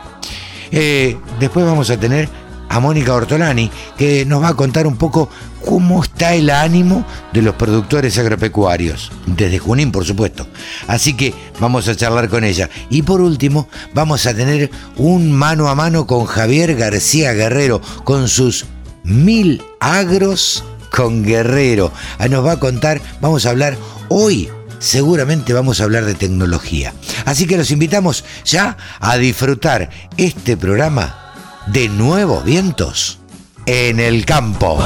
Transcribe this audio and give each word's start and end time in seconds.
Eh, 0.71 1.17
después 1.39 1.65
vamos 1.67 1.91
a 1.91 1.99
tener 1.99 2.29
a 2.73 2.81
Mónica 2.81 3.13
Ortolani, 3.13 3.71
que 3.99 4.25
nos 4.25 4.43
va 4.43 4.49
a 4.49 4.55
contar 4.55 4.87
un 4.87 4.97
poco 4.97 5.29
cómo 5.63 6.03
está 6.03 6.35
el 6.35 6.49
ánimo 6.49 7.05
de 7.35 7.43
los 7.43 7.55
productores 7.55 8.17
agropecuarios, 8.19 9.13
desde 9.27 9.59
Junín, 9.59 9.93
por 9.93 10.07
supuesto. 10.07 10.47
Así 10.87 11.13
que 11.13 11.35
vamos 11.61 11.87
a 11.89 11.95
charlar 11.95 12.31
con 12.31 12.45
ella. 12.45 12.71
Y 12.89 13.03
por 13.03 13.21
último, 13.21 13.69
vamos 13.93 14.25
a 14.25 14.35
tener 14.35 14.71
un 14.97 15.33
mano 15.33 15.69
a 15.69 15.75
mano 15.75 16.07
con 16.07 16.25
Javier 16.25 16.75
García 16.75 17.35
Guerrero, 17.35 17.83
con 18.05 18.27
sus 18.27 18.65
mil 19.05 19.63
agros 19.79 20.65
con 20.93 21.25
Guerrero. 21.25 21.93
Ah, 22.19 22.29
nos 22.29 22.47
va 22.47 22.53
a 22.53 22.61
contar, 22.61 23.01
vamos 23.21 23.47
a 23.47 23.51
hablar 23.51 23.77
hoy 24.09 24.49
seguramente 24.83 25.53
vamos 25.53 25.81
a 25.81 25.85
hablar 25.85 26.05
de 26.05 26.15
tecnología. 26.15 26.93
Así 27.25 27.47
que 27.47 27.57
los 27.57 27.71
invitamos 27.71 28.25
ya 28.45 28.77
a 29.01 29.17
disfrutar 29.17 29.91
este 30.17 30.57
programa 30.57 31.33
de 31.69 31.89
nuevos 31.89 32.45
vientos 32.45 33.21
en 33.67 34.01
el 34.01 34.25
campo. 34.25 34.83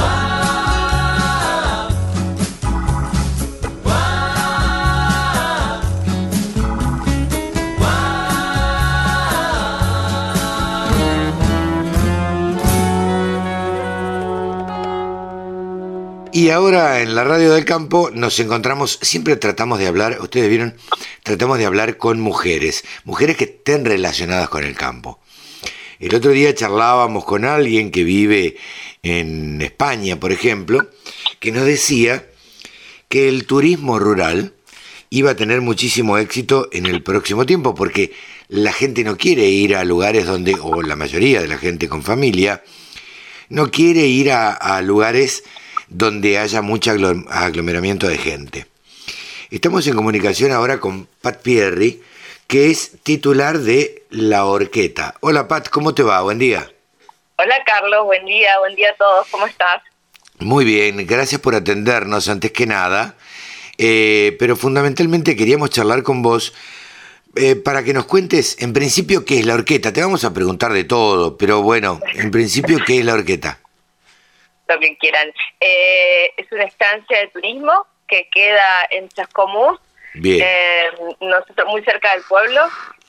Y 16.37 16.51
ahora 16.51 17.01
en 17.01 17.15
la 17.15 17.23
radio 17.23 17.51
del 17.51 17.65
campo 17.65 18.11
nos 18.13 18.39
encontramos, 18.39 18.99
siempre 19.01 19.37
tratamos 19.37 19.79
de 19.79 19.87
hablar, 19.87 20.19
ustedes 20.21 20.47
vieron, 20.47 20.75
tratamos 21.23 21.57
de 21.57 21.65
hablar 21.65 21.97
con 21.97 22.19
mujeres, 22.19 22.83
mujeres 23.05 23.37
que 23.37 23.45
estén 23.45 23.83
relacionadas 23.85 24.47
con 24.47 24.63
el 24.63 24.75
campo. 24.75 25.19
El 25.97 26.13
otro 26.13 26.29
día 26.29 26.53
charlábamos 26.53 27.25
con 27.25 27.43
alguien 27.43 27.89
que 27.89 28.03
vive 28.03 28.55
en 29.01 29.63
España, 29.63 30.19
por 30.19 30.31
ejemplo, 30.31 30.87
que 31.39 31.51
nos 31.51 31.65
decía 31.65 32.27
que 33.09 33.29
el 33.29 33.47
turismo 33.47 33.97
rural 33.97 34.53
iba 35.09 35.31
a 35.31 35.35
tener 35.35 35.61
muchísimo 35.61 36.19
éxito 36.19 36.69
en 36.71 36.85
el 36.85 37.01
próximo 37.01 37.47
tiempo, 37.47 37.73
porque 37.73 38.13
la 38.47 38.73
gente 38.73 39.03
no 39.03 39.17
quiere 39.17 39.47
ir 39.47 39.75
a 39.75 39.83
lugares 39.83 40.27
donde, 40.27 40.55
o 40.61 40.83
la 40.83 40.95
mayoría 40.95 41.41
de 41.41 41.47
la 41.47 41.57
gente 41.57 41.89
con 41.89 42.03
familia, 42.03 42.61
no 43.49 43.71
quiere 43.71 44.05
ir 44.05 44.31
a, 44.31 44.81
lugares 44.83 45.43
donde 45.89 46.37
haya 46.37 46.61
mucho 46.61 46.91
aglomeramiento 46.91 48.07
de 48.07 48.17
gente. 48.17 48.67
Estamos 49.49 49.87
en 49.87 49.95
comunicación 49.95 50.51
ahora 50.51 50.79
con 50.79 51.07
Pat 51.21 51.41
Pierri, 51.41 52.01
que 52.47 52.69
es 52.69 52.91
titular 53.03 53.59
de 53.59 54.03
La 54.09 54.45
Orqueta. 54.45 55.15
Hola 55.21 55.47
Pat, 55.47 55.69
¿cómo 55.69 55.93
te 55.93 56.03
va? 56.03 56.21
Buen 56.21 56.39
día. 56.39 56.69
Hola 57.37 57.55
Carlos, 57.65 58.05
buen 58.05 58.25
día, 58.25 58.59
buen 58.59 58.75
día 58.75 58.89
a 58.89 58.95
todos, 58.95 59.27
¿cómo 59.29 59.45
estás? 59.47 59.81
Muy 60.39 60.65
bien, 60.65 61.05
gracias 61.07 61.39
por 61.39 61.55
atendernos 61.55 62.27
antes 62.29 62.51
que 62.51 62.65
nada, 62.65 63.15
eh, 63.77 64.35
pero 64.39 64.55
fundamentalmente 64.55 65.35
queríamos 65.35 65.69
charlar 65.69 66.03
con 66.03 66.21
vos 66.21 66.53
eh, 67.35 67.55
para 67.55 67.83
que 67.83 67.93
nos 67.93 68.05
cuentes 68.05 68.57
en 68.59 68.73
principio 68.73 69.23
qué 69.23 69.39
es 69.39 69.45
la 69.45 69.53
orqueta. 69.53 69.93
Te 69.93 70.01
vamos 70.01 70.23
a 70.23 70.33
preguntar 70.33 70.73
de 70.73 70.83
todo, 70.83 71.37
pero 71.37 71.61
bueno, 71.61 71.99
en 72.15 72.31
principio 72.31 72.79
qué 72.85 72.99
es 72.99 73.05
la 73.05 73.13
orqueta. 73.13 73.59
Lo 74.67 74.79
que 74.79 74.97
quieran. 74.97 75.31
Eh, 75.59 76.31
es 76.37 76.51
una 76.51 76.63
estancia 76.63 77.19
de 77.19 77.27
turismo 77.27 77.85
que 78.07 78.27
queda 78.29 78.87
en 78.89 79.09
Chascomús, 79.09 79.79
eh, 80.23 80.87
nosotros 81.19 81.67
muy 81.69 81.83
cerca 81.83 82.13
del 82.13 82.23
pueblo, 82.23 82.61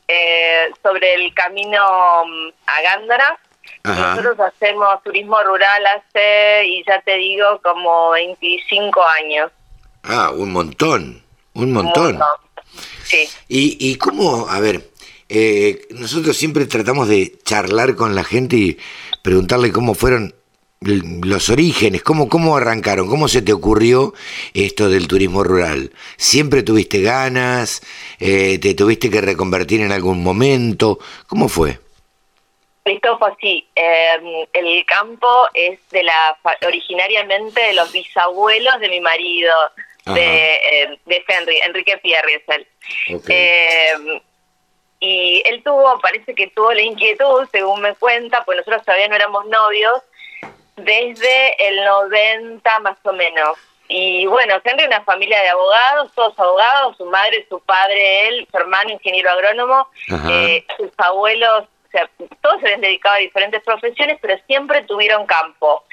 eh, 0.06 0.70
sobre 0.82 1.14
el 1.14 1.32
camino 1.34 2.24
mm, 2.26 2.48
a 2.66 2.82
Gándara. 2.82 3.38
Nosotros 3.84 4.40
hacemos 4.40 5.02
turismo 5.02 5.40
rural 5.42 5.82
hace, 5.86 6.64
y 6.66 6.84
ya 6.86 7.00
te 7.02 7.16
digo, 7.16 7.60
como 7.62 8.10
25 8.10 9.02
años. 9.22 9.52
Ah, 10.02 10.30
un 10.34 10.52
montón, 10.52 11.22
un 11.54 11.72
montón. 11.72 12.18
Sí. 13.04 13.28
¿Y, 13.48 13.76
¿Y 13.80 13.96
cómo, 13.96 14.48
a 14.48 14.60
ver, 14.60 14.82
eh, 15.28 15.86
nosotros 15.90 16.36
siempre 16.36 16.64
tratamos 16.66 17.08
de 17.08 17.38
charlar 17.44 17.94
con 17.94 18.14
la 18.14 18.24
gente 18.24 18.56
y 18.56 18.78
preguntarle 19.22 19.72
cómo 19.72 19.94
fueron 19.94 20.34
los 20.80 21.50
orígenes, 21.50 22.02
¿cómo, 22.02 22.28
¿cómo 22.28 22.56
arrancaron? 22.56 23.08
¿Cómo 23.08 23.28
se 23.28 23.42
te 23.42 23.52
ocurrió 23.52 24.14
esto 24.54 24.88
del 24.88 25.08
turismo 25.08 25.42
rural? 25.42 25.90
¿Siempre 26.16 26.62
tuviste 26.62 27.02
ganas? 27.02 27.82
Eh, 28.20 28.58
¿Te 28.60 28.74
tuviste 28.74 29.10
que 29.10 29.20
reconvertir 29.20 29.80
en 29.80 29.92
algún 29.92 30.22
momento? 30.22 30.98
¿Cómo 31.26 31.48
fue? 31.48 31.78
Fue 33.18 33.30
así. 33.32 33.66
Em, 33.74 34.46
el 34.52 34.86
campo 34.86 35.28
es 35.52 35.78
de 35.90 36.02
la 36.02 36.38
originariamente 36.66 37.60
de 37.60 37.74
los 37.74 37.92
bisabuelos 37.92 38.80
de 38.80 38.88
mi 38.88 39.00
marido, 39.00 39.52
de, 40.06 40.54
em, 40.54 40.96
de 41.04 41.24
Henry, 41.28 41.60
Enrique 41.66 41.98
Pierre 41.98 42.34
es 42.36 42.42
él. 42.48 42.66
Em, 43.28 44.20
y 45.00 45.42
él 45.44 45.62
tuvo, 45.62 46.00
parece 46.00 46.34
que 46.34 46.46
tuvo 46.48 46.72
la 46.72 46.82
inquietud, 46.82 47.46
según 47.52 47.82
me 47.82 47.94
cuenta, 47.94 48.42
pues 48.44 48.56
nosotros 48.56 48.84
todavía 48.84 49.08
no 49.08 49.16
éramos 49.16 49.46
novios, 49.46 50.02
desde 50.78 51.68
el 51.68 51.84
90 51.84 52.78
más 52.80 52.96
o 53.04 53.12
menos. 53.12 53.56
Y 53.88 54.26
bueno, 54.26 54.60
Henry 54.64 54.84
una 54.84 55.02
familia 55.02 55.40
de 55.40 55.48
abogados, 55.48 56.12
todos 56.14 56.38
abogados, 56.38 56.96
su 56.98 57.06
madre, 57.06 57.46
su 57.48 57.58
padre, 57.60 58.28
él, 58.28 58.46
su 58.50 58.56
hermano 58.58 58.90
ingeniero 58.90 59.30
agrónomo, 59.30 59.88
eh, 60.30 60.64
sus 60.76 60.90
abuelos, 60.98 61.64
o 61.86 61.90
sea, 61.90 62.10
todos 62.42 62.60
se 62.60 62.66
habían 62.66 62.82
dedicado 62.82 63.14
a 63.14 63.20
diferentes 63.20 63.62
profesiones, 63.62 64.18
pero 64.20 64.38
siempre 64.46 64.82
tuvieron 64.82 65.24
campo, 65.24 65.84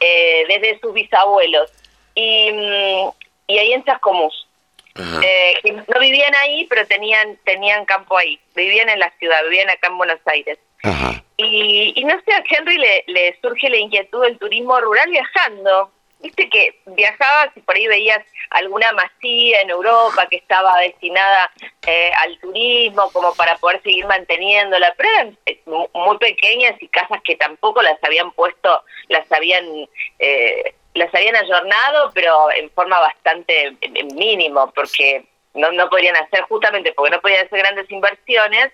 eh, 0.00 0.44
desde 0.48 0.80
sus 0.80 0.92
bisabuelos. 0.92 1.70
Y, 2.16 2.50
mm, 2.50 3.10
y 3.46 3.58
ahí 3.58 3.72
en 3.72 3.84
Chascomús. 3.84 4.48
Eh, 4.96 5.54
no 5.64 6.00
vivían 6.00 6.34
ahí, 6.42 6.66
pero 6.68 6.86
tenían, 6.86 7.36
tenían 7.44 7.84
campo 7.84 8.16
ahí. 8.16 8.38
Vivían 8.54 8.88
en 8.88 9.00
la 9.00 9.10
ciudad, 9.18 9.42
vivían 9.44 9.70
acá 9.70 9.88
en 9.88 9.98
Buenos 9.98 10.20
Aires. 10.26 10.58
Y, 11.36 11.92
y, 11.96 12.04
no 12.04 12.14
sé, 12.20 12.32
a 12.32 12.44
Henry 12.48 12.78
le, 12.78 13.38
surge 13.40 13.68
la 13.68 13.76
inquietud 13.76 14.22
del 14.22 14.38
turismo 14.38 14.80
rural 14.80 15.10
viajando. 15.10 15.90
viste 16.20 16.48
que 16.48 16.80
viajabas 16.86 17.48
y 17.56 17.60
por 17.60 17.74
ahí 17.74 17.86
veías 17.86 18.24
alguna 18.50 18.92
masía 18.92 19.62
en 19.62 19.70
Europa 19.70 20.26
que 20.30 20.36
estaba 20.36 20.78
destinada 20.80 21.50
eh, 21.86 22.12
al 22.18 22.38
turismo 22.38 23.10
como 23.12 23.34
para 23.34 23.56
poder 23.56 23.82
seguir 23.82 24.06
manteniéndola, 24.06 24.94
pero 24.96 25.08
eran 25.10 25.38
eh, 25.46 25.60
muy 25.66 26.18
pequeñas 26.18 26.80
y 26.80 26.88
casas 26.88 27.20
que 27.24 27.36
tampoco 27.36 27.82
las 27.82 28.02
habían 28.02 28.30
puesto, 28.32 28.82
las 29.08 29.30
habían... 29.32 29.64
Eh, 30.18 30.74
las 30.94 31.12
habían 31.12 31.34
ayornado, 31.34 32.12
pero 32.14 32.52
en 32.52 32.70
forma 32.70 33.00
bastante 33.00 33.76
mínimo, 34.14 34.70
porque 34.76 35.24
no, 35.54 35.72
no 35.72 35.88
podrían 35.88 36.16
hacer, 36.16 36.42
justamente 36.42 36.92
porque 36.92 37.16
no 37.16 37.20
podían 37.20 37.46
hacer 37.46 37.58
grandes 37.58 37.90
inversiones, 37.90 38.72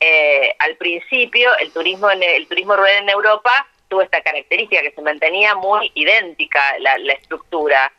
eh, 0.00 0.54
al 0.58 0.76
principio 0.76 1.50
el 1.60 1.72
turismo 1.72 2.10
en 2.10 2.22
el 2.22 2.46
turismo 2.46 2.76
rural 2.76 3.02
en 3.02 3.08
Europa 3.08 3.66
tuvo 3.88 4.02
esta 4.02 4.20
característica 4.20 4.82
que 4.82 4.92
se 4.92 5.02
mantenía 5.02 5.54
muy 5.54 5.90
idéntica 5.94 6.60
la, 6.78 6.94
estructura. 7.12 7.92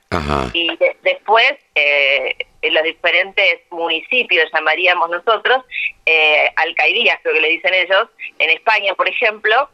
Y 0.53 0.69
después 1.03 1.53
eh, 1.75 2.35
en 2.61 2.73
los 2.73 2.83
diferentes 2.83 3.59
municipios 3.69 4.49
llamaríamos 4.53 5.09
nosotros 5.09 5.63
eh, 6.05 6.51
alcaldías 6.55 7.19
creo 7.21 7.35
que 7.35 7.41
le 7.41 7.49
dicen 7.49 7.73
ellos 7.73 8.07
en 8.39 8.49
España 8.49 8.93
por 8.95 9.07
ejemplo 9.07 9.69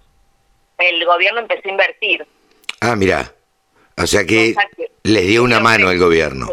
el 0.78 1.06
gobierno 1.06 1.40
empezó 1.40 1.68
a 1.68 1.72
invertir. 1.72 2.28
Ah 2.82 2.96
mira 2.96 3.32
o 3.98 4.06
sea 4.06 4.26
que 4.26 4.56
les 5.04 5.28
dio 5.28 5.44
una 5.44 5.60
mano 5.60 5.90
el 5.90 6.00
gobierno 6.00 6.50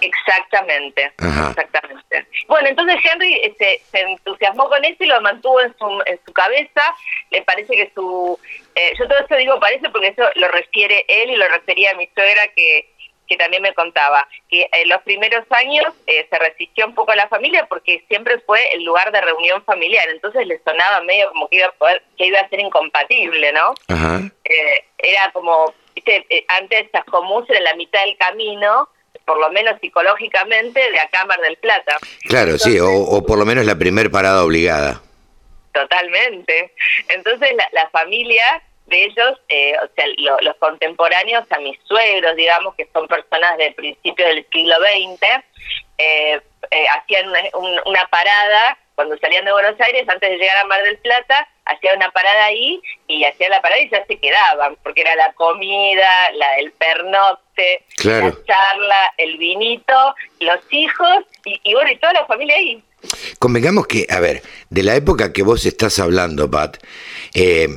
Exactamente, 0.00 1.12
exactamente. 1.18 2.26
Bueno, 2.48 2.68
entonces 2.68 2.96
Henry 3.04 3.40
este, 3.44 3.80
se 3.90 4.00
entusiasmó 4.00 4.68
con 4.68 4.84
eso 4.84 5.04
y 5.04 5.06
lo 5.06 5.20
mantuvo 5.20 5.60
en 5.60 5.76
su, 5.78 6.02
en 6.06 6.18
su 6.24 6.32
cabeza. 6.32 6.82
Le 7.30 7.42
parece 7.42 7.74
que 7.74 7.90
su... 7.94 8.38
Eh, 8.74 8.92
yo 8.98 9.06
todo 9.06 9.18
esto 9.18 9.36
digo 9.36 9.60
parece 9.60 9.88
porque 9.90 10.08
eso 10.08 10.22
lo 10.36 10.48
refiere 10.48 11.04
él 11.08 11.30
y 11.30 11.36
lo 11.36 11.48
refería 11.48 11.90
a 11.90 11.94
mi 11.94 12.08
suegra 12.14 12.48
que, 12.48 12.88
que 13.28 13.36
también 13.36 13.62
me 13.62 13.74
contaba, 13.74 14.26
que 14.48 14.68
en 14.72 14.88
los 14.88 15.02
primeros 15.02 15.44
años 15.50 15.86
eh, 16.06 16.26
se 16.28 16.38
resistió 16.38 16.86
un 16.86 16.94
poco 16.94 17.12
a 17.12 17.16
la 17.16 17.28
familia 17.28 17.66
porque 17.66 18.04
siempre 18.08 18.40
fue 18.40 18.72
el 18.74 18.82
lugar 18.82 19.12
de 19.12 19.20
reunión 19.20 19.62
familiar, 19.64 20.08
entonces 20.08 20.46
le 20.46 20.60
sonaba 20.64 21.00
medio 21.02 21.28
como 21.28 21.48
que 21.48 21.58
iba 21.58 21.66
a, 21.66 21.72
poder, 21.72 22.02
que 22.18 22.26
iba 22.26 22.40
a 22.40 22.48
ser 22.48 22.60
incompatible, 22.60 23.52
¿no? 23.52 23.74
Eh, 24.44 24.84
era 24.98 25.30
como, 25.32 25.72
¿viste? 25.94 26.26
antes 26.48 26.90
Chascomús 26.90 27.48
era 27.48 27.60
la 27.60 27.74
mitad 27.74 28.04
del 28.04 28.16
camino 28.16 28.88
por 29.30 29.38
lo 29.38 29.48
menos 29.52 29.78
psicológicamente, 29.80 30.90
de 30.90 30.98
acá 30.98 31.20
a 31.20 31.24
Mar 31.24 31.40
del 31.40 31.56
Plata. 31.58 31.98
Claro, 32.24 32.58
sí, 32.58 32.80
o, 32.80 33.24
por 33.24 33.38
lo 33.38 33.46
menos 33.46 33.64
la 33.64 33.76
primer 33.76 34.10
parada 34.10 34.42
obligada. 34.42 35.00
Totalmente. 35.72 36.74
Entonces 37.08 37.50
la, 37.70 37.88
familia 37.90 38.60
de 38.86 39.04
ellos, 39.04 39.40
eh, 39.48 39.74
o 39.84 39.88
sea, 39.94 40.04
los 40.40 40.56
contemporáneos 40.56 41.44
a 41.48 41.60
mis 41.60 41.78
suegros, 41.84 42.34
digamos, 42.34 42.74
que 42.74 42.88
son 42.92 43.06
personas 43.06 43.56
del 43.56 43.72
principio 43.74 44.26
del 44.26 44.44
siglo 44.50 44.74
XX, 44.78 45.22
eh, 45.98 46.40
eh, 46.72 46.86
hacían 46.88 47.32
una 47.86 48.04
parada 48.06 48.78
cuando 48.96 49.16
salían 49.18 49.44
de 49.44 49.52
Buenos 49.52 49.80
Aires, 49.80 50.08
antes 50.08 50.28
de 50.28 50.38
llegar 50.38 50.56
a 50.56 50.64
Mar 50.64 50.82
del 50.82 50.98
Plata, 50.98 51.48
hacían 51.70 51.96
una 51.96 52.10
parada 52.10 52.46
ahí 52.46 52.80
y 53.06 53.24
hacían 53.24 53.50
la 53.50 53.62
parada 53.62 53.80
y 53.82 53.90
ya 53.90 54.04
se 54.06 54.18
quedaban, 54.18 54.76
porque 54.82 55.02
era 55.02 55.14
la 55.16 55.32
comida, 55.34 56.30
la 56.34 56.56
el 56.58 56.72
pernocte, 56.72 57.84
la 58.04 58.34
charla, 58.46 59.12
el 59.16 59.38
vinito, 59.38 60.14
los 60.40 60.60
hijos 60.70 61.24
y, 61.44 61.74
bueno, 61.74 61.90
y 61.90 61.98
toda 61.98 62.12
la 62.14 62.26
familia 62.26 62.56
ahí. 62.56 62.82
Convengamos 63.38 63.86
que, 63.86 64.06
a 64.10 64.20
ver, 64.20 64.42
de 64.68 64.82
la 64.82 64.94
época 64.94 65.32
que 65.32 65.42
vos 65.42 65.64
estás 65.64 65.98
hablando, 65.98 66.50
Pat, 66.50 66.76
eh, 67.34 67.68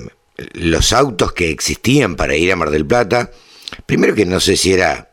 los 0.54 0.92
autos 0.92 1.34
que 1.34 1.50
existían 1.50 2.16
para 2.16 2.36
ir 2.36 2.52
a 2.52 2.56
Mar 2.56 2.72
del 2.72 2.86
Plata, 2.86 3.32
primero 3.86 4.16
que 4.16 4.26
no 4.26 4.40
sé 4.40 4.58
si 4.58 4.74
era, 4.74 5.10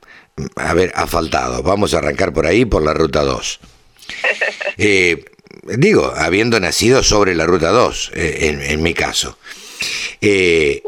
a 0.57 0.75
ver, 0.75 0.93
asfaltado, 0.95 1.63
vamos 1.63 1.95
a 1.95 1.99
arrancar 1.99 2.33
por 2.33 2.47
ahí, 2.47 2.65
por 2.65 2.83
la 2.83 2.95
ruta 2.95 3.23
2. 3.23 3.61
Eh, 4.83 5.25
digo, 5.65 6.13
habiendo 6.17 6.59
nacido 6.61 7.03
sobre 7.03 7.35
la 7.35 7.47
ruta 7.47 7.71
2, 7.71 8.13
eh, 8.15 8.59
en, 8.69 8.83
mi 8.83 8.95
caso. 8.95 9.39
Eh, 10.21 10.83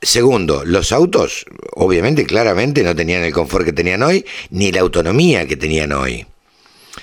segundo, 0.00 0.64
los 0.64 0.92
autos, 0.92 1.46
obviamente, 1.72 2.26
claramente 2.26 2.82
no 2.82 2.94
tenían 2.94 3.22
el 3.22 3.32
confort 3.32 3.64
que 3.64 3.72
tenían 3.72 4.02
hoy, 4.02 4.24
ni 4.50 4.72
la 4.72 4.80
autonomía 4.80 5.46
que 5.46 5.56
tenían 5.56 5.92
hoy. 5.92 6.26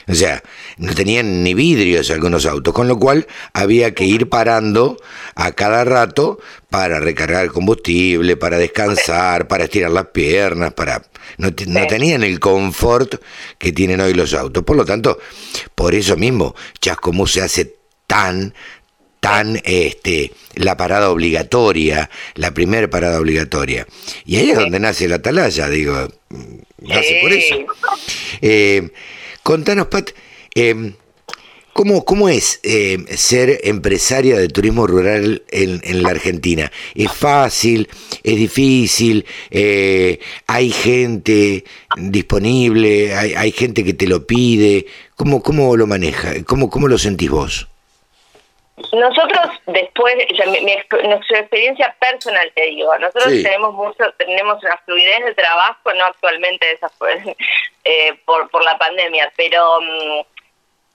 O 0.08 0.14
sea, 0.14 0.44
no 0.80 0.96
tenían 0.96 1.44
ni 1.44 1.54
vidrios 1.54 2.10
algunos 2.10 2.46
autos, 2.46 2.74
con 2.74 2.88
lo 2.88 2.98
cual 2.98 3.28
había 3.54 3.94
que 3.94 4.06
ir 4.06 4.30
parando 4.30 4.98
a 5.36 5.52
cada 5.52 5.84
rato 5.84 6.40
para 6.70 7.02
recargar 7.02 7.50
combustible, 7.50 8.38
para 8.38 8.58
descansar, 8.58 9.48
para 9.50 9.66
estirar 9.66 9.92
las 9.92 10.08
piernas, 10.08 10.74
para 10.74 11.04
no, 11.38 11.54
tenían 11.54 12.24
el 12.24 12.40
confort 12.40 13.16
que 13.58 13.74
tienen 13.74 14.00
hoy 14.00 14.14
los 14.14 14.34
autos. 14.34 14.64
Por 14.64 14.78
lo 14.78 14.86
tanto, 14.86 15.20
por 15.76 15.94
eso 15.94 16.16
mismo, 16.16 16.56
Chascomús 16.80 17.34
se 17.34 17.42
hace 17.42 17.76
tan 18.08 18.54
tan 19.20 19.62
este 19.66 20.32
la 20.56 20.78
parada 20.78 21.10
obligatoria, 21.10 22.10
la 22.36 22.54
primera 22.54 22.90
parada 22.90 23.20
obligatoria. 23.20 23.86
Y 24.26 24.38
ahí 24.38 24.52
es 24.52 24.58
donde 24.58 24.80
nace 24.80 25.10
la 25.10 25.16
atalaya, 25.16 25.68
digo, 25.68 26.08
nace 26.78 27.20
por 27.22 27.34
eso. 27.34 27.56
Eh, 28.42 28.90
Contanos, 29.44 29.88
Pat, 29.88 30.12
eh, 30.56 30.94
¿cómo, 31.74 32.06
¿cómo, 32.06 32.30
es 32.30 32.60
eh, 32.64 32.98
ser 33.16 33.60
empresaria 33.64 34.38
de 34.38 34.48
turismo 34.48 34.88
rural 34.88 35.44
en, 35.50 36.04
la 36.04 36.10
Argentina? 36.10 36.72
¿Es 36.96 37.12
fácil? 37.12 37.88
¿Es 38.24 38.36
difícil? 38.36 39.26
Eh, 39.50 40.20
¿Hay 40.48 40.72
gente 40.72 41.64
disponible? 41.98 43.16
¿Hay, 43.16 43.52
gente 43.52 43.84
que 43.84 43.94
te 43.94 44.08
lo 44.08 44.26
pide? 44.26 44.86
¿Cómo, 45.16 45.42
cómo 45.42 45.76
lo 45.78 45.88
maneja? 45.88 46.32
¿Cómo, 46.46 46.70
¿Cómo 46.70 46.88
lo 46.88 46.98
sentís 46.98 47.30
vos? 47.30 47.68
Nosotros 48.94 49.50
después, 49.68 50.16
nuestra 51.04 51.40
experiencia 51.40 51.96
personal 52.00 52.52
te 52.56 52.64
digo, 52.68 52.98
nosotros 52.98 53.34
tenemos 53.44 53.74
mucho, 53.74 54.12
tenemos 54.18 54.64
una 54.64 54.78
fluidez 54.78 55.26
de 55.26 55.34
trabajo, 55.36 55.94
no 55.94 56.06
actualmente 56.06 56.72
esa 56.72 56.90
fue 56.90 57.36
eh, 57.84 58.14
por, 58.26 58.50
por 58.50 58.64
la 58.64 58.78
pandemia, 58.78 59.32
pero 59.36 59.82
mm, 59.82 60.22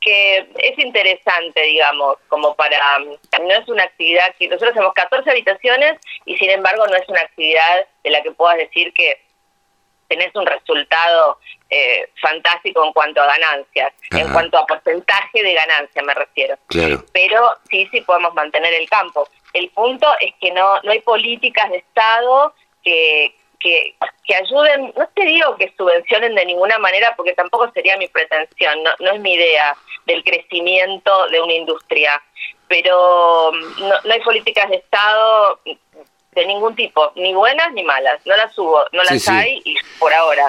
que 0.05 0.47
es 0.59 0.79
interesante, 0.79 1.63
digamos, 1.63 2.19
como 2.29 2.55
para, 2.55 2.99
mm, 2.99 3.47
no 3.47 3.55
es 3.55 3.69
una 3.69 3.85
actividad 3.85 4.35
que 4.39 4.49
nosotros 4.49 4.75
tenemos 4.75 4.95
14 4.95 5.31
habitaciones 5.31 5.99
y 6.27 6.37
sin 6.37 6.51
embargo 6.51 6.87
no 6.87 6.95
es 6.95 7.09
una 7.09 7.23
actividad 7.23 7.87
de 8.03 8.11
la 8.11 8.23
que 8.23 8.33
puedas 8.33 8.59
decir 8.59 8.93
que 8.93 9.19
tenés 10.09 10.35
un 10.35 10.45
resultado 10.45 11.39
eh, 11.71 12.09
fantástico 12.21 12.85
en 12.85 12.93
cuanto 12.93 13.23
a 13.23 13.27
ganancias, 13.27 13.93
en 14.11 14.31
cuanto 14.31 14.59
a 14.59 14.67
porcentaje 14.67 15.43
de 15.43 15.55
ganancia 15.55 16.03
me 16.03 16.15
refiero. 16.15 16.57
Pero 17.13 17.57
sí, 17.71 17.89
sí 17.91 18.03
podemos 18.03 18.35
mantener 18.35 18.75
el 18.75 18.89
campo. 18.89 19.27
El 19.55 19.71
punto 19.71 20.07
es 20.21 20.35
que 20.41 20.53
no, 20.53 20.81
no 20.83 20.93
hay 20.93 21.01
políticas 21.01 21.71
de 21.71 21.79
Estado 21.79 22.55
que, 22.83 23.35
que, 23.59 23.95
que 24.25 24.35
ayuden, 24.35 24.93
no 24.95 25.09
te 25.15 25.25
digo 25.25 25.57
que 25.57 25.73
subvencionen 25.77 26.35
de 26.35 26.45
ninguna 26.45 26.79
manera, 26.79 27.15
porque 27.17 27.33
tampoco 27.33 27.71
sería 27.73 27.97
mi 27.97 28.09
pretensión, 28.09 28.83
no, 28.83 28.91
no 28.99 29.13
es 29.13 29.21
mi 29.21 29.33
idea 29.33 29.75
del 30.07 30.23
crecimiento 30.25 31.29
de 31.29 31.41
una 31.41 31.55
industria, 31.55 32.23
pero 32.69 33.53
mm, 33.53 33.81
no, 33.81 33.95
no 34.05 34.13
hay 34.13 34.21
políticas 34.21 34.69
de 34.71 34.77
Estado 34.77 35.61
de 36.35 36.47
ningún 36.47 36.75
tipo, 36.75 37.13
ni 37.17 37.33
buenas 37.33 37.73
ni 37.73 37.85
malas, 37.85 38.21
no 38.27 38.37
las 38.37 38.57
hubo, 38.59 38.81
no 38.93 39.05
las 39.05 39.29
hay 39.29 39.61
y 39.65 39.77
por 39.99 40.13
ahora. 40.13 40.47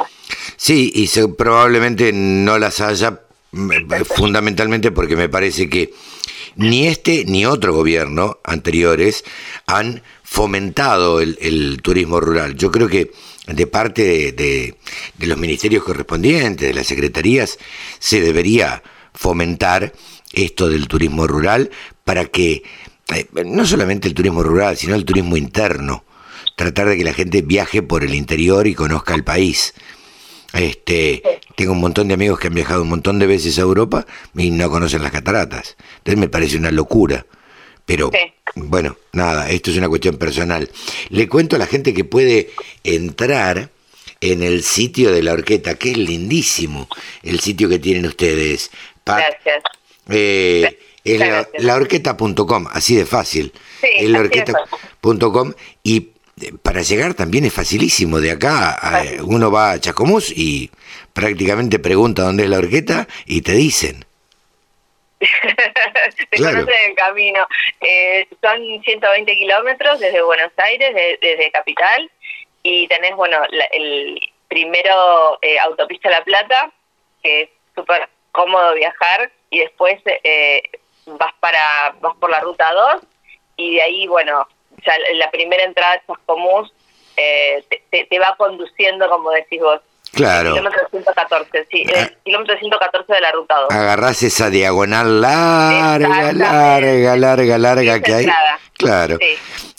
Sí, 0.58 0.92
y 0.96 1.08
probablemente 1.38 2.12
no 2.14 2.58
las 2.58 2.82
haya 2.82 3.20
mm, 3.52 3.72
eh, 3.72 4.06
fundamentalmente 4.06 4.92
porque 4.92 5.16
me 5.16 5.30
parece 5.30 5.70
que 5.70 5.94
ni 6.56 6.88
este 6.88 7.26
ni 7.26 7.46
otro 7.46 7.74
gobierno 7.74 8.40
anteriores 8.44 9.24
han 9.68 10.02
fomentado 10.24 11.22
el, 11.22 11.80
turismo 11.82 12.20
rural. 12.20 12.56
Yo 12.56 12.72
creo 12.72 12.88
que 12.88 13.12
de 13.48 13.68
parte 13.68 14.32
de, 14.32 14.76
los 15.20 15.38
ministerios 15.38 15.84
correspondientes, 15.84 16.68
de 16.68 16.74
las 16.74 16.88
secretarías, 16.88 17.60
se 18.00 18.22
debería 18.22 18.82
fomentar 19.16 19.94
esto 20.34 20.70
del 20.70 20.88
turismo 20.88 21.28
rural 21.28 21.72
para 22.04 22.26
que 22.26 22.64
eh, 23.14 23.28
no 23.46 23.66
solamente 23.66 24.08
el 24.08 24.14
turismo 24.14 24.44
rural, 24.44 24.78
sino 24.78 24.96
el 24.96 25.06
turismo 25.06 25.38
interno, 25.38 26.04
tratar 26.56 26.90
de 26.90 26.98
que 26.98 27.04
la 27.04 27.14
gente 27.14 27.42
viaje 27.42 27.82
por 27.82 28.04
el 28.04 28.14
interior 28.14 28.68
y 28.68 28.76
conozca 28.76 29.16
el 29.16 29.24
país. 29.24 29.74
Este, 30.54 31.22
tengo 31.56 31.74
un 31.74 31.82
montón 31.82 32.08
de 32.08 32.14
amigos 32.14 32.40
que 32.40 32.48
han 32.48 32.54
viajado 32.54 32.84
un 32.84 32.90
montón 32.90 33.20
de 33.20 33.28
veces 33.28 33.58
a 33.58 33.62
Europa 33.62 34.06
y 34.36 34.52
no 34.52 34.70
conocen 34.70 35.04
las 35.04 35.12
cataratas. 35.12 35.76
Entonces 35.98 36.20
me 36.20 36.30
parece 36.30 36.58
una 36.58 36.72
locura. 36.72 37.26
Pero 37.86 38.10
bueno, 38.56 38.98
nada, 39.12 39.50
esto 39.50 39.70
es 39.70 39.78
una 39.78 39.90
cuestión 39.90 40.18
personal. 40.18 40.70
Le 41.10 41.28
cuento 41.28 41.56
a 41.56 41.60
la 41.60 41.68
gente 41.68 41.94
que 41.94 42.04
puede 42.04 42.50
entrar 42.84 43.70
en 44.22 44.44
el 44.44 44.64
sitio 44.64 45.12
de 45.12 45.22
la 45.22 45.34
orquesta, 45.34 45.76
que 45.76 45.92
es 45.92 45.98
lindísimo 45.98 46.88
el 47.22 47.40
sitio 47.42 47.70
que 47.70 47.80
tienen 47.80 48.06
ustedes. 48.06 48.72
Gracias. 49.06 49.64
Eh, 50.10 50.80
es 51.04 51.20
la, 51.20 51.48
laorqueta.com, 51.60 52.68
así 52.72 52.96
de 52.96 53.06
fácil. 53.06 53.52
Sí, 53.82 53.88
es 53.98 54.10
laorqueta.com 54.10 55.54
y 55.84 56.12
para 56.62 56.82
llegar 56.82 57.14
también 57.14 57.46
es 57.46 57.54
facilísimo. 57.54 58.20
De 58.20 58.32
acá 58.32 58.80
uno 59.24 59.52
va 59.52 59.72
a 59.72 59.80
Chacomús 59.80 60.32
y 60.36 60.70
prácticamente 61.14 61.80
pregunta 61.80 62.24
dónde 62.24 62.44
es 62.44 62.50
la 62.50 62.58
horqueta 62.58 63.08
y 63.26 63.42
te 63.42 63.54
dicen. 63.54 64.06
te 65.20 66.38
conocen 66.38 66.90
el 66.90 66.96
camino. 66.96 67.48
Eh, 67.82 68.28
son 68.42 68.84
120 68.84 69.36
kilómetros 69.36 70.00
desde 70.00 70.22
Buenos 70.22 70.52
Aires, 70.58 70.94
desde 71.22 71.52
Capital, 71.52 72.12
y 72.64 72.88
tenés, 72.88 73.16
bueno, 73.16 73.38
el 73.72 74.20
primero 74.48 75.40
eh, 75.42 75.58
Autopista 75.60 76.10
La 76.10 76.24
Plata, 76.24 76.72
que 77.24 77.44
es 77.44 77.50
súper 77.76 78.10
cómodo 78.36 78.74
viajar, 78.74 79.32
y 79.50 79.60
después 79.60 79.96
eh, 80.06 80.62
vas 81.06 81.34
para 81.40 81.96
vas 82.02 82.16
por 82.18 82.30
la 82.30 82.42
ruta 82.42 82.72
2, 82.74 83.04
y 83.58 83.76
de 83.76 83.82
ahí, 83.82 84.08
bueno, 84.08 84.48
ya 84.86 84.94
la 85.14 85.32
primera 85.32 85.64
entrada 85.64 85.94
de 85.94 86.02
Chascomús 86.08 86.72
eh, 87.18 87.64
te, 87.90 88.20
va 88.20 88.36
conduciendo, 88.38 89.10
como 89.10 89.32
decís 89.32 89.62
vos. 89.62 89.80
Claro. 90.12 90.50
El 90.50 90.56
kilómetro 90.56 90.88
114, 90.92 91.68
sí, 91.72 91.84
el 91.90 92.04
ah. 92.04 92.12
kilómetro 92.24 92.58
114 92.58 93.14
de 93.14 93.22
la 93.22 93.32
ruta 93.32 93.56
2. 93.62 93.72
Agarrás 93.72 94.24
esa 94.24 94.50
diagonal 94.50 95.22
larga, 95.22 96.32
larga, 96.34 97.16
larga, 97.18 97.58
larga 97.58 98.02
que 98.02 98.14
hay. 98.14 98.28
Claro. 98.78 99.18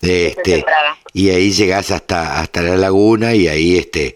este, 0.02 0.64
y 1.12 1.30
ahí 1.30 1.52
llegás 1.52 1.90
hasta 1.90 2.40
hasta 2.40 2.62
la 2.62 2.76
laguna 2.76 3.34
y 3.34 3.48
ahí 3.48 3.78
este 3.78 4.14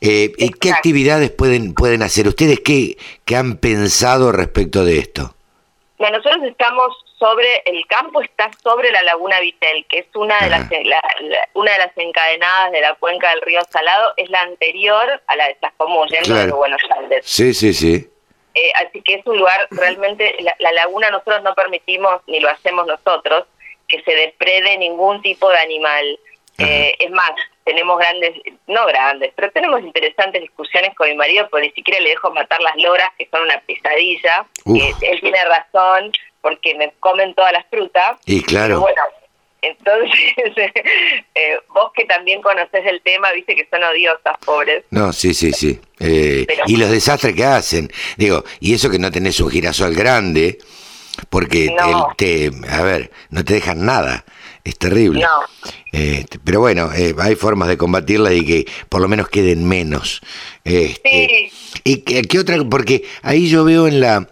eh, 0.00 0.32
¿Qué 0.60 0.70
actividades 0.70 1.30
pueden 1.30 1.74
pueden 1.74 2.02
hacer 2.02 2.28
ustedes? 2.28 2.60
¿Qué, 2.60 2.96
¿Qué 3.24 3.36
han 3.36 3.56
pensado 3.56 4.32
respecto 4.32 4.84
de 4.84 4.98
esto? 4.98 5.34
nosotros 5.98 6.44
estamos 6.44 6.96
sobre, 7.18 7.62
el 7.64 7.84
campo 7.86 8.22
está 8.22 8.50
sobre 8.62 8.90
la 8.92 9.02
laguna 9.02 9.40
Vitel, 9.40 9.84
que 9.88 9.98
es 9.98 10.06
una 10.14 10.38
de, 10.40 10.50
las, 10.50 10.70
una 11.54 11.72
de 11.72 11.78
las 11.78 11.96
encadenadas 11.96 12.72
de 12.72 12.80
la 12.80 12.94
cuenca 12.94 13.30
del 13.30 13.42
río 13.42 13.60
Salado, 13.68 14.12
es 14.16 14.30
la 14.30 14.42
anterior 14.42 15.20
a 15.26 15.36
la 15.36 15.48
de 15.48 15.58
Chascomús, 15.60 16.08
yendo 16.10 16.34
de 16.34 16.52
Buenos 16.52 16.80
Aires. 16.96 17.24
Sí, 17.26 17.52
sí, 17.52 17.74
sí. 17.74 18.08
Eh, 18.54 18.72
así 18.76 19.02
que 19.02 19.14
es 19.14 19.26
un 19.26 19.38
lugar, 19.38 19.66
realmente, 19.70 20.36
la, 20.40 20.72
laguna 20.72 21.10
nosotros 21.10 21.42
no 21.42 21.54
permitimos, 21.54 22.22
ni 22.26 22.40
lo 22.40 22.48
hacemos 22.48 22.86
nosotros, 22.86 23.44
que 23.88 24.02
se 24.02 24.14
deprede 24.14 24.78
ningún 24.78 25.20
tipo 25.22 25.50
de 25.50 25.58
animal. 25.58 26.18
Eh, 26.58 26.96
es 26.98 27.10
más, 27.10 27.32
tenemos 27.68 27.98
grandes, 27.98 28.34
no 28.66 28.86
grandes, 28.86 29.30
pero 29.36 29.50
tenemos 29.50 29.82
interesantes 29.82 30.40
discusiones 30.40 30.94
con 30.96 31.06
mi 31.06 31.14
marido, 31.14 31.46
porque 31.50 31.66
ni 31.66 31.72
siquiera 31.74 32.00
le 32.00 32.10
dejo 32.10 32.30
matar 32.30 32.58
las 32.62 32.74
loras, 32.76 33.10
que 33.18 33.28
son 33.30 33.42
una 33.42 33.60
pesadilla. 33.60 34.46
Que 34.64 34.94
él 35.06 35.20
tiene 35.20 35.44
razón, 35.44 36.10
porque 36.40 36.74
me 36.76 36.90
comen 36.98 37.34
todas 37.34 37.52
las 37.52 37.66
frutas. 37.66 38.16
Y 38.24 38.42
claro. 38.42 38.80
bueno, 38.80 39.02
entonces, 39.60 40.12
eh, 41.34 41.58
vos 41.74 41.92
que 41.94 42.06
también 42.06 42.40
conoces 42.40 42.86
el 42.86 43.02
tema, 43.02 43.32
viste 43.32 43.54
que 43.54 43.68
son 43.70 43.84
odiosas, 43.84 44.38
pobres. 44.46 44.84
No, 44.88 45.12
sí, 45.12 45.34
sí, 45.34 45.52
sí. 45.52 45.78
Eh, 46.00 46.46
y 46.66 46.76
los 46.78 46.90
desastres 46.90 47.34
que 47.34 47.44
hacen. 47.44 47.90
Digo, 48.16 48.44
y 48.60 48.72
eso 48.72 48.88
que 48.88 48.98
no 48.98 49.10
tenés 49.10 49.40
un 49.40 49.50
girasol 49.50 49.94
grande, 49.94 50.56
porque 51.28 51.68
te, 52.16 52.50
a 52.70 52.82
ver, 52.82 53.10
no 53.28 53.44
te 53.44 53.52
dejan 53.52 53.84
nada. 53.84 54.24
Es 54.68 54.76
terrible. 54.76 55.24
Este, 55.92 56.38
pero 56.44 56.60
bueno, 56.60 56.90
eh, 56.94 57.14
hay 57.18 57.36
formas 57.36 57.70
de 57.70 57.78
combatirla 57.78 58.34
y 58.34 58.44
que 58.44 58.66
por 58.90 59.00
lo 59.00 59.08
menos 59.08 59.30
queden 59.30 59.66
menos. 59.66 60.20
Este, 60.62 61.50
sí. 61.50 61.80
¿Y 61.84 62.02
qué, 62.02 62.38
otra? 62.38 62.58
Porque 62.68 63.02
ahí 63.22 63.48
yo 63.48 63.64
veo 63.64 63.88
en 63.88 64.00
la 64.00 64.28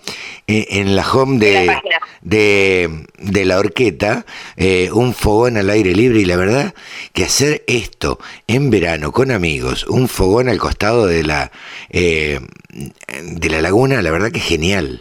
en 0.46 0.94
la 0.94 1.10
home 1.10 1.38
de, 1.38 1.80
de, 2.20 3.44
la 3.46 3.58
horqueta 3.58 4.26
eh, 4.56 4.90
un 4.92 5.14
fogón 5.14 5.56
al 5.56 5.70
aire 5.70 5.92
libre 5.92 6.20
y 6.20 6.26
la 6.26 6.36
verdad 6.36 6.74
que 7.14 7.24
hacer 7.24 7.64
esto 7.66 8.18
en 8.46 8.70
verano 8.70 9.12
con 9.12 9.30
amigos, 9.30 9.86
un 9.86 10.06
fogón 10.08 10.50
al 10.50 10.58
costado 10.58 11.06
de 11.06 11.24
la 11.24 11.50
eh, 11.88 12.40
de 12.68 13.48
la 13.48 13.62
laguna, 13.62 14.02
la 14.02 14.10
verdad 14.10 14.30
que 14.30 14.38
es 14.38 14.46
genial. 14.46 15.00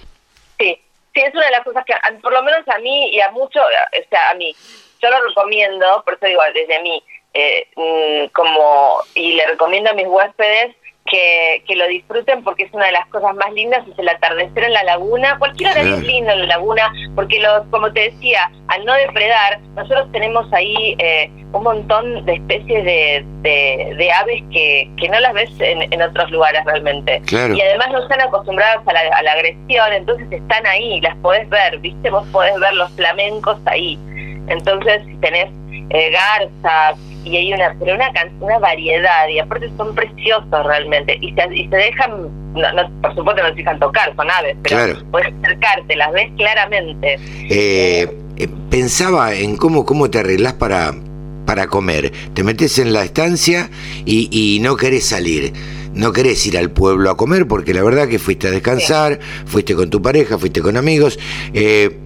Sí, 0.57 0.79
sí, 1.13 1.21
es 1.21 1.33
una 1.33 1.45
de 1.45 1.51
las 1.51 1.63
cosas 1.65 1.83
que 1.85 1.93
por 2.21 2.31
lo 2.31 2.41
menos 2.41 2.65
a 2.69 2.79
mí 2.79 3.09
y 3.11 3.19
a 3.19 3.29
muchos, 3.31 3.61
o 3.61 4.09
sea, 4.09 4.31
a 4.31 4.35
mí 4.35 4.55
yo 5.05 5.11
lo 5.11 5.27
recomiendo, 5.27 5.85
por 6.03 6.15
eso 6.15 6.25
digo, 6.25 6.41
desde 6.53 6.81
mí, 6.81 7.03
eh, 7.33 7.67
mm, 7.75 8.31
como, 8.33 8.99
y 9.13 9.33
le 9.33 9.45
recomiendo 9.47 9.91
a 9.91 9.93
mis 9.93 10.07
huéspedes 10.07 10.75
que, 11.05 11.63
que, 11.67 11.75
lo 11.75 11.87
disfruten 11.87 12.43
porque 12.43 12.63
es 12.63 12.73
una 12.73 12.87
de 12.87 12.93
las 12.93 13.05
cosas 13.07 13.35
más 13.35 13.53
lindas, 13.53 13.87
es 13.87 13.99
el 13.99 14.09
atardecer 14.09 14.63
en 14.63 14.73
la 14.73 14.83
laguna, 14.83 15.37
cualquier 15.37 15.71
hora 15.71 15.81
es 15.81 16.01
lindo 16.01 16.31
en 16.31 16.39
la 16.39 16.45
laguna, 16.47 16.91
porque 17.13 17.39
los, 17.39 17.67
como 17.69 17.93
te 17.93 18.09
decía, 18.09 18.49
al 18.69 18.85
no 18.85 18.93
depredar, 18.93 19.59
nosotros 19.75 20.11
tenemos 20.11 20.51
ahí 20.51 20.95
eh, 20.97 21.29
un 21.51 21.61
montón 21.61 22.25
de 22.25 22.33
especies 22.33 22.83
de, 22.83 23.23
de, 23.43 24.11
aves 24.11 24.41
que, 24.51 24.89
que 24.97 25.09
no 25.09 25.19
las 25.19 25.33
ves 25.33 25.51
en, 25.59 25.93
en 25.93 26.01
otros 26.01 26.31
lugares 26.31 26.65
realmente. 26.65 27.21
Y 27.29 27.61
además 27.61 27.89
no 27.91 28.01
están 28.01 28.21
acostumbradas 28.21 28.79
a 28.87 28.93
la, 28.93 29.01
a 29.15 29.21
la 29.21 29.33
agresión, 29.33 29.93
entonces 29.93 30.31
están 30.31 30.65
ahí, 30.65 31.01
las 31.01 31.15
podés 31.17 31.47
ver, 31.49 31.77
viste, 31.79 32.09
vos 32.09 32.25
podés 32.31 32.59
ver 32.59 32.73
los 32.73 32.91
flamencos 32.93 33.59
ahí. 33.65 33.99
Entonces, 34.47 35.01
si 35.05 35.15
tenés 35.17 35.49
eh, 35.89 36.11
garzas 36.11 36.99
y 37.23 37.37
hay 37.37 37.53
una, 37.53 37.75
pero 37.79 37.95
una, 37.95 38.11
una 38.39 38.59
variedad 38.59 39.27
y 39.27 39.39
aparte 39.39 39.69
son 39.77 39.95
preciosos 39.95 40.65
realmente 40.65 41.17
y 41.21 41.33
se, 41.33 41.55
y 41.55 41.67
se 41.67 41.75
dejan, 41.75 42.29
no, 42.53 43.01
por 43.01 43.15
supuesto 43.15 43.41
no 43.41 43.49
se 43.49 43.55
dejan 43.55 43.79
tocar, 43.79 44.15
son 44.15 44.29
aves, 44.29 44.55
pero 44.63 44.95
puedes 45.11 45.33
acercarte, 45.43 45.95
las 45.95 46.11
ves 46.13 46.31
claramente. 46.37 47.19
Eh, 47.49 48.07
eh, 48.37 48.47
pensaba 48.69 49.33
en 49.33 49.57
cómo, 49.57 49.85
cómo 49.85 50.09
te 50.09 50.19
arreglás 50.19 50.53
para, 50.53 50.93
para 51.45 51.67
comer. 51.67 52.11
Te 52.33 52.43
metes 52.43 52.77
en 52.77 52.93
la 52.93 53.03
estancia 53.03 53.69
y, 54.05 54.29
y 54.31 54.59
no 54.59 54.75
querés 54.75 55.07
salir 55.07 55.53
no 55.95 56.11
querés 56.11 56.45
ir 56.45 56.57
al 56.57 56.71
pueblo 56.71 57.09
a 57.09 57.17
comer 57.17 57.47
porque 57.47 57.73
la 57.73 57.81
verdad 57.81 58.07
que 58.07 58.19
fuiste 58.19 58.49
a 58.49 58.51
descansar, 58.51 59.19
fuiste 59.45 59.75
con 59.75 59.89
tu 59.89 60.01
pareja, 60.01 60.37
fuiste 60.37 60.61
con 60.61 60.75
amigos. 60.75 61.17
Eh, 61.53 61.97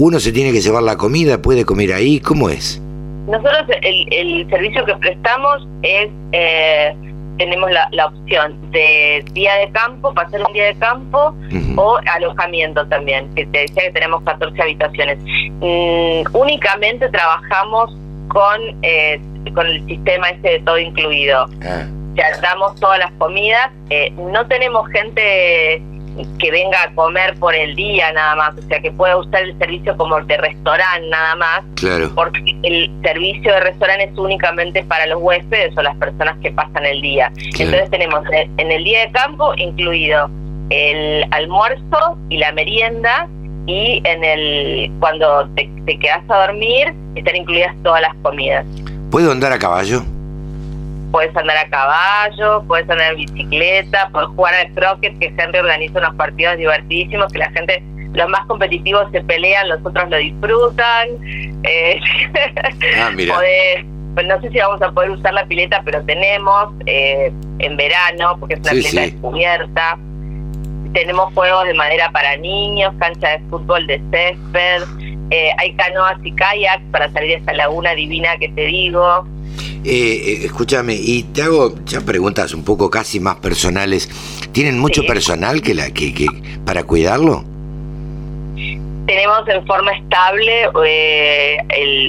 uno 0.00 0.18
se 0.18 0.32
tiene 0.32 0.50
que 0.50 0.62
llevar 0.62 0.82
la 0.82 0.96
comida, 0.96 1.42
puede 1.42 1.66
comer 1.66 1.92
ahí, 1.92 2.20
¿cómo 2.20 2.48
es? 2.48 2.80
Nosotros 3.26 3.66
el, 3.82 4.48
servicio 4.48 4.86
que 4.86 4.94
prestamos 4.96 5.68
es, 5.82 6.08
eh, 6.32 6.96
tenemos 7.36 7.70
la, 7.70 8.06
opción 8.06 8.56
de 8.70 9.22
día 9.34 9.56
de 9.56 9.70
campo, 9.72 10.14
pasar 10.14 10.40
un 10.46 10.54
día 10.54 10.66
de 10.68 10.74
campo 10.76 11.34
o 11.76 11.98
alojamiento 12.14 12.86
también, 12.86 13.28
que 13.34 13.44
te 13.46 13.58
decía 13.58 13.82
que 13.82 13.90
tenemos 13.90 14.22
14 14.22 14.62
habitaciones. 14.62 15.18
Mm, 15.60 16.22
únicamente 16.32 17.06
trabajamos 17.10 17.94
con, 18.28 18.58
eh, 18.80 19.20
con 19.54 19.66
el 19.66 19.86
sistema 19.86 20.30
ese 20.30 20.48
de 20.48 20.60
todo 20.60 20.78
incluido. 20.78 21.46
Ah. 21.62 21.84
Ya 22.14 22.40
damos 22.40 22.74
todas 22.80 22.98
las 23.00 23.12
comidas, 23.18 23.70
eh, 23.90 24.10
no 24.16 24.46
tenemos 24.46 24.88
gente 24.88 25.82
que 26.38 26.50
venga 26.50 26.82
a 26.82 26.94
comer 26.94 27.34
por 27.38 27.54
el 27.54 27.74
día 27.76 28.12
nada 28.12 28.36
más, 28.36 28.54
o 28.58 28.62
sea, 28.68 28.80
que 28.80 28.90
pueda 28.90 29.16
usar 29.16 29.42
el 29.42 29.58
servicio 29.58 29.96
como 29.96 30.20
de 30.20 30.36
restaurante 30.36 31.08
nada 31.08 31.34
más, 31.36 31.62
claro. 31.76 32.10
porque 32.14 32.56
el 32.62 32.90
servicio 33.02 33.52
de 33.52 33.60
restaurante 33.60 34.04
es 34.04 34.18
únicamente 34.18 34.82
para 34.84 35.06
los 35.06 35.22
huéspedes 35.22 35.76
o 35.76 35.82
las 35.82 35.96
personas 35.96 36.36
que 36.42 36.50
pasan 36.50 36.84
el 36.86 37.00
día. 37.00 37.32
Entonces 37.58 37.90
tenemos 37.90 38.22
en 38.32 38.72
el 38.72 38.84
día 38.84 39.06
de 39.06 39.12
campo 39.12 39.52
incluido 39.56 40.28
el 40.70 41.24
almuerzo 41.32 42.18
y 42.28 42.38
la 42.38 42.52
merienda 42.52 43.28
y 43.66 44.00
en 44.04 44.24
el 44.24 44.90
cuando 45.00 45.48
te, 45.56 45.68
te 45.86 45.98
quedas 45.98 46.22
a 46.28 46.46
dormir 46.46 46.94
están 47.14 47.36
incluidas 47.36 47.74
todas 47.82 48.02
las 48.02 48.14
comidas. 48.22 48.64
¿Puedo 49.10 49.32
andar 49.32 49.52
a 49.52 49.58
caballo? 49.58 50.02
Puedes 51.10 51.34
andar 51.36 51.56
a 51.56 51.68
caballo, 51.68 52.62
puedes 52.66 52.88
andar 52.88 53.12
en 53.12 53.16
bicicleta, 53.16 54.08
puedes 54.12 54.28
jugar 54.30 54.54
al 54.54 54.72
croquet, 54.74 55.18
que 55.18 55.34
Henry 55.36 55.58
organiza 55.58 55.98
unos 55.98 56.14
partidos 56.14 56.56
divertidísimos 56.56 57.32
que 57.32 57.38
la 57.38 57.50
gente, 57.50 57.82
los 58.12 58.28
más 58.28 58.46
competitivos 58.46 59.10
se 59.12 59.20
pelean, 59.22 59.68
los 59.68 59.84
otros 59.84 60.08
lo 60.10 60.16
disfrutan. 60.16 61.08
Eh, 61.64 62.00
ah, 62.98 63.10
mira. 63.14 63.34
pues 64.14 64.26
no 64.26 64.40
sé 64.40 64.50
si 64.50 64.58
vamos 64.58 64.80
a 64.82 64.90
poder 64.92 65.10
usar 65.10 65.34
la 65.34 65.44
pileta, 65.46 65.82
pero 65.84 66.02
tenemos 66.04 66.74
eh, 66.86 67.32
en 67.58 67.76
verano, 67.76 68.36
porque 68.38 68.54
es 68.54 68.60
una 68.60 68.70
pileta 68.70 69.00
descubierta. 69.00 69.98
Tenemos 70.92 71.32
juegos 71.34 71.66
de 71.66 71.74
madera 71.74 72.10
para 72.10 72.36
niños, 72.36 72.92
cancha 72.98 73.28
de 73.30 73.38
fútbol 73.48 73.86
de 73.86 74.00
césped, 74.10 74.82
eh, 75.30 75.50
hay 75.58 75.72
canoas 75.74 76.16
y 76.24 76.32
kayaks 76.32 76.82
para 76.90 77.08
salir 77.12 77.30
de 77.30 77.36
esa 77.36 77.52
laguna 77.52 77.94
divina 77.94 78.36
que 78.38 78.48
te 78.48 78.62
digo. 78.62 79.24
Eh, 79.84 80.42
escúchame, 80.44 80.94
y 80.94 81.22
te 81.22 81.42
hago 81.42 81.74
ya 81.84 82.00
preguntas 82.00 82.52
un 82.52 82.64
poco 82.64 82.90
casi 82.90 83.18
más 83.20 83.36
personales. 83.36 84.08
¿Tienen 84.52 84.78
mucho 84.78 85.04
personal 85.06 85.62
que 85.62 85.74
la 85.74 85.90
que, 85.90 86.12
que 86.12 86.26
para 86.64 86.84
cuidarlo? 86.84 87.44
Tenemos 89.06 89.48
en 89.48 89.66
forma 89.66 89.92
estable 89.92 90.68
eh, 90.86 91.56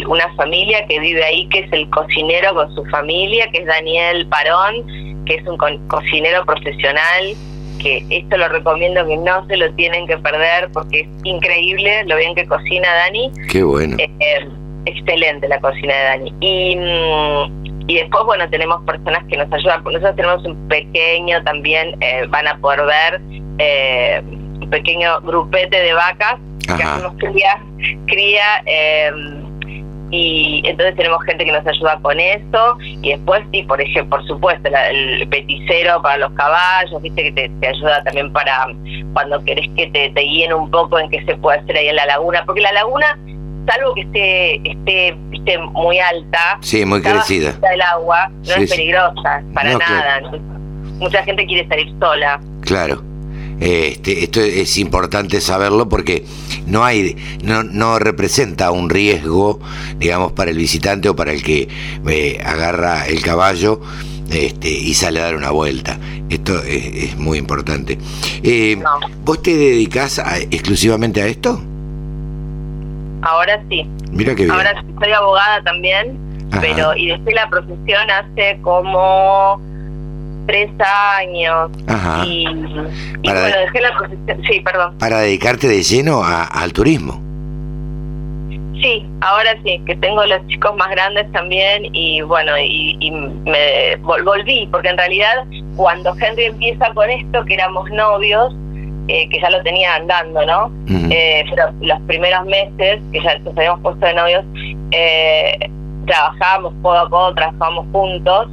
una 0.08 0.32
familia 0.36 0.86
que 0.88 1.00
vive 1.00 1.24
ahí, 1.24 1.48
que 1.50 1.60
es 1.60 1.72
el 1.72 1.90
cocinero 1.90 2.54
con 2.54 2.76
su 2.76 2.86
familia, 2.86 3.50
que 3.52 3.60
es 3.60 3.66
Daniel 3.66 4.28
Parón, 4.28 5.26
que 5.26 5.36
es 5.36 5.48
un 5.48 5.58
cocinero 5.88 6.46
profesional, 6.46 7.36
que 7.82 8.06
esto 8.10 8.38
lo 8.38 8.50
recomiendo 8.50 9.08
que 9.08 9.18
no 9.18 9.48
se 9.48 9.58
lo 9.58 9.74
tienen 9.74 10.06
que 10.06 10.18
perder 10.18 10.70
porque 10.72 11.02
es 11.02 11.08
increíble 11.24 12.04
lo 12.06 12.18
bien 12.18 12.36
que 12.36 12.46
cocina 12.46 12.88
Dani. 12.94 13.32
Qué 13.50 13.64
bueno. 13.64 13.98
Eh, 13.98 14.48
excelente 14.86 15.48
la 15.48 15.60
cocina 15.60 15.94
de 15.94 16.04
Dani. 16.04 16.34
Y, 16.40 16.76
mm, 16.76 17.88
y 17.88 17.96
después, 17.96 18.24
bueno, 18.26 18.50
tenemos 18.50 18.82
personas 18.86 19.24
que 19.30 19.38
nos 19.38 19.52
ayudan. 19.52 19.84
Nosotros 19.84 20.16
tenemos 20.16 20.46
un 20.46 20.68
pequeño 20.68 21.44
también, 21.44 21.98
eh, 22.02 22.26
van 22.30 22.48
a 22.48 22.58
poder 22.58 22.82
ver, 22.86 23.22
eh, 23.58 24.22
un 24.24 24.70
pequeño 24.70 25.20
grupete 25.22 25.82
de 25.82 25.94
vacas 25.94 26.36
que 26.66 26.84
hacemos 26.84 27.14
cría, 27.18 27.60
cría 28.06 28.64
eh, 28.66 29.12
y 30.12 30.62
entonces 30.66 30.96
tenemos 30.96 31.24
gente 31.24 31.46
que 31.46 31.52
nos 31.52 31.66
ayuda 31.66 32.00
con 32.02 32.20
eso 32.20 32.78
y 32.80 33.12
después 33.12 33.42
sí 33.52 33.64
por 33.64 33.82
ejemplo 33.82 34.18
por 34.18 34.28
supuesto 34.28 34.70
el 34.70 35.28
peticero 35.30 36.02
para 36.02 36.18
los 36.18 36.32
caballos 36.34 37.02
viste 37.02 37.34
que 37.34 37.50
te, 37.50 37.68
ayuda 37.68 38.04
también 38.04 38.32
para 38.32 38.68
cuando 39.14 39.44
querés 39.46 39.70
que 39.76 39.88
te, 39.88 40.10
te, 40.10 40.22
guíen 40.22 40.54
un 40.54 40.70
poco 40.70 41.00
en 41.00 41.10
qué 41.10 41.24
se 41.26 41.36
puede 41.38 41.60
hacer 41.60 41.78
ahí 41.78 41.88
en 41.88 41.96
la 41.96 42.06
laguna 42.06 42.44
porque 42.46 42.62
la 42.62 42.74
laguna 42.74 43.18
salvo 43.68 43.94
que 43.96 44.02
esté 44.02 44.70
esté, 44.70 45.18
esté 45.32 45.58
muy 45.58 46.00
alta 46.00 46.58
sí 46.62 46.86
muy 46.86 47.02
crecida. 47.02 47.54
el 47.72 47.82
agua 47.82 48.32
no 48.48 48.56
es 48.56 48.70
peligrosa 48.70 49.44
para 49.54 49.78
nada 49.78 50.22
mucha 51.02 51.24
gente 51.24 51.46
quiere 51.46 51.68
salir 51.68 51.94
sola. 52.00 52.40
Claro. 52.62 53.04
Este, 53.60 54.24
esto 54.24 54.40
es 54.40 54.78
importante 54.78 55.40
saberlo 55.40 55.88
porque 55.88 56.26
no 56.66 56.84
hay, 56.84 57.16
no, 57.44 57.64
no 57.64 58.00
representa 58.00 58.72
un 58.72 58.90
riesgo, 58.90 59.60
digamos, 59.98 60.32
para 60.32 60.50
el 60.50 60.58
visitante 60.58 61.10
o 61.10 61.16
para 61.16 61.32
el 61.32 61.44
que 61.44 61.68
eh, 62.08 62.42
agarra 62.44 63.06
el 63.06 63.22
caballo 63.22 63.80
este, 64.32 64.70
y 64.70 64.94
sale 64.96 65.20
a 65.20 65.24
dar 65.26 65.36
una 65.36 65.52
vuelta. 65.52 66.00
Esto 66.30 66.64
es, 66.64 67.18
muy 67.18 67.38
importante. 67.38 68.00
Eh, 68.42 68.82
¿Vos 69.24 69.44
te 69.44 69.56
dedicas 69.56 70.22
exclusivamente 70.50 71.22
a 71.22 71.28
esto? 71.28 71.62
Ahora 73.22 73.62
sí. 73.70 73.88
Mira 74.12 74.36
que 74.36 74.44
bien. 74.44 74.56
Ahora 74.56 74.84
soy 75.00 75.12
abogada 75.12 75.62
también, 75.64 76.18
pero 76.60 76.96
y 76.96 77.08
dejé 77.08 77.32
la 77.34 77.50
profesión 77.50 78.10
hace 78.10 78.60
como 78.62 79.60
tres 80.48 80.70
años. 81.20 81.72
Y, 82.26 82.46
bueno, 82.46 83.42
dejé 83.42 83.82
la 83.82 83.98
profesión. 83.98 84.42
Sí, 84.48 84.60
perdón. 84.62 84.98
Para 84.98 85.20
dedicarte 85.20 85.68
de 85.68 85.84
lleno 85.84 86.24
al 86.24 86.74
turismo. 86.74 87.22
Sí, 88.82 89.06
ahora 89.22 89.56
sí, 89.64 89.80
que 89.86 89.96
tengo 89.98 90.26
los 90.26 90.46
chicos 90.48 90.76
más 90.76 90.90
grandes 90.90 91.32
también 91.34 91.84
y 91.94 92.22
bueno, 92.22 92.54
y, 92.58 93.12
me 93.12 93.96
volví, 93.98 94.68
porque 94.72 94.90
en 94.90 94.98
realidad 94.98 95.46
cuando 95.76 96.16
Henry 96.20 96.46
empieza 96.46 96.92
con 96.96 97.08
esto, 97.10 97.46
que 97.46 97.54
éramos 97.54 97.88
novios, 97.92 98.56
eh, 99.12 99.30
que 99.30 99.40
ya 99.40 99.50
lo 99.50 99.62
tenía 99.64 99.96
andando, 99.96 100.46
¿no? 100.46 100.72
Eh, 100.88 101.44
pero 101.50 101.72
los 101.82 102.00
primeros 102.02 102.46
meses, 102.46 103.02
que 103.12 103.22
ya 103.22 103.38
nos 103.40 103.58
habíamos 103.58 103.82
puesto 103.82 104.06
de 104.06 104.14
novios, 104.14 104.46
eh, 104.92 105.70
trabajábamos 106.06 106.74
codo 106.82 107.00
a 107.00 107.10
codo, 107.10 107.34
trabajábamos 107.36 107.86
juntos 107.92 108.48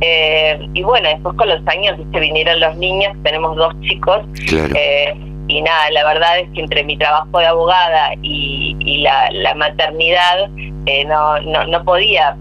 eh, 0.00 0.58
y 0.74 0.82
bueno, 0.82 1.08
después 1.08 1.34
con 1.36 1.48
los 1.48 1.60
años 1.66 1.96
se 2.12 2.20
vinieron 2.20 2.60
los 2.60 2.76
niños, 2.76 3.12
tenemos 3.24 3.56
dos 3.56 3.74
chicos. 3.80 4.20
Eh, 4.52 5.14
y 5.48 5.62
nada, 5.62 5.90
la 5.92 6.04
verdad 6.04 6.38
es 6.40 6.48
que 6.54 6.60
entre 6.60 6.84
mi 6.84 6.96
trabajo 6.96 7.38
de 7.38 7.46
abogada 7.46 8.10
y, 8.22 9.02
la, 9.02 9.54
maternidad 9.54 10.50
eh, 10.86 11.04
no, 11.04 11.40
no, 11.40 11.66
no 11.66 11.84
podía. 11.84 12.36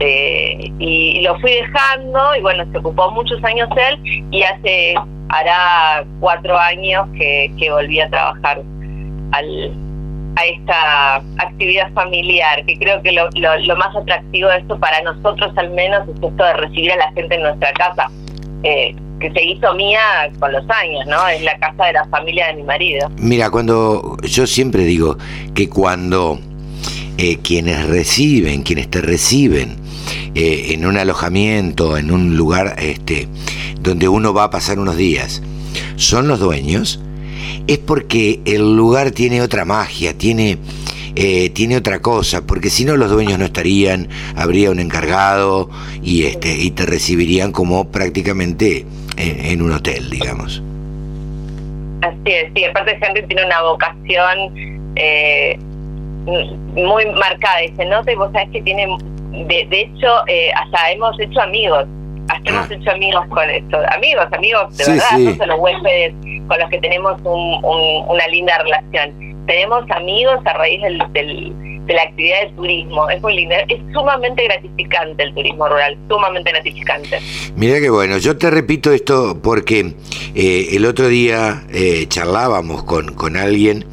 y, 0.00 1.20
lo 1.22 1.38
fui 1.40 1.52
dejando 1.52 2.36
y 2.36 2.40
bueno, 2.40 2.64
se 2.72 2.78
ocupó 2.78 3.10
muchos 3.10 3.42
años 3.44 3.68
él 3.76 4.26
y 4.30 4.42
hace, 4.42 4.94
hará 5.28 6.04
cuatro 6.20 6.58
años 6.58 7.06
que, 7.16 7.52
que 7.58 7.70
volví 7.70 8.00
a 8.00 8.08
trabajar 8.08 8.62
al, 9.32 9.72
a 10.36 10.44
esta 10.46 11.16
actividad 11.38 11.92
familiar, 11.92 12.64
que 12.66 12.78
creo 12.78 13.02
que 13.02 13.12
lo, 13.12 13.28
lo, 13.30 13.76
más 13.76 13.94
atractivo 13.94 14.48
de 14.48 14.58
esto 14.58 14.78
para 14.78 15.00
nosotros 15.02 15.52
al 15.56 15.70
menos 15.70 16.08
es 16.08 16.14
esto 16.14 16.44
de 16.44 16.52
recibir 16.54 16.92
a 16.92 16.96
la 16.96 17.12
gente 17.12 17.34
en 17.34 17.42
nuestra 17.42 17.72
casa, 17.72 18.10
eh, 18.62 18.94
que 19.20 19.32
se 19.32 19.44
hizo 19.44 19.74
mía 19.74 20.30
con 20.38 20.52
los 20.52 20.64
años, 20.70 21.06
¿no? 21.06 21.26
Es 21.28 21.42
la 21.42 21.58
casa 21.58 21.86
de 21.86 21.92
la 21.94 22.04
familia 22.06 22.48
de 22.48 22.54
mi 22.54 22.62
marido. 22.62 23.10
Mira, 23.16 23.50
cuando 23.50 24.16
yo 24.22 24.46
siempre 24.46 24.84
digo 24.84 25.18
que 25.54 25.68
cuando 25.68 26.38
eh, 27.16 27.38
quienes 27.42 27.88
reciben, 27.88 28.62
quienes 28.62 28.88
te 28.88 29.00
reciben 29.00 29.87
eh, 30.34 30.68
en 30.70 30.86
un 30.86 30.96
alojamiento, 30.96 31.96
en 31.96 32.10
un 32.10 32.36
lugar 32.36 32.76
este, 32.78 33.28
donde 33.80 34.08
uno 34.08 34.32
va 34.32 34.44
a 34.44 34.50
pasar 34.50 34.78
unos 34.78 34.96
días, 34.96 35.42
son 35.96 36.28
los 36.28 36.40
dueños, 36.40 37.00
es 37.66 37.78
porque 37.78 38.40
el 38.44 38.76
lugar 38.76 39.10
tiene 39.10 39.42
otra 39.42 39.64
magia, 39.64 40.16
tiene, 40.16 40.58
eh, 41.14 41.50
tiene 41.50 41.76
otra 41.76 42.00
cosa, 42.00 42.46
porque 42.46 42.70
si 42.70 42.84
no 42.84 42.96
los 42.96 43.10
dueños 43.10 43.38
no 43.38 43.44
estarían, 43.44 44.08
habría 44.36 44.70
un 44.70 44.80
encargado 44.80 45.68
y, 46.02 46.24
este, 46.24 46.56
y 46.56 46.70
te 46.70 46.86
recibirían 46.86 47.52
como 47.52 47.90
prácticamente 47.90 48.86
en, 49.16 49.62
un 49.62 49.72
hotel, 49.72 50.08
digamos. 50.10 50.62
Así 52.02 52.32
es, 52.32 52.52
sí, 52.54 52.64
aparte 52.64 52.98
Henry 53.02 53.26
tiene 53.26 53.44
una 53.44 53.62
vocación 53.62 54.38
eh, 54.96 55.58
muy 56.74 57.06
marcada, 57.06 57.64
y 57.64 57.74
se 57.74 57.84
nota 57.84 58.12
y 58.12 58.14
vos 58.14 58.30
sabés 58.32 58.50
que 58.50 58.62
tiene, 58.62 58.86
de, 59.30 59.66
de 59.68 59.80
hecho, 59.80 60.08
eh, 60.26 60.50
hasta 60.54 60.90
hemos 60.90 61.18
hecho 61.20 61.40
amigos 61.40 61.86
hasta 62.28 62.50
hemos 62.50 62.70
ah. 62.70 62.74
hecho 62.74 62.90
amigos 62.90 63.26
con 63.28 63.50
esto, 63.50 63.78
amigos, 63.94 64.26
amigos 64.32 64.76
de 64.76 64.84
verdad, 64.84 65.18
no 65.18 65.36
solo 65.36 65.56
huéspedes 65.56 66.12
con 66.46 66.58
los 66.58 66.70
que 66.70 66.78
tenemos 66.78 67.20
una 67.24 68.26
linda 68.28 68.58
relación. 68.58 69.46
Tenemos 69.46 69.90
amigos 69.90 70.38
a 70.44 70.52
raíz 70.52 70.82
del, 70.82 70.98
de 71.86 71.94
la 71.94 72.02
actividad 72.02 72.40
del 72.42 72.54
turismo, 72.54 73.08
es 73.08 73.22
muy 73.22 73.34
lindo, 73.34 73.54
es 73.66 73.80
sumamente 73.94 74.44
gratificante 74.44 75.22
el 75.22 75.34
turismo 75.34 75.68
rural, 75.68 75.96
sumamente 76.08 76.50
gratificante. 76.50 77.18
Mira 77.56 77.80
que 77.80 77.88
bueno, 77.88 78.18
yo 78.18 78.36
te 78.36 78.50
repito 78.50 78.92
esto 78.92 79.40
porque 79.42 79.94
eh, 80.34 80.68
el 80.72 80.84
otro 80.84 81.08
día 81.08 81.64
eh, 81.72 82.04
charlábamos 82.08 82.84
con, 82.84 83.14
con 83.14 83.38
alguien 83.38 83.86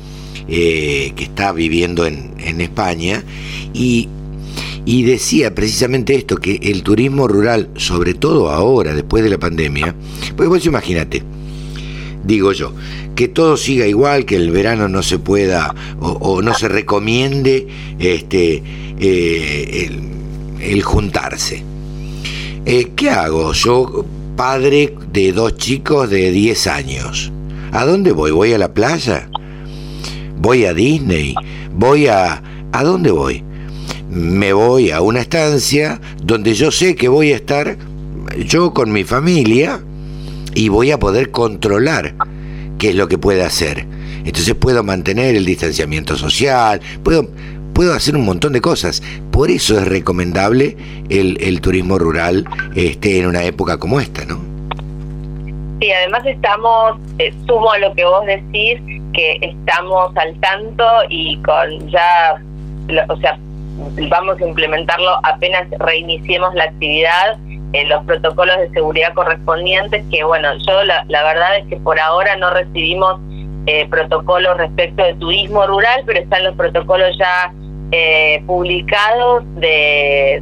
eh, 0.49 1.13
que 1.15 1.23
está 1.23 1.53
viviendo 1.53 2.05
en, 2.05 2.33
en 2.39 2.59
España 2.59 3.23
y 3.73 4.09
y 4.85 5.03
decía 5.03 5.53
precisamente 5.55 6.15
esto, 6.15 6.37
que 6.37 6.59
el 6.61 6.83
turismo 6.83 7.27
rural, 7.27 7.69
sobre 7.75 8.13
todo 8.13 8.51
ahora, 8.51 8.93
después 8.93 9.23
de 9.23 9.31
la 9.31 9.39
pandemia, 9.39 9.95
pues 10.35 10.47
vos 10.47 10.65
imagínate, 10.65 11.23
digo 12.23 12.51
yo, 12.51 12.71
que 13.15 13.27
todo 13.27 13.57
siga 13.57 13.87
igual, 13.87 14.25
que 14.25 14.35
el 14.35 14.51
verano 14.51 14.87
no 14.87 15.01
se 15.01 15.17
pueda 15.17 15.73
o, 15.99 16.41
no 16.41 16.53
se 16.53 16.67
recomiende 16.67 17.67
este, 17.97 18.61
eh, 18.99 19.89
el, 20.59 20.83
juntarse. 20.83 21.63
Eh, 22.65 22.91
¿Qué 22.95 23.09
hago? 23.09 23.53
Yo, 23.53 24.05
padre 24.35 24.93
de 25.11 25.31
dos 25.31 25.55
chicos 25.57 26.09
de 26.09 26.31
10 26.31 26.67
años, 26.67 27.31
¿a 27.71 27.85
dónde 27.85 28.11
voy? 28.11 28.31
¿Voy 28.31 28.53
a 28.53 28.57
la 28.57 28.73
playa? 28.73 29.29
¿Voy 30.37 30.65
a 30.65 30.73
Disney? 30.73 31.33
¿Voy 31.73 32.07
a... 32.07 32.43
¿A 32.71 32.83
dónde 32.83 33.11
voy? 33.11 33.44
Me 34.15 34.53
voy 34.53 34.91
a 34.91 35.01
una 35.01 35.19
estancia 35.19 35.99
donde 36.23 36.53
yo 36.53 36.71
sé 36.71 36.95
que 36.95 37.09
voy 37.09 37.33
a 37.33 37.35
estar 37.35 37.75
yo 38.45 38.73
con 38.73 38.93
mi 38.93 39.03
familia 39.03 39.81
y 40.53 40.69
voy 40.69 40.91
a 40.91 40.97
poder 40.97 41.31
controlar 41.31 42.15
qué 42.79 42.91
es 42.91 42.95
lo 42.95 43.09
que 43.09 43.17
puedo 43.17 43.43
hacer. 43.43 43.85
Entonces 44.23 44.55
puedo 44.55 44.83
mantener 44.83 45.35
el 45.35 45.45
distanciamiento 45.45 46.15
social, 46.15 46.79
puedo, 47.03 47.27
puedo 47.73 47.93
hacer 47.93 48.15
un 48.15 48.23
montón 48.23 48.53
de 48.53 48.61
cosas. 48.61 49.03
Por 49.31 49.51
eso 49.51 49.77
es 49.77 49.85
recomendable 49.85 50.77
el, 51.09 51.37
el 51.41 51.59
turismo 51.59 51.99
rural 51.99 52.45
este, 52.73 53.19
en 53.19 53.27
una 53.27 53.43
época 53.43 53.77
como 53.77 53.99
esta, 53.99 54.23
¿no? 54.23 54.39
Sí, 55.81 55.91
además 55.91 56.25
estamos, 56.25 56.99
eh, 57.19 57.33
sumo 57.45 57.69
a 57.69 57.79
lo 57.79 57.93
que 57.93 58.05
vos 58.05 58.25
decís, 58.25 58.79
que 59.13 59.39
estamos 59.41 60.15
al 60.15 60.39
tanto 60.39 60.85
y 61.09 61.37
con 61.41 61.89
ya, 61.89 62.41
o 63.09 63.17
sea, 63.17 63.37
vamos 64.09 64.39
a 64.41 64.45
implementarlo 64.45 65.09
apenas 65.23 65.67
reiniciemos 65.79 66.53
la 66.55 66.65
actividad 66.65 67.37
en 67.73 67.89
los 67.89 68.03
protocolos 68.05 68.57
de 68.57 68.69
seguridad 68.69 69.13
correspondientes, 69.13 70.03
que 70.11 70.23
bueno, 70.23 70.49
yo 70.65 70.83
la, 70.83 71.03
verdad 71.07 71.57
es 71.57 71.65
que 71.67 71.77
por 71.77 71.99
ahora 71.99 72.35
no 72.37 72.51
recibimos 72.51 73.19
eh, 73.67 73.87
protocolos 73.89 74.57
respecto 74.57 75.03
de 75.03 75.13
turismo 75.15 75.65
rural, 75.67 76.03
pero 76.05 76.19
están 76.19 76.43
los 76.43 76.55
protocolos 76.55 77.17
ya 77.17 77.51
eh, 77.91 78.41
publicados 78.45 79.43
de, 79.55 80.41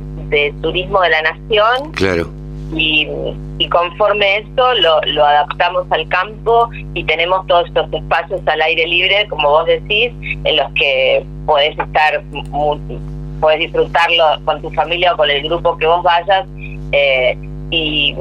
turismo 0.62 1.02
de 1.02 1.10
la 1.10 1.22
nación. 1.22 1.92
Claro. 1.94 2.30
Y, 2.76 3.08
y 3.60 3.70
conforme 3.70 4.38
esto 4.38 4.74
lo, 4.76 5.00
lo 5.06 5.26
adaptamos 5.26 5.86
al 5.92 6.08
campo 6.10 6.70
y 6.94 7.04
tenemos 7.04 7.46
todos 7.48 7.68
estos 7.68 7.92
espacios 7.94 8.42
al 8.48 8.62
aire 8.62 8.88
libre, 8.88 9.28
como 9.30 9.50
vos 9.50 9.66
decís, 9.66 10.12
en 10.44 10.58
los 10.58 10.72
que 10.74 11.24
podés 11.46 11.78
estar 11.78 12.24
muy, 12.32 12.80
puedes 13.44 13.60
disfrutarlo 13.60 14.24
con 14.46 14.62
tu 14.62 14.70
familia 14.72 15.14
o 15.14 15.18
con 15.18 15.30
el 15.30 15.44
grupo 15.44 15.78
que 15.78 15.86
vos 15.86 16.02
vayas 16.02 16.48
eh, 16.94 17.38
y 17.72 18.16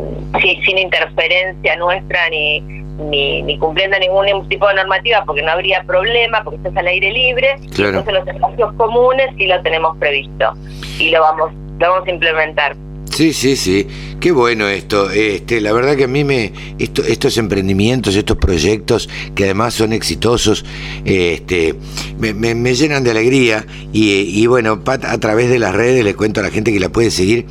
sin 0.65 0.79
interferencia 0.79 1.77
nuestra 1.77 2.29
ni, 2.29 2.61
ni, 2.61 3.41
ni 3.43 3.57
cumpliendo 3.57 3.97
ningún 4.01 4.49
tipo 4.49 4.67
de 4.67 4.75
normativa 4.75 5.23
porque 5.25 5.43
no 5.43 5.53
habría 5.53 5.85
problema, 5.85 6.43
porque 6.43 6.57
estás 6.57 6.77
al 6.77 6.89
aire 6.89 7.13
libre. 7.13 7.55
Entonces 7.55 8.15
los 8.15 8.27
espacios 8.27 8.73
comunes 8.73 9.29
sí 9.39 9.47
lo 9.47 9.63
tenemos 9.63 9.97
previsto 9.99 10.55
y 10.99 11.11
lo 11.11 11.21
vamos, 11.21 11.53
lo 11.79 11.91
vamos 11.91 12.09
a 12.09 12.11
implementar. 12.11 12.75
Sí, 13.23 13.33
sí, 13.33 13.55
sí. 13.55 13.87
Qué 14.19 14.33
bueno 14.33 14.67
esto. 14.67 15.09
Este, 15.09 15.61
la 15.61 15.73
verdad 15.73 15.95
que 15.95 16.03
a 16.03 16.09
mí 16.09 16.25
me 16.25 16.53
esto, 16.81 17.05
estos 17.05 17.39
emprendimientos, 17.39 18.17
estos 18.17 18.37
proyectos 18.37 19.09
que 19.37 19.45
además 19.45 19.75
son 19.75 19.93
exitosos, 19.93 20.65
este, 21.05 21.77
me, 22.19 22.75
llenan 22.75 23.05
de 23.05 23.13
alegría 23.13 23.65
y, 23.93 24.11
y, 24.11 24.47
bueno, 24.49 24.83
Pat 24.83 25.05
a 25.05 25.21
través 25.21 25.51
de 25.51 25.61
las 25.61 25.73
redes 25.73 26.03
le 26.03 26.17
cuento 26.17 26.41
a 26.41 26.43
la 26.43 26.51
gente 26.51 26.73
que 26.73 26.81
la 26.81 26.89
puede 26.89 27.13
seguir. 27.13 27.47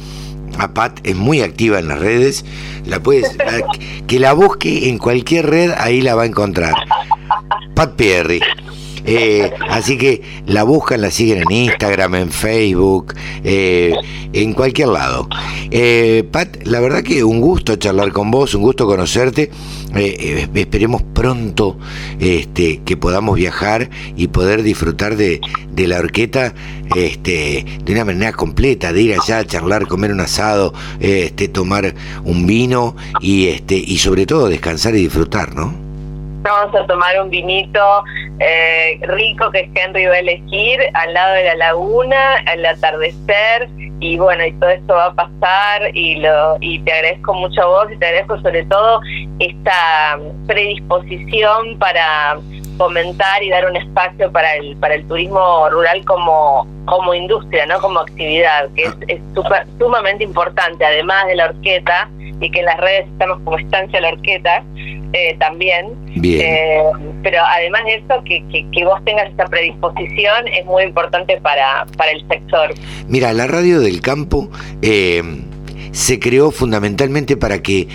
A 0.58 0.74
Pat 0.74 1.00
es 1.06 1.16
muy 1.16 1.40
activa 1.40 1.80
en 1.80 1.88
las 1.88 2.00
redes, 2.00 2.44
la 2.86 3.02
puedes 3.02 3.38
que 4.08 4.20
la 4.20 4.34
busque 4.34 4.90
en 4.90 4.98
cualquier 4.98 5.50
red, 5.50 5.72
ahí 5.78 6.02
la 6.02 6.16
va 6.16 6.24
a 6.24 6.26
encontrar. 6.26 6.74
Pat 7.76 7.96
Perry. 7.96 8.42
Eh, 9.06 9.52
así 9.70 9.98
que 9.98 10.22
la 10.46 10.64
buscan, 10.64 11.02
la 11.02 11.12
siguen 11.12 11.44
en 11.44 11.52
Instagram, 11.52 12.16
en 12.16 12.32
Facebook, 12.32 13.14
eh, 13.44 13.94
en 14.34 14.54
cualquier 14.54 14.90
lado. 14.90 15.28
Eh, 15.72 16.28
Pat, 16.32 16.66
la 16.66 16.80
verdad 16.80 17.04
que 17.04 17.24
un 17.24 17.42
gusto 17.42 17.76
charlar 17.76 18.12
con 18.12 18.32
vos, 18.32 18.54
un 18.54 18.62
gusto 18.62 18.86
conocerte. 18.86 19.52
esperemos 19.96 21.02
pronto 21.14 21.78
este, 22.20 22.82
que 22.86 22.98
podamos 22.98 23.36
viajar 23.36 23.90
y 24.16 24.28
poder 24.28 24.64
disfrutar 24.64 25.16
de, 25.16 25.42
la 25.76 26.00
orquesta 26.00 26.54
este, 26.96 27.66
de 27.84 27.94
una 27.94 28.06
manera 28.06 28.34
completa, 28.34 28.94
de 28.94 29.02
ir 29.02 29.14
allá 29.20 29.40
a 29.40 29.46
charlar, 29.46 29.88
comer 29.88 30.12
un 30.12 30.20
asado, 30.22 30.74
este, 31.00 31.48
tomar 31.48 31.96
un 32.24 32.46
vino 32.46 32.96
y, 33.20 33.48
este, 33.48 33.76
y 33.76 33.98
sobre 33.98 34.26
todo 34.26 34.48
descansar 34.48 34.96
y 34.96 35.00
disfrutar, 35.00 35.56
¿no? 35.56 35.91
Vamos 36.44 36.74
a 36.76 36.88
tomar 36.88 37.22
un 37.22 37.30
vinito 37.30 38.04
eh, 38.40 39.00
rico 39.04 39.52
que 39.52 39.70
Henry 39.76 40.06
va 40.06 40.16
a 40.16 40.20
elegir 40.20 40.80
al 40.94 41.14
lado 41.14 41.36
de 41.36 41.44
la 41.44 41.56
laguna, 41.56 42.38
al 42.48 42.66
atardecer, 42.66 43.70
y 44.00 44.18
bueno, 44.18 44.44
y 44.46 44.52
todo 44.54 44.72
esto 44.72 44.96
va 44.96 45.06
a 45.06 45.14
pasar, 45.14 45.96
y, 45.96 46.16
lo, 46.16 46.58
y 46.60 46.80
te 46.80 46.92
agradezco 46.92 47.36
mucho 47.36 47.62
a 47.62 47.66
vos, 47.66 47.92
y 47.92 47.98
te 47.98 48.08
agradezco 48.08 48.42
sobre 48.42 48.66
todo 48.66 49.02
esta 49.38 50.20
predisposición 50.48 51.78
para 51.78 52.40
fomentar 52.82 53.44
y 53.44 53.50
dar 53.52 53.70
un 53.70 53.76
espacio 53.76 54.32
para 54.32 54.56
el 54.56 54.76
para 54.78 54.96
el 54.96 55.08
turismo 55.08 55.70
rural 55.70 56.04
como 56.04 56.68
como 56.86 57.14
industria, 57.14 57.68
no 57.68 57.80
como 57.80 58.00
actividad, 58.00 58.70
que 58.76 58.84
es, 58.84 58.96
es 59.08 59.20
sumamente 59.80 60.24
importante, 60.24 60.84
además 60.84 61.28
de 61.28 61.36
la 61.36 61.46
orquesta, 61.46 62.10
y 62.40 62.50
que 62.50 62.60
en 62.60 62.66
las 62.66 62.78
redes 62.78 63.06
estamos 63.08 63.40
como 63.44 63.60
estancia 63.60 64.02
la 64.02 64.10
orqueta 64.10 64.64
eh, 65.14 65.36
también. 65.40 65.92
Eh, 66.24 66.82
pero 67.22 67.38
además 67.56 67.84
de 67.86 67.96
eso, 67.98 68.24
que, 68.26 68.44
que, 68.50 68.84
vos 68.84 69.00
tengas 69.06 69.30
esta 69.30 69.46
predisposición 69.46 70.48
es 70.48 70.66
muy 70.66 70.84
importante 70.84 71.40
para, 71.40 71.86
para 71.98 72.12
el 72.12 72.28
sector. 72.28 72.74
Mira, 73.08 73.32
la 73.32 73.46
radio 73.46 73.80
del 73.80 74.02
campo 74.02 74.50
eh, 74.82 75.22
se 75.92 76.20
creó 76.20 76.50
fundamentalmente 76.50 77.38
para 77.38 77.62
que, 77.62 77.88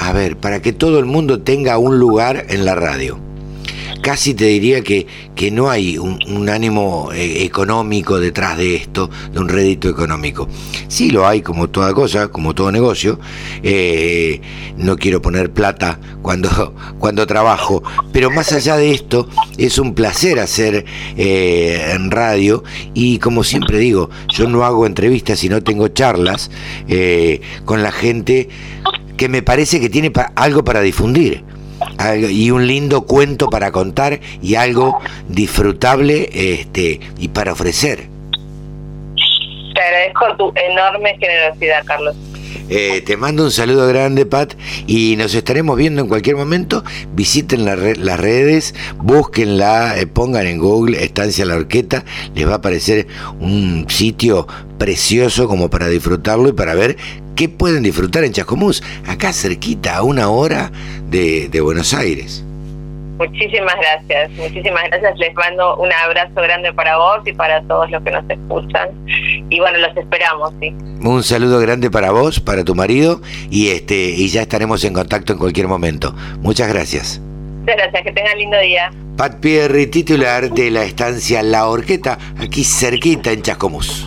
a 0.00 0.12
ver, 0.12 0.36
para 0.36 0.62
que 0.62 0.72
todo 0.72 1.00
el 1.00 1.06
mundo 1.06 1.42
tenga 1.42 1.76
un 1.78 1.98
lugar 1.98 2.44
en 2.48 2.64
la 2.64 2.76
radio 2.76 3.27
casi 4.02 4.34
te 4.34 4.46
diría 4.46 4.82
que, 4.82 5.06
que 5.34 5.50
no 5.50 5.70
hay 5.70 5.98
un, 5.98 6.48
ánimo 6.48 7.10
eh, 7.12 7.44
económico 7.44 8.18
detrás 8.18 8.56
de 8.56 8.76
esto, 8.76 9.10
de 9.32 9.38
un 9.38 9.48
rédito 9.48 9.88
económico. 9.88 10.48
Sí 10.88 11.10
lo 11.10 11.26
hay 11.26 11.42
como 11.42 11.68
toda 11.68 11.92
cosa, 11.92 12.28
como 12.28 12.54
todo 12.54 12.72
negocio. 12.72 13.18
Eh, 13.62 14.40
no 14.76 14.96
quiero 14.96 15.20
poner 15.20 15.52
plata 15.52 15.98
cuando, 16.22 16.74
cuando 16.98 17.26
trabajo, 17.26 17.82
pero 18.12 18.30
más 18.30 18.52
allá 18.52 18.76
de 18.76 18.92
esto, 18.92 19.28
es 19.56 19.78
un 19.78 19.94
placer 19.94 20.38
hacer 20.38 20.84
eh, 21.16 21.92
en 21.94 22.10
radio 22.10 22.64
y 22.94 23.18
como 23.18 23.44
siempre 23.44 23.78
digo, 23.78 24.10
yo 24.28 24.48
no 24.48 24.64
hago 24.64 24.86
entrevistas, 24.86 25.38
sino 25.38 25.62
tengo 25.62 25.88
charlas 25.88 26.50
con 27.64 27.82
la 27.82 27.92
gente 27.92 28.48
que 29.16 29.28
me 29.28 29.42
parece 29.42 29.80
que 29.80 29.88
tiene 29.90 30.12
algo 30.36 30.64
para 30.64 30.80
difundir 30.80 31.44
y 32.30 32.50
un 32.50 32.66
lindo 32.66 33.02
cuento 33.02 33.48
para 33.50 33.70
contar 33.70 34.20
y 34.42 34.54
algo 34.54 34.98
disfrutable 35.28 36.28
este 36.32 37.00
y 37.18 37.28
para 37.28 37.52
ofrecer. 37.52 38.08
Te 39.74 39.80
agradezco 39.80 40.36
tu 40.36 40.52
enorme 40.56 41.16
generosidad, 41.18 41.84
Carlos. 41.84 42.16
Eh, 42.68 43.02
te 43.04 43.16
mando 43.16 43.44
un 43.44 43.50
saludo 43.50 43.86
grande, 43.88 44.26
Pat, 44.26 44.54
y 44.86 45.16
nos 45.16 45.34
estaremos 45.34 45.76
viendo 45.76 46.02
en 46.02 46.08
cualquier 46.08 46.36
momento. 46.36 46.84
Visiten 47.14 47.64
las 47.64 48.20
redes, 48.20 48.74
búsquenla, 48.98 49.98
eh, 49.98 50.06
pongan 50.06 50.46
en 50.46 50.58
Google 50.58 51.02
Estancia 51.02 51.46
La 51.46 51.56
Orqueta, 51.56 52.04
les 52.34 52.46
va 52.46 52.52
a 52.52 52.56
aparecer 52.56 53.06
un 53.40 53.86
sitio 53.88 54.46
precioso 54.78 55.48
como 55.48 55.70
para 55.70 55.88
disfrutarlo 55.88 56.48
y 56.48 56.52
para 56.52 56.74
ver 56.74 56.96
qué 57.34 57.48
pueden 57.48 57.82
disfrutar 57.82 58.24
en 58.24 58.32
Chascomús, 58.32 58.82
acá 59.06 59.32
cerquita, 59.32 59.96
a 59.96 60.02
una 60.02 60.28
hora 60.28 60.72
de, 61.10 61.60
Buenos 61.60 61.94
Aires. 61.94 62.44
Muchísimas 63.18 63.74
gracias, 63.80 64.30
muchísimas 64.32 64.84
gracias. 64.84 65.18
Les 65.18 65.34
mando 65.34 65.76
un 65.76 65.92
abrazo 65.92 66.34
grande 66.36 66.72
para 66.72 66.96
vos 66.96 67.18
y 67.26 67.32
para 67.32 67.60
todos 67.62 67.90
los 67.90 68.02
que 68.02 68.10
nos 68.12 68.24
escuchan. 68.30 68.90
Y 69.50 69.58
bueno, 69.58 69.78
los 69.78 69.96
esperamos, 69.96 70.52
sí. 70.60 70.72
Un 71.00 71.22
saludo 71.22 71.58
grande 71.58 71.90
para 71.90 72.12
vos, 72.12 72.40
para 72.40 72.64
tu 72.64 72.74
marido 72.74 73.20
y 73.50 73.70
este 73.70 73.94
y 73.96 74.28
ya 74.28 74.42
estaremos 74.42 74.84
en 74.84 74.94
contacto 74.94 75.32
en 75.32 75.38
cualquier 75.38 75.66
momento. 75.68 76.14
Muchas 76.40 76.68
gracias. 76.68 77.20
Muchas 77.60 77.76
gracias, 77.76 78.02
que 78.04 78.12
tengan 78.12 78.38
lindo 78.38 78.58
día. 78.60 78.90
Pat 79.16 79.40
Pierri, 79.40 79.88
titular 79.88 80.48
de 80.48 80.70
la 80.70 80.84
estancia 80.84 81.42
La 81.42 81.66
Orqueta, 81.66 82.18
aquí 82.38 82.62
cerquita 82.62 83.32
en 83.32 83.42
Chascomús. 83.42 84.06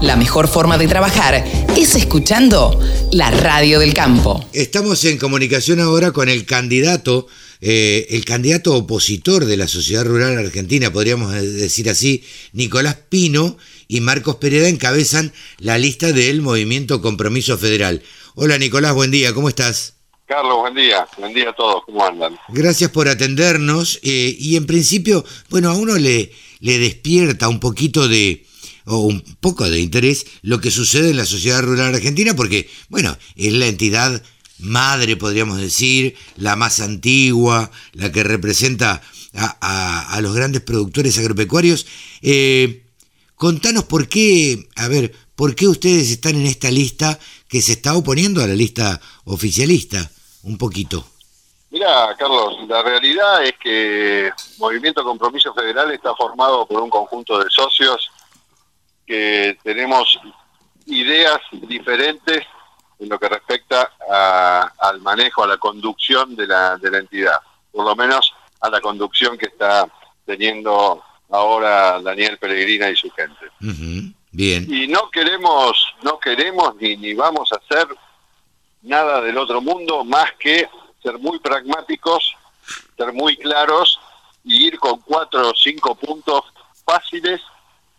La 0.00 0.16
mejor 0.16 0.48
forma 0.48 0.78
de 0.78 0.88
trabajar 0.88 1.44
es 1.76 1.94
escuchando 1.94 2.80
la 3.12 3.30
radio 3.30 3.78
del 3.78 3.92
campo. 3.92 4.42
Estamos 4.54 5.04
en 5.04 5.18
comunicación 5.18 5.78
ahora 5.78 6.12
con 6.12 6.30
el 6.30 6.46
candidato, 6.46 7.26
eh, 7.60 8.06
el 8.10 8.24
candidato 8.24 8.74
opositor 8.74 9.44
de 9.44 9.56
la 9.56 9.68
Sociedad 9.68 10.04
Rural 10.04 10.38
Argentina, 10.38 10.92
podríamos 10.92 11.32
decir 11.32 11.90
así, 11.90 12.24
Nicolás 12.52 12.96
Pino 13.08 13.58
y 13.88 14.00
Marcos 14.00 14.36
Pereda 14.36 14.68
encabezan 14.68 15.32
la 15.58 15.78
lista 15.78 16.12
del 16.12 16.42
Movimiento 16.42 17.02
Compromiso 17.02 17.58
Federal. 17.58 18.02
Hola 18.34 18.58
Nicolás, 18.58 18.94
buen 18.94 19.10
día, 19.10 19.34
¿cómo 19.34 19.48
estás? 19.48 19.94
Carlos, 20.30 20.58
buen 20.60 20.76
día. 20.76 21.08
Buen 21.18 21.34
día 21.34 21.50
a 21.50 21.52
todos. 21.52 21.82
¿Cómo 21.86 22.06
andan? 22.06 22.38
Gracias 22.50 22.88
por 22.92 23.08
atendernos. 23.08 23.98
Eh, 24.04 24.36
y 24.38 24.54
en 24.54 24.64
principio, 24.64 25.24
bueno, 25.48 25.70
a 25.70 25.74
uno 25.74 25.98
le, 25.98 26.30
le 26.60 26.78
despierta 26.78 27.48
un 27.48 27.58
poquito 27.58 28.06
de, 28.06 28.46
o 28.84 28.98
un 28.98 29.22
poco 29.40 29.68
de 29.68 29.80
interés 29.80 30.26
lo 30.42 30.60
que 30.60 30.70
sucede 30.70 31.10
en 31.10 31.16
la 31.16 31.26
sociedad 31.26 31.62
rural 31.62 31.96
argentina, 31.96 32.36
porque, 32.36 32.70
bueno, 32.88 33.18
es 33.34 33.52
la 33.54 33.66
entidad 33.66 34.22
madre, 34.62 35.16
podríamos 35.16 35.58
decir, 35.58 36.16
la 36.36 36.56
más 36.56 36.80
antigua, 36.80 37.70
la 37.92 38.10
que 38.12 38.22
representa 38.22 39.02
a, 39.34 40.18
los 40.22 40.34
grandes 40.34 40.62
productores 40.62 41.18
agropecuarios. 41.18 41.86
Eh, 42.22 42.84
contanos 43.36 43.84
por 43.84 44.08
qué, 44.08 44.68
a 44.76 44.88
ver, 44.88 45.14
por 45.34 45.54
qué 45.54 45.68
ustedes 45.68 46.10
están 46.10 46.36
en 46.36 46.46
esta 46.46 46.70
lista 46.70 47.18
que 47.48 47.62
se 47.62 47.72
está 47.72 47.94
oponiendo 47.94 48.42
a 48.42 48.46
la 48.46 48.54
lista 48.54 49.00
oficialista, 49.24 50.10
un 50.42 50.58
poquito. 50.58 51.04
Mira, 51.70 52.14
Carlos, 52.18 52.68
la 52.68 52.82
realidad 52.82 53.44
es 53.44 53.54
que 53.62 54.30
Movimiento 54.58 55.04
Compromiso 55.04 55.54
Federal 55.54 55.92
está 55.92 56.14
formado 56.16 56.66
por 56.66 56.82
un 56.82 56.90
conjunto 56.90 57.38
de 57.38 57.48
socios 57.48 58.10
que 59.06 59.56
tenemos 59.62 60.18
ideas 60.86 61.38
diferentes 61.52 62.44
en 63.00 63.08
lo 63.08 63.18
que 63.18 63.28
respecta 63.28 63.90
al 64.78 65.00
manejo, 65.00 65.42
a 65.42 65.48
la 65.48 65.56
conducción 65.56 66.36
de 66.36 66.46
la, 66.46 66.76
de 66.76 66.90
la 66.90 66.98
entidad, 66.98 67.40
por 67.72 67.84
lo 67.84 67.96
menos 67.96 68.32
a 68.60 68.68
la 68.68 68.80
conducción 68.80 69.38
que 69.38 69.46
está 69.46 69.88
teniendo 70.26 71.02
ahora 71.30 72.00
Daniel 72.00 72.38
Peregrina 72.38 72.90
y 72.90 72.96
su 72.96 73.10
gente. 73.10 73.46
Bien. 74.32 74.66
Y 74.72 74.86
no 74.86 75.10
queremos, 75.10 75.94
no 76.02 76.18
queremos 76.18 76.76
ni, 76.76 76.96
ni 76.96 77.14
vamos 77.14 77.50
a 77.52 77.56
hacer 77.56 77.88
nada 78.82 79.20
del 79.22 79.38
otro 79.38 79.60
mundo 79.60 80.04
más 80.04 80.32
que 80.38 80.68
ser 81.02 81.18
muy 81.18 81.38
pragmáticos, 81.38 82.36
ser 82.96 83.12
muy 83.12 83.36
claros 83.36 83.98
y 84.44 84.66
ir 84.66 84.78
con 84.78 85.00
cuatro 85.00 85.50
o 85.50 85.54
cinco 85.54 85.94
puntos 85.94 86.44
fáciles 86.84 87.40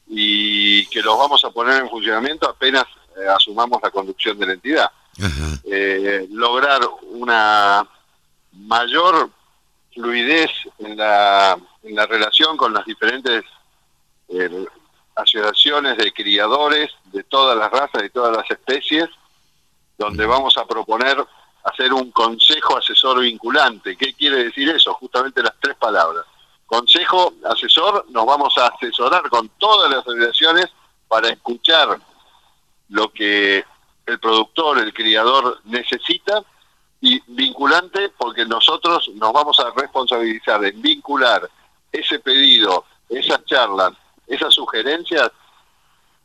y 0.07 0.85
que 0.87 1.01
los 1.01 1.17
vamos 1.17 1.43
a 1.43 1.51
poner 1.51 1.81
en 1.81 1.89
funcionamiento 1.89 2.49
apenas 2.49 2.85
asumamos 3.27 3.79
la 3.81 3.91
conducción 3.91 4.37
de 4.37 4.45
la 4.45 4.53
entidad. 4.53 4.91
Eh, 5.65 6.27
lograr 6.31 6.81
una 7.03 7.87
mayor 8.53 9.29
fluidez 9.93 10.51
en 10.79 10.97
la, 10.97 11.57
en 11.83 11.95
la 11.95 12.05
relación 12.05 12.57
con 12.57 12.73
las 12.73 12.85
diferentes 12.85 13.43
eh, 14.29 14.65
asociaciones 15.15 15.97
de 15.97 16.11
criadores 16.13 16.91
de 17.05 17.23
todas 17.23 17.57
las 17.57 17.69
razas 17.69 18.03
y 18.03 18.09
todas 18.09 18.35
las 18.35 18.49
especies, 18.49 19.05
donde 19.97 20.25
vamos 20.25 20.57
a 20.57 20.65
proponer 20.65 21.17
hacer 21.63 21.93
un 21.93 22.11
consejo 22.11 22.77
asesor 22.77 23.19
vinculante. 23.19 23.95
¿Qué 23.95 24.13
quiere 24.13 24.45
decir 24.45 24.69
eso? 24.69 24.93
Justamente 24.95 25.43
las 25.43 25.53
tres 25.59 25.75
palabras. 25.75 26.25
Consejo 26.65 27.33
asesor, 27.43 28.05
nos 28.09 28.25
vamos 28.25 28.57
a 28.57 28.67
asesorar 28.67 29.29
con 29.29 29.49
todas 29.59 29.91
las 29.91 29.99
asociaciones 29.99 30.67
para 31.07 31.29
escuchar 31.29 31.99
lo 32.91 33.11
que 33.11 33.65
el 34.05 34.19
productor, 34.19 34.79
el 34.79 34.93
criador 34.93 35.61
necesita 35.65 36.43
y 36.99 37.21
vinculante 37.27 38.09
porque 38.17 38.45
nosotros 38.45 39.09
nos 39.15 39.33
vamos 39.33 39.59
a 39.59 39.71
responsabilizar 39.71 40.63
en 40.65 40.81
vincular 40.81 41.49
ese 41.91 42.19
pedido, 42.19 42.85
esas 43.09 43.43
charlas, 43.45 43.93
esas 44.27 44.53
sugerencias, 44.53 45.31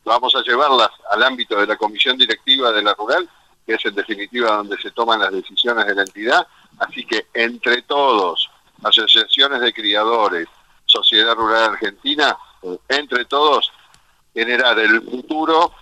vamos 0.05 0.35
a 0.35 0.42
llevarlas 0.42 0.90
al 1.11 1.22
ámbito 1.22 1.57
de 1.57 1.66
la 1.66 1.76
comisión 1.76 2.16
directiva 2.18 2.72
de 2.72 2.83
la 2.83 2.94
rural, 2.94 3.29
que 3.64 3.74
es 3.74 3.85
en 3.85 3.94
definitiva 3.94 4.57
donde 4.57 4.76
se 4.79 4.90
toman 4.90 5.20
las 5.20 5.33
decisiones 5.33 5.87
de 5.87 5.94
la 5.94 6.02
entidad, 6.02 6.46
así 6.79 7.05
que 7.05 7.26
entre 7.33 7.83
todos, 7.83 8.50
asociaciones 8.83 9.61
de 9.61 9.72
criadores, 9.72 10.46
Sociedad 10.85 11.35
Rural 11.35 11.70
Argentina, 11.70 12.37
entre 12.88 13.24
todos, 13.24 13.72
generar 14.35 14.79
el 14.79 15.02
futuro 15.02 15.72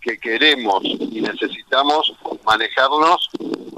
que 0.00 0.18
queremos 0.18 0.82
y 0.84 1.20
necesitamos 1.20 2.12
manejarnos 2.44 3.30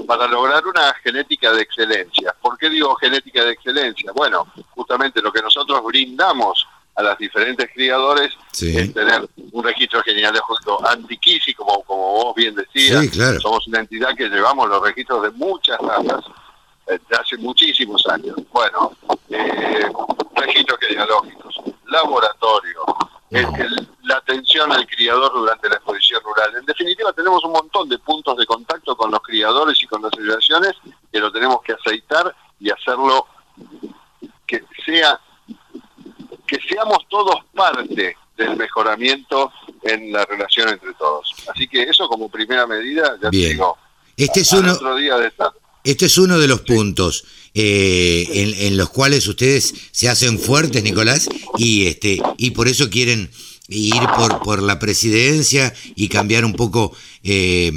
para 0.05 0.27
lograr 0.27 0.65
una 0.65 0.93
genética 1.03 1.51
de 1.51 1.61
excelencia. 1.61 2.35
¿Por 2.41 2.57
qué 2.57 2.69
digo 2.69 2.95
genética 2.95 3.43
de 3.43 3.51
excelencia? 3.51 4.11
Bueno, 4.13 4.45
justamente 4.71 5.21
lo 5.21 5.31
que 5.31 5.41
nosotros 5.41 5.81
brindamos 5.83 6.67
a 6.95 7.03
las 7.03 7.17
diferentes 7.17 7.69
criadores 7.73 8.31
es 8.59 8.93
tener 8.93 9.27
un 9.51 9.63
registro 9.63 10.01
genealógico 10.03 10.85
antiquísimo, 10.85 11.65
como, 11.65 11.83
como 11.83 12.11
vos 12.11 12.35
bien 12.35 12.55
decías. 12.55 13.07
Somos 13.41 13.67
una 13.67 13.79
entidad 13.79 14.15
que 14.15 14.27
llevamos 14.27 14.67
los 14.67 14.81
registros 14.81 15.23
de 15.23 15.31
muchas 15.31 15.79
razas 15.79 16.25
eh, 16.87 16.99
de 17.09 17.15
hace 17.17 17.37
muchísimos 17.37 18.05
años. 18.07 18.35
Bueno, 18.51 18.91
eh, 19.29 19.89
registros 20.35 20.79
genealógicos, 20.79 21.55
laboratorio, 23.31 23.87
la 24.03 24.17
atención 24.17 24.71
al 24.71 24.85
criador 24.87 25.31
durante 25.33 25.69
la 25.69 25.75
exposición 25.75 26.21
rural. 26.23 26.55
En 26.57 26.65
definitiva, 26.65 27.13
tenemos 27.13 27.43
un 27.45 27.53
montón 27.53 27.87
de 27.89 27.97
puntos 27.99 28.37
de 28.37 28.45
contacto 28.45 28.95
con 28.95 29.11
los 29.11 29.21
criadores 29.21 29.81
y 29.81 29.87
con 29.87 30.01
las 30.01 30.11
asociaciones 30.13 30.73
que 31.11 31.19
lo 31.19 31.31
tenemos 31.31 31.61
que 31.61 31.73
aceitar 31.73 32.35
y 32.59 32.69
hacerlo 32.69 33.27
que 34.45 34.63
sea 34.85 35.19
que 36.47 36.59
seamos 36.67 36.99
todos 37.07 37.35
parte 37.55 38.17
del 38.35 38.57
mejoramiento 38.57 39.53
en 39.83 40.11
la 40.11 40.25
relación 40.25 40.67
entre 40.69 40.93
todos. 40.95 41.33
Así 41.53 41.67
que 41.67 41.83
eso 41.83 42.09
como 42.09 42.29
primera 42.29 42.67
medida, 42.67 43.17
ya 43.21 43.29
Bien. 43.29 43.51
digo, 43.51 43.77
este 44.17 44.41
es 44.41 44.51
uno, 44.51 44.77
Este 45.83 46.05
es 46.05 46.17
uno 46.17 46.37
de 46.37 46.47
los 46.47 46.61
puntos 46.61 47.25
eh, 47.53 48.55
en, 48.59 48.77
los 48.77 48.89
cuales 48.89 49.27
ustedes 49.27 49.73
se 49.91 50.09
hacen 50.09 50.39
fuertes, 50.39 50.83
Nicolás, 50.83 51.27
y 51.57 51.87
este 51.87 52.21
y 52.37 52.51
por 52.51 52.67
eso 52.67 52.89
quieren 52.89 53.29
ir 53.67 54.01
por, 54.15 54.41
por 54.41 54.61
la 54.61 54.79
presidencia 54.79 55.73
y 55.95 56.07
cambiar 56.09 56.45
un 56.45 56.53
poco 56.53 56.95
eh, 57.23 57.71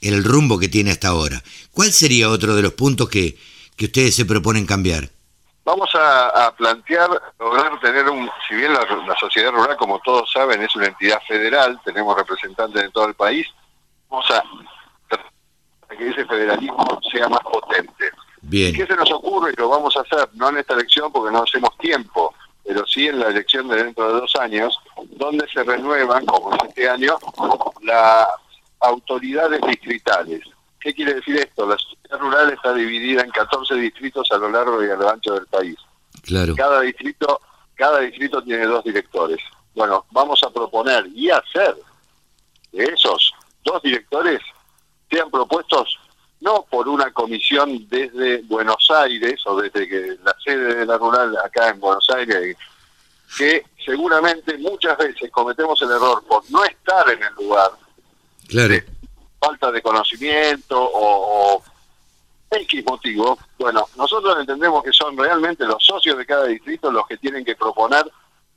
el 0.00 0.24
rumbo 0.24 0.58
que 0.58 0.68
tiene 0.68 0.90
hasta 0.90 1.08
ahora. 1.08 1.42
¿Cuál 1.72 1.92
sería 1.92 2.30
otro 2.30 2.54
de 2.54 2.62
los 2.62 2.72
puntos 2.72 3.08
que, 3.08 3.36
que 3.76 3.86
ustedes 3.86 4.14
se 4.14 4.24
proponen 4.24 4.66
cambiar? 4.66 5.10
Vamos 5.66 5.90
a, 5.94 6.54
plantear, 6.56 7.10
lograr 7.40 7.80
tener 7.80 8.08
un, 8.08 8.30
si 8.48 8.54
bien 8.54 8.72
la, 8.72 8.86
sociedad 9.18 9.50
rural, 9.50 9.76
como 9.76 9.98
todos 9.98 10.30
saben, 10.30 10.62
es 10.62 10.76
una 10.76 10.86
entidad 10.86 11.20
federal, 11.26 11.80
tenemos 11.84 12.16
representantes 12.16 12.84
en 12.84 12.92
todo 12.92 13.08
el 13.08 13.14
país, 13.14 13.48
vamos 14.08 14.30
a 14.30 14.44
que 15.96 16.08
ese 16.08 16.24
federalismo 16.24 17.00
sea 17.12 17.28
más 17.28 17.40
potente. 17.40 18.10
Bien. 18.42 18.74
¿Qué 18.74 18.86
se 18.86 18.96
nos 18.96 19.10
ocurre? 19.12 19.52
Y 19.52 19.60
lo 19.60 19.68
vamos 19.68 19.96
a 19.96 20.00
hacer, 20.00 20.28
no 20.34 20.48
en 20.48 20.58
esta 20.58 20.74
elección 20.74 21.10
porque 21.10 21.32
no 21.32 21.42
hacemos 21.42 21.76
tiempo, 21.78 22.34
pero 22.64 22.86
sí 22.86 23.06
en 23.08 23.18
la 23.18 23.28
elección 23.28 23.68
de 23.68 23.82
dentro 23.82 24.06
de 24.08 24.20
dos 24.20 24.34
años, 24.36 24.78
donde 25.10 25.46
se 25.48 25.62
renuevan, 25.62 26.24
como 26.26 26.52
en 26.52 26.68
este 26.68 26.88
año, 26.88 27.16
las 27.82 28.26
autoridades 28.80 29.60
distritales. 29.66 30.42
¿Qué 30.80 30.94
quiere 30.94 31.14
decir 31.14 31.36
esto? 31.36 31.66
La 31.66 31.76
sociedad 31.78 32.18
rural 32.18 32.50
está 32.50 32.72
dividida 32.74 33.22
en 33.22 33.30
14 33.30 33.74
distritos 33.74 34.30
a 34.30 34.38
lo 34.38 34.50
largo 34.50 34.84
y 34.84 34.90
a 34.90 34.96
lo 34.96 35.10
ancho 35.10 35.34
del 35.34 35.46
país. 35.46 35.76
Claro. 36.22 36.54
Cada 36.54 36.80
distrito, 36.80 37.40
cada 37.74 38.00
distrito 38.00 38.42
tiene 38.42 38.66
dos 38.66 38.84
directores. 38.84 39.38
Bueno, 39.74 40.04
vamos 40.10 40.40
a 40.44 40.50
proponer 40.50 41.06
y 41.14 41.30
hacer 41.30 41.76
que 42.70 42.84
esos 42.84 43.32
dos 43.64 43.82
directores 43.82 44.40
sean 45.10 45.30
propuestos 45.30 45.98
no 46.40 46.66
por 46.68 46.88
una 46.88 47.10
comisión 47.12 47.88
desde 47.88 48.42
Buenos 48.42 48.90
Aires 48.90 49.40
o 49.46 49.60
desde 49.60 49.88
que 49.88 50.16
la 50.22 50.36
sede 50.44 50.74
de 50.74 50.86
la 50.86 50.98
rural 50.98 51.36
acá 51.44 51.70
en 51.70 51.80
Buenos 51.80 52.08
Aires, 52.10 52.56
que 53.38 53.64
seguramente 53.84 54.56
muchas 54.58 54.96
veces 54.98 55.30
cometemos 55.30 55.80
el 55.82 55.90
error 55.90 56.22
por 56.26 56.48
no 56.50 56.64
estar 56.64 57.08
en 57.10 57.22
el 57.22 57.34
lugar, 57.34 57.70
claro. 58.48 58.74
falta 59.40 59.72
de 59.72 59.82
conocimiento 59.82 60.80
o, 60.80 61.56
o 61.56 61.62
X 62.50 62.84
motivo. 62.86 63.38
Bueno, 63.58 63.88
nosotros 63.96 64.36
entendemos 64.38 64.84
que 64.84 64.92
son 64.92 65.16
realmente 65.16 65.64
los 65.64 65.84
socios 65.84 66.18
de 66.18 66.26
cada 66.26 66.44
distrito 66.44 66.90
los 66.90 67.06
que 67.06 67.16
tienen 67.16 67.44
que 67.44 67.56
proponer 67.56 68.04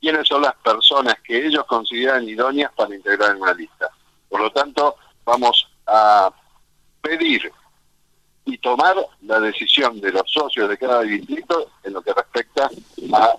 quiénes 0.00 0.28
son 0.28 0.42
las 0.42 0.54
personas 0.56 1.16
que 1.24 1.46
ellos 1.46 1.64
consideran 1.66 2.28
idóneas 2.28 2.72
para 2.74 2.94
integrar 2.94 3.30
en 3.34 3.42
una 3.42 3.52
lista. 3.54 3.90
Por 4.28 4.40
lo 4.40 4.50
tanto, 4.50 4.96
vamos 5.24 5.69
a 5.90 6.32
pedir 7.00 7.50
y 8.44 8.58
tomar 8.58 8.96
la 9.22 9.40
decisión 9.40 10.00
de 10.00 10.12
los 10.12 10.30
socios 10.30 10.68
de 10.68 10.78
cada 10.78 11.02
distrito 11.02 11.70
en 11.84 11.92
lo 11.92 12.02
que 12.02 12.12
respecta 12.12 12.70
a 13.12 13.34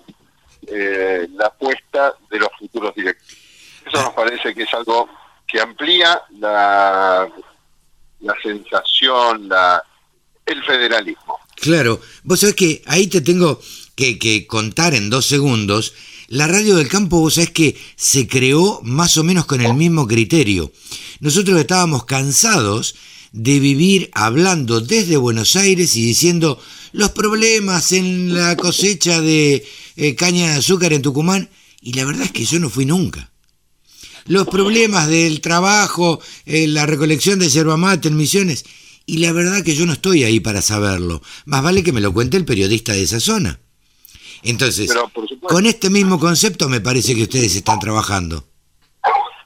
eh, 0.67 1.27
la 1.33 1.47
apuesta 1.47 2.13
de 2.29 2.39
los 2.39 2.49
futuros 2.57 2.93
directores. 2.95 3.37
Eso 3.85 4.03
nos 4.03 4.13
parece 4.13 4.53
que 4.53 4.63
es 4.63 4.73
algo 4.73 5.09
que 5.47 5.59
amplía 5.59 6.21
la, 6.39 7.27
la 8.19 8.35
sensación, 8.41 9.49
la, 9.49 9.83
el 10.45 10.63
federalismo. 10.63 11.39
Claro, 11.55 11.99
vos 12.23 12.39
sabés 12.39 12.55
que 12.55 12.81
ahí 12.85 13.07
te 13.07 13.21
tengo 13.21 13.59
que 13.95 14.47
contar 14.47 14.93
en 14.93 15.09
dos 15.09 15.25
segundos. 15.25 15.93
La 16.31 16.47
radio 16.47 16.77
del 16.77 16.87
campo, 16.87 17.19
vos 17.19 17.33
sabés 17.33 17.49
que 17.49 17.75
se 17.97 18.25
creó 18.25 18.79
más 18.83 19.17
o 19.17 19.23
menos 19.25 19.45
con 19.45 19.59
el 19.59 19.73
mismo 19.73 20.07
criterio. 20.07 20.71
Nosotros 21.19 21.59
estábamos 21.59 22.05
cansados 22.05 22.95
de 23.33 23.59
vivir 23.59 24.09
hablando 24.13 24.79
desde 24.79 25.17
Buenos 25.17 25.57
Aires 25.57 25.93
y 25.97 26.05
diciendo 26.05 26.57
los 26.93 27.09
problemas 27.09 27.91
en 27.91 28.33
la 28.33 28.55
cosecha 28.55 29.19
de 29.19 29.65
eh, 29.97 30.15
caña 30.15 30.53
de 30.53 30.59
azúcar 30.59 30.93
en 30.93 31.01
Tucumán, 31.01 31.49
y 31.81 31.91
la 31.95 32.05
verdad 32.05 32.23
es 32.23 32.31
que 32.31 32.45
yo 32.45 32.59
no 32.59 32.69
fui 32.69 32.85
nunca. 32.85 33.29
Los 34.25 34.47
problemas 34.47 35.09
del 35.09 35.41
trabajo, 35.41 36.21
eh, 36.45 36.65
la 36.65 36.85
recolección 36.85 37.39
de 37.39 37.49
yerba 37.49 37.75
mate 37.75 38.07
en 38.07 38.15
Misiones, 38.15 38.63
y 39.05 39.17
la 39.17 39.33
verdad 39.33 39.65
que 39.65 39.75
yo 39.75 39.85
no 39.85 39.91
estoy 39.91 40.23
ahí 40.23 40.39
para 40.39 40.61
saberlo. 40.61 41.21
Más 41.43 41.61
vale 41.61 41.83
que 41.83 41.91
me 41.91 41.99
lo 41.99 42.13
cuente 42.13 42.37
el 42.37 42.45
periodista 42.45 42.93
de 42.93 43.03
esa 43.03 43.19
zona. 43.19 43.59
Entonces, 44.43 44.93
con 45.43 45.65
este 45.65 45.89
mismo 45.89 46.19
concepto 46.19 46.67
me 46.69 46.81
parece 46.81 47.15
que 47.15 47.23
ustedes 47.23 47.55
están 47.55 47.79
trabajando. 47.79 48.43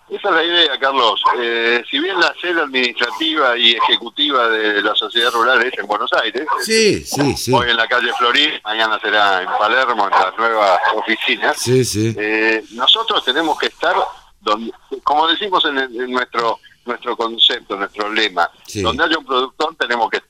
Esa 0.10 0.30
es 0.30 0.36
la 0.36 0.44
idea, 0.44 0.80
Carlos. 0.80 1.22
Eh, 1.42 1.84
si 1.90 2.00
bien 2.00 2.20
la 2.20 2.34
sede 2.40 2.62
administrativa 2.62 3.58
y 3.58 3.74
ejecutiva 3.74 4.48
de 4.50 4.82
la 4.82 4.96
sociedad 4.96 5.32
rural 5.32 5.62
es 5.64 5.78
en 5.78 5.88
Buenos 5.88 6.12
Aires, 6.14 6.46
sí, 6.64 7.04
sí, 7.04 7.36
sí. 7.36 7.52
hoy 7.52 7.72
en 7.72 7.76
la 7.76 7.88
calle 7.88 8.14
Florín, 8.18 8.52
mañana 8.64 9.00
será 9.02 9.42
en 9.42 9.48
Palermo, 9.48 10.06
en 10.06 10.12
las 10.12 10.38
nuevas 10.38 10.80
oficinas, 10.96 11.58
sí, 11.58 11.84
sí. 11.84 12.16
Eh, 12.18 12.64
nosotros 12.72 13.26
tenemos 13.26 13.58
que 13.58 13.66
estar, 13.66 13.96
donde, 14.42 14.72
como 15.04 15.28
decimos 15.28 15.66
en, 15.66 16.12
nuestro 16.12 16.60
nuestro 16.86 17.18
concepto, 17.18 17.76
nuestro 17.76 18.10
lema, 18.12 18.50
donde 18.76 19.04
haya 19.04 19.18
un 19.18 19.26
productor 19.26 19.76
tenemos 19.76 20.10
que... 20.12 20.22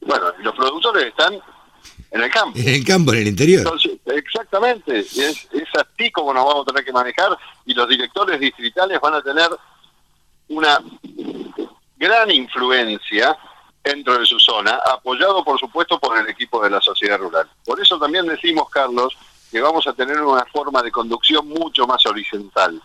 Bueno, 0.00 0.26
los 0.38 0.54
productores 0.54 1.06
están 1.06 1.40
en 2.14 2.22
el 2.22 2.30
campo. 2.30 2.58
En 2.58 2.68
el 2.68 2.84
campo, 2.84 3.12
en 3.12 3.18
el 3.18 3.26
interior. 3.28 3.74
exactamente, 4.06 5.00
es, 5.00 5.18
es 5.18 5.68
así 5.74 6.12
como 6.12 6.32
nos 6.32 6.44
vamos 6.44 6.62
a 6.62 6.66
tener 6.66 6.84
que 6.84 6.92
manejar 6.92 7.36
y 7.66 7.74
los 7.74 7.88
directores 7.88 8.38
distritales 8.38 9.00
van 9.00 9.14
a 9.14 9.22
tener 9.22 9.48
una 10.48 10.78
gran 11.96 12.30
influencia 12.30 13.36
dentro 13.82 14.16
de 14.16 14.24
su 14.26 14.38
zona, 14.38 14.78
apoyado 14.92 15.44
por 15.44 15.58
supuesto 15.58 15.98
por 15.98 16.16
el 16.16 16.28
equipo 16.28 16.62
de 16.62 16.70
la 16.70 16.80
sociedad 16.80 17.18
rural. 17.18 17.48
Por 17.64 17.80
eso 17.80 17.98
también 17.98 18.26
decimos, 18.26 18.70
Carlos, 18.70 19.16
que 19.50 19.60
vamos 19.60 19.84
a 19.88 19.92
tener 19.92 20.20
una 20.20 20.44
forma 20.46 20.82
de 20.82 20.92
conducción 20.92 21.48
mucho 21.48 21.84
más 21.84 22.06
horizontal. 22.06 22.80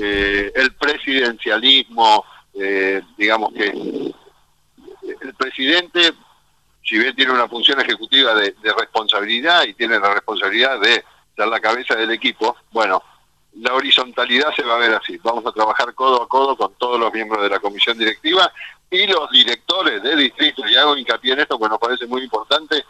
Eh, 0.00 0.52
el 0.54 0.72
presidencialismo, 0.74 2.24
eh, 2.54 3.02
digamos 3.16 3.52
que 3.52 3.66
el 3.66 5.34
presidente 5.36 6.12
si 6.84 6.98
bien 6.98 7.14
tiene 7.16 7.32
una 7.32 7.48
función 7.48 7.80
ejecutiva 7.80 8.34
de, 8.34 8.54
responsabilidad 8.76 9.64
y 9.64 9.74
tiene 9.74 9.98
la 9.98 10.12
responsabilidad 10.12 10.78
de 10.80 11.04
ser 11.34 11.48
la 11.48 11.60
cabeza 11.60 11.94
del 11.94 12.10
equipo, 12.10 12.56
bueno, 12.70 13.02
la 13.54 13.74
horizontalidad 13.74 14.54
se 14.54 14.62
va 14.62 14.74
a 14.74 14.78
ver 14.78 14.94
así. 14.94 15.18
Vamos 15.22 15.46
a 15.46 15.52
trabajar 15.52 15.94
codo 15.94 16.22
a 16.22 16.28
codo 16.28 16.56
con 16.56 16.74
todos 16.74 17.00
los 17.00 17.12
miembros 17.12 17.42
de 17.42 17.48
la 17.48 17.58
comisión 17.58 17.96
directiva 17.96 18.52
y 18.90 19.06
los 19.06 19.30
directores 19.30 20.02
de 20.02 20.14
distrito, 20.14 20.62
y 20.68 20.76
hago 20.76 20.96
hincapié 20.96 21.32
en 21.32 21.40
esto 21.40 21.58
porque 21.58 21.72
nos 21.72 21.80
parece 21.80 22.06
muy 22.06 22.22
importante, 22.22 22.84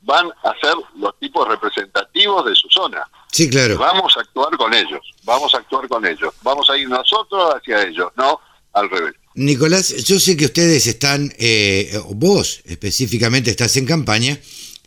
van 0.00 0.30
a 0.42 0.54
ser 0.60 0.74
los 0.96 1.18
tipos 1.18 1.48
representativos 1.48 2.44
de 2.44 2.54
su 2.54 2.68
zona. 2.68 3.08
Sí, 3.32 3.48
claro. 3.48 3.78
Vamos 3.78 4.16
a 4.16 4.20
actuar 4.20 4.56
con 4.56 4.74
ellos, 4.74 5.00
vamos 5.22 5.54
a 5.54 5.58
actuar 5.58 5.88
con 5.88 6.04
ellos, 6.04 6.34
vamos 6.42 6.68
a 6.68 6.76
ir 6.76 6.88
nosotros 6.88 7.54
hacia 7.54 7.82
ellos, 7.82 8.12
no 8.16 8.40
al 8.72 8.90
revés. 8.90 9.14
Nicolás, 9.34 10.04
yo 10.04 10.20
sé 10.20 10.36
que 10.36 10.44
ustedes 10.46 10.86
están, 10.86 11.34
eh, 11.38 11.98
vos 12.10 12.60
específicamente 12.64 13.50
estás 13.50 13.76
en 13.76 13.84
campaña. 13.86 14.38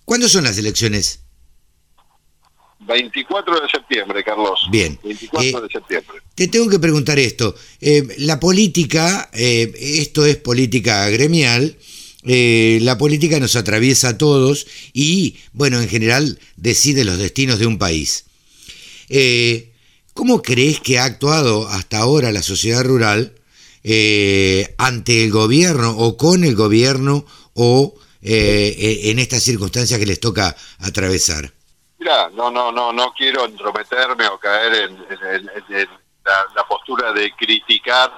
¿Cuándo 0.06 0.30
son 0.30 0.46
las 0.46 0.58
elecciones? 0.58 1.20
24 2.88 3.60
de 3.60 3.68
septiembre, 3.68 4.24
Carlos. 4.24 4.62
Bien. 4.72 4.98
24 5.04 5.60
Eh, 5.60 5.62
de 5.62 5.68
septiembre. 5.70 6.18
Te 6.36 6.48
tengo 6.48 6.70
que 6.70 6.80
preguntar 6.80 7.20
esto. 7.20 7.54
Eh, 7.82 8.08
la 8.20 8.40
política, 8.40 9.30
eh, 9.34 9.74
esto 9.78 10.26
es 10.26 10.38
política 10.38 11.10
gremial, 11.10 11.78
la 12.24 12.98
política 12.98 13.40
nos 13.40 13.56
atraviesa 13.56 14.10
a 14.10 14.18
todos 14.18 14.68
y, 14.92 15.38
bueno, 15.54 15.82
en 15.82 15.88
general 15.88 16.40
decide 16.58 17.06
los 17.06 17.18
destinos 17.18 17.58
de 17.58 17.68
un 17.68 17.78
país. 17.78 18.26
¿Cómo 20.14 20.42
crees 20.42 20.82
que 20.82 21.00
ha 21.00 21.06
actuado 21.06 21.70
hasta 21.70 22.00
ahora 22.00 22.34
la 22.34 22.42
sociedad 22.42 22.84
rural 22.84 23.37
eh, 23.90 24.76
ante 24.78 25.24
el 25.24 25.32
gobierno 25.32 25.92
o 25.98 26.18
con 26.18 26.44
el 26.44 26.56
gobierno 26.56 27.26
o 27.54 27.94
eh, 28.22 29.02
en 29.06 29.20
estas 29.20 29.44
circunstancias 29.44 29.98
que 30.00 30.06
les 30.06 30.20
toca 30.20 30.54
atravesar? 30.80 31.52
Mira, 32.00 32.30
no, 32.36 32.52
no, 32.52 32.72
no, 32.72 32.92
no 32.92 33.14
quiero 33.18 33.46
entrometerme 33.46 34.28
o 34.28 34.38
caer 34.38 34.74
en, 34.74 34.92
en- 34.98 35.50
en- 35.50 35.76
en 35.76 35.88
la, 36.26 36.46
la 36.56 36.64
postura 36.68 37.14
de 37.14 37.32
criticar 37.38 38.12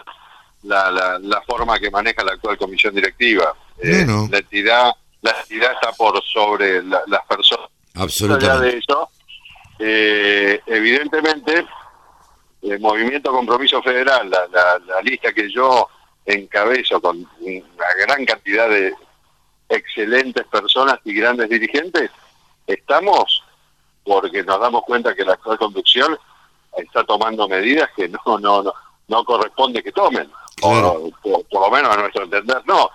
la, 0.64 0.90
la, 0.92 1.20
la 1.20 1.42
forma 1.44 1.80
que 1.80 1.92
maneja 1.92 2.24
la 2.24 2.32
actual 2.34 2.58
comisión 2.58 2.94
directiva. 2.96 3.54
Eh, 3.82 4.04
No, 4.08 4.24
no. 4.24 4.28
La 4.32 4.40
entidad, 4.40 4.92
la 5.22 5.32
entidad 5.42 5.74
está 5.74 5.92
por 5.94 6.22
sobre 6.26 6.82
la- 6.84 7.04
las 7.08 7.22
personas. 7.28 7.70
Absolutamente. 7.94 8.66
de 8.72 8.78
eso, 8.80 9.10
eh, 9.80 10.62
evidentemente, 10.66 11.66
el 12.62 12.80
Movimiento 12.80 13.32
Compromiso 13.32 13.82
Federal, 13.82 14.30
la, 14.30 14.48
la- 14.48 14.80
la 14.86 15.02
lista 15.02 15.32
que 15.34 15.50
yo 15.52 15.88
encabezo 16.26 17.00
con 17.02 17.18
una 17.40 17.88
gran 18.06 18.26
cantidad 18.26 18.70
de 18.70 18.94
excelentes 19.70 20.46
personas 20.48 21.00
y 21.06 21.14
grandes 21.14 21.50
dirigentes, 21.50 22.12
estamos 22.68 23.44
porque 24.04 24.44
nos 24.44 24.60
damos 24.60 24.84
cuenta 24.84 25.14
que 25.16 25.24
la 25.26 25.34
actual 25.34 25.58
conducción 25.58 26.18
está 26.78 27.04
tomando 27.04 27.48
medidas 27.48 27.90
que 27.96 28.08
no 28.10 28.20
no 28.40 28.64
no, 28.64 28.74
no 29.08 29.24
corresponde 29.26 29.82
que 29.84 29.92
tomen, 29.92 30.30
Claro. 30.58 30.90
o 30.94 31.12
por, 31.22 31.46
por 31.46 31.62
lo 31.62 31.72
menos 31.72 31.96
a 31.96 32.00
nuestro 32.00 32.24
entender, 32.24 32.62
no. 32.66 32.90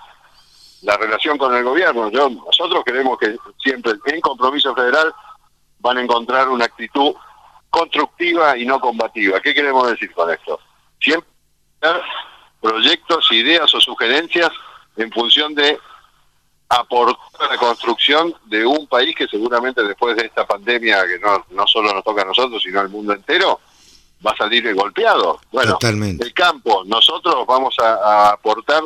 La 0.83 0.97
relación 0.99 1.39
con 1.39 1.55
el 1.55 1.65
gobierno, 1.65 2.11
yo 2.11 2.29
nosotros 2.29 2.85
queremos 2.85 3.19
que 3.19 3.37
siempre 3.63 3.95
en 4.07 4.21
compromiso 4.21 4.75
federal 4.75 5.15
van 5.79 5.97
a 5.99 6.03
encontrar 6.03 6.49
una 6.49 6.67
actitud 6.67 7.15
constructiva 7.75 8.57
y 8.57 8.65
no 8.65 8.79
combativa. 8.79 9.41
¿Qué 9.41 9.53
queremos 9.53 9.91
decir 9.91 10.13
con 10.13 10.31
esto? 10.31 10.61
Siempre 11.01 11.29
proyectos, 12.61 13.31
ideas 13.33 13.75
o 13.75 13.81
sugerencias 13.81 14.51
en 14.97 15.11
función 15.11 15.55
de 15.57 15.77
aportar 16.69 17.51
a 17.51 17.53
la 17.53 17.59
construcción 17.59 18.33
de 18.47 18.65
un 18.65 18.87
país 18.87 19.15
que 19.17 19.27
seguramente 19.27 19.83
después 19.83 20.17
de 20.17 20.27
esta 20.27 20.47
pandemia, 20.47 21.05
que 21.07 21.19
no, 21.19 21.45
no 21.51 21.67
solo 21.67 21.93
nos 21.93 22.05
toca 22.05 22.23
a 22.23 22.27
nosotros, 22.27 22.63
sino 22.63 22.79
al 22.81 22.89
mundo 22.89 23.13
entero, 23.13 23.61
va 24.25 24.31
a 24.31 24.37
salir 24.37 24.73
golpeado. 24.75 25.41
Bueno, 25.51 25.73
Totalmente. 25.73 26.25
el 26.25 26.33
campo, 26.33 26.85
nosotros 26.87 27.45
vamos 27.47 27.77
a, 27.81 27.95
a 27.95 28.33
aportar 28.35 28.85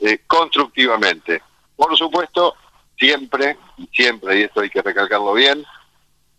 eh, 0.00 0.20
constructivamente. 0.26 1.42
Por 1.76 1.96
supuesto, 1.98 2.54
siempre, 2.96 3.58
siempre, 3.92 4.38
y 4.38 4.42
esto 4.44 4.60
hay 4.60 4.70
que 4.70 4.80
recalcarlo 4.80 5.34
bien, 5.34 5.66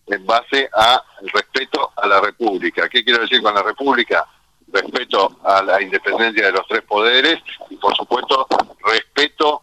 en 0.10 0.26
base 0.26 0.70
al 0.74 1.02
respeto 1.34 1.92
a 1.96 2.08
la 2.08 2.20
República. 2.22 2.88
¿Qué 2.90 3.04
quiero 3.04 3.22
decir 3.22 3.42
con 3.42 3.54
la 3.54 3.64
República? 3.64 4.26
Respeto 4.72 5.40
a 5.44 5.64
la 5.64 5.82
independencia 5.82 6.46
de 6.46 6.52
los 6.52 6.68
tres 6.68 6.82
poderes 6.88 7.40
y, 7.70 7.76
por 7.78 7.96
supuesto, 7.96 8.48
respeto 8.86 9.62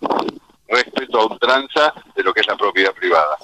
respeto 0.68 1.20
a 1.20 1.26
ultranza 1.26 1.94
de 2.16 2.22
lo 2.24 2.34
que 2.34 2.40
es 2.40 2.46
la 2.48 2.56
propiedad 2.56 2.92
privada. 2.92 3.36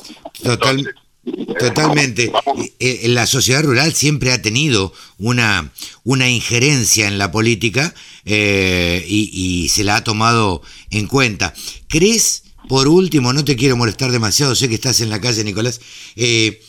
Total- 0.42 0.78
Entonces, 0.78 0.94
eh, 1.24 1.54
Totalmente. 1.56 2.32
Eh, 2.80 3.00
eh, 3.04 3.08
La 3.08 3.26
sociedad 3.28 3.62
rural 3.62 3.92
siempre 3.94 4.32
ha 4.32 4.42
tenido 4.42 4.92
una, 5.18 5.70
una 6.02 6.28
injerencia 6.28 7.06
en 7.06 7.18
la 7.18 7.30
política 7.30 7.94
eh, 8.24 9.04
y, 9.06 9.30
y 9.32 9.68
se 9.68 9.84
la 9.84 9.96
ha 9.96 10.02
tomado 10.04 10.62
en 10.90 11.06
cuenta. 11.06 11.54
¿Crees, 11.88 12.42
por 12.68 12.88
último, 12.88 13.32
no 13.32 13.44
te 13.44 13.54
quiero 13.54 13.76
molestar 13.76 14.10
demasiado, 14.10 14.56
sé 14.56 14.68
que 14.68 14.74
estás 14.74 15.00
en 15.00 15.10
la 15.10 15.20
calle, 15.20 15.44
Nicolás, 15.44 15.80
eh, 16.16 16.60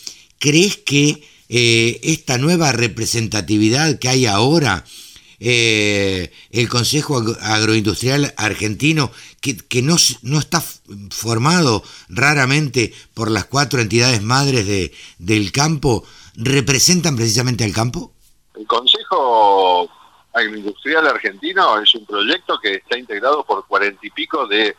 ¿crees 0.44 0.76
que 0.76 1.24
eh, 1.48 2.02
esta 2.04 2.38
nueva 2.38 2.74
representatividad 2.74 3.98
que 3.98 4.10
hay 4.10 4.26
ahora, 4.26 4.84
eh, 5.40 6.34
el 6.52 6.68
Consejo 6.68 7.16
Agro- 7.18 7.38
Agroindustrial 7.40 8.34
Argentino, 8.36 9.10
que, 9.40 9.56
que 9.56 9.82
no, 9.82 9.96
no 10.22 10.40
está 10.40 10.62
formado 11.12 11.82
raramente 12.10 12.94
por 13.14 13.32
las 13.32 13.46
cuatro 13.46 13.80
entidades 13.80 14.22
madres 14.22 14.68
de, 14.68 14.92
del 15.18 15.54
campo, 15.54 16.04
representan 16.36 17.16
precisamente 17.16 17.64
al 17.64 17.72
campo? 17.72 18.12
El 18.54 18.68
Consejo 18.68 19.90
Agroindustrial 20.34 21.08
Argentino 21.08 21.82
es 21.82 21.96
un 21.96 22.06
proyecto 22.06 22.60
que 22.62 22.76
está 22.76 22.98
integrado 22.98 23.46
por 23.46 23.66
cuarenta 23.66 24.06
y 24.06 24.10
pico 24.10 24.46
de 24.48 24.76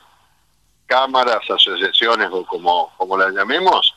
cámaras, 0.84 1.40
asociaciones 1.48 2.28
o 2.30 2.44
como, 2.44 2.92
como 2.98 3.16
las 3.16 3.32
llamemos, 3.32 3.94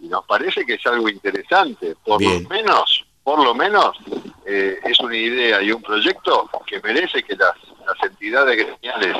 y 0.00 0.08
nos 0.08 0.24
parece 0.24 0.64
que 0.64 0.74
es 0.74 0.86
algo 0.86 1.08
interesante. 1.08 1.96
Por 2.04 2.18
Bien. 2.18 2.42
lo 2.42 2.48
menos, 2.48 3.04
por 3.22 3.42
lo 3.42 3.54
menos, 3.54 3.96
eh, 4.44 4.78
es 4.84 5.00
una 5.00 5.16
idea 5.16 5.62
y 5.62 5.72
un 5.72 5.82
proyecto 5.82 6.48
que 6.66 6.80
merece 6.80 7.22
que 7.22 7.36
las, 7.36 7.54
las 7.86 8.10
entidades 8.10 8.56
gremiales 8.56 9.16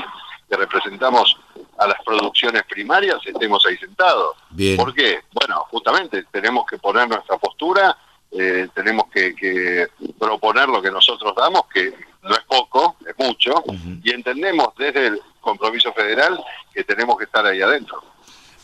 que 0.49 0.57
representamos 0.57 1.37
a 1.79 1.87
las 1.87 2.03
producciones 2.05 2.63
primarias 2.65 3.19
estemos 3.25 3.65
ahí 3.67 3.77
sentados. 3.77 4.37
Bien. 4.51 4.77
¿Por 4.77 4.95
qué? 4.95 5.21
Bueno, 5.33 5.65
justamente 5.71 6.25
tenemos 6.31 6.67
que 6.67 6.79
poner 6.79 7.09
nuestra 7.09 7.37
postura, 7.37 7.97
eh, 8.31 8.69
tenemos 8.75 9.07
que, 9.13 9.35
que 9.35 9.89
proponer 10.19 10.69
lo 10.69 10.81
que 10.81 10.91
nosotros 10.91 11.35
damos, 11.37 11.63
que 11.73 11.93
no 12.23 12.35
es 12.35 12.43
poco, 12.49 12.97
es 13.07 13.15
mucho, 13.19 13.63
y 14.03 14.11
entendemos 14.11 14.75
desde 14.77 15.07
el 15.07 15.21
compromiso 15.41 15.93
federal 15.93 16.43
que 16.75 16.83
tenemos 16.85 17.17
que 17.17 17.25
estar 17.25 17.47
ahí 17.47 17.63
adentro. 17.63 18.03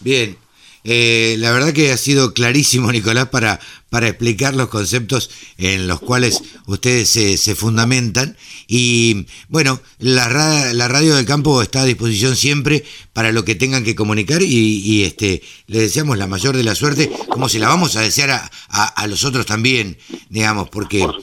Bien, 0.01 0.37
eh, 0.85 1.37
la 1.38 1.53
verdad 1.53 1.73
que 1.73 1.92
ha 1.92 1.97
sido 1.97 2.35
clarísimo, 2.35 2.90
Nicolás, 2.92 3.29
para, 3.29 3.61
para 3.90 4.09
explicar 4.09 4.55
los 4.55 4.68
conceptos 4.68 5.31
en 5.59 5.87
los 5.87 6.01
cuales 6.01 6.42
ustedes 6.66 7.09
se, 7.09 7.37
se 7.37 7.55
fundamentan. 7.55 8.37
Y 8.75 9.27
bueno, 9.51 9.83
la, 9.99 10.31
ra- 10.31 10.73
la 10.73 10.89
radio 10.89 11.15
del 11.15 11.27
campo 11.27 11.61
está 11.61 11.83
a 11.83 11.85
disposición 11.85 12.37
siempre 12.37 12.85
para 13.13 13.31
lo 13.31 13.45
que 13.45 13.55
tengan 13.55 13.85
que 13.85 13.95
comunicar 13.95 14.41
y, 14.41 14.47
y, 14.49 15.03
este, 15.03 15.43
le 15.67 15.81
deseamos 15.81 16.17
la 16.17 16.27
mayor 16.27 16.57
de 16.57 16.65
la 16.65 16.75
suerte, 16.75 17.11
como 17.29 17.51
se 17.51 17.59
la 17.59 17.69
vamos 17.69 17.97
a 17.97 18.01
desear 18.01 18.31
a, 18.31 18.51
a- 18.71 18.87
a 18.87 19.07
los 19.09 19.25
otros 19.25 19.45
también, 19.45 19.99
digamos, 20.31 20.71
porque 20.71 21.01
Por 21.01 21.23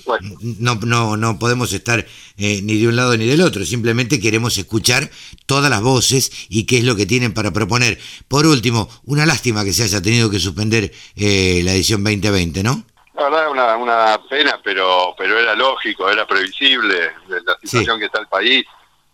no, 0.59 0.75
no, 0.75 1.17
no 1.17 1.39
podemos 1.39 1.73
estar 1.73 2.05
eh, 2.37 2.61
ni 2.61 2.77
de 2.77 2.87
un 2.87 2.95
lado 2.95 3.17
ni 3.17 3.25
del 3.25 3.41
otro, 3.41 3.65
simplemente 3.65 4.19
queremos 4.19 4.55
escuchar 4.59 5.09
todas 5.47 5.71
las 5.71 5.81
voces 5.81 6.31
y 6.49 6.65
qué 6.65 6.77
es 6.77 6.83
lo 6.83 6.95
que 6.95 7.07
tienen 7.07 7.33
para 7.33 7.51
proponer. 7.51 7.97
Por 8.27 8.45
último, 8.45 8.87
una 9.05 9.25
lástima 9.25 9.65
que 9.65 9.73
se 9.73 9.81
haya 9.81 10.03
tenido 10.03 10.29
que 10.29 10.39
suspender 10.39 10.93
eh, 11.15 11.61
la 11.65 11.73
edición 11.73 12.03
2020, 12.03 12.61
¿no? 12.61 12.85
La 13.19 13.25
verdad 13.29 13.45
es 13.47 13.51
una, 13.51 13.77
una 13.77 14.21
pena, 14.29 14.59
pero 14.63 15.13
pero 15.17 15.37
era 15.37 15.53
lógico, 15.55 16.09
era 16.09 16.25
previsible 16.25 17.11
la 17.27 17.57
situación 17.61 17.99
que 17.99 18.05
está 18.05 18.19
el 18.19 18.27
país. 18.27 18.65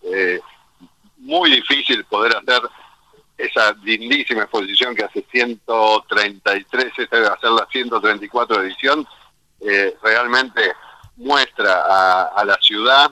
Eh, 0.03 0.39
muy 1.17 1.49
difícil 1.51 2.03
poder 2.05 2.35
hacer 2.37 2.61
esa 3.37 3.73
lindísima 3.83 4.43
exposición 4.43 4.95
que 4.95 5.03
hace 5.03 5.25
133, 5.31 6.93
esta 6.97 7.15
debe 7.17 7.27
hacer 7.27 7.49
la 7.51 7.67
134 7.71 8.61
edición, 8.61 9.07
eh, 9.61 9.95
realmente 10.03 10.73
muestra 11.17 11.81
a, 11.81 12.23
a 12.35 12.45
la 12.45 12.56
ciudad 12.62 13.12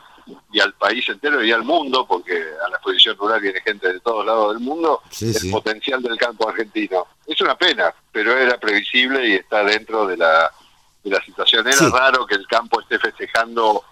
y 0.51 0.59
al 0.61 0.73
país 0.75 1.07
entero 1.09 1.43
y 1.43 1.51
al 1.51 1.63
mundo, 1.63 2.05
porque 2.07 2.33
a 2.65 2.69
la 2.69 2.75
exposición 2.77 3.17
rural 3.17 3.41
viene 3.41 3.59
gente 3.61 3.91
de 3.91 3.99
todos 3.99 4.25
lados 4.25 4.53
del 4.53 4.63
mundo, 4.63 5.01
Sí, 5.09 5.25
el 5.27 5.33
sí. 5.33 5.51
potencial 5.51 6.01
del 6.01 6.17
campo 6.17 6.47
argentino. 6.47 7.07
Es 7.25 7.41
una 7.41 7.57
pena, 7.57 7.93
pero 8.11 8.37
era 8.37 8.57
previsible 8.57 9.27
y 9.27 9.33
está 9.33 9.63
dentro 9.63 10.07
de 10.07 10.15
la, 10.17 10.49
de 11.03 11.09
la 11.11 11.23
situación. 11.23 11.67
Era 11.67 11.77
Sí. 11.77 11.85
raro 11.91 12.25
que 12.25 12.35
el 12.35 12.47
campo 12.47 12.81
esté 12.81 12.99
festejando 12.99 13.83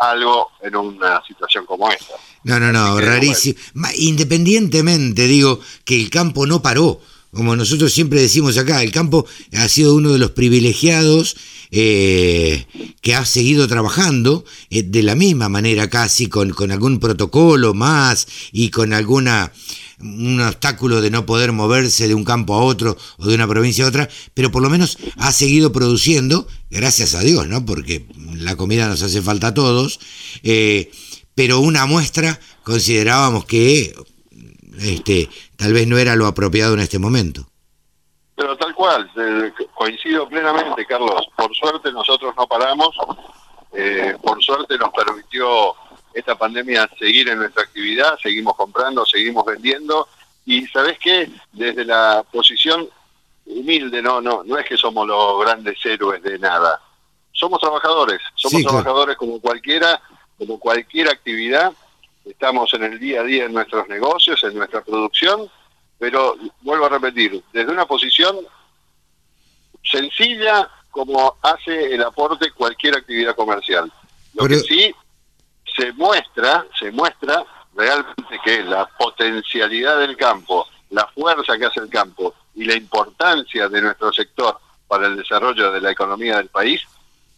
algo 0.00 0.48
en 0.62 0.76
una 0.76 1.22
situación 1.26 1.64
como 1.66 1.90
esta. 1.90 2.14
No, 2.44 2.60
no, 2.60 2.72
no, 2.72 3.00
rarísimo. 3.00 3.58
Independientemente, 3.96 5.26
digo, 5.26 5.60
que 5.84 6.00
el 6.00 6.10
campo 6.10 6.46
no 6.46 6.60
paró, 6.62 7.00
como 7.32 7.56
nosotros 7.56 7.92
siempre 7.92 8.20
decimos 8.20 8.56
acá, 8.58 8.82
el 8.82 8.92
campo 8.92 9.26
ha 9.56 9.68
sido 9.68 9.94
uno 9.94 10.12
de 10.12 10.18
los 10.18 10.30
privilegiados 10.32 11.36
eh, 11.70 12.66
que 13.02 13.14
ha 13.14 13.24
seguido 13.24 13.66
trabajando 13.68 14.44
eh, 14.70 14.82
de 14.82 15.02
la 15.02 15.14
misma 15.14 15.48
manera 15.48 15.88
casi, 15.90 16.28
con, 16.28 16.50
con 16.50 16.70
algún 16.72 16.98
protocolo 17.00 17.74
más 17.74 18.26
y 18.52 18.70
con 18.70 18.92
alguna 18.92 19.52
un 20.00 20.40
obstáculo 20.40 21.00
de 21.00 21.10
no 21.10 21.26
poder 21.26 21.52
moverse 21.52 22.08
de 22.08 22.14
un 22.14 22.24
campo 22.24 22.54
a 22.54 22.62
otro 22.62 22.96
o 23.18 23.26
de 23.26 23.34
una 23.34 23.48
provincia 23.48 23.84
a 23.84 23.88
otra, 23.88 24.08
pero 24.34 24.50
por 24.50 24.62
lo 24.62 24.70
menos 24.70 24.98
ha 25.16 25.32
seguido 25.32 25.72
produciendo, 25.72 26.46
gracias 26.70 27.14
a 27.14 27.20
Dios, 27.20 27.46
¿no? 27.48 27.64
Porque 27.64 28.06
la 28.34 28.56
comida 28.56 28.88
nos 28.88 29.02
hace 29.02 29.22
falta 29.22 29.48
a 29.48 29.54
todos, 29.54 30.00
eh, 30.42 30.90
pero 31.34 31.60
una 31.60 31.86
muestra 31.86 32.38
considerábamos 32.62 33.44
que 33.44 33.94
este, 34.78 35.28
tal 35.56 35.72
vez 35.72 35.86
no 35.86 35.98
era 35.98 36.16
lo 36.16 36.26
apropiado 36.26 36.74
en 36.74 36.80
este 36.80 36.98
momento. 36.98 37.46
Pero 38.34 38.56
tal 38.56 38.74
cual, 38.74 39.10
eh, 39.16 39.52
coincido 39.74 40.28
plenamente, 40.28 40.84
Carlos. 40.84 41.26
Por 41.36 41.54
suerte 41.54 41.90
nosotros 41.90 42.34
no 42.36 42.46
paramos, 42.46 42.90
eh, 43.72 44.14
por 44.22 44.42
suerte 44.42 44.76
nos 44.76 44.90
permitió 44.90 45.74
esta 46.16 46.34
pandemia 46.34 46.88
seguir 46.98 47.28
en 47.28 47.38
nuestra 47.38 47.62
actividad, 47.62 48.18
seguimos 48.22 48.56
comprando, 48.56 49.04
seguimos 49.04 49.44
vendiendo. 49.44 50.08
Y 50.46 50.66
sabes 50.68 50.98
qué, 50.98 51.30
desde 51.52 51.84
la 51.84 52.24
posición 52.32 52.88
humilde, 53.44 54.00
no, 54.00 54.22
no, 54.22 54.42
no 54.42 54.56
es 54.56 54.64
que 54.64 54.78
somos 54.78 55.06
los 55.06 55.40
grandes 55.40 55.76
héroes 55.84 56.22
de 56.22 56.38
nada, 56.38 56.80
somos 57.32 57.60
trabajadores, 57.60 58.18
somos 58.34 58.62
trabajadores 58.62 59.16
como 59.16 59.40
cualquiera, 59.40 60.00
como 60.38 60.58
cualquier 60.58 61.10
actividad, 61.10 61.72
estamos 62.24 62.72
en 62.72 62.84
el 62.84 62.98
día 62.98 63.20
a 63.20 63.24
día 63.24 63.44
en 63.44 63.52
nuestros 63.52 63.86
negocios, 63.88 64.42
en 64.42 64.54
nuestra 64.54 64.82
producción, 64.82 65.50
pero 65.98 66.34
vuelvo 66.62 66.86
a 66.86 66.88
repetir, 66.88 67.42
desde 67.52 67.70
una 67.70 67.84
posición 67.84 68.36
sencilla 69.82 70.68
como 70.90 71.36
hace 71.42 71.94
el 71.94 72.02
aporte 72.02 72.50
cualquier 72.52 72.96
actividad 72.96 73.36
comercial. 73.36 73.92
Lo 74.32 74.48
que 74.48 74.60
sí 74.60 74.94
se 75.76 75.92
muestra, 75.92 76.66
se 76.78 76.90
muestra 76.90 77.44
realmente 77.74 78.38
que 78.44 78.62
la 78.64 78.86
potencialidad 78.98 79.98
del 79.98 80.16
campo, 80.16 80.66
la 80.90 81.06
fuerza 81.08 81.56
que 81.58 81.66
hace 81.66 81.80
el 81.80 81.88
campo 81.88 82.34
y 82.54 82.64
la 82.64 82.74
importancia 82.74 83.68
de 83.68 83.82
nuestro 83.82 84.12
sector 84.12 84.58
para 84.88 85.08
el 85.08 85.16
desarrollo 85.16 85.72
de 85.72 85.80
la 85.80 85.90
economía 85.90 86.38
del 86.38 86.48
país, 86.48 86.80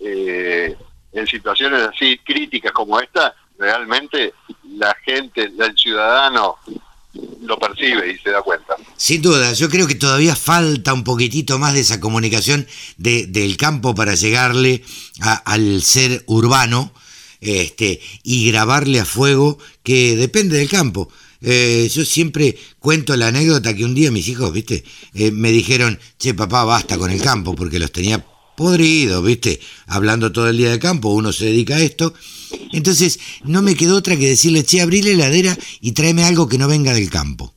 eh, 0.00 0.76
en 1.12 1.26
situaciones 1.26 1.82
así 1.82 2.18
críticas 2.18 2.72
como 2.72 3.00
esta, 3.00 3.34
realmente 3.58 4.34
la 4.76 4.94
gente, 5.04 5.50
el 5.58 5.76
ciudadano 5.76 6.56
lo 7.42 7.58
percibe 7.58 8.12
y 8.12 8.18
se 8.18 8.30
da 8.30 8.42
cuenta. 8.42 8.76
Sin 8.96 9.22
duda, 9.22 9.52
yo 9.54 9.68
creo 9.68 9.88
que 9.88 9.94
todavía 9.94 10.36
falta 10.36 10.92
un 10.92 11.02
poquitito 11.02 11.58
más 11.58 11.74
de 11.74 11.80
esa 11.80 11.98
comunicación 11.98 12.66
de, 12.96 13.26
del 13.26 13.56
campo 13.56 13.94
para 13.94 14.14
llegarle 14.14 14.84
al 15.44 15.82
ser 15.82 16.22
urbano 16.26 16.92
este, 17.40 18.00
y 18.22 18.50
grabarle 18.50 19.00
a 19.00 19.04
fuego, 19.04 19.58
que 19.82 20.16
depende 20.16 20.58
del 20.58 20.68
campo. 20.68 21.08
Eh, 21.40 21.88
yo 21.92 22.04
siempre 22.04 22.58
cuento 22.80 23.16
la 23.16 23.28
anécdota 23.28 23.74
que 23.74 23.84
un 23.84 23.94
día 23.94 24.10
mis 24.10 24.28
hijos, 24.28 24.52
viste, 24.52 24.84
eh, 25.14 25.30
me 25.30 25.52
dijeron, 25.52 25.98
che 26.18 26.34
papá, 26.34 26.64
basta 26.64 26.98
con 26.98 27.10
el 27.10 27.22
campo, 27.22 27.54
porque 27.54 27.78
los 27.78 27.92
tenía 27.92 28.24
podridos, 28.56 29.24
viste, 29.24 29.60
hablando 29.86 30.32
todo 30.32 30.48
el 30.48 30.56
día 30.56 30.70
de 30.70 30.80
campo, 30.80 31.10
uno 31.10 31.32
se 31.32 31.46
dedica 31.46 31.76
a 31.76 31.80
esto. 31.80 32.12
Entonces 32.72 33.20
no 33.44 33.62
me 33.62 33.76
quedó 33.76 33.96
otra 33.96 34.16
que 34.16 34.28
decirle, 34.28 34.64
che, 34.64 34.80
abrí 34.80 35.02
la 35.02 35.10
heladera 35.10 35.56
y 35.80 35.92
tráeme 35.92 36.24
algo 36.24 36.48
que 36.48 36.58
no 36.58 36.66
venga 36.66 36.92
del 36.92 37.08
campo. 37.08 37.54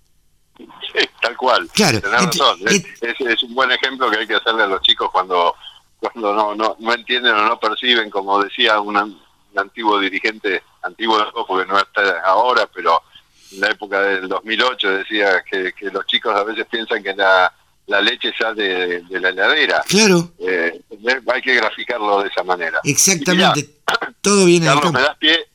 Sí, 0.57 1.07
tal 1.21 1.35
cual. 1.37 1.67
Claro. 1.73 2.01
razón. 2.01 2.59
Es, 2.67 3.43
un 3.43 3.55
buen 3.55 3.71
ejemplo 3.71 4.11
que 4.11 4.17
hay 4.17 4.27
que 4.27 4.35
hacerle 4.35 4.63
a 4.63 4.67
los 4.67 4.81
chicos 4.81 5.09
cuando, 5.11 5.55
cuando 5.99 6.35
no, 6.35 6.53
no, 6.53 6.75
no 6.79 6.93
entienden 6.93 7.33
o 7.33 7.47
no 7.47 7.59
perciben, 7.59 8.11
como 8.11 8.43
decía 8.43 8.79
una, 8.79 9.07
un 9.51 9.59
antiguo 9.59 9.99
dirigente, 9.99 10.63
antiguo 10.83 11.17
porque 11.47 11.71
no 11.71 11.77
está 11.77 12.21
ahora, 12.23 12.67
pero 12.73 13.01
en 13.51 13.61
la 13.61 13.67
época 13.67 14.01
del 14.01 14.27
2008 14.27 14.89
decía 14.89 15.43
que, 15.49 15.73
los 15.91 16.05
chicos 16.05 16.35
a 16.35 16.43
veces 16.43 16.65
piensan 16.69 17.03
que 17.03 17.13
la, 17.13 17.53
la 17.87 18.01
leche 18.01 18.31
sale 18.37 19.01
de, 19.01 19.19
la 19.19 19.29
heladera. 19.29 19.83
Claro. 19.87 20.31
Eh, 20.39 20.81
hay 21.33 21.41
que 21.41 21.55
graficarlo 21.55 22.21
de 22.21 22.29
esa 22.29 22.43
manera. 22.43 22.79
Exactamente. 22.83 23.81
Todo 24.21 24.45
viene 24.45 24.67
Carlos, 24.67 24.93
me 24.93 25.01
das 25.01 25.17
pie 25.17 25.51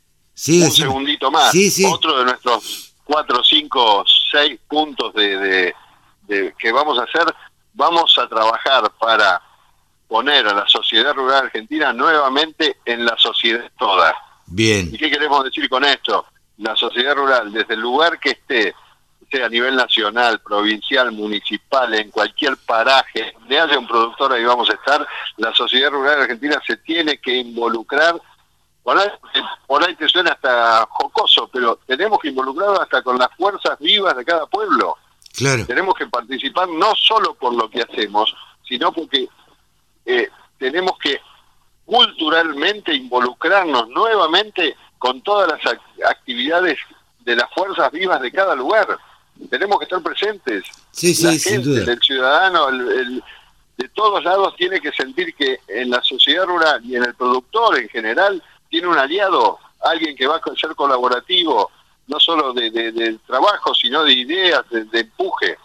un 0.47 0.71
segundito 0.71 1.31
más. 1.31 1.53
Otro 1.85 2.19
de 2.19 2.25
nuestros 2.25 2.93
cuatro, 3.03 3.43
cinco, 3.43 4.03
seis 4.31 4.59
puntos 4.67 5.13
de, 5.13 5.73
de 6.27 6.53
que 6.59 6.71
vamos 6.71 6.99
a 6.99 7.03
hacer, 7.03 7.33
vamos 7.73 8.15
a 8.17 8.27
trabajar 8.27 8.91
para 8.99 9.41
poner 10.07 10.47
a 10.47 10.53
la 10.53 10.67
sociedad 10.67 11.13
rural 11.13 11.45
argentina 11.45 11.91
nuevamente 11.93 12.77
en 12.85 13.05
la 13.05 13.17
sociedad 13.17 13.69
toda. 13.77 14.15
Bien. 14.45 14.89
¿Y 14.91 14.97
qué 14.97 15.09
queremos 15.09 15.43
decir 15.43 15.69
con 15.69 15.83
esto? 15.83 16.25
La 16.57 16.75
sociedad 16.75 17.15
rural, 17.15 17.51
desde 17.51 17.73
el 17.73 17.81
lugar 17.81 18.19
que 18.19 18.31
esté, 18.31 18.73
sea 19.29 19.47
a 19.47 19.49
nivel 19.49 19.75
nacional, 19.75 20.39
provincial, 20.39 21.11
municipal, 21.11 21.93
en 21.93 22.09
cualquier 22.09 22.55
paraje, 22.57 23.33
donde 23.39 23.59
haya 23.59 23.77
un 23.77 23.87
productor, 23.87 24.33
ahí 24.33 24.43
vamos 24.45 24.69
a 24.69 24.73
estar, 24.73 25.05
la 25.35 25.53
sociedad 25.53 25.91
rural 25.91 26.21
argentina 26.21 26.61
se 26.65 26.77
tiene 26.77 27.17
que 27.17 27.35
involucrar, 27.35 28.19
por 28.83 28.97
ahí, 28.97 29.09
por 29.67 29.83
ahí 29.83 29.95
te 29.95 30.07
suena 30.07 30.31
hasta 30.31 30.87
jocoso, 30.89 31.49
pero 31.51 31.77
tenemos 31.85 32.19
que 32.19 32.29
involucrarnos 32.29 32.79
hasta 32.79 33.01
con 33.01 33.17
las 33.17 33.29
fuerzas 33.35 33.77
vivas 33.79 34.15
de 34.15 34.23
cada 34.23 34.45
pueblo. 34.45 34.97
Claro. 35.35 35.65
Tenemos 35.65 35.93
que 35.93 36.07
participar 36.07 36.69
no 36.69 36.95
solo 36.95 37.33
por 37.35 37.53
lo 37.53 37.69
que 37.69 37.81
hacemos, 37.81 38.33
sino 38.67 38.91
porque 38.93 39.27
eh, 40.07 40.29
tenemos 40.57 40.97
que 40.97 41.19
culturalmente 41.85 42.95
involucrarnos 42.95 43.89
nuevamente 43.89 44.75
con 44.97 45.21
todas 45.21 45.49
las 45.49 45.77
actividades 46.09 46.77
de 47.19 47.35
las 47.35 47.51
fuerzas 47.53 47.91
vivas 47.91 48.21
de 48.21 48.31
cada 48.31 48.55
lugar. 48.55 48.97
Tenemos 49.49 49.77
que 49.77 49.83
estar 49.83 50.01
presentes. 50.01 50.63
Sí, 50.91 51.13
sí, 51.13 51.25
la 51.25 51.37
gente, 51.37 51.91
el 51.91 51.99
ciudadano, 51.99 52.71
de 52.71 53.89
todos 53.89 54.23
lados 54.23 54.55
tiene 54.55 54.79
que 54.79 54.91
sentir 54.93 55.35
que 55.35 55.59
en 55.67 55.89
la 55.89 56.01
sociedad 56.01 56.45
rural 56.45 56.83
y 56.83 56.95
en 56.95 57.03
el 57.03 57.13
productor 57.13 57.77
en 57.77 57.89
general 57.89 58.41
tiene 58.69 58.87
un 58.87 58.97
aliado, 58.97 59.59
alguien 59.81 60.15
que 60.15 60.25
va 60.25 60.37
a 60.37 60.55
ser 60.55 60.73
colaborativo, 60.73 61.69
no 62.07 62.19
solo 62.19 62.53
de, 62.53 63.19
trabajo, 63.27 63.75
sino 63.75 64.03
de 64.03 64.13
ideas, 64.13 64.63
de 64.69 64.99
empuje. 64.99 65.57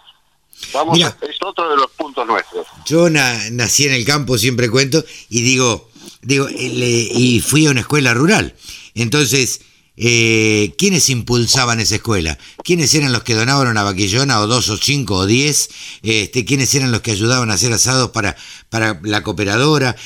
Vamos, 0.73 0.99
es 0.99 1.37
otro 1.45 1.71
de 1.71 1.77
los 1.77 1.91
puntos 1.91 2.27
nuestros. 2.27 2.67
Yo 2.87 3.11
nací 3.11 3.87
en 3.87 3.93
el 3.93 4.05
campo, 4.05 4.39
siempre 4.39 4.71
cuento, 4.71 5.05
y 5.29 5.43
digo, 5.43 5.91
digo, 6.23 6.49
eh, 6.49 7.09
y 7.13 7.41
fui 7.41 7.67
a 7.67 7.71
una 7.71 7.81
escuela 7.81 8.15
rural. 8.15 8.55
Entonces, 8.95 9.61
eh, 9.97 10.75
¿quiénes 10.79 11.11
impulsaban 11.11 11.81
esa 11.81 11.97
escuela? 11.97 12.39
¿Quiénes 12.65 12.95
eran 12.95 13.13
los 13.13 13.23
que 13.23 13.35
donaban 13.35 13.69
una 13.69 13.83
vaquillona 13.83 14.41
o 14.41 14.47
dos 14.47 14.69
o 14.71 14.77
cinco 14.77 15.17
o 15.17 15.27
diez? 15.27 15.69
Este, 16.03 16.45
¿Quiénes 16.45 16.75
eran 16.75 16.93
los 16.93 17.03
que 17.03 17.13
ayudaban 17.13 17.51
a 17.51 17.55
hacer 17.55 17.73
asados 17.73 18.11
para, 18.11 18.37
para 18.71 18.99
la 19.03 19.23
cooperadora? 19.23 19.97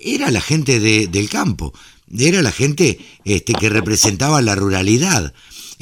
Era 0.00 0.30
la 0.30 0.40
gente 0.40 0.80
del 0.80 1.28
campo, 1.30 1.72
era 2.16 2.42
la 2.42 2.52
gente 2.52 2.98
este, 3.24 3.54
que 3.54 3.70
representaba 3.70 4.42
la 4.42 4.54
ruralidad. 4.54 5.32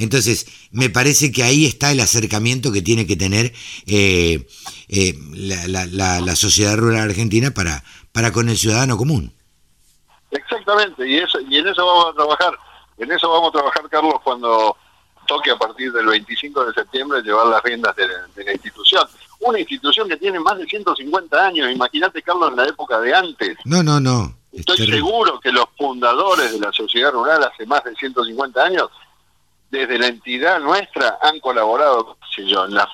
Entonces, 0.01 0.47
me 0.71 0.89
parece 0.89 1.31
que 1.31 1.43
ahí 1.43 1.67
está 1.67 1.93
el 1.93 2.01
acercamiento 2.01 2.73
que 2.73 2.83
tiene 2.83 3.07
que 3.07 3.17
tener 3.17 3.53
eh, 3.87 4.47
eh, 4.89 5.15
la, 5.35 6.37
sociedad 6.37 6.77
rural 6.77 7.03
argentina 7.03 7.51
para, 7.51 7.85
para 8.13 8.33
con 8.33 8.49
el 8.49 8.57
ciudadano 8.57 8.97
común. 8.97 9.33
Exactamente, 10.31 11.07
y, 11.09 11.19
eso, 11.19 11.39
y 11.41 11.59
en 11.59 11.69
eso 11.69 11.85
vamos 11.85 12.07
a 12.13 12.15
trabajar. 12.15 12.59
En 12.99 13.11
eso 13.11 13.31
vamos 13.31 13.51
a 13.51 13.53
trabajar, 13.53 13.89
Carlos, 13.91 14.15
cuando 14.23 14.77
toque 15.27 15.51
a 15.51 15.57
partir 15.57 15.93
del 15.93 16.07
25 16.07 16.65
de 16.67 16.73
septiembre 16.75 17.23
llevar 17.23 17.47
las 17.47 17.63
riendas 17.63 17.95
de 17.95 18.09
la, 18.09 18.53
institución. 18.53 19.07
Una 19.41 19.61
institución 19.61 20.09
que 20.09 20.17
tiene 20.17 20.41
más 20.41 20.59
de 20.59 20.67
150 20.67 21.47
años, 21.47 21.71
imagínate, 21.71 22.23
Carlos, 22.23 22.51
en 22.51 22.57
la 22.57 22.67
época 22.67 23.01
de 23.01 23.15
antes. 23.15 23.57
No, 23.65 23.83
no, 23.83 24.01
no. 24.01 24.35
Estoy 24.53 24.79
seguro 24.79 25.39
que 25.41 25.53
los 25.53 25.67
fundadores 25.79 26.53
de 26.53 26.59
la 26.59 26.73
sociedad 26.73 27.13
rural 27.13 27.45
hace 27.45 27.65
más 27.67 27.85
de 27.85 27.95
150 27.95 28.63
años 28.63 28.89
desde 29.71 29.99
la 29.99 30.09
entidad 30.09 30.61
nuestra 30.61 31.19
han 31.23 31.41
colaborado, 31.41 32.17
yo, 32.37 32.65
en 32.65 32.75
la, 32.75 32.89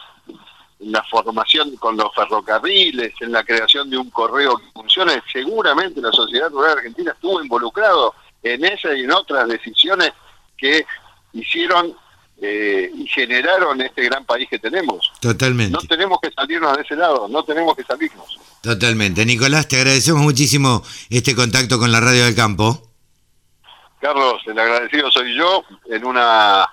la 0.80 1.02
formación 1.04 1.76
con 1.76 1.96
los 1.96 2.14
ferrocarriles, 2.14 3.14
en 3.20 3.32
la 3.32 3.44
creación 3.44 3.88
de 3.88 3.96
un 3.96 4.10
correo 4.10 4.58
que 4.58 4.64
funcione. 4.74 5.22
Seguramente 5.32 6.00
la 6.00 6.12
sociedad 6.12 6.50
rural 6.50 6.78
argentina 6.78 7.12
estuvo 7.12 7.42
involucrado 7.42 8.14
en 8.42 8.64
esa 8.64 8.94
y 8.94 9.04
en 9.04 9.12
otras 9.12 9.48
decisiones 9.48 10.12
que 10.56 10.84
hicieron 11.32 11.94
eh, 12.40 12.90
y 12.94 13.06
generaron 13.06 13.80
este 13.80 14.04
gran 14.04 14.24
país 14.26 14.48
que 14.48 14.58
tenemos. 14.58 15.10
Totalmente. 15.20 15.72
No 15.72 15.80
tenemos 15.88 16.18
que 16.20 16.30
salirnos 16.30 16.76
de 16.76 16.82
ese 16.82 16.96
lado, 16.96 17.26
no 17.28 17.42
tenemos 17.44 17.74
que 17.74 17.82
salirnos. 17.82 18.38
Totalmente. 18.60 19.24
Nicolás, 19.24 19.68
te 19.68 19.76
agradecemos 19.76 20.20
muchísimo 20.22 20.82
este 21.08 21.34
contacto 21.34 21.78
con 21.78 21.92
la 21.92 22.00
Radio 22.00 22.24
del 22.24 22.34
Campo. 22.34 22.82
Carlos, 24.00 24.42
el 24.46 24.58
agradecido 24.58 25.10
soy 25.10 25.36
yo 25.36 25.62
en 25.90 26.04
una 26.04 26.66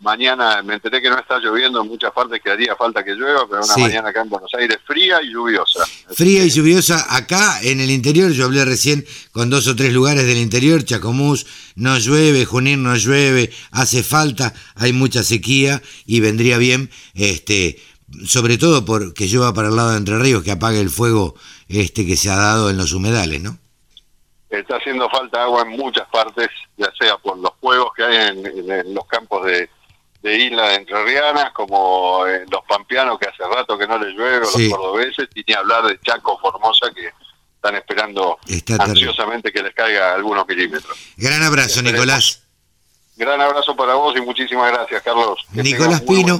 mañana 0.00 0.62
me 0.62 0.74
enteré 0.74 1.00
que 1.00 1.08
no 1.08 1.18
está 1.18 1.38
lloviendo 1.38 1.80
en 1.80 1.88
muchas 1.88 2.12
partes 2.12 2.40
que 2.44 2.50
haría 2.50 2.76
falta 2.76 3.02
que 3.02 3.14
llueva, 3.14 3.46
pero 3.48 3.64
una 3.64 3.74
Sí. 3.74 3.80
mañana 3.80 4.10
acá 4.10 4.20
en 4.20 4.28
Buenos 4.28 4.50
Aires 4.54 4.76
fría 4.86 5.22
y 5.22 5.32
lluviosa. 5.32 5.86
Fría 6.14 6.44
y 6.44 6.50
lluviosa 6.50 7.06
acá 7.16 7.60
en 7.62 7.80
el 7.80 7.90
interior. 7.90 8.30
Yo 8.32 8.44
hablé 8.44 8.62
recién 8.66 9.06
con 9.32 9.48
dos 9.48 9.66
o 9.68 9.74
tres 9.74 9.94
lugares 9.94 10.26
del 10.26 10.36
interior. 10.36 10.84
Chacomús 10.84 11.46
no 11.76 11.96
llueve, 11.98 12.44
Junín 12.44 12.82
no 12.82 12.94
llueve, 12.94 13.50
hace 13.70 14.02
falta, 14.02 14.52
hay 14.74 14.92
mucha 14.92 15.24
sequía 15.24 15.80
y 16.04 16.20
vendría 16.20 16.58
bien, 16.58 16.90
este, 17.14 17.82
sobre 18.26 18.58
todo 18.58 18.84
porque 18.84 19.28
llueva 19.28 19.54
para 19.54 19.68
el 19.68 19.76
lado 19.76 19.92
de 19.92 19.96
Entre 19.96 20.18
Ríos, 20.18 20.44
que 20.44 20.50
apague 20.50 20.80
el 20.80 20.90
fuego 20.90 21.36
este 21.68 22.04
que 22.06 22.18
se 22.18 22.28
ha 22.30 22.36
dado 22.36 22.68
en 22.68 22.76
los 22.76 22.92
humedales, 22.92 23.40
¿no? 23.40 23.58
Está 24.60 24.76
haciendo 24.76 25.08
falta 25.10 25.42
agua 25.44 25.62
en 25.62 25.68
muchas 25.70 26.06
partes, 26.08 26.48
ya 26.76 26.90
sea 26.98 27.16
por 27.18 27.38
los 27.38 27.52
fuegos 27.60 27.90
que 27.96 28.04
hay 28.04 28.16
en, 28.28 28.46
en- 28.46 28.70
en 28.70 28.94
los 28.94 29.06
campos 29.06 29.44
de, 29.46 29.68
de 30.22 30.36
isla 30.36 30.68
de 30.70 30.74
Entrerrianas, 30.76 31.52
como 31.52 32.26
en 32.26 32.48
los 32.50 32.62
pampeanos 32.68 33.18
que 33.18 33.28
hace 33.28 33.42
rato 33.54 33.76
que 33.78 33.86
no 33.86 33.98
les 33.98 34.14
llueve, 34.14 34.46
o 34.46 34.50
Sí. 34.50 34.68
los 34.68 34.78
cordobeses, 34.78 35.28
y 35.34 35.44
ni 35.46 35.54
hablar 35.54 35.84
de 35.84 35.98
Chaco, 36.00 36.38
Formosa, 36.38 36.90
que 36.94 37.10
están 37.56 37.74
esperando 37.76 38.38
Está 38.46 38.76
ansiosamente 38.82 39.52
que 39.52 39.62
les 39.62 39.74
caiga 39.74 40.14
algunos 40.14 40.46
milímetros. 40.46 40.96
Gran 41.16 41.42
abrazo, 41.42 41.68
Esperemos. 41.80 41.92
Nicolás. 41.92 42.42
Gran 43.16 43.40
abrazo 43.40 43.74
para 43.74 43.94
vos 43.94 44.14
y 44.16 44.20
muchísimas 44.20 44.70
gracias, 44.72 45.02
Carlos. 45.02 45.38
Que 45.54 45.62
Nicolás 45.62 46.02
Pino. 46.02 46.38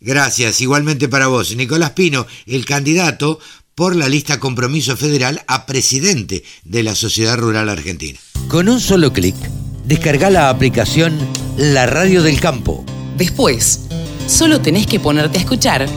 Gracias, 0.00 0.60
igualmente 0.60 1.08
para 1.08 1.26
vos. 1.28 1.54
Nicolás 1.54 1.90
Pino, 1.90 2.26
el 2.46 2.64
candidato 2.64 3.38
por 3.74 3.96
la 3.96 4.08
lista 4.08 4.38
Compromiso 4.38 4.96
Federal 4.96 5.42
a 5.46 5.66
presidente 5.66 6.44
de 6.64 6.82
la 6.82 6.94
Sociedad 6.94 7.36
Rural 7.38 7.68
Argentina. 7.68 8.18
Con 8.48 8.68
un 8.68 8.80
solo 8.80 9.12
clic, 9.12 9.36
descarga 9.84 10.30
la 10.30 10.50
aplicación 10.50 11.18
La 11.56 11.86
Radio 11.86 12.22
del 12.22 12.40
Campo. 12.40 12.84
Después, 13.16 13.86
solo 14.26 14.60
tenés 14.60 14.86
que 14.86 15.00
ponerte 15.00 15.38
a 15.38 15.40
escuchar 15.40 15.88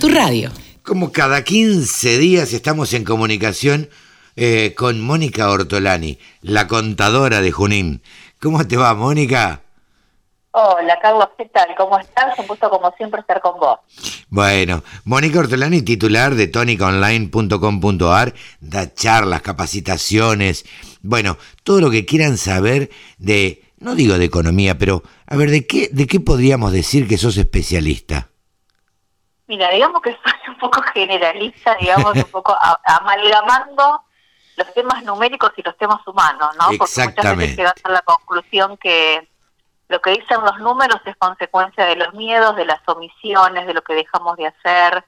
tu 0.00 0.08
radio. 0.08 0.50
Como 0.82 1.12
cada 1.12 1.44
15 1.44 2.18
días 2.18 2.52
estamos 2.52 2.94
en 2.94 3.04
comunicación 3.04 3.90
eh, 4.36 4.74
con 4.76 5.00
Mónica 5.00 5.50
Ortolani, 5.50 6.18
la 6.42 6.66
contadora 6.66 7.40
de 7.40 7.50
Junín. 7.50 8.02
¿Cómo 8.40 8.66
te 8.66 8.76
va, 8.76 8.94
Mónica? 8.94 9.62
Hola, 10.60 10.98
Carlos, 11.00 11.28
¿qué 11.38 11.44
tal? 11.44 11.68
¿Cómo 11.76 11.96
estás? 12.00 12.36
Un 12.36 12.48
gusto, 12.48 12.68
como 12.68 12.90
siempre, 12.96 13.20
estar 13.20 13.40
con 13.40 13.60
vos. 13.60 13.78
Bueno, 14.28 14.82
Mónica 15.04 15.38
Ortolani, 15.38 15.82
titular 15.82 16.34
de 16.34 16.48
tonicaonline.com.ar, 16.48 18.34
da 18.58 18.92
charlas, 18.92 19.42
capacitaciones, 19.42 20.64
bueno, 21.00 21.36
todo 21.62 21.80
lo 21.80 21.90
que 21.90 22.04
quieran 22.04 22.36
saber 22.38 22.90
de, 23.18 23.62
no 23.78 23.94
digo 23.94 24.18
de 24.18 24.24
economía, 24.24 24.76
pero 24.76 25.04
a 25.28 25.36
ver, 25.36 25.50
¿de 25.50 25.64
qué, 25.64 25.90
de 25.92 26.08
qué 26.08 26.18
podríamos 26.18 26.72
decir 26.72 27.06
que 27.06 27.18
sos 27.18 27.36
especialista? 27.36 28.26
Mira, 29.46 29.70
digamos 29.70 30.02
que 30.02 30.10
soy 30.10 30.32
un 30.54 30.58
poco 30.58 30.82
generalista, 30.92 31.76
digamos, 31.80 32.16
un 32.16 32.24
poco 32.24 32.52
a- 32.60 32.80
amalgamando 33.00 34.02
los 34.56 34.74
temas 34.74 35.04
numéricos 35.04 35.52
y 35.56 35.62
los 35.62 35.76
temas 35.78 36.04
humanos, 36.04 36.50
¿no? 36.58 36.64
Porque 36.66 36.78
muchas 36.80 36.98
Exactamente. 36.98 37.42
veces 37.44 37.56
llegas 37.58 37.74
a 37.84 37.90
la 37.90 38.02
conclusión 38.02 38.76
que 38.76 39.28
lo 39.88 40.00
que 40.00 40.10
dicen 40.10 40.42
los 40.42 40.58
números 40.58 41.00
es 41.04 41.16
consecuencia 41.16 41.86
de 41.86 41.96
los 41.96 42.12
miedos, 42.14 42.56
de 42.56 42.66
las 42.66 42.80
omisiones, 42.86 43.66
de 43.66 43.74
lo 43.74 43.82
que 43.82 43.94
dejamos 43.94 44.36
de 44.36 44.46
hacer. 44.46 45.04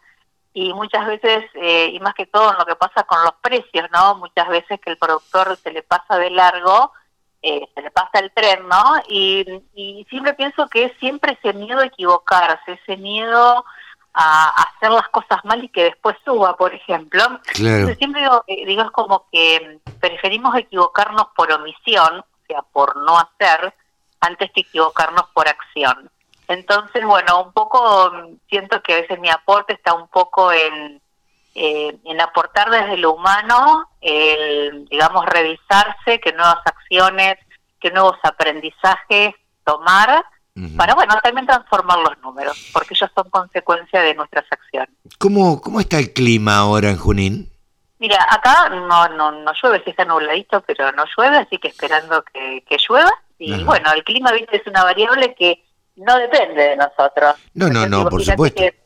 Y 0.53 0.73
muchas 0.73 1.07
veces, 1.07 1.45
eh, 1.55 1.91
y 1.93 2.01
más 2.01 2.15
que 2.15 2.27
todo 2.27 2.51
en 2.51 2.59
lo 2.59 2.67
que 2.67 2.75
pasa 2.75 3.05
con 3.05 3.23
los 3.23 3.35
precios, 3.41 3.89
¿no? 3.93 4.17
Muchas 4.17 4.49
veces 4.49 4.81
que 4.81 4.91
el 4.91 4.99
productor 4.99 5.57
se 5.59 5.71
le 5.71 5.83
pasa 5.83 6.17
de 6.17 6.31
largo, 6.31 6.93
eh, 7.43 7.69
se 7.75 7.83
le 7.83 7.91
pasa 7.91 8.19
el 8.19 8.33
tren, 8.33 8.67
¿no? 8.69 9.01
Y, 9.09 9.45
y 9.75 10.07
siempre 10.11 10.35
pienso 10.35 10.67
que 10.69 10.87
es 10.87 10.93
siempre 10.99 11.39
ese 11.41 11.57
miedo 11.57 11.81
a 11.81 11.87
equivocarse, 11.87 12.73
ese 12.73 12.97
miedo 12.97 13.65
a 14.13 14.49
hacer 14.49 14.91
las 14.91 15.09
cosas 15.09 15.45
mal 15.45 15.63
y 15.63 15.69
que 15.69 15.85
después 15.85 16.17
suba, 16.25 16.57
por 16.57 16.75
ejemplo. 16.75 17.23
Claro. 17.55 17.77
Entonces, 17.77 17.99
siempre 17.99 18.23
digo, 18.23 18.45
eh, 18.47 18.67
digo, 18.67 18.83
es 18.83 18.91
como 18.91 19.27
que 19.31 19.79
preferimos 20.01 20.57
equivocarnos 20.57 21.29
por 21.37 21.53
omisión, 21.53 22.21
o 22.21 22.47
sea, 22.47 22.63
por 22.63 22.97
no 22.97 23.19
hacer, 23.19 23.73
antes 24.21 24.51
que 24.53 24.63
equivocarnos 24.63 25.25
por 25.33 25.49
acción. 25.49 26.11
Entonces, 26.49 27.05
bueno, 27.05 27.45
un 27.45 27.53
poco 27.53 28.11
mm, 28.11 28.37
siento 28.49 28.83
que 28.83 28.95
a 28.95 29.01
veces 29.01 29.21
mi 29.21 29.31
aporte 29.31 29.73
está 29.73 29.95
un 29.95 30.09
poco 30.09 30.53
en, 30.53 31.01
eh, 31.55 31.97
en 32.05 32.21
aportar 32.21 32.71
desde 32.71 32.97
lo 32.97 33.15
humano, 33.15 33.89
el, 34.01 34.87
digamos, 34.89 35.27
revisarse, 35.27 36.21
qué 36.21 36.33
nuevas 36.33 36.61
acciones, 36.65 37.39
qué 37.81 37.91
nuevos 37.91 38.17
aprendizajes 38.23 39.35
tomar, 39.65 40.25
para, 40.77 40.95
bueno, 40.95 41.15
también 41.23 41.47
transformar 41.47 41.99
los 42.01 42.19
números, 42.19 42.71
porque 42.73 42.93
ellos 42.93 43.11
son 43.15 43.31
consecuencia 43.31 44.03
de 44.03 44.15
nuestras 44.15 44.45
acciones. 44.51 44.91
¿Cómo, 45.19 45.61
¿Cómo 45.61 45.81
está 45.81 45.99
el 45.99 46.13
clima 46.13 46.59
ahora 46.59 46.91
en 46.91 46.99
Junín? 46.99 47.50
Mira, 48.01 48.27
acá 48.31 48.71
no, 48.71 49.09
no, 49.09 49.31
no 49.31 49.53
llueve, 49.63 49.83
sí 49.85 49.91
está 49.91 50.07
nubladito, 50.07 50.63
pero 50.63 50.91
no 50.93 51.05
llueve, 51.17 51.37
así 51.37 51.59
que 51.59 51.69
esperando 51.69 52.25
que, 52.25 52.65
que 52.67 52.79
llueva. 52.79 53.13
Y 53.39 53.53
Ajá. 53.53 53.65
bueno, 53.65 53.93
el 53.95 54.03
clima, 54.05 54.33
viste, 54.33 54.57
es 54.57 54.67
una 54.67 54.83
variable 54.85 55.35
que 55.35 55.63
no 55.97 56.17
depende 56.17 56.71
de 56.71 56.77
nosotros. 56.77 57.37
No, 57.53 57.69
no, 57.69 57.87
no, 57.87 58.09
por 58.09 58.25
supuesto. 58.25 58.63
que, 58.63 58.81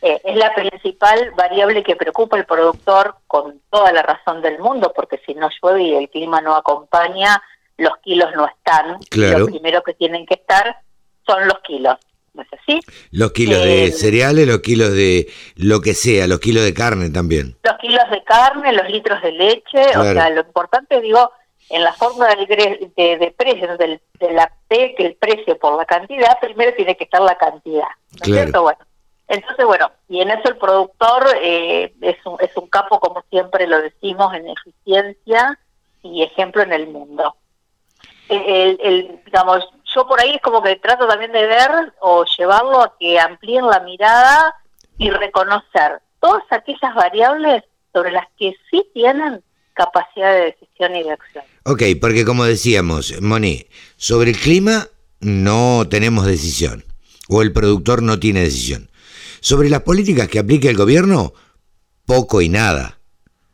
eh, 0.00 0.20
es 0.24 0.36
la 0.36 0.54
principal 0.54 1.32
variable 1.36 1.82
que 1.82 1.96
preocupa 1.96 2.38
al 2.38 2.46
productor 2.46 3.16
con 3.26 3.60
toda 3.70 3.92
la 3.92 4.02
razón 4.02 4.40
del 4.40 4.58
mundo, 4.58 4.90
porque 4.96 5.20
si 5.26 5.34
no 5.34 5.50
llueve 5.60 5.82
y 5.82 5.94
el 5.94 6.08
clima 6.08 6.40
no 6.40 6.54
acompaña, 6.56 7.42
los 7.76 7.96
kilos 7.98 8.30
no 8.34 8.46
están. 8.46 8.98
Claro. 9.10 9.40
Lo 9.40 9.46
primero 9.46 9.82
que 9.82 9.92
tienen 9.92 10.24
que 10.24 10.34
estar 10.34 10.80
son 11.26 11.46
los 11.46 11.58
kilos. 11.60 11.96
¿No 12.36 12.42
es 12.42 12.48
así? 12.52 12.80
Los 13.10 13.32
kilos 13.32 13.62
de 13.64 13.86
Eh, 13.86 13.92
cereales, 13.92 14.46
los 14.46 14.60
kilos 14.60 14.92
de 14.92 15.26
lo 15.56 15.80
que 15.80 15.94
sea, 15.94 16.26
los 16.26 16.38
kilos 16.38 16.62
de 16.64 16.74
carne 16.74 17.10
también. 17.10 17.56
los 17.64 17.78
kilos 17.78 18.04
de 18.10 18.22
carne, 18.24 18.72
los 18.72 18.88
litros 18.90 19.20
de 19.22 19.32
leche, 19.32 19.80
o 19.98 20.02
sea, 20.04 20.30
lo 20.30 20.42
importante, 20.42 21.00
digo, 21.00 21.30
en 21.70 21.82
la 21.82 21.92
forma 21.94 22.28
del 22.28 22.46
de, 22.46 23.16
de 23.18 23.34
precios 23.36 23.76
del, 23.78 24.00
de 24.20 24.32
la 24.32 24.52
P, 24.68 24.94
que 24.96 25.06
el 25.06 25.14
precio 25.16 25.58
por 25.58 25.76
la 25.76 25.84
cantidad, 25.86 26.38
primero 26.40 26.72
tiene 26.76 26.96
que 26.96 27.04
estar 27.04 27.20
la 27.22 27.36
cantidad. 27.36 27.88
¿no 28.12 28.18
es 28.22 28.32
cierto? 28.32 28.62
Bueno, 28.62 28.78
entonces, 29.28 29.64
bueno, 29.66 29.90
y 30.08 30.20
en 30.20 30.30
eso 30.30 30.48
el 30.50 30.56
productor 30.58 31.26
eh, 31.42 31.92
es, 32.02 32.16
un, 32.26 32.36
es 32.40 32.56
un 32.56 32.68
capo, 32.68 33.00
como 33.00 33.24
siempre 33.30 33.66
lo 33.66 33.80
decimos, 33.80 34.32
en 34.34 34.46
eficiencia 34.48 35.58
y 36.02 36.22
ejemplo 36.22 36.62
en 36.62 36.72
el 36.72 36.86
mundo. 36.86 37.34
El- 38.28 38.78
el, 38.82 39.20
digamos, 39.24 39.64
yo 39.96 40.06
por 40.06 40.20
ahí 40.20 40.34
es 40.34 40.42
como 40.42 40.62
que 40.62 40.76
trato 40.76 41.08
también 41.08 41.32
de 41.32 41.46
ver 41.46 41.70
o 42.00 42.24
llevarlo 42.38 42.82
a 42.82 42.94
que 43.00 43.18
amplíen 43.18 43.66
la 43.66 43.80
mirada 43.80 44.54
y 44.98 45.10
reconocer 45.10 46.00
todas 46.20 46.44
aquellas 46.50 46.94
variables 46.94 47.64
sobre 47.92 48.12
las 48.12 48.26
que 48.38 48.54
sí 48.70 48.86
tienen 48.92 49.42
capacidad 49.72 50.32
de 50.34 50.56
decisión 50.56 50.96
y 50.96 51.02
de 51.02 51.12
acción. 51.12 51.44
Ok, 51.64 51.82
porque 52.00 52.24
como 52.24 52.44
decíamos, 52.44 53.20
Moni, 53.22 53.66
sobre 53.96 54.30
el 54.30 54.38
clima 54.38 54.86
no 55.20 55.86
tenemos 55.88 56.26
decisión, 56.26 56.84
o 57.28 57.42
el 57.42 57.52
productor 57.52 58.02
no 58.02 58.18
tiene 58.18 58.40
decisión. 58.40 58.90
Sobre 59.40 59.70
las 59.70 59.82
políticas 59.82 60.28
que 60.28 60.38
aplica 60.38 60.68
el 60.68 60.76
gobierno, 60.76 61.32
poco 62.06 62.40
y 62.42 62.48
nada. 62.48 62.98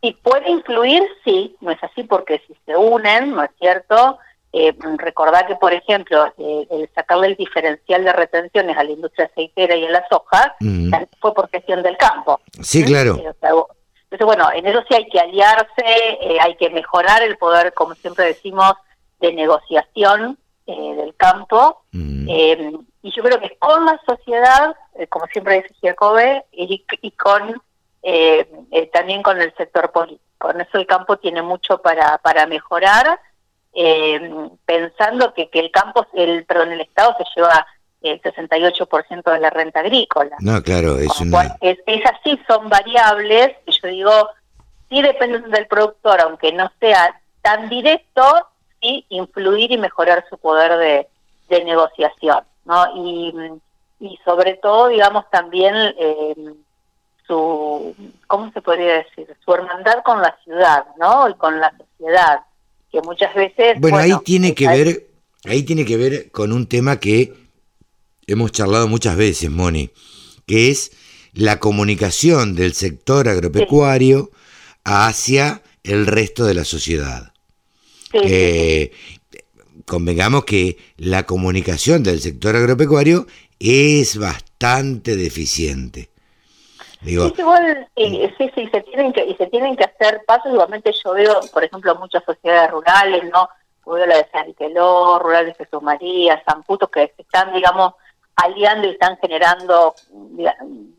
Y 0.01 0.13
puede 0.13 0.49
influir, 0.49 1.03
sí, 1.23 1.55
no 1.61 1.71
es 1.71 1.81
así 1.81 2.03
porque 2.03 2.41
si 2.47 2.53
se 2.65 2.75
unen, 2.75 3.31
¿no 3.31 3.43
es 3.43 3.51
cierto? 3.59 4.17
Eh, 4.55 4.71
recordar 4.97 5.47
que, 5.47 5.55
por 5.55 5.73
ejemplo, 5.73 6.31
eh, 6.37 6.67
el 6.69 6.87
sacarle 6.93 7.25
el 7.29 7.35
diferencial 7.35 8.03
de 8.03 8.13
retenciones 8.13 8.77
a 8.77 8.83
la 8.83 8.91
industria 8.91 9.25
aceitera 9.25 9.75
y 9.75 9.85
a 9.87 9.89
la 9.89 10.07
soja 10.07 10.55
Mm. 10.59 10.93
fue 11.19 11.33
por 11.33 11.49
gestión 11.49 11.81
del 11.81 11.97
campo. 11.97 12.39
Sí, 12.61 12.85
claro. 12.85 13.15
Eh, 13.15 13.29
o 13.29 13.33
sea, 13.39 13.49
entonces, 13.49 14.25
bueno, 14.27 14.51
en 14.53 14.67
eso 14.67 14.83
sí 14.87 14.93
hay 14.93 15.09
que 15.09 15.19
aliarse, 15.19 15.83
eh, 16.21 16.37
hay 16.39 16.55
que 16.57 16.69
mejorar 16.69 17.23
el 17.23 17.35
poder, 17.37 17.73
como 17.73 17.95
siempre 17.95 18.25
decimos, 18.25 18.73
de 19.19 19.33
negociación 19.33 20.37
eh, 20.67 20.95
del 20.97 21.15
campo. 21.15 21.81
Mm. 21.91 22.29
Y 22.29 23.11
yo 23.11 23.23
creo 23.23 23.39
que 23.39 23.57
con 23.57 23.83
la 23.87 23.99
sociedad, 24.05 24.75
como 25.09 25.25
siempre 25.33 25.63
dice 25.63 25.73
Giacobbe, 25.81 26.45
y, 26.51 26.85
y 27.01 27.11
con 27.11 27.59
también 28.93 29.23
con 29.23 29.41
el 29.41 29.51
sector 29.55 29.91
político. 29.91 30.51
En 30.51 30.61
eso 30.61 30.77
el 30.77 30.85
campo 30.85 31.17
tiene 31.17 31.41
mucho 31.41 31.79
para, 31.79 32.19
para 32.19 32.45
mejorar, 32.45 33.19
eh, 33.73 34.49
pensando 34.65 35.33
que, 35.33 35.49
que 35.49 35.59
el 35.59 35.71
campo, 35.71 36.05
el 36.13 36.45
perdón, 36.45 36.73
el 36.73 36.81
Estado 36.81 37.15
se 37.17 37.25
lleva 37.35 37.65
el 38.01 38.21
68% 38.21 39.31
de 39.31 39.39
la 39.39 39.49
renta 39.49 39.79
agrícola. 39.79 40.35
No, 40.39 40.61
claro, 40.61 40.97
es 40.97 41.19
una... 41.21 41.55
es, 41.61 41.79
esas 41.85 42.19
sí 42.23 42.39
son 42.47 42.69
variables 42.69 43.55
que 43.65 43.71
yo 43.71 43.87
digo, 43.87 44.29
sí 44.89 45.01
dependen 45.01 45.49
del 45.49 45.67
productor, 45.67 46.21
aunque 46.21 46.51
no 46.51 46.71
sea 46.79 47.19
tan 47.41 47.69
directo, 47.69 48.47
sí 48.81 49.05
influir 49.09 49.71
y 49.71 49.77
mejorar 49.77 50.25
su 50.29 50.37
poder 50.37 50.77
de, 50.77 51.07
de 51.49 51.63
negociación, 51.63 52.43
¿no? 52.65 52.85
Y, 52.95 53.33
y 53.99 54.19
sobre 54.25 54.55
todo, 54.55 54.89
digamos, 54.89 55.29
también 55.29 55.73
eh, 55.97 56.35
su, 57.25 57.95
¿cómo 58.27 58.51
se 58.51 58.61
podría 58.61 58.95
decir? 58.95 59.33
Su 59.43 59.53
hermandad 59.53 60.03
con 60.03 60.21
la 60.21 60.35
ciudad, 60.43 60.85
¿no? 60.97 61.29
Y 61.29 61.33
con 61.35 61.59
la 61.59 61.73
sociedad, 61.77 62.41
que 62.93 63.01
muchas 63.01 63.33
veces... 63.33 63.79
Bueno, 63.79 63.97
ahí 63.97 64.13
tiene 64.23 64.53
que 64.53 64.67
hay- 64.67 64.83
ver, 64.83 65.07
ahí 65.45 65.63
tiene 65.63 65.83
que 65.83 65.97
ver 65.97 66.29
con 66.31 66.53
un 66.53 66.67
tema 66.67 66.99
que 66.99 67.33
hemos 68.27 68.51
charlado 68.51 68.87
muchas 68.87 69.17
veces, 69.17 69.49
Moni, 69.49 69.89
que 70.45 70.69
es 70.69 70.91
la 71.33 71.59
comunicación 71.59 72.53
del 72.55 72.73
sector 72.75 73.27
agropecuario 73.27 74.29
hacia 74.83 75.63
el 75.83 76.05
resto 76.05 76.45
de 76.45 76.53
la 76.53 76.63
sociedad. 76.65 77.33
Eh, 78.13 78.91
convengamos 79.85 80.45
que 80.45 80.77
la 80.97 81.25
comunicación 81.25 82.03
del 82.03 82.21
sector 82.21 82.55
agropecuario 82.55 83.25
es 83.59 84.17
bastante 84.17 85.15
deficiente. 85.17 86.09
Digo, 87.03 87.27
sí, 87.27 87.35
igual, 87.37 87.87
sí, 87.95 88.51
sí, 88.55 88.69
se 88.71 88.81
tienen 88.81 89.11
que, 89.11 89.25
y 89.25 89.35
se 89.35 89.47
tienen 89.47 89.75
que 89.75 89.83
hacer 89.83 90.23
pasos. 90.25 90.51
Igualmente 90.51 90.91
yo 91.03 91.13
veo, 91.13 91.41
por 91.51 91.63
ejemplo, 91.63 91.95
muchas 91.95 92.23
sociedades 92.23 92.71
rurales, 92.71 93.23
¿no? 93.31 93.49
Veo 93.85 94.05
la 94.05 94.17
de 94.17 94.27
San 94.31 94.53
Queló, 94.53 95.19
Rural 95.19 95.47
de 95.47 95.53
Jesús 95.53 95.81
María, 95.81 96.41
San 96.45 96.63
Puto, 96.63 96.89
que 96.89 97.13
están, 97.17 97.53
digamos, 97.53 97.93
aliando 98.35 98.87
y 98.87 98.91
están 98.91 99.17
generando 99.17 99.93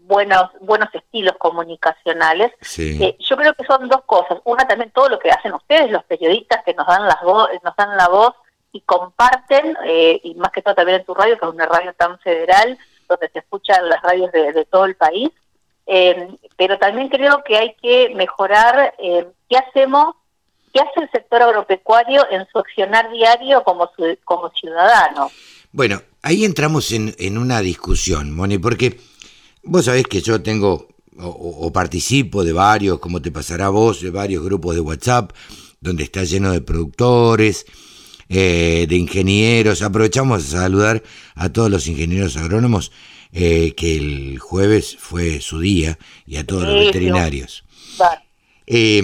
buenos 0.01 0.51
buenos 0.61 0.89
estilos 0.95 1.37
comunicacionales. 1.39 2.53
Eh, 2.79 3.17
yo 3.19 3.37
creo 3.37 3.55
que 3.55 3.65
son 3.65 3.89
dos 3.89 4.03
cosas. 4.05 4.39
Una 4.45 4.67
también 4.67 4.91
todo 4.91 5.09
lo 5.09 5.19
que 5.19 5.31
hacen 5.31 5.55
ustedes, 5.55 5.91
los 5.91 6.05
periodistas 6.05 6.63
que 6.65 6.75
nos 6.75 6.87
dan 6.87 7.07
las 7.07 7.23
nos 7.23 7.77
dan 7.77 7.97
la 7.97 8.09
voz 8.09 8.35
y 8.73 8.81
comparten 8.83 9.77
eh, 9.85 10.21
y 10.23 10.35
más 10.35 10.53
que 10.53 10.63
todo 10.63 10.75
también 10.75 11.01
en 11.01 11.07
tu 11.07 11.15
radio, 11.15 11.39
que 11.39 11.47
es 11.47 11.53
una 11.53 11.67
radio 11.67 11.93
tan 11.95 12.19
federal 12.21 12.79
donde 13.09 13.29
se 13.31 13.39
escuchan 13.41 13.89
las 13.89 14.03
radios 14.03 14.31
de 14.33 14.67
todo 14.71 14.85
el 14.85 14.97
país. 14.97 15.31
Eh, 15.87 16.29
pero 16.57 16.79
también 16.79 17.09
creo 17.09 17.43
que 17.45 17.57
hay 17.57 17.75
que 17.83 18.15
mejorar 18.15 18.95
eh, 18.99 19.27
qué 19.49 19.57
hacemos, 19.57 20.15
qué 20.73 20.81
hace 20.81 21.01
el 21.03 21.11
sector 21.11 21.43
agropecuario 21.43 22.27
en 22.31 22.47
su 22.51 22.59
accionar 22.59 23.11
diario 23.11 23.63
como, 23.65 23.91
como 24.25 24.51
ciudadano. 24.51 25.31
Bueno, 25.73 26.01
ahí 26.23 26.45
entramos 26.45 26.93
en, 26.93 27.15
en, 27.19 27.37
una 27.37 27.61
discusión, 27.61 28.35
Moni, 28.35 28.59
porque 28.59 28.99
vos 29.63 29.85
sabés 29.85 30.05
que 30.05 30.21
yo 30.21 30.43
tengo 30.43 30.89
o, 31.19 31.73
participo 31.73 32.45
de 32.45 32.53
varios, 32.53 32.99
como 32.99 33.23
te 33.23 33.31
pasará 33.31 33.67
a 33.67 33.71
vos, 33.71 34.01
de 34.01 34.11
varios 34.11 34.45
grupos 34.45 34.75
de 34.75 34.81
WhatsApp, 34.81 35.33
donde 35.81 36.05
está 36.05 36.25
lleno 36.25 36.51
de 36.53 36.61
productores, 36.61 37.67
eh, 38.29 38.87
de 38.89 38.97
ingenieros. 38.97 39.83
Aprovechamos 39.83 40.45
a 40.45 40.63
saludar 40.63 41.03
a 41.35 41.51
todos 41.51 41.71
los 41.71 41.87
ingenieros 41.87 42.37
agrónomos 42.37 42.91
eh, 43.37 43.75
que 43.75 43.97
el 43.97 44.39
jueves 44.39 44.97
fue 44.97 45.41
su 45.41 45.59
día 45.59 45.99
y 46.25 46.37
a 46.37 46.47
todos 46.47 46.63
los 46.63 46.87
veterinarios. 46.87 47.65
Eh, 48.65 49.03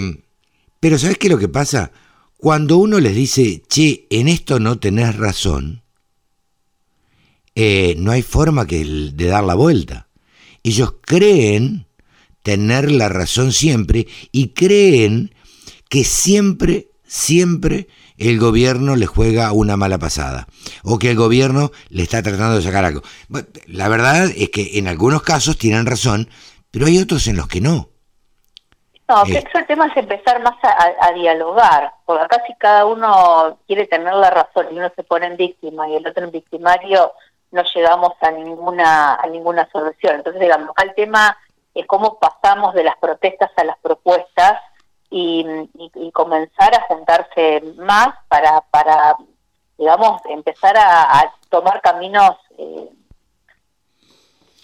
pero 0.79 0.97
¿sabes 0.97 1.17
qué 1.17 1.27
es 1.27 1.33
lo 1.33 1.37
que 1.37 1.49
pasa? 1.49 1.91
Cuando 2.37 2.77
uno 2.77 3.01
les 3.01 3.13
dice, 3.13 3.61
che, 3.67 4.07
en 4.09 4.29
esto 4.29 4.61
no 4.61 4.79
tenés 4.79 5.17
razón, 5.17 5.83
eh, 7.55 7.93
no 7.97 8.11
hay 8.11 8.21
forma 8.21 8.65
que 8.65 8.85
de 8.85 9.25
dar 9.25 9.43
la 9.43 9.55
vuelta. 9.55 10.07
Ellos 10.63 10.93
creen 11.01 11.87
tener 12.41 12.89
la 12.89 13.09
razón 13.09 13.51
siempre 13.51 14.07
y 14.31 14.53
creen 14.53 15.35
que 15.89 16.05
siempre, 16.05 16.87
siempre 17.05 17.89
el 18.21 18.39
gobierno 18.39 18.95
le 18.95 19.07
juega 19.07 19.51
una 19.51 19.77
mala 19.77 19.97
pasada 19.97 20.45
o 20.83 20.99
que 20.99 21.09
el 21.11 21.17
gobierno 21.17 21.71
le 21.89 22.03
está 22.03 22.21
tratando 22.21 22.55
de 22.55 22.61
sacar 22.61 22.85
algo. 22.85 23.01
La 23.67 23.87
verdad 23.87 24.25
es 24.35 24.49
que 24.49 24.77
en 24.77 24.87
algunos 24.87 25.23
casos 25.23 25.57
tienen 25.57 25.85
razón, 25.85 26.29
pero 26.69 26.85
hay 26.85 26.99
otros 26.99 27.27
en 27.27 27.37
los 27.37 27.47
que 27.47 27.61
no. 27.61 27.89
No, 29.07 29.23
que 29.25 29.39
el 29.39 29.67
tema 29.67 29.87
es 29.87 29.97
empezar 29.97 30.41
más 30.41 30.55
a, 30.63 31.11
dialogar, 31.11 31.91
porque 32.05 32.23
acá 32.23 32.43
si 32.47 32.53
cada 32.55 32.85
uno 32.85 33.57
quiere 33.67 33.85
tener 33.85 34.13
la 34.13 34.29
razón 34.29 34.67
y 34.71 34.77
uno 34.77 34.89
se 34.95 35.03
pone 35.03 35.25
en 35.25 35.35
víctima 35.35 35.89
y 35.89 35.95
el 35.95 36.07
otro 36.07 36.23
en 36.23 36.31
victimario, 36.31 37.11
no 37.51 37.63
llegamos 37.75 38.13
a 38.21 38.31
ninguna 38.31 39.15
a 39.15 39.27
ninguna 39.27 39.67
solución. 39.73 40.15
Entonces, 40.15 40.39
digamos, 40.39 40.69
acá 40.69 40.83
el 40.83 40.95
tema 40.95 41.37
es 41.75 41.85
cómo 41.87 42.19
pasamos 42.19 42.73
de 42.73 42.85
las 42.85 42.95
protestas 42.97 43.51
a 43.57 43.65
las 43.65 43.77
propuestas 43.79 44.61
y, 45.11 46.11
comenzar 46.13 46.73
a 46.73 46.81
juntarse 46.83 47.61
más 47.77 48.15
para, 48.29 48.61
para 48.71 49.17
digamos, 49.77 50.21
empezar 50.25 50.75
a, 50.77 51.33
tomar 51.49 51.81
caminos. 51.81 52.37
Eh, 52.57 52.89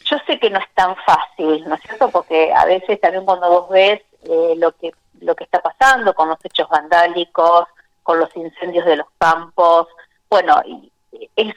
yo 0.06 0.18
sé 0.26 0.40
que 0.40 0.50
no 0.50 0.58
es 0.58 0.74
tan 0.74 0.96
fácil, 1.06 1.68
¿no 1.68 1.76
es 1.76 1.82
cierto? 1.82 2.10
Porque 2.10 2.54
a 2.54 2.64
veces 2.64 3.00
también 3.02 3.26
cuando 3.26 3.50
vos 3.50 3.70
ves 3.70 4.02
eh, 4.24 4.54
lo 4.58 4.72
que 4.72 4.94
lo 5.20 5.36
que 5.36 5.44
está 5.44 5.60
pasando 5.60 6.14
con 6.14 6.30
los 6.30 6.38
hechos 6.44 6.70
vandálicos, 6.70 7.66
con 8.04 8.20
los 8.20 8.34
incendios 8.38 8.86
de 8.86 8.98
los 8.98 9.08
campos, 9.18 9.88
bueno, 10.30 10.62
es 11.36 11.56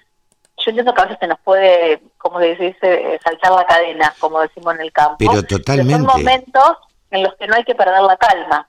yo 0.57 0.71
entiendo 0.71 0.93
que 0.93 1.01
a 1.01 1.05
veces 1.05 1.19
se 1.21 1.27
nos 1.27 1.39
puede, 1.41 2.03
como 2.19 2.39
se 2.41 2.55
dice, 2.55 3.21
saltar 3.23 3.53
la 3.53 3.67
cadena, 3.67 4.15
como 4.19 4.41
decimos 4.41 4.75
en 4.75 4.81
el 4.83 4.93
campo. 4.93 5.17
Pero 5.19 5.43
totalmente. 5.43 5.95
son 5.95 6.07
momentos 6.07 6.77
en 7.11 7.23
los 7.23 7.35
que 7.39 7.47
no 7.47 7.55
hay 7.55 7.65
que 7.65 7.75
perder 7.75 8.03
la 8.03 8.17
calma. 8.17 8.69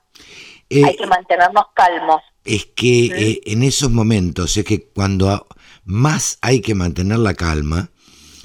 Eh, 0.68 0.84
hay 0.84 0.96
que 0.96 1.06
mantenernos 1.06 1.64
calmos. 1.74 2.22
Es 2.44 2.66
que 2.74 3.06
eh, 3.06 3.40
en 3.44 3.62
esos 3.62 3.90
momentos, 3.90 4.56
es 4.56 4.64
que 4.64 4.86
cuando 4.86 5.46
más 5.84 6.38
hay 6.40 6.60
que 6.60 6.74
mantener 6.74 7.18
la 7.18 7.34
calma, 7.34 7.90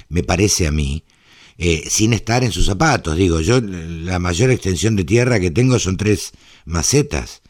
me 0.08 0.22
parece 0.22 0.66
a 0.66 0.70
mí, 0.70 1.04
eh, 1.56 1.84
sin 1.88 2.12
estar 2.12 2.44
en 2.44 2.52
sus 2.52 2.66
zapatos. 2.66 3.16
Digo, 3.16 3.40
yo 3.40 3.60
la 3.60 4.18
mayor 4.18 4.50
extensión 4.50 4.94
de 4.94 5.04
tierra 5.04 5.40
que 5.40 5.50
tengo 5.50 5.78
son 5.78 5.96
tres 5.96 6.32
macetas. 6.64 7.42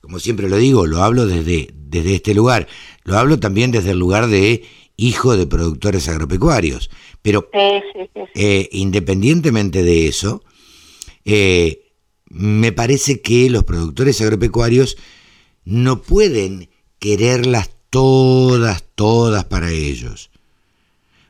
como 0.00 0.18
siempre 0.18 0.48
lo 0.48 0.56
digo, 0.56 0.86
lo 0.86 1.02
hablo 1.02 1.26
desde, 1.26 1.70
desde 1.72 2.16
este 2.16 2.34
lugar. 2.34 2.66
Lo 3.04 3.16
hablo 3.16 3.38
también 3.38 3.70
desde 3.70 3.92
el 3.92 3.98
lugar 3.98 4.26
de 4.26 4.64
hijo 4.96 5.36
de 5.36 5.46
productores 5.46 6.08
agropecuarios. 6.08 6.90
Pero 7.22 7.48
independientemente 8.70 9.82
de 9.82 10.08
eso, 10.08 10.42
eh, 11.30 11.92
me 12.30 12.72
parece 12.72 13.20
que 13.20 13.50
los 13.50 13.64
productores 13.64 14.18
agropecuarios 14.22 14.96
no 15.66 16.00
pueden 16.00 16.70
quererlas 16.98 17.68
todas, 17.90 18.82
todas 18.94 19.44
para 19.44 19.70
ellos. 19.70 20.30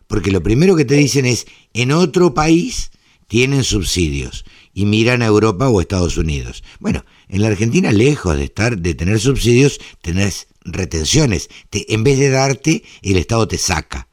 Porque 0.06 0.30
lo 0.30 0.40
primero 0.40 0.76
que 0.76 0.84
te 0.84 0.94
dicen 0.94 1.26
es, 1.26 1.48
en 1.74 1.90
otro 1.90 2.32
país 2.32 2.92
tienen 3.26 3.64
subsidios 3.64 4.44
y 4.72 4.84
miran 4.84 5.20
a 5.20 5.26
Europa 5.26 5.68
o 5.68 5.80
Estados 5.80 6.16
Unidos. 6.16 6.62
Bueno, 6.78 7.04
en 7.28 7.42
la 7.42 7.48
Argentina, 7.48 7.90
lejos 7.90 8.36
de 8.36 8.44
estar, 8.44 8.78
de 8.78 8.94
tener 8.94 9.18
subsidios, 9.18 9.80
tenés 10.00 10.46
retenciones. 10.60 11.48
en 11.72 12.04
vez 12.04 12.20
de 12.20 12.30
darte, 12.30 12.84
el 13.02 13.16
Estado 13.16 13.48
te 13.48 13.58
saca. 13.58 14.06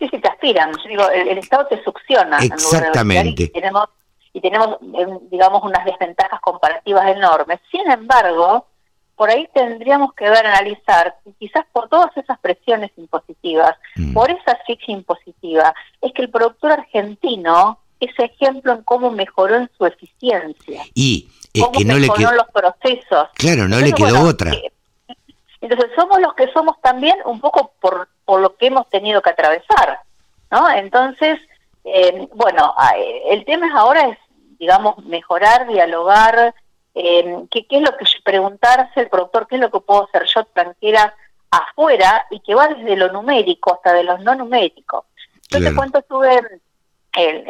Sí, 0.00 0.08
sí, 0.10 0.18
te 0.20 0.28
aspiran. 0.28 0.72
digo, 0.88 1.08
el, 1.10 1.38
Estado 1.38 1.68
te 1.70 1.80
succiona. 1.84 2.38
Exactamente. 2.38 3.48
tenemos 3.48 3.84
y 4.32 4.40
tenemos, 4.40 4.78
eh, 4.94 5.06
digamos, 5.30 5.62
unas 5.62 5.84
desventajas 5.84 6.40
comparativas 6.40 7.08
enormes. 7.08 7.60
Sin 7.70 7.90
embargo, 7.90 8.66
por 9.16 9.28
ahí 9.28 9.48
tendríamos 9.52 10.14
que 10.14 10.30
ver, 10.30 10.46
analizar, 10.46 11.16
quizás 11.38 11.66
por 11.72 11.88
todas 11.88 12.16
esas 12.16 12.38
presiones 12.38 12.90
impositivas, 12.96 13.76
mm. 13.96 14.14
por 14.14 14.30
esa 14.30 14.52
asfixia 14.52 14.94
impositiva, 14.94 15.74
es 16.00 16.12
que 16.12 16.22
el 16.22 16.30
productor 16.30 16.72
argentino 16.72 17.78
es 18.00 18.18
ejemplo 18.18 18.72
en 18.72 18.82
cómo 18.82 19.10
mejoró 19.10 19.56
en 19.56 19.70
su 19.76 19.84
eficiencia. 19.84 20.84
Y 20.94 21.28
es 21.52 21.68
que 21.68 21.84
no 21.84 21.98
le 21.98 22.08
quedó 22.08 22.32
los 22.32 22.48
procesos. 22.50 23.28
Claro, 23.34 23.68
no 23.68 23.78
le 23.78 23.92
quedó 23.92 24.22
otra. 24.26 24.52
Eh, 24.52 24.72
entonces 25.60 25.90
somos 25.94 26.18
los 26.20 26.32
que 26.34 26.50
somos 26.52 26.80
también 26.80 27.16
un 27.26 27.40
poco 27.40 27.72
por, 27.80 28.08
por 28.24 28.40
lo 28.40 28.56
que 28.56 28.68
hemos 28.68 28.88
tenido 28.88 29.20
que 29.20 29.30
atravesar, 29.30 30.00
¿no? 30.50 30.70
Entonces, 30.70 31.38
eh, 31.84 32.28
bueno, 32.34 32.74
eh, 32.96 33.22
el 33.30 33.44
tema 33.44 33.66
es 33.66 33.74
ahora 33.74 34.08
es, 34.08 34.18
digamos, 34.58 34.98
mejorar, 35.04 35.66
dialogar, 35.66 36.54
eh, 36.94 37.44
¿qué, 37.50 37.66
es 37.68 37.82
lo 37.82 37.96
que 37.96 38.04
preguntarse 38.24 39.00
el 39.00 39.08
productor, 39.08 39.46
qué 39.46 39.56
es 39.56 39.60
lo 39.60 39.70
que 39.70 39.80
puedo 39.80 40.06
hacer 40.06 40.24
yo 40.26 40.44
tranquila 40.44 41.14
afuera 41.50 42.26
y 42.30 42.40
que 42.40 42.54
va 42.54 42.68
desde 42.68 42.96
lo 42.96 43.10
numérico 43.12 43.74
hasta 43.74 43.92
de 43.92 44.04
los 44.04 44.20
no 44.20 44.34
numéricos. 44.34 45.04
Yo 45.48 45.58
te 45.58 45.74
cuento, 45.74 45.98
estuve 45.98 46.40
el, 47.16 47.48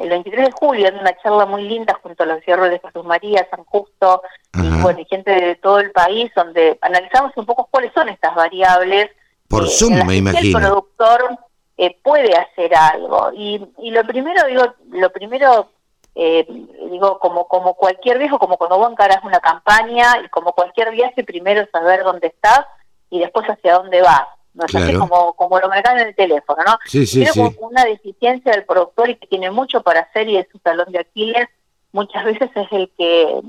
el, 0.00 0.08
23 0.08 0.46
de 0.46 0.52
julio 0.52 0.86
en 0.86 0.98
una 0.98 1.16
charla 1.20 1.46
muy 1.46 1.62
linda 1.62 1.98
junto 2.00 2.22
a 2.22 2.26
los 2.26 2.44
cierres 2.44 2.70
de 2.70 2.78
Jesús 2.78 3.04
María, 3.04 3.46
San 3.50 3.64
Justo 3.64 4.22
y, 4.54 4.68
bueno, 4.82 5.00
gente 5.10 5.32
de 5.32 5.56
todo 5.56 5.80
el 5.80 5.90
país 5.90 6.30
donde 6.36 6.78
analizamos 6.80 7.32
un 7.36 7.46
poco 7.46 7.66
cuáles 7.70 7.92
son 7.92 8.08
estas 8.08 8.36
variables. 8.36 9.10
Por 9.48 9.68
Zoom, 9.68 10.06
me 10.06 10.16
imagino. 10.16 10.58
El 10.58 10.64
productor 10.64 11.38
eh, 11.76 11.96
puede 12.02 12.36
hacer 12.36 12.74
algo. 12.74 13.30
Y, 13.34 13.66
y 13.78 13.90
lo 13.90 14.04
primero, 14.04 14.46
digo, 14.46 14.62
lo 14.90 15.10
primero, 15.10 15.68
eh, 16.14 16.46
digo, 16.90 17.18
como, 17.18 17.48
como 17.48 17.74
cualquier 17.74 18.18
viejo, 18.18 18.38
como 18.38 18.56
cuando 18.56 18.78
vos 18.78 18.90
encarás 18.90 19.24
una 19.24 19.40
campaña 19.40 20.20
y 20.24 20.28
como 20.28 20.52
cualquier 20.52 20.92
viaje, 20.92 21.24
primero 21.24 21.66
saber 21.72 22.04
dónde 22.04 22.28
estás 22.28 22.66
y 23.10 23.20
después 23.20 23.46
hacia 23.46 23.74
dónde 23.74 24.02
vas. 24.02 24.26
No 24.54 24.66
es 24.66 24.74
así 24.76 24.94
como, 24.94 25.32
como 25.32 25.58
lo 25.58 25.68
marcan 25.68 25.98
en 25.98 26.08
el 26.08 26.14
teléfono, 26.14 26.62
¿no? 26.64 26.78
Sí, 26.84 27.06
sí, 27.06 27.26
Creo 27.26 27.48
sí. 27.50 27.56
una 27.58 27.84
deficiencia 27.84 28.52
del 28.52 28.64
productor 28.64 29.10
y 29.10 29.16
que 29.16 29.26
tiene 29.26 29.50
mucho 29.50 29.82
para 29.82 30.00
hacer 30.00 30.28
y 30.28 30.36
es 30.36 30.46
su 30.52 30.60
talón 30.60 30.92
de 30.92 31.00
Aquiles, 31.00 31.48
muchas 31.90 32.24
veces 32.24 32.50
es 32.54 32.68
el 32.70 32.88
que 32.96 33.40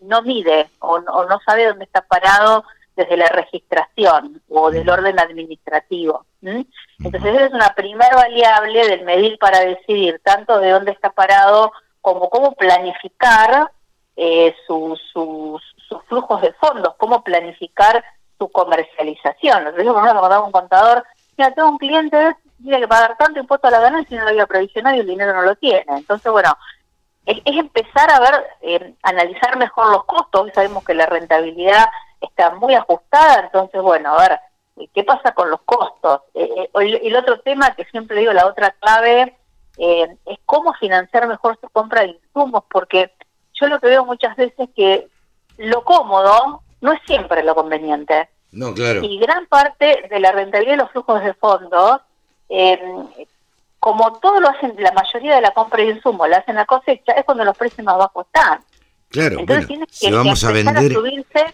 no 0.00 0.22
mide 0.22 0.68
o, 0.80 0.94
o 0.96 1.24
no 1.26 1.38
sabe 1.46 1.66
dónde 1.66 1.84
está 1.84 2.00
parado 2.00 2.64
desde 2.96 3.16
la 3.16 3.26
registración 3.26 4.42
o 4.48 4.70
del 4.70 4.88
orden 4.88 5.18
administrativo. 5.18 6.26
Entonces 6.42 7.34
esa 7.34 7.46
es 7.46 7.52
una 7.52 7.74
primera 7.74 8.14
variable 8.14 8.86
del 8.86 9.04
medir 9.04 9.38
para 9.38 9.60
decidir 9.60 10.20
tanto 10.22 10.58
de 10.58 10.70
dónde 10.70 10.92
está 10.92 11.10
parado 11.10 11.72
como 12.00 12.28
cómo 12.28 12.54
planificar 12.54 13.70
eh, 14.16 14.54
sus, 14.66 15.00
sus, 15.12 15.62
flujos 16.08 16.42
de 16.42 16.52
fondos, 16.54 16.94
cómo 16.98 17.22
planificar 17.22 18.04
su 18.38 18.48
comercialización. 18.48 19.58
Entonces, 19.58 19.86
por 19.86 20.02
ejemplo, 20.02 20.20
cuando 20.20 20.44
un 20.44 20.52
contador, 20.52 21.04
mira, 21.36 21.52
tengo 21.52 21.70
un 21.70 21.78
cliente, 21.78 22.36
tiene 22.62 22.80
que 22.80 22.88
pagar 22.88 23.16
tanto 23.16 23.40
impuesto 23.40 23.68
a 23.68 23.70
la 23.70 23.80
ganancia 23.80 24.14
y 24.14 24.18
no 24.18 24.24
lo 24.24 24.30
había 24.30 24.46
provisionado 24.46 24.96
y 24.96 25.00
el 25.00 25.06
dinero 25.06 25.32
no 25.32 25.42
lo 25.42 25.56
tiene. 25.56 25.84
Entonces, 25.88 26.30
bueno, 26.30 26.56
es, 27.26 27.40
empezar 27.44 28.10
a 28.10 28.20
ver, 28.20 28.46
eh, 28.62 28.94
analizar 29.02 29.56
mejor 29.56 29.90
los 29.90 30.04
costos. 30.04 30.50
Sabemos 30.54 30.84
que 30.84 30.94
la 30.94 31.06
rentabilidad 31.06 31.86
está 32.24 32.54
muy 32.54 32.74
ajustada, 32.74 33.44
entonces, 33.44 33.80
bueno, 33.80 34.14
a 34.14 34.28
ver, 34.28 34.88
¿qué 34.92 35.04
pasa 35.04 35.32
con 35.32 35.50
los 35.50 35.60
costos? 35.62 36.22
Eh, 36.34 36.68
eh 36.74 37.00
el, 37.02 37.16
otro 37.16 37.40
tema 37.40 37.74
que 37.74 37.84
siempre 37.86 38.18
digo, 38.18 38.32
la 38.32 38.46
otra 38.46 38.70
clave, 38.80 39.36
eh, 39.78 40.16
es 40.26 40.38
cómo 40.46 40.72
financiar 40.74 41.26
mejor 41.26 41.58
su 41.60 41.68
compra 41.70 42.02
de 42.02 42.08
insumos, 42.08 42.64
porque 42.70 43.12
yo 43.54 43.66
lo 43.66 43.80
que 43.80 43.88
veo 43.88 44.04
muchas 44.04 44.36
veces 44.36 44.68
que 44.74 45.08
lo 45.58 45.84
cómodo 45.84 46.62
no 46.80 46.92
es 46.92 47.00
siempre 47.06 47.42
lo 47.42 47.54
conveniente. 47.54 48.28
No, 48.52 48.72
claro. 48.72 49.02
Y 49.02 49.18
gran 49.18 49.46
parte 49.46 50.06
de 50.08 50.20
la 50.20 50.32
rentabilidad 50.32 50.76
de 50.76 50.82
los 50.82 50.90
flujos 50.92 51.22
de 51.22 51.34
fondos, 51.34 52.00
eh, 52.48 52.78
como 53.80 54.18
todo 54.20 54.40
lo 54.40 54.48
hacen, 54.48 54.74
la 54.78 54.92
mayoría 54.92 55.34
de 55.36 55.40
la 55.40 55.50
compra 55.50 55.82
de 55.82 55.90
insumos 55.90 56.28
la 56.28 56.38
hacen 56.38 56.58
a 56.58 56.64
cosecha, 56.64 57.12
es 57.12 57.24
cuando 57.24 57.44
los 57.44 57.56
precios 57.56 57.84
más 57.84 57.98
bajos 57.98 58.26
están. 58.26 58.60
Claro, 59.08 59.38
Entonces 59.40 59.68
bueno, 59.68 59.86
que, 60.00 60.10
vamos 60.10 60.44
a 60.44 60.52
vender... 60.52 60.92
subirse, 60.92 61.44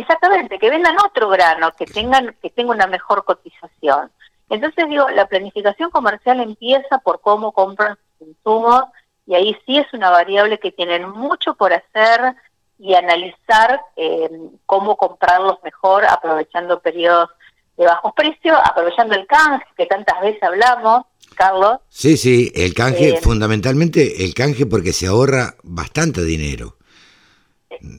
exactamente, 0.00 0.58
que 0.58 0.70
vendan 0.70 0.96
otro 1.04 1.28
grano, 1.28 1.72
que 1.76 1.86
tengan, 1.86 2.36
que 2.42 2.50
tenga 2.50 2.72
una 2.72 2.86
mejor 2.86 3.24
cotización. 3.24 4.10
Entonces 4.48 4.88
digo, 4.88 5.08
la 5.10 5.26
planificación 5.26 5.90
comercial 5.90 6.40
empieza 6.40 6.98
por 6.98 7.20
cómo 7.20 7.52
compran 7.52 7.96
sus 8.18 8.28
insumos 8.28 8.84
y 9.26 9.34
ahí 9.34 9.56
sí 9.64 9.78
es 9.78 9.86
una 9.92 10.10
variable 10.10 10.58
que 10.58 10.72
tienen 10.72 11.08
mucho 11.08 11.54
por 11.54 11.72
hacer 11.72 12.34
y 12.78 12.94
analizar 12.94 13.80
eh, 13.96 14.28
cómo 14.66 14.96
comprarlos 14.96 15.58
mejor 15.62 16.04
aprovechando 16.04 16.80
periodos 16.80 17.28
de 17.76 17.84
bajos 17.84 18.12
precios, 18.14 18.58
aprovechando 18.64 19.14
el 19.14 19.26
canje 19.26 19.64
que 19.76 19.86
tantas 19.86 20.20
veces 20.20 20.42
hablamos, 20.42 21.04
Carlos. 21.36 21.78
Sí, 21.88 22.16
sí, 22.16 22.50
el 22.54 22.74
canje, 22.74 23.10
eh, 23.10 23.20
fundamentalmente 23.22 24.24
el 24.24 24.34
canje 24.34 24.66
porque 24.66 24.92
se 24.92 25.06
ahorra 25.06 25.54
bastante 25.62 26.24
dinero. 26.24 26.76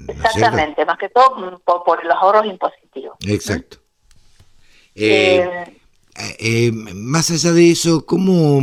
Exactamente, 0.07 0.85
más 0.85 0.97
que 0.97 1.09
todo 1.09 1.59
por, 1.83 2.03
los 2.03 2.15
ahorros 2.15 2.45
impositivos. 2.45 3.15
Exacto. 3.25 3.77
Eh, 4.95 5.79
eh, 6.39 6.71
más 6.71 7.31
allá 7.31 7.53
de 7.53 7.71
eso, 7.71 8.05
¿cómo, 8.05 8.59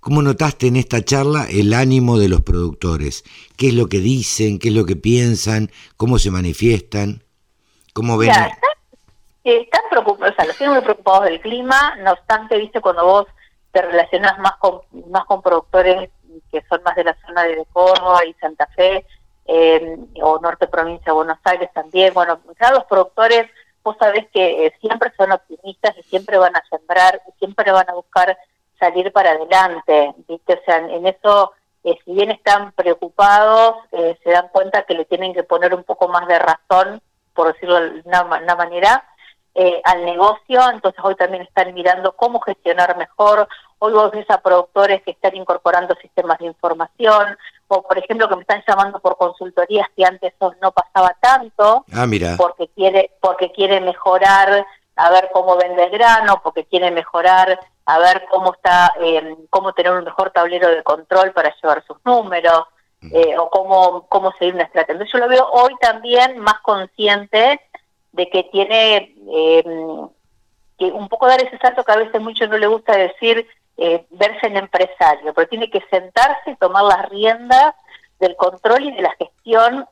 ¿cómo 0.00 0.22
notaste 0.22 0.68
en 0.68 0.76
esta 0.76 1.04
charla 1.04 1.46
el 1.50 1.74
ánimo 1.74 2.18
de 2.18 2.28
los 2.28 2.42
productores? 2.42 3.24
¿Qué 3.56 3.68
es 3.68 3.74
lo 3.74 3.88
que 3.88 3.98
dicen? 3.98 4.58
¿Qué 4.58 4.68
es 4.68 4.74
lo 4.74 4.86
que 4.86 4.96
piensan? 4.96 5.70
¿Cómo 5.96 6.18
se 6.18 6.30
manifiestan? 6.30 7.24
¿Cómo 7.92 8.16
ven? 8.16 8.30
están, 8.30 8.50
están 9.42 9.82
preocupados, 9.90 10.32
o 10.32 10.36
sea, 10.36 10.46
los 10.46 10.72
muy 10.72 10.80
preocupados 10.82 11.24
del 11.24 11.40
clima, 11.40 11.96
no 11.96 12.12
obstante, 12.12 12.56
viste, 12.56 12.80
cuando 12.80 13.04
vos 13.04 13.26
te 13.72 13.82
relacionas 13.82 14.38
más 14.38 14.52
con, 14.58 14.80
más 15.10 15.24
con 15.24 15.42
productores 15.42 16.10
que 16.50 16.62
son 16.68 16.82
más 16.84 16.94
de 16.96 17.04
la 17.04 17.16
zona 17.26 17.44
de 17.44 17.64
Córdoba 17.72 18.24
y 18.24 18.32
Santa 18.34 18.66
Fe, 18.76 19.04
eh, 19.48 19.96
o 20.22 20.38
norte 20.38 20.68
provincia 20.68 21.06
de 21.06 21.12
Buenos 21.12 21.38
Aires 21.44 21.70
también, 21.72 22.14
bueno, 22.14 22.38
ya 22.60 22.70
los 22.70 22.84
productores 22.84 23.50
vos 23.88 23.96
sabés 23.98 24.26
que 24.32 24.66
eh, 24.66 24.74
siempre 24.80 25.10
son 25.16 25.32
optimistas 25.32 25.96
y 25.96 26.02
siempre 26.02 26.36
van 26.36 26.54
a 26.54 26.62
sembrar 26.68 27.22
y 27.26 27.38
siempre 27.38 27.72
van 27.72 27.88
a 27.88 27.94
buscar 27.94 28.36
salir 28.78 29.10
para 29.12 29.30
adelante, 29.30 30.14
¿viste? 30.28 30.54
O 30.54 30.64
sea, 30.64 30.76
en 30.76 31.06
eso, 31.06 31.52
eh, 31.84 31.98
si 32.04 32.12
bien 32.12 32.30
están 32.30 32.72
preocupados, 32.72 33.76
eh, 33.92 34.18
se 34.22 34.30
dan 34.30 34.48
cuenta 34.48 34.82
que 34.82 34.92
le 34.94 35.06
tienen 35.06 35.32
que 35.32 35.42
poner 35.42 35.74
un 35.74 35.84
poco 35.84 36.06
más 36.08 36.28
de 36.28 36.38
razón, 36.38 37.00
por 37.34 37.52
decirlo 37.52 37.80
de 37.80 38.02
una, 38.04 38.22
una 38.24 38.56
manera, 38.56 39.04
al 39.82 40.04
negocio, 40.04 40.70
entonces 40.70 41.00
hoy 41.02 41.16
también 41.16 41.42
están 41.42 41.74
mirando 41.74 42.12
cómo 42.12 42.38
gestionar 42.38 42.96
mejor, 42.96 43.48
hoy 43.78 43.92
vos 43.92 44.10
ves 44.10 44.28
a 44.30 44.40
productores 44.40 45.02
que 45.02 45.12
están 45.12 45.36
incorporando 45.36 45.94
sistemas 45.96 46.38
de 46.38 46.46
información, 46.46 47.36
o 47.68 47.82
por 47.82 47.98
ejemplo 47.98 48.28
que 48.28 48.36
me 48.36 48.42
están 48.42 48.62
llamando 48.66 48.98
por 49.00 49.16
consultorías 49.16 49.88
que 49.96 50.04
antes 50.04 50.34
eso 50.34 50.54
no 50.60 50.72
pasaba 50.72 51.16
tanto, 51.20 51.84
ah, 51.92 52.06
mira. 52.06 52.36
porque 52.36 52.68
quiere 52.68 53.12
porque 53.20 53.52
quiere 53.52 53.80
mejorar 53.80 54.66
a 54.96 55.10
ver 55.10 55.30
cómo 55.32 55.56
vende 55.56 55.84
el 55.84 55.90
grano, 55.90 56.40
porque 56.42 56.64
quiere 56.64 56.90
mejorar 56.90 57.58
a 57.86 57.98
ver 57.98 58.26
cómo 58.30 58.52
está 58.52 58.94
eh, 59.00 59.36
cómo 59.50 59.72
tener 59.72 59.92
un 59.92 60.04
mejor 60.04 60.30
tablero 60.30 60.68
de 60.68 60.82
control 60.82 61.32
para 61.32 61.54
llevar 61.62 61.84
sus 61.86 61.98
números 62.04 62.64
eh, 63.12 63.38
o 63.38 63.48
cómo 63.48 64.06
cómo 64.08 64.32
seguir 64.32 64.54
una 64.54 64.64
estrategia. 64.64 64.94
Entonces 64.94 65.12
yo 65.12 65.18
lo 65.20 65.28
veo 65.28 65.48
hoy 65.52 65.74
también 65.80 66.38
más 66.38 66.60
consciente 66.60 67.60
de 68.12 68.28
que 68.28 68.44
tiene 68.44 69.14
eh, 69.30 69.64
que 70.78 70.86
un 70.86 71.08
poco 71.08 71.26
dar 71.26 71.42
ese 71.42 71.58
salto 71.58 71.84
que 71.84 71.92
a 71.92 71.96
veces 71.96 72.20
mucho 72.20 72.46
no 72.46 72.56
le 72.56 72.66
gusta 72.66 72.96
decir 72.96 73.46
eh, 73.76 74.06
verse 74.10 74.46
en 74.46 74.56
empresario, 74.56 75.34
pero 75.34 75.48
tiene 75.48 75.70
que 75.70 75.84
sentarse 75.90 76.50
y 76.50 76.56
tomar 76.56 76.84
las 76.84 77.08
riendas 77.08 77.74
del 78.18 78.36
control 78.36 78.84
y 78.84 78.92
de 78.92 79.02
la 79.02 79.14
gestión 79.16 79.86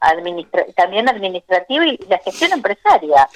también 0.75 1.09
administrativa 1.09 1.87
y 1.87 1.97
la 2.09 2.19
gestión 2.19 2.53
empresaria. 2.53 3.29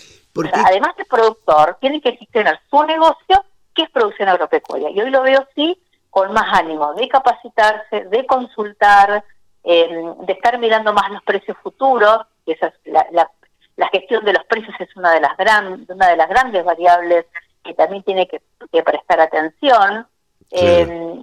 además 0.53 0.97
de 0.97 1.05
productor, 1.05 1.79
tiene 1.81 2.01
que 2.01 2.17
gestionar 2.17 2.61
su 2.69 2.83
negocio, 2.85 3.45
que 3.75 3.83
es 3.83 3.91
producción 3.91 4.29
agropecuaria. 4.29 4.91
Y 4.91 5.01
hoy 5.01 5.11
lo 5.11 5.23
veo 5.23 5.47
sí 5.55 5.81
con 6.09 6.33
más 6.33 6.53
ánimo 6.53 6.95
de 6.95 7.09
capacitarse, 7.09 8.07
de 8.07 8.27
consultar, 8.27 9.25
em, 9.63 10.17
de 10.27 10.33
estar 10.33 10.59
mirando 10.59 10.93
más 10.93 11.11
los 11.11 11.23
precios 11.23 11.57
futuros, 11.63 12.27
que 12.45 12.53
esa 12.53 12.73
la, 12.85 13.31
gestión 13.89 14.25
de 14.25 14.33
los 14.33 14.45
precios 14.45 14.75
es 14.79 14.95
una 14.97 15.13
de 15.13 15.21
las 15.21 15.37
gran, 15.37 15.87
una 15.89 16.09
de 16.09 16.17
las 16.17 16.29
grandes 16.29 16.65
variables 16.65 17.27
que 17.65 17.75
también 17.75 18.03
tiene 18.03 18.27
que 18.27 18.83
prestar 18.83 19.21
atención. 19.21 20.07
Eh, 20.51 21.23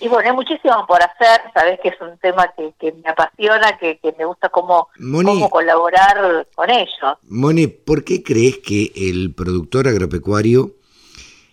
y, 0.00 0.08
bueno, 0.08 0.28
hay 0.28 0.34
muchísimo 0.34 0.86
por 0.86 1.00
hacer, 1.02 1.40
sabes 1.54 1.78
que 1.80 1.88
es 1.90 2.00
un 2.00 2.18
tema 2.18 2.52
que, 2.56 2.92
me 2.92 3.08
apasiona, 3.08 3.78
que, 3.78 3.98
me 4.18 4.24
gusta 4.24 4.48
cómo, 4.48 4.88
cómo 4.98 5.48
colaborar 5.48 6.46
con 6.54 6.70
ellos. 6.70 7.18
Moni, 7.22 7.68
¿por 7.68 8.04
qué 8.04 8.22
crees 8.22 8.58
que 8.58 8.92
el 8.96 9.34
productor 9.34 9.88
agropecuario 9.88 10.72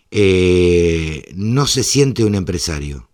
eh, 0.09 1.31
no 1.35 1.67
se 1.67 1.83
siente 1.83 2.25
un 2.25 2.35
empresario? 2.35 3.07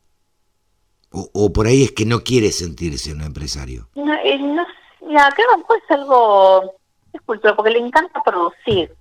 O, 1.11 1.51
por 1.51 1.67
ahí 1.67 1.83
es 1.83 1.91
que 1.93 2.05
no 2.05 2.23
quiere 2.23 2.51
sentirse 2.51 3.11
un 3.11 3.21
empresario? 3.21 3.89
No, 3.95 4.13
eh, 4.13 4.37
no 4.37 4.65
mira, 5.01 5.29
que 5.35 5.41
es 5.41 5.91
algo, 5.91 6.73
es 7.13 7.21
cultura, 7.21 7.55
porque 7.55 7.71
le 7.71 7.79
encanta 7.79 8.23
producir 8.23 8.93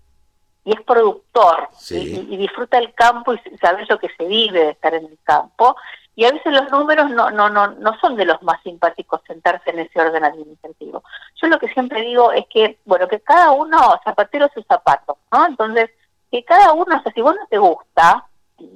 y 0.65 0.73
es 0.73 0.81
productor 0.83 1.69
y, 1.91 2.37
disfruta 2.37 2.79
el 2.79 2.93
campo 2.93 3.33
y 3.33 3.39
sabe 3.59 3.87
lo 3.89 3.99
que 3.99 4.09
se 4.17 4.25
vive 4.25 4.65
de 4.65 4.71
estar 4.71 4.93
en 4.95 5.07
el 5.07 5.19
campo 5.23 5.77
y 6.17 6.25
a 6.25 6.33
veces 6.33 6.53
los 6.53 6.71
números 6.73 7.09
no 7.11 7.31
no 7.31 7.49
no 7.49 7.69
no 7.69 8.01
son 8.01 8.17
de 8.17 8.25
los 8.25 8.43
más 8.43 8.61
simpáticos 8.63 9.21
sentarse 9.29 9.71
en 9.71 9.79
ese 9.79 10.01
orden 10.01 10.25
administrativo. 10.25 11.05
Yo 11.41 11.47
lo 11.47 11.61
que 11.61 11.69
siempre 11.69 12.03
digo 12.03 12.33
es 12.33 12.47
que 12.53 12.79
bueno 12.85 13.07
que 13.07 13.21
cada 13.21 13.53
uno 13.53 13.79
zapatero 14.03 14.51
sus 14.53 14.67
zapatos 14.67 15.17
no 15.31 15.47
entonces 15.47 15.91
que 16.33 16.45
cada 16.45 16.73
uno 16.73 16.97
o 16.97 17.03
sea 17.03 17.13
si 17.13 17.21
vos 17.23 17.37
no 17.37 17.47
te 17.47 17.59
gusta 17.59 18.27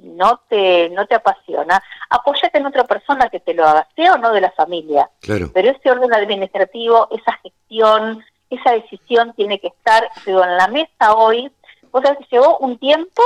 no 0.03 0.41
te 0.47 0.89
no 0.89 1.05
te 1.07 1.15
apasiona 1.15 1.81
apóyate 2.09 2.57
en 2.57 2.65
otra 2.65 2.83
persona 2.83 3.29
que 3.29 3.39
te 3.39 3.53
lo 3.53 3.65
haga 3.65 3.87
sea 3.95 4.13
o 4.13 4.17
no 4.17 4.31
de 4.31 4.41
la 4.41 4.51
familia 4.51 5.09
claro. 5.21 5.49
pero 5.53 5.71
ese 5.71 5.89
orden 5.89 6.13
administrativo 6.13 7.07
esa 7.11 7.33
gestión 7.43 8.23
esa 8.49 8.71
decisión 8.71 9.33
tiene 9.33 9.59
que 9.59 9.67
estar 9.67 10.07
digo, 10.25 10.43
en 10.43 10.57
la 10.57 10.67
mesa 10.67 11.15
hoy 11.15 11.51
o 11.91 12.01
sea, 12.01 12.17
llevó 12.29 12.57
un 12.59 12.77
tiempo 12.77 13.21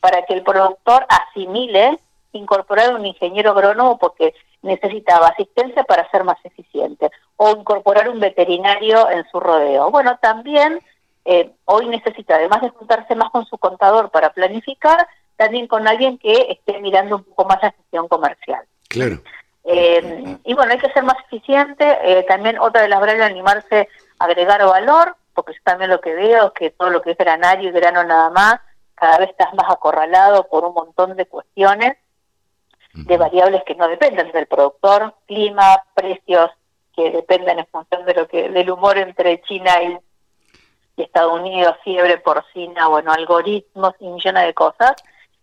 para 0.00 0.22
que 0.22 0.34
el 0.34 0.42
productor 0.42 1.06
asimile 1.08 1.98
incorporar 2.32 2.94
un 2.94 3.06
ingeniero 3.06 3.50
agrónomo 3.50 3.98
porque 3.98 4.34
necesitaba 4.62 5.28
asistencia 5.28 5.84
para 5.84 6.08
ser 6.10 6.24
más 6.24 6.36
eficiente 6.44 7.10
o 7.36 7.50
incorporar 7.50 8.08
un 8.08 8.20
veterinario 8.20 9.10
en 9.10 9.24
su 9.30 9.40
rodeo. 9.40 9.90
Bueno, 9.90 10.18
también 10.20 10.80
eh, 11.24 11.50
hoy 11.64 11.86
necesita, 11.88 12.36
además 12.36 12.62
de 12.62 12.70
juntarse 12.70 13.14
más 13.14 13.30
con 13.30 13.46
su 13.46 13.58
contador 13.58 14.10
para 14.10 14.32
planificar, 14.32 15.08
también 15.36 15.66
con 15.66 15.86
alguien 15.86 16.18
que 16.18 16.46
esté 16.50 16.80
mirando 16.80 17.16
un 17.16 17.24
poco 17.24 17.44
más 17.44 17.62
la 17.62 17.72
gestión 17.72 18.08
comercial. 18.08 18.64
Claro. 18.88 19.20
Eh, 19.64 20.38
y 20.44 20.54
bueno, 20.54 20.72
hay 20.72 20.78
que 20.78 20.92
ser 20.92 21.02
más 21.02 21.16
eficiente. 21.26 21.98
Eh, 22.02 22.24
también 22.28 22.58
otra 22.58 22.82
de 22.82 22.88
las 22.88 23.06
es 23.06 23.20
animarse 23.20 23.88
a 24.18 24.24
agregar 24.24 24.64
valor, 24.64 25.16
porque 25.34 25.52
yo 25.52 25.58
también 25.64 25.90
lo 25.90 26.00
que 26.00 26.14
veo 26.14 26.46
es 26.46 26.52
que 26.52 26.70
todo 26.70 26.90
lo 26.90 27.02
que 27.02 27.12
es 27.12 27.18
granario 27.18 27.68
y 27.68 27.72
grano 27.72 28.04
nada 28.04 28.30
más, 28.30 28.60
cada 28.94 29.18
vez 29.18 29.30
estás 29.30 29.52
más 29.54 29.70
acorralado 29.70 30.46
por 30.48 30.64
un 30.64 30.72
montón 30.72 31.16
de 31.16 31.26
cuestiones, 31.26 31.96
de 32.94 33.16
variables 33.18 33.62
que 33.66 33.74
no 33.74 33.88
dependen 33.88 34.32
del 34.32 34.46
productor, 34.46 35.14
clima, 35.26 35.82
precios, 35.94 36.50
que 36.94 37.10
dependen 37.10 37.58
en 37.58 37.66
función 37.66 38.06
de 38.06 38.14
lo 38.14 38.26
que 38.26 38.48
del 38.48 38.70
humor 38.70 38.96
entre 38.96 39.42
China 39.42 39.82
y 39.82 39.98
Estados 40.96 41.38
Unidos, 41.38 41.76
fiebre 41.84 42.16
porcina, 42.18 42.88
bueno, 42.88 43.12
algoritmos 43.12 43.94
y 44.00 44.08
millones 44.08 44.46
de 44.46 44.54
cosas. 44.54 44.94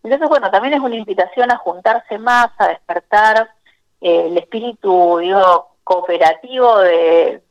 Entonces, 0.03 0.27
bueno, 0.27 0.51
también 0.51 0.73
es 0.73 0.81
una 0.81 0.95
invitación 0.95 1.51
a 1.51 1.57
juntarse 1.57 2.17
más, 2.17 2.49
a 2.57 2.67
despertar 2.67 3.49
eh, 4.01 4.27
el 4.27 4.37
espíritu, 4.37 5.17
digo, 5.19 5.77
cooperativo 5.83 6.79
de, 6.79 7.41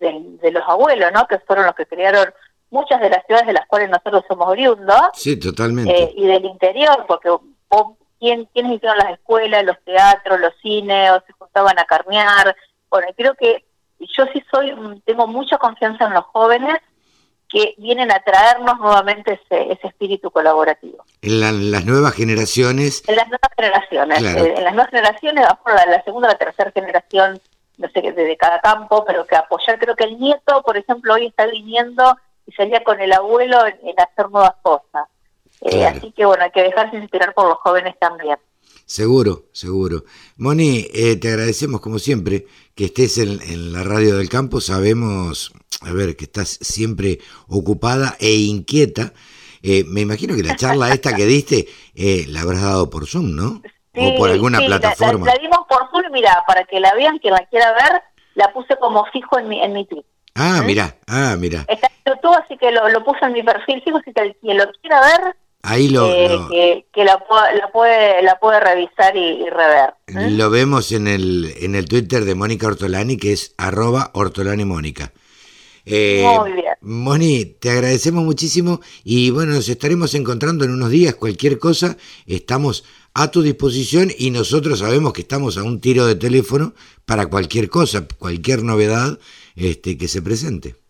los 0.53 0.63
abuelos, 0.67 1.11
¿no? 1.13 1.27
Que 1.27 1.39
fueron 1.39 1.67
los 1.67 1.75
que 1.75 1.87
crearon 1.87 2.33
muchas 2.71 3.01
de 3.01 3.11
las 3.11 3.25
ciudades 3.27 3.47
de 3.47 3.55
las 3.55 3.67
cuales 3.67 3.89
nosotros 3.89 4.25
somos 4.29 4.49
oriundos. 4.49 5.01
Sí, 5.15 5.39
totalmente. 5.39 6.03
Eh, 6.03 6.13
y 6.15 6.27
del 6.27 6.45
interior, 6.45 7.05
porque 7.07 7.31
¿quién, 8.19 8.47
¿quiénes 8.53 8.73
hicieron 8.73 8.99
las 8.99 9.13
escuelas, 9.13 9.65
los 9.65 9.83
teatros, 9.85 10.41
los 10.41 10.55
cines, 10.61 11.11
o 11.11 11.23
se 11.27 11.33
juntaban 11.33 11.79
a 11.79 11.85
carnear? 11.85 12.55
Bueno, 12.91 13.09
creo 13.17 13.35
que 13.35 13.65
yo 13.99 14.25
sí 14.33 14.43
soy, 14.51 14.75
tengo 15.07 15.27
mucha 15.27 15.57
confianza 15.57 16.07
en 16.07 16.15
los 16.15 16.25
jóvenes 16.25 16.77
que 17.53 17.75
vienen 17.77 18.11
a 18.11 18.19
traernos 18.21 18.79
nuevamente 18.81 19.39
ese, 19.45 19.71
ese 19.71 19.89
espíritu 19.89 20.31
colaborativo. 20.31 21.05
En 21.21 21.71
las 21.71 21.85
nuevas 21.85 22.15
generaciones. 22.15 23.03
En 23.07 23.17
las 23.17 23.29
nuevas 23.29 23.51
generaciones. 23.55 24.23
Eh, 24.23 24.55
en 24.57 24.65
las 24.65 24.73
nuevas 24.73 24.91
generaciones, 24.91 25.45
la, 25.45 25.87
la 25.87 26.03
segunda 26.03 26.29
o 26.29 26.33
la 26.33 26.39
tercera 26.39 26.71
generación, 26.71 27.39
no 27.77 27.89
sé, 27.91 28.01
de 28.01 28.37
cada 28.39 28.59
campo, 28.61 29.05
pero 29.07 29.27
que 29.27 29.37
apoyar, 29.37 29.79
creo 29.79 29.95
que 29.95 30.05
el 30.05 30.19
nieto, 30.19 30.63
por 30.63 30.79
ejemplo, 30.79 31.13
hoy 31.13 31.27
está 31.27 31.45
viniendo 31.47 32.17
y 32.47 32.53
salía 32.53 32.83
con 32.83 32.99
el 33.03 33.13
abuelo 33.13 33.67
en, 33.67 34.01
hacer 34.01 34.31
nuevas 34.31 34.55
cosas. 34.63 35.09
Eh, 35.61 35.87
así 35.87 36.11
que 36.13 36.25
bueno, 36.25 36.45
hay 36.45 36.51
que 36.51 36.63
dejarse 36.63 36.97
inspirar 36.97 37.35
por 37.35 37.49
los 37.49 37.59
jóvenes 37.59 37.97
también. 37.99 38.39
Seguro, 38.87 39.45
seguro. 39.53 40.05
Moni, 40.37 40.87
eh, 40.93 41.17
te 41.17 41.29
agradecemos 41.29 41.81
como 41.81 41.99
siempre 41.99 42.47
que 42.75 42.87
estés 42.87 43.19
en, 43.19 43.73
la 43.73 43.83
radio 43.83 44.19
del 44.19 44.29
campo. 44.29 44.61
Sabemos, 44.61 45.53
a 45.81 45.93
ver, 45.93 46.17
que 46.17 46.25
estás 46.25 46.59
siempre 46.61 47.19
ocupada 47.49 48.17
e 48.21 48.33
inquieta. 48.33 49.13
Eh, 49.63 49.85
me 49.87 50.01
imagino 50.01 50.35
que 50.35 50.43
la 50.43 50.57
charla 50.57 50.93
esta 50.93 51.15
que 51.15 51.25
diste 51.25 51.69
eh, 51.95 52.27
la 52.29 52.41
habrás 52.41 52.63
dado 52.63 52.91
por 52.91 53.07
Zoom, 53.07 53.35
¿no? 53.35 53.63
o 53.95 54.15
por 54.17 54.31
alguna 54.31 54.59
plataforma. 54.61 55.27
La, 55.27 55.35
dimos 55.41 55.61
por 55.69 55.89
Zoom, 55.91 56.11
mira, 56.13 56.43
para 56.47 56.65
que 56.65 56.81
la 56.81 56.95
vean, 56.95 57.19
quien 57.19 57.35
la 57.35 57.47
quiera 57.47 57.73
ver, 57.73 58.03
la 58.35 58.53
puse 58.53 58.77
como 58.77 59.05
fijo 59.07 59.39
en 59.39 59.49
mi, 59.49 59.63
en 59.63 59.73
mi 59.73 59.87
tweet. 59.87 60.05
Ah, 60.35 60.63
mira, 60.65 60.97
ah, 61.07 61.37
mira. 61.39 61.65
Está 61.69 61.89
en 61.89 62.15
YouTube, 62.15 62.35
así 62.43 62.57
que 62.57 62.71
lo, 62.73 62.89
lo 62.89 63.05
puse 63.05 63.25
en 63.25 63.33
mi 63.33 63.43
perfil 63.43 63.83
fijo, 63.83 64.01
si 64.05 64.13
quien 64.13 64.57
lo 64.57 64.65
quiera 64.81 65.01
ver, 65.01 65.37
Ahí 65.63 65.89
lo, 65.89 66.09
Que, 66.09 66.85
la, 67.05 67.19
puede, 67.71 68.23
la 68.23 68.39
puede 68.41 68.61
revisar 68.61 69.17
y, 69.17 69.49
rever. 69.49 69.95
¿eh? 70.09 70.31
Lo 70.31 70.51
vemos 70.51 70.91
en 70.91 71.07
el, 71.07 71.55
en 71.61 71.77
el 71.77 71.87
Twitter 71.87 72.25
de 72.25 72.35
Mónica 72.35 72.67
Ortolani, 72.67 73.17
que 73.17 73.33
es 73.33 73.55
arroba 73.59 74.11
Ortolani 74.15 74.65
Mónica. 74.65 75.13
Eh, 75.85 76.25
Muy 76.39 76.53
bien. 76.53 76.75
Moni, 76.81 77.45
te 77.45 77.71
agradecemos 77.71 78.25
muchísimo 78.25 78.81
y 79.05 79.31
bueno, 79.31 79.53
nos 79.53 79.69
estaremos 79.69 80.15
encontrando 80.15 80.65
en 80.65 80.73
unos 80.73 80.91
días. 80.91 81.15
Cualquier 81.15 81.59
cosa, 81.59 81.97
estamos 82.27 82.85
a 83.15 83.31
tu 83.31 83.43
disposición 83.43 84.11
y 84.17 84.31
nosotros 84.31 84.81
sabemos 84.81 85.13
que 85.13 85.23
estamos 85.23 85.59
a 85.59 85.63
un 85.63 85.81
tiro 85.81 86.07
de 86.07 86.17
teléfono 86.17 86.75
para 87.05 87.27
cualquier 87.27 87.69
cosa, 87.69 88.07
cualquier 88.19 88.65
novedad 88.65 89.19
este, 89.55 89.97
que 89.97 90.09
se 90.09 90.23
presente. 90.23 90.82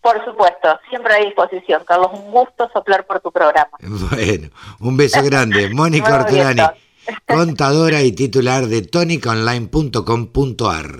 Por 0.00 0.24
supuesto, 0.24 0.78
siempre 0.88 1.14
a 1.14 1.18
disposición. 1.18 1.82
Carlos, 1.86 2.10
un 2.12 2.30
gusto 2.30 2.70
soplar 2.72 3.04
por 3.06 3.20
tu 3.20 3.32
programa. 3.32 3.70
Bueno, 4.10 4.48
un 4.80 4.96
beso 4.96 5.22
grande. 5.22 5.68
Mónica 5.74 6.14
Ortolani, 6.14 6.62
contadora 7.26 8.02
y 8.02 8.12
titular 8.12 8.66
de 8.66 8.82
tonicaonline.com.ar. 8.82 10.98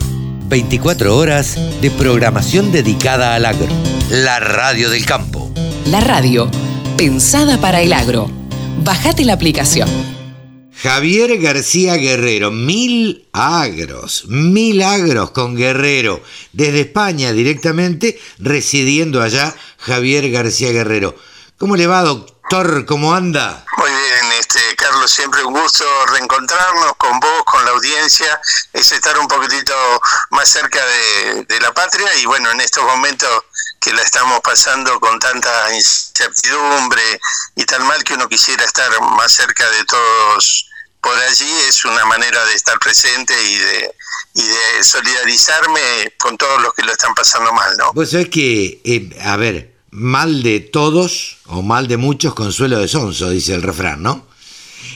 24 0.48 1.16
horas 1.16 1.80
de 1.80 1.90
programación 1.90 2.72
dedicada 2.72 3.34
al 3.34 3.44
agro. 3.44 3.68
La 4.10 4.40
radio 4.40 4.88
del 4.88 5.04
campo. 5.04 5.50
La 5.86 6.00
radio, 6.00 6.48
pensada 6.96 7.58
para 7.58 7.82
el 7.82 7.92
agro. 7.92 8.30
Bajate 8.82 9.24
la 9.24 9.34
aplicación. 9.34 9.88
Javier 10.80 11.38
García 11.38 11.96
Guerrero, 11.96 12.52
mil 12.52 13.28
agros, 13.32 14.26
mil 14.28 14.80
agros 14.80 15.32
con 15.32 15.56
Guerrero, 15.56 16.22
desde 16.52 16.82
España 16.82 17.32
directamente, 17.32 18.20
residiendo 18.38 19.20
allá, 19.20 19.52
Javier 19.78 20.30
García 20.30 20.70
Guerrero. 20.70 21.16
¿Cómo 21.58 21.74
le 21.74 21.88
va, 21.88 22.02
doctor? 22.02 22.86
¿Cómo 22.86 23.12
anda? 23.12 23.64
Muy 23.76 23.90
bien, 23.90 24.32
este, 24.38 24.60
Carlos, 24.76 25.10
siempre 25.10 25.42
un 25.42 25.52
gusto 25.52 25.84
reencontrarnos 26.12 26.92
con 26.96 27.18
vos, 27.18 27.42
con 27.44 27.64
la 27.64 27.72
audiencia, 27.72 28.40
es 28.72 28.92
estar 28.92 29.18
un 29.18 29.26
poquitito 29.26 29.74
más 30.30 30.48
cerca 30.48 30.80
de, 30.86 31.58
la 31.60 31.74
patria 31.74 32.14
y 32.22 32.26
bueno, 32.26 32.52
en 32.52 32.60
estos 32.60 32.84
momentos 32.84 33.28
que 33.80 33.92
la 33.92 34.02
estamos 34.02 34.40
pasando 34.42 35.00
con 35.00 35.18
tanta 35.18 35.74
incertidumbre 35.74 37.20
y 37.56 37.64
tan 37.64 37.84
mal 37.84 38.04
que 38.04 38.14
uno 38.14 38.28
quisiera 38.28 38.64
estar 38.64 38.88
más 39.00 39.32
cerca 39.32 39.68
de 39.70 39.84
todos 39.86 40.67
por 41.00 41.16
allí 41.16 41.50
es 41.68 41.84
una 41.84 42.04
manera 42.06 42.44
de 42.46 42.54
estar 42.54 42.78
presente 42.78 43.34
y 43.50 43.56
de, 43.56 43.94
y 44.34 44.42
de 44.42 44.84
solidarizarme 44.84 46.14
con 46.18 46.36
todos 46.36 46.60
los 46.62 46.74
que 46.74 46.82
lo 46.82 46.92
están 46.92 47.14
pasando 47.14 47.52
mal, 47.52 47.76
¿no? 47.78 47.92
Pues 47.94 48.14
es 48.14 48.28
que, 48.28 48.80
eh, 48.84 49.18
a 49.22 49.36
ver, 49.36 49.74
mal 49.90 50.42
de 50.42 50.60
todos 50.60 51.38
o 51.46 51.62
mal 51.62 51.88
de 51.88 51.96
muchos, 51.96 52.34
consuelo 52.34 52.78
de 52.78 52.88
sonso, 52.88 53.30
dice 53.30 53.54
el 53.54 53.62
refrán, 53.62 54.02
¿no? 54.02 54.26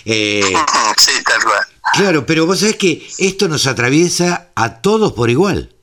Eh, 0.05 0.53
sí, 0.97 1.13
tal 1.25 1.43
cual. 1.45 1.67
Claro, 1.95 2.27
pero 2.27 2.47
vos 2.47 2.61
sabés 2.61 2.77
que 2.77 3.07
esto 3.19 3.49
nos 3.49 3.67
atraviesa 3.67 4.51
a 4.55 4.81
todos 4.81 5.13
por 5.13 5.31
igual. 5.31 5.75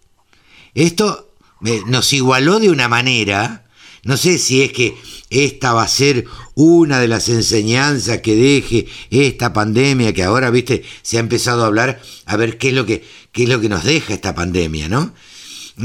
Esto 0.74 1.34
eh, 1.66 1.82
nos 1.86 2.14
igualó 2.14 2.60
de 2.60 2.70
una 2.70 2.88
manera, 2.88 3.66
no 4.04 4.18
sé 4.18 4.38
si 4.38 4.64
es 4.64 4.72
que 4.72 4.98
esta 5.30 5.74
va 5.74 5.84
a 5.84 5.88
ser 5.88 6.26
una 6.56 7.00
de 7.00 7.08
las 7.08 7.30
enseñanzas 7.30 8.22
que 8.22 8.36
deje 8.36 8.88
esta 9.12 9.54
pandemia 9.54 10.14
que 10.14 10.24
ahora, 10.24 10.50
viste, 10.50 10.84
se 11.02 11.18
ha 11.18 11.20
empezado 11.20 11.64
a 11.64 11.68
hablar 11.68 12.02
a 12.26 12.36
ver 12.38 12.58
qué 12.58 12.70
es 12.70 12.74
lo 12.74 12.86
que, 12.86 13.04
qué 13.32 13.44
es 13.44 13.50
lo 13.50 13.62
que 13.62 13.70
nos 13.70 13.84
deja 13.84 14.14
esta 14.14 14.34
pandemia, 14.34 14.90
¿no? 14.90 15.14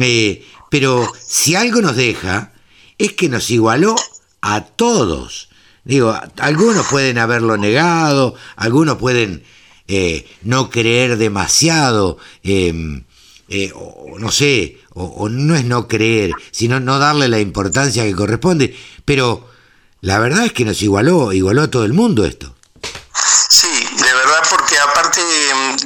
Eh, 0.01 0.45
pero 0.71 1.11
si 1.27 1.55
algo 1.55 1.81
nos 1.83 1.97
deja, 1.97 2.53
es 2.99 3.13
que 3.13 3.29
nos 3.29 3.51
igualó 3.51 3.95
a 4.41 4.65
todos. 4.65 5.49
Digo, 5.85 6.19
algunos 6.39 6.87
pueden 6.87 7.19
haberlo 7.19 7.57
negado, 7.57 8.35
algunos 8.57 8.97
pueden 8.97 9.45
eh, 9.87 10.27
no 10.43 10.71
creer 10.71 11.19
demasiado, 11.19 12.17
em, 12.43 13.05
eh, 13.49 13.71
no 14.19 14.33
sé, 14.33 14.79
o, 14.95 15.29
no 15.29 15.57
es 15.57 15.65
no 15.65 15.89
creer, 15.89 16.33
sino 16.53 16.81
no 16.81 16.99
darle 16.99 17.29
la 17.29 17.41
importancia 17.41 18.05
que 18.05 18.15
corresponde, 18.15 18.79
pero 19.05 19.49
la 20.01 20.19
verdad 20.19 20.45
es 20.45 20.53
que 20.53 20.65
nos 20.65 20.81
igualó, 20.83 21.33
igualó 21.33 21.63
a 21.63 21.71
todo 21.71 21.85
el 21.85 21.93
mundo 21.93 22.25
esto. 22.25 22.55
Sí, 23.49 23.89
de 23.97 24.15
verdad, 24.15 24.43
porque 24.51 24.79
aparte, 24.79 25.21
mm, 25.21 25.77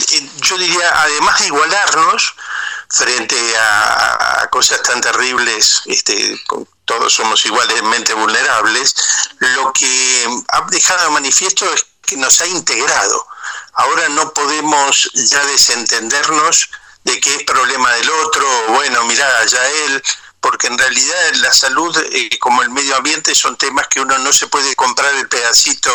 yo 0.43 0.59
diría, 0.59 1.03
además 1.03 1.41
de 1.41 1.47
igualarnos 1.47 2.35
frente 2.89 3.37
a, 3.59 4.49
cosas 4.51 4.83
tan 4.83 5.01
terribles, 5.01 5.83
este, 5.87 6.41
todos 6.85 7.13
somos 7.13 7.45
igualmente 7.45 8.15
vulnerables, 8.15 8.95
lo 9.39 9.73
que 9.73 10.27
ha 10.49 10.63
dejado 10.71 11.05
de 11.05 11.11
manifiesto 11.11 11.71
es 11.73 11.87
que 12.03 12.17
nos 12.17 12.41
ha 12.41 12.47
integrado. 12.47 13.27
Ahora 13.75 14.09
no 14.09 14.33
podemos 14.33 15.11
ya 15.15 15.45
desentendernos 15.47 16.71
de 17.09 17.21
que 17.21 17.35
es 17.35 17.43
problema 17.45 17.91
del 17.95 18.11
otro, 18.11 18.47
bueno, 18.69 19.05
mira, 19.05 19.27
ya 19.47 19.65
él, 19.87 20.03
porque 20.41 20.67
en 20.67 20.79
realidad 20.79 21.33
la 21.37 21.53
salud 21.53 21.97
eh, 22.13 22.39
como 22.39 22.63
el 22.63 22.71
medio 22.71 22.97
ambiente 22.97 23.35
son 23.35 23.57
temas 23.57 23.89
que 23.89 24.01
uno 24.01 24.19
no 24.19 24.33
se 24.33 24.47
puede 24.47 24.75
comprar 24.77 25.15
el 25.15 25.29
pedacito 25.29 25.91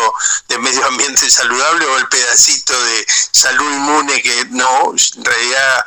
de 0.48 0.58
medio 0.58 0.84
ambiente 0.92 1.30
saludable 1.30 1.86
o 1.86 1.98
el 1.98 2.08
pedacito 2.08 2.72
de 2.84 3.06
salud 3.30 3.70
inmune 3.72 4.22
que 4.22 4.46
no, 4.50 4.92
en 5.16 5.24
realidad 5.24 5.84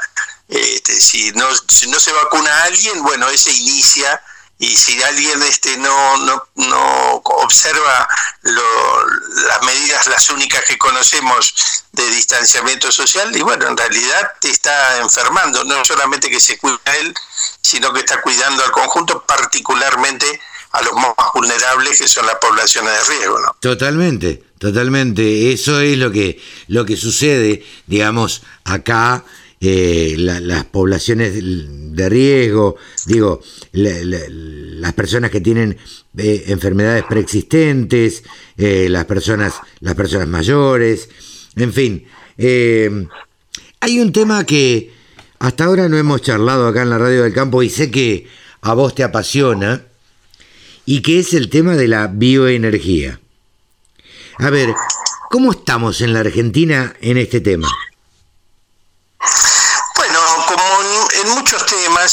este, 0.48 1.00
si, 1.02 1.32
no, 1.34 1.46
si 1.68 1.90
no 1.90 2.00
se 2.00 2.14
vacuna 2.14 2.50
a 2.50 2.64
alguien, 2.64 3.04
bueno, 3.04 3.28
ese 3.30 3.52
inicia 3.52 4.22
y 4.60 4.76
si 4.76 5.02
alguien 5.04 5.42
este 5.44 5.78
no 5.78 6.18
no, 6.26 6.44
no 6.56 7.22
observa 7.24 8.08
las 8.42 9.64
medidas 9.64 10.08
las 10.08 10.30
únicas 10.32 10.64
que 10.66 10.78
conocemos 10.78 11.54
de 11.92 12.08
distanciamiento 12.12 12.92
social 12.92 13.36
y 13.36 13.42
bueno 13.42 13.68
en 13.68 13.78
realidad 13.78 14.32
te 14.42 14.50
está 14.50 15.00
enfermando 15.00 15.64
no 15.64 15.86
solamente 15.86 16.30
que 16.30 16.40
se 16.40 16.58
cuida 16.58 16.80
él 17.00 17.14
sino 17.62 17.94
que 17.94 18.00
está 18.00 18.22
cuidando 18.22 18.64
al 18.64 18.72
conjunto 18.72 19.24
particularmente 19.26 20.40
a 20.72 20.82
los 20.82 20.94
más 20.94 21.14
vulnerables 21.34 22.00
que 22.00 22.08
son 22.08 22.26
las 22.26 22.36
poblaciones 22.36 22.94
de 22.94 23.16
riesgo 23.16 23.56
totalmente 23.60 24.44
totalmente. 24.58 25.54
Eso 25.54 25.82
es 25.82 25.98
lo 26.00 26.12
que 26.12 26.42
lo 26.68 26.84
que 26.84 26.98
sucede 26.98 27.64
digamos 27.86 28.42
acá 28.64 29.24
eh, 29.60 30.14
las 30.18 30.66
poblaciones 30.66 31.34
de 31.34 32.10
riesgo, 32.10 32.76
digo, 33.06 33.42
las 33.78 34.94
personas 34.94 35.32
que 35.32 35.42
tienen 35.42 35.78
eh, 36.18 36.46
enfermedades 36.48 37.04
preexistentes, 37.04 38.24
eh, 38.58 38.88
las, 38.90 39.06
personas, 39.06 39.54
las 39.80 39.96
personas 39.96 40.28
mayores, 40.28 41.10
en 41.56 41.74
fin. 41.74 42.08
hay 43.80 44.00
un 44.00 44.12
tema 44.12 44.44
que 44.46 44.92
hasta 45.40 45.66
ahora 45.66 45.88
no 45.88 45.98
hemos 45.98 46.22
charlado 46.22 46.68
acá 46.68 46.82
en 46.82 46.90
la 46.90 46.98
Radio 46.98 47.24
del 47.24 47.34
Campo 47.34 47.62
y 47.62 47.70
sé 47.70 47.92
que 47.92 48.28
a 48.62 48.74
vos 48.74 48.96
te 48.96 49.04
apasiona 49.04 49.84
y 50.86 51.02
que 51.02 51.20
es 51.20 51.34
el 51.34 51.50
tema 51.50 51.76
de 51.76 51.88
la 51.88 52.08
bioenergía. 52.08 53.20
A 54.40 54.50
ver, 54.50 54.74
¿cómo 55.30 55.52
estamos 55.52 56.02
en 56.02 56.14
la 56.14 56.22
Argentina 56.22 56.96
en 57.02 57.18
este 57.18 57.42
tema? 57.42 57.68
Bueno, 59.96 60.20
como 60.48 60.64
en, 61.24 61.46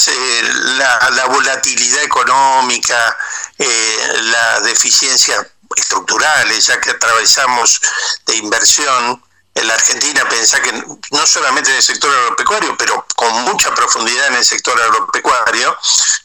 eh, 0.07 0.43
la, 0.77 1.25
volatilidad 1.27 2.03
económica, 2.03 3.17
eh, 3.57 4.19
la 4.23 4.59
deficiencia 4.61 5.47
estructurales, 5.75 6.67
ya 6.67 6.79
que 6.79 6.91
atravesamos 6.91 7.81
de 8.25 8.35
inversión, 8.37 9.21
en 9.55 9.67
la 9.69 9.73
Argentina, 9.73 10.27
pensá 10.27 10.61
que 10.61 10.71
no 10.73 11.25
solamente 11.25 11.69
en 11.69 11.77
el 11.77 11.83
sector 11.83 12.13
agropecuario, 12.13 12.75
pero 12.77 13.05
con 13.15 13.31
mucha 13.43 13.73
profundidad 13.73 14.27
en 14.27 14.35
el 14.35 14.43
sector 14.43 14.79
agropecuario, 14.81 15.77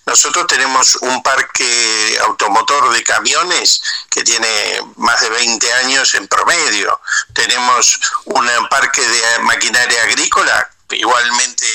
nosotros 0.05 0.49
tenemos 0.49 0.97
un 0.97 1.23
parque 1.23 2.19
automotor 2.23 2.93
de 2.93 3.05
camiones 3.05 3.81
que 4.11 4.25
tiene 4.25 4.83
más 4.97 5.21
de 5.21 5.31
20 5.31 5.73
años 5.75 6.13
en 6.17 6.27
promedio. 6.27 7.01
Tenemos 7.33 8.01
un 8.25 8.49
parque 8.69 9.01
de 9.01 9.39
maquinaria 9.41 10.03
agrícola 10.03 10.69
igualmente 10.97 11.67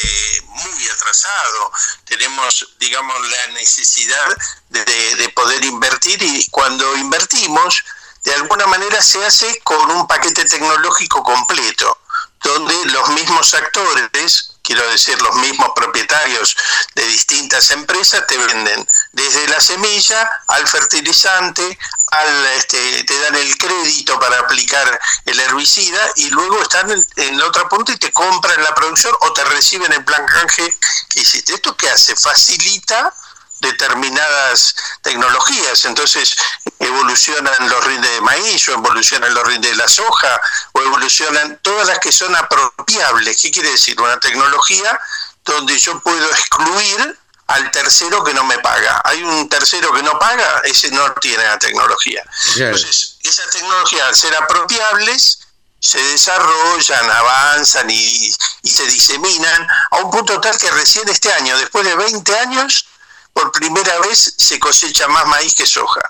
muy 0.48 0.88
atrasado. 0.90 1.72
Tenemos, 2.06 2.76
digamos, 2.80 3.16
la 3.30 3.48
necesidad 3.54 4.38
de, 4.70 5.16
de 5.16 5.30
poder 5.30 5.64
invertir 5.66 6.22
y 6.22 6.48
cuando 6.50 6.96
invertimos, 6.98 7.84
de 8.24 8.34
alguna 8.34 8.66
manera 8.68 9.02
se 9.02 9.24
hace 9.26 9.60
con 9.64 9.92
un 9.92 10.08
paquete 10.08 10.46
tecnológico 10.46 11.24
completo, 11.24 11.98
donde 12.44 12.86
los 12.86 13.10
mismos 13.10 13.54
actores, 13.54 14.55
quiero 14.66 14.86
decir, 14.90 15.22
los 15.22 15.36
mismos 15.36 15.70
propietarios 15.76 16.58
de 16.96 17.06
distintas 17.08 17.70
empresas 17.72 18.26
te 18.28 18.38
venden 18.38 18.88
desde 19.12 19.48
la 19.48 19.62
semilla 19.62 20.30
al 20.48 20.68
fertilizante, 20.68 21.78
al, 22.08 22.46
este, 22.58 23.04
te 23.04 23.20
dan 23.20 23.36
el 23.36 23.58
crédito 23.58 24.20
para 24.20 24.40
aplicar 24.40 25.00
el 25.26 25.40
herbicida 25.40 26.00
y 26.16 26.30
luego 26.30 26.62
están 26.62 26.90
en, 26.92 27.38
la 27.38 27.46
otra 27.46 27.70
punta 27.70 27.92
y 27.92 27.98
te 27.98 28.12
compran 28.12 28.64
la 28.64 28.74
producción 28.74 29.14
o 29.22 29.34
te 29.34 29.44
reciben 29.46 29.92
el 29.94 30.04
plan 30.04 30.26
canje 30.26 30.78
que 31.10 31.22
hiciste. 31.22 31.54
¿Esto 31.54 31.76
qué 31.78 31.90
hace? 31.90 32.16
Facilita 32.16 33.14
determinadas 33.60 34.76
tecnologías. 35.02 35.86
Entonces 35.86 36.36
evolucionan 36.80 37.70
los 37.70 37.84
rindes 37.86 38.12
de 38.12 38.22
maíz 38.22 38.68
o 38.70 38.74
evolucionan 38.74 39.34
los 39.34 39.48
rindes 39.48 39.72
de 39.72 39.78
la 39.78 39.88
soja 39.88 40.42
o 40.74 40.82
evolucionan 40.82 41.60
todas 41.62 41.88
las 41.88 42.00
que 42.00 42.12
son 42.12 42.36
apropiables. 42.36 43.42
¿Qué 43.42 43.52
quiere 43.52 43.72
decir? 43.72 44.00
Una 44.00 44.20
tecnología 44.20 45.00
donde 45.44 45.78
yo 45.78 46.00
puedo 46.02 46.30
excluir 46.32 47.20
al 47.48 47.72
tercero 47.72 48.24
que 48.24 48.34
no 48.34 48.44
me 48.44 48.58
paga. 48.60 49.02
Hay 49.04 49.22
un 49.24 49.48
tercero 49.48 49.94
que 49.94 50.02
no 50.02 50.18
paga, 50.18 50.62
ese 50.64 50.90
no 50.92 51.14
tiene 51.14 51.44
la 51.44 51.60
tecnología. 51.60 52.24
Entonces, 52.56 53.18
esas 53.22 53.50
tecnologías 53.52 54.08
al 54.08 54.16
ser 54.16 54.36
apropiables, 54.36 55.40
se 55.80 56.02
desarrollan, 56.02 57.12
avanzan 57.12 57.88
y, 57.92 58.34
y, 58.64 58.70
se 58.70 58.88
diseminan 58.88 59.68
a 59.92 59.98
un 59.98 60.10
punto 60.10 60.42
tal 60.42 60.58
que 60.58 60.72
recién 60.72 61.08
este 61.10 61.32
año, 61.32 61.56
después 61.60 61.86
de 61.86 61.96
20 61.96 62.40
años, 62.40 62.88
por 63.36 63.52
primera 63.52 64.00
vez 64.00 64.34
se 64.38 64.58
cosecha 64.58 65.08
más 65.10 65.28
maíz 65.28 65.54
que 65.54 65.66
soja. 65.66 66.02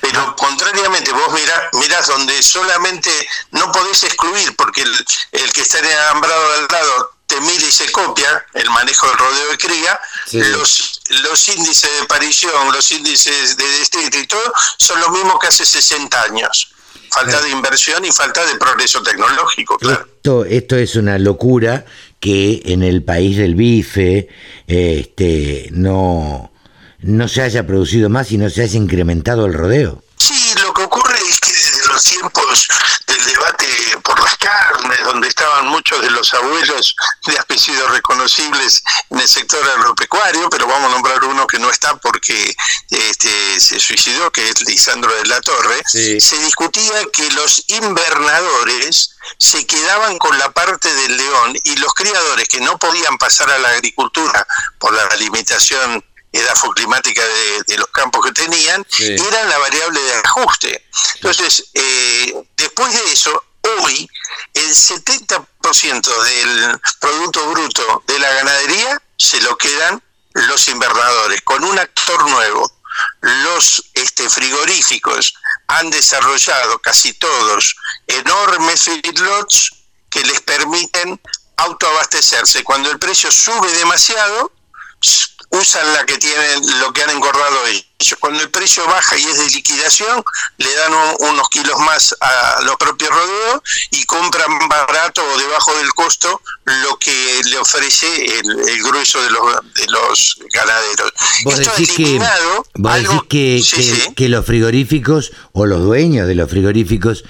Pero 0.00 0.20
ah. 0.20 0.36
contrariamente, 0.36 1.12
vos 1.12 1.32
mirás, 1.32 1.62
mirás 1.74 2.08
donde 2.08 2.42
solamente 2.42 3.10
no 3.52 3.70
podés 3.70 4.02
excluir, 4.02 4.54
porque 4.56 4.82
el, 4.82 5.52
que 5.52 5.60
está 5.60 5.78
en 5.78 5.86
el 5.86 5.92
alambrado 5.92 6.52
del 6.52 6.66
lado 6.70 7.12
te 7.26 7.40
mira 7.40 7.66
y 7.66 7.72
se 7.72 7.90
copia, 7.92 8.44
el 8.54 8.68
manejo 8.70 9.06
del 9.08 9.18
rodeo 9.18 9.50
de 9.50 9.58
cría, 9.58 10.00
los, 10.32 11.02
los 11.08 11.48
índices 11.48 11.90
de 11.90 12.04
aparición, 12.04 12.72
los 12.72 12.90
índices 12.90 13.56
de 13.56 13.78
distrito 13.78 14.18
y 14.18 14.26
todo, 14.26 14.52
son 14.78 15.00
los 15.00 15.10
mismos 15.10 15.38
que 15.40 15.46
hace 15.46 15.64
60 15.64 16.22
años. 16.22 16.72
Falta 17.10 17.40
de 17.40 17.50
inversión 17.50 18.04
y 18.04 18.10
falta 18.10 18.44
de 18.44 18.56
progreso 18.56 19.02
tecnológico, 19.02 19.78
claro. 19.78 20.06
Esto, 20.16 20.44
esto 20.44 20.76
es 20.76 20.96
una 20.96 21.18
locura 21.18 21.84
que 22.18 22.62
en 22.66 22.82
el 22.82 23.04
país 23.04 23.36
del 23.36 23.54
bife 23.54 24.28
este, 24.66 25.68
no, 25.72 26.50
no 27.06 27.28
se 27.28 27.42
haya 27.42 27.66
producido 27.66 28.08
más 28.08 28.32
y 28.32 28.38
no 28.38 28.50
se 28.50 28.62
haya 28.62 28.76
incrementado 28.76 29.46
el 29.46 29.54
rodeo. 29.54 30.02
Sí, 30.16 30.54
lo 30.62 30.72
que 30.72 30.82
ocurre 30.82 31.18
es 31.28 31.38
que 31.40 31.52
desde 31.52 31.86
los 31.86 32.02
tiempos 32.02 32.68
del 33.06 33.24
debate 33.24 33.66
por 34.02 34.18
las 34.20 34.36
carnes, 34.38 34.98
donde 35.04 35.28
estaban 35.28 35.66
muchos 35.68 36.00
de 36.00 36.10
los 36.10 36.32
abuelos 36.34 36.96
de 37.26 37.38
apellidos 37.38 37.90
reconocibles 37.90 38.82
en 39.10 39.20
el 39.20 39.28
sector 39.28 39.62
agropecuario, 39.70 40.48
pero 40.48 40.66
vamos 40.66 40.90
a 40.90 40.94
nombrar 40.94 41.22
uno 41.24 41.46
que 41.46 41.58
no 41.58 41.70
está 41.70 41.96
porque 41.96 42.56
este, 42.90 43.60
se 43.60 43.78
suicidó, 43.78 44.30
que 44.32 44.48
es 44.48 44.62
Lisandro 44.62 45.14
de 45.16 45.26
la 45.26 45.40
Torre, 45.40 45.82
se 45.86 46.38
discutía 46.38 47.04
que 47.12 47.30
los 47.32 47.64
invernadores 47.68 49.10
se 49.38 49.66
quedaban 49.66 50.18
con 50.18 50.38
la 50.38 50.50
parte 50.52 50.92
del 50.92 51.16
león 51.16 51.58
y 51.62 51.76
los 51.76 51.92
criadores 51.94 52.48
que 52.48 52.60
no 52.60 52.78
podían 52.78 53.18
pasar 53.18 53.50
a 53.50 53.58
la 53.58 53.68
agricultura 53.70 54.46
por 54.78 54.94
la 54.94 55.14
limitación 55.16 56.02
edafoclimática 56.32 57.24
de, 57.24 57.62
de 57.66 57.78
los 57.78 57.88
campos 57.88 58.24
que 58.24 58.32
tenían, 58.32 58.86
eran 58.98 59.48
la 59.48 59.58
variable 59.58 60.00
de 60.00 60.14
ajuste. 60.24 60.86
Entonces, 61.16 61.70
eh, 61.74 62.34
después 62.56 62.92
de 62.92 63.12
eso, 63.12 63.44
hoy 63.80 64.08
el 64.54 64.70
70% 64.70 66.22
del 66.24 66.80
Producto 67.00 67.50
Bruto 67.50 68.04
de 68.06 68.18
la 68.18 68.30
ganadería 68.32 69.02
se 69.16 69.40
lo 69.40 69.56
quedan 69.56 70.02
los 70.34 70.68
invernadores, 70.68 71.40
con 71.42 71.64
un 71.64 71.78
actor 71.78 72.28
nuevo. 72.28 72.72
Los 73.20 73.90
este, 73.94 74.28
frigoríficos 74.28 75.34
han 75.68 75.90
desarrollado 75.90 76.78
casi 76.78 77.12
todos 77.14 77.76
enormes 78.06 78.82
feedlots 78.82 79.70
que 80.08 80.22
les 80.24 80.40
permiten 80.40 81.20
autoabastecerse. 81.56 82.64
Cuando 82.64 82.90
el 82.90 82.98
precio 82.98 83.30
sube 83.30 83.70
demasiado, 83.72 84.52
usan 85.60 85.92
la 85.94 86.04
que 86.04 86.18
tienen, 86.18 86.80
lo 86.80 86.92
que 86.92 87.02
han 87.02 87.10
engordado 87.10 87.66
ellos. 87.66 87.84
Cuando 88.20 88.42
el 88.42 88.50
precio 88.50 88.86
baja 88.86 89.16
y 89.16 89.24
es 89.24 89.38
de 89.38 89.50
liquidación, 89.50 90.22
le 90.58 90.74
dan 90.74 90.92
unos 91.20 91.48
kilos 91.48 91.78
más 91.80 92.14
a 92.20 92.62
los 92.62 92.76
propios 92.76 93.10
rodeos 93.10 93.60
y 93.90 94.04
compran 94.04 94.68
barato 94.68 95.22
o 95.24 95.38
debajo 95.38 95.74
del 95.78 95.92
costo 95.94 96.40
lo 96.64 96.98
que 96.98 97.40
le 97.44 97.58
ofrece 97.58 98.06
el, 98.38 98.82
grueso 98.82 99.22
de 99.22 99.30
los, 99.30 99.74
de 99.74 99.86
los 99.86 100.38
ganaderos. 100.52 101.12
Vos 101.44 101.58
decís, 101.58 101.92
que, 101.96 102.20
que, 103.28 104.14
que, 104.14 104.28
los 104.28 104.44
frigoríficos 104.44 105.32
o 105.52 105.64
los 105.64 105.80
dueños 105.80 106.28
de 106.28 106.34
los 106.34 106.50
frigoríficos 106.50 107.24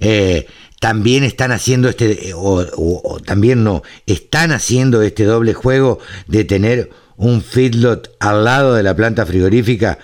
eh, 0.00 0.46
también 0.80 1.24
están 1.24 1.52
haciendo 1.52 1.88
este, 1.88 2.32
o 2.34 3.20
también 3.24 3.64
no, 3.64 3.82
están 4.06 4.52
haciendo 4.52 5.02
este 5.02 5.24
doble 5.24 5.54
juego 5.54 5.98
de 6.26 6.44
tener 6.44 6.90
un 7.20 7.44
feedlot 7.44 8.16
al 8.18 8.44
lado 8.44 8.74
de 8.74 8.82
la 8.82 8.96
planta 8.96 9.26
frigorífica 9.26 9.98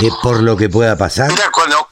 es 0.00 0.12
por 0.22 0.42
lo 0.42 0.56
que 0.56 0.68
pueda 0.68 0.96
pasar? 0.96 1.28
Mira, 1.30 1.50
cuando, 1.50 1.88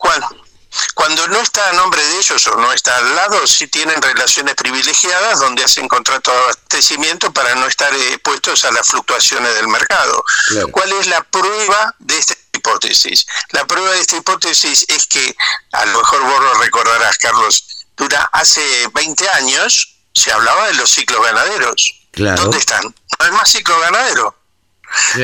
cuando, 0.95 1.29
no 1.29 1.41
está 1.41 1.71
a 1.71 1.73
nombre 1.73 2.01
de 2.01 2.19
ellos 2.19 2.47
o 2.47 2.57
no 2.57 2.73
está 2.73 2.97
al 2.97 3.17
lado, 3.17 3.47
sí 3.47 3.67
tienen 3.67 4.01
relaciones 4.01 4.55
privilegiadas 4.55 5.41
donde 5.41 5.65
hacen 5.65 5.89
contrato 5.89 6.31
de 6.31 6.39
abastecimiento 6.39 7.33
para 7.33 7.55
no 7.57 7.67
estar 7.67 7.93
expuestos 7.95 8.65
a 8.65 8.71
las 8.71 8.87
fluctuaciones 8.87 9.55
del 9.57 9.67
mercado. 9.67 10.25
¿Cuál 10.71 10.93
es 10.93 11.09
la 11.09 11.23
prueba 11.25 11.95
de 11.99 12.17
esta 12.17 12.35
hipótesis? 12.53 13.27
La 13.51 13.67
prueba 13.67 13.91
de 13.91 14.01
esta 14.01 14.17
hipótesis 14.17 14.85
es 14.89 15.07
que, 15.07 15.37
a 15.73 15.85
lo 15.87 15.99
mejor 15.99 16.23
vos 16.23 16.41
lo 16.41 16.55
recordarás, 16.55 17.19
Carlos, 17.19 17.87
dura 17.97 18.31
hace 18.33 18.63
20 18.95 19.29
años 19.31 19.97
se 20.13 20.31
hablaba 20.31 20.69
de 20.69 20.75
los 20.75 20.91
ciclos 20.91 21.25
ganaderos. 21.25 22.03
¿Dónde 22.13 22.59
están? 22.59 22.85
No 22.85 23.27
hay 23.27 23.33
más 23.33 23.51
ciclo 23.51 23.79
ganadero. 23.81 24.44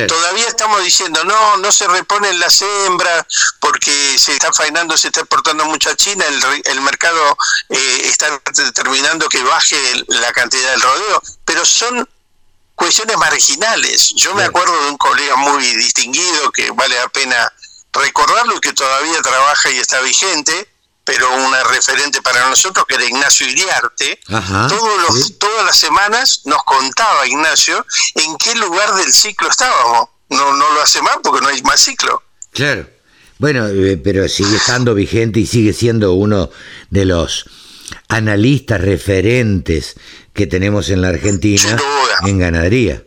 Todavía 0.06 0.46
estamos 0.46 0.82
diciendo, 0.82 1.24
no, 1.24 1.56
no 1.58 1.72
se 1.72 1.86
reponen 1.88 2.38
las 2.38 2.62
hembras 2.62 3.24
porque 3.60 4.18
se 4.18 4.32
está 4.32 4.52
faenando, 4.52 4.96
se 4.96 5.08
está 5.08 5.20
exportando 5.20 5.64
mucha 5.64 5.94
China, 5.96 6.24
el, 6.26 6.62
el 6.64 6.80
mercado 6.80 7.36
eh, 7.68 8.02
está 8.04 8.40
determinando 8.54 9.28
que 9.28 9.42
baje 9.42 9.76
la 10.08 10.32
cantidad 10.32 10.70
del 10.70 10.80
rodeo, 10.80 11.22
pero 11.44 11.64
son 11.64 12.08
cuestiones 12.74 13.16
marginales. 13.18 14.08
Yo 14.16 14.34
me 14.34 14.44
acuerdo 14.44 14.84
de 14.84 14.90
un 14.90 14.96
colega 14.96 15.36
muy 15.36 15.64
distinguido 15.76 16.50
que 16.50 16.70
vale 16.70 16.96
la 16.96 17.08
pena 17.08 17.52
recordarlo 17.92 18.56
y 18.56 18.60
que 18.60 18.72
todavía 18.72 19.20
trabaja 19.22 19.70
y 19.70 19.78
está 19.78 20.00
vigente, 20.00 20.68
pero 21.10 21.34
una 21.34 21.64
referente 21.64 22.22
para 22.22 22.48
nosotros 22.48 22.86
que 22.86 22.94
era 22.94 23.04
Ignacio 23.04 23.48
Iriarte, 23.48 24.20
todos 24.28 25.02
los, 25.02 25.38
todas 25.38 25.64
las 25.64 25.76
semanas 25.76 26.42
nos 26.44 26.62
contaba 26.62 27.26
Ignacio 27.26 27.84
en 28.14 28.36
qué 28.36 28.54
lugar 28.54 28.94
del 28.94 29.12
ciclo 29.12 29.48
estábamos. 29.48 30.08
No, 30.28 30.56
no 30.56 30.72
lo 30.72 30.80
hace 30.80 31.02
más 31.02 31.16
porque 31.20 31.40
no 31.40 31.48
hay 31.48 31.60
más 31.62 31.80
ciclo. 31.80 32.22
Claro. 32.52 32.88
Bueno, 33.38 33.66
eh, 33.66 33.96
pero 33.96 34.28
sigue 34.28 34.56
estando 34.56 34.94
vigente 34.94 35.40
y 35.40 35.46
sigue 35.46 35.72
siendo 35.72 36.12
uno 36.12 36.50
de 36.90 37.04
los 37.04 37.46
analistas 38.06 38.80
referentes 38.80 39.96
que 40.32 40.46
tenemos 40.46 40.90
en 40.90 41.02
la 41.02 41.08
Argentina 41.08 41.76
en 42.24 42.38
ganadería. 42.38 43.02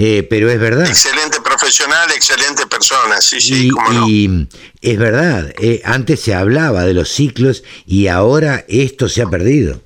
Eh, 0.00 0.24
pero 0.30 0.48
es 0.48 0.60
verdad. 0.60 0.86
Excelente 0.86 1.40
profesional, 1.40 2.08
excelente 2.12 2.64
persona, 2.68 3.20
sí, 3.20 3.40
sí, 3.40 3.66
y, 3.66 3.70
cómo 3.70 3.90
no. 3.90 4.08
y 4.08 4.48
es 4.80 4.96
verdad, 4.96 5.52
eh, 5.58 5.82
antes 5.84 6.22
se 6.22 6.34
hablaba 6.34 6.84
de 6.84 6.94
los 6.94 7.08
ciclos 7.08 7.64
y 7.84 8.06
ahora 8.06 8.64
esto 8.68 9.08
se 9.08 9.22
ha 9.22 9.26
perdido. 9.26 9.82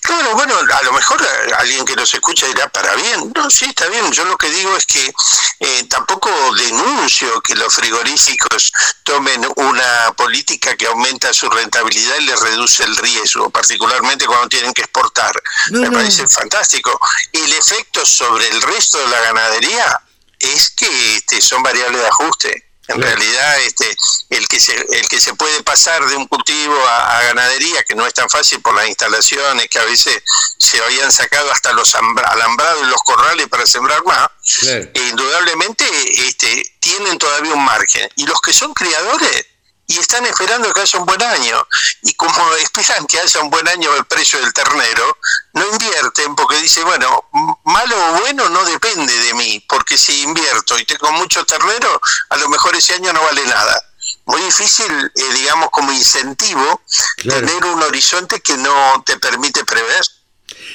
Claro, 0.00 0.34
bueno, 0.34 0.54
a 0.58 0.82
lo 0.82 0.92
mejor 0.92 1.22
alguien 1.64 1.84
que 1.84 1.96
nos 1.96 2.12
escucha 2.14 2.46
dirá, 2.46 2.68
para 2.68 2.94
bien. 2.94 3.32
No, 3.34 3.50
sí, 3.50 3.66
está 3.66 3.86
bien. 3.88 4.10
Yo 4.12 4.24
lo 4.24 4.36
que 4.36 4.50
digo 4.50 4.76
es 4.76 4.86
que 4.86 5.12
eh, 5.60 5.84
tampoco 5.88 6.30
denuncio 6.56 7.40
que 7.42 7.54
los 7.56 7.74
frigoríficos 7.74 8.72
tomen 9.02 9.44
una 9.56 10.12
política 10.16 10.76
que 10.76 10.86
aumenta 10.86 11.32
su 11.34 11.48
rentabilidad 11.50 12.16
y 12.18 12.24
les 12.24 12.40
reduce 12.40 12.84
el 12.84 12.96
riesgo, 12.96 13.50
particularmente 13.50 14.26
cuando 14.26 14.48
tienen 14.48 14.72
que 14.72 14.82
exportar. 14.82 15.34
No, 15.70 15.80
Me 15.80 15.88
no. 15.88 15.92
parece 15.92 16.26
fantástico. 16.28 16.98
El 17.32 17.52
efecto 17.52 18.04
sobre 18.06 18.48
el 18.48 18.62
resto 18.62 18.98
de 18.98 19.08
la 19.08 19.20
ganadería 19.20 20.00
es 20.38 20.70
que 20.70 21.16
este, 21.16 21.40
son 21.40 21.62
variables 21.62 22.00
de 22.00 22.08
ajuste. 22.08 22.70
En 22.88 22.96
Claro. 23.00 23.16
realidad, 23.16 23.60
este, 23.60 23.96
el 24.30 24.46
que 24.46 24.60
se, 24.60 24.74
el 24.74 25.08
que 25.08 25.20
se 25.20 25.34
puede 25.34 25.62
pasar 25.62 26.04
de 26.06 26.16
un 26.16 26.26
cultivo 26.28 26.76
a, 26.86 27.18
a 27.18 27.22
ganadería, 27.24 27.82
que 27.84 27.94
no 27.94 28.06
es 28.06 28.12
tan 28.12 28.28
fácil 28.28 28.60
por 28.60 28.74
las 28.74 28.86
instalaciones, 28.88 29.68
que 29.68 29.78
a 29.78 29.84
veces 29.84 30.22
se 30.58 30.82
habían 30.82 31.10
sacado 31.10 31.50
hasta 31.50 31.72
los 31.72 31.94
ambra- 31.94 32.28
alambrados 32.28 32.82
y 32.82 32.90
los 32.90 33.00
corrales 33.02 33.48
para 33.48 33.66
sembrar 33.66 34.04
más, 34.04 34.28
Claro. 34.60 34.88
e 34.92 35.00
indudablemente 35.08 35.84
este, 36.28 36.62
tienen 36.80 37.16
todavía 37.18 37.54
un 37.54 37.64
margen. 37.64 38.08
Y 38.16 38.26
los 38.26 38.40
que 38.42 38.52
son 38.52 38.74
criadores 38.74 39.46
y 39.86 39.98
están 39.98 40.24
esperando 40.26 40.72
que 40.72 40.80
haya 40.80 40.98
un 40.98 41.06
buen 41.06 41.22
año, 41.22 41.66
y 42.02 42.14
como 42.14 42.54
esperan 42.62 43.06
que 43.06 43.18
haya 43.20 43.40
un 43.40 43.50
buen 43.50 43.66
año 43.68 43.94
el 43.94 44.04
precio 44.06 44.40
del 44.40 44.52
ternero, 44.52 45.18
no 45.54 45.66
invierten 45.72 46.34
porque 46.34 46.56
dice, 46.58 46.82
bueno, 46.84 47.24
malo 47.64 47.96
o 47.96 48.20
bueno 48.20 48.48
no 48.48 48.64
depende 48.64 49.12
de 49.16 49.34
mí, 49.34 49.64
porque 49.68 49.96
si 49.98 50.22
invierto 50.22 50.78
y 50.78 50.84
tengo 50.84 51.12
mucho 51.12 51.44
ternero, 51.44 52.00
a 52.30 52.36
lo 52.36 52.48
mejor 52.48 52.74
ese 52.76 52.94
año 52.94 53.12
no 53.12 53.22
vale 53.22 53.44
nada. 53.46 53.82
Muy 54.26 54.40
difícil, 54.42 54.90
eh, 55.14 55.32
digamos, 55.34 55.68
como 55.70 55.92
incentivo, 55.92 56.82
Claro. 57.18 57.46
tener 57.46 57.64
un 57.66 57.82
horizonte 57.82 58.40
que 58.40 58.56
no 58.56 59.02
te 59.04 59.18
permite 59.18 59.64
prever. 59.64 60.02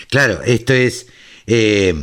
Claro, 0.09 0.41
esto 0.43 0.73
es, 0.73 1.07
eh, 1.47 1.93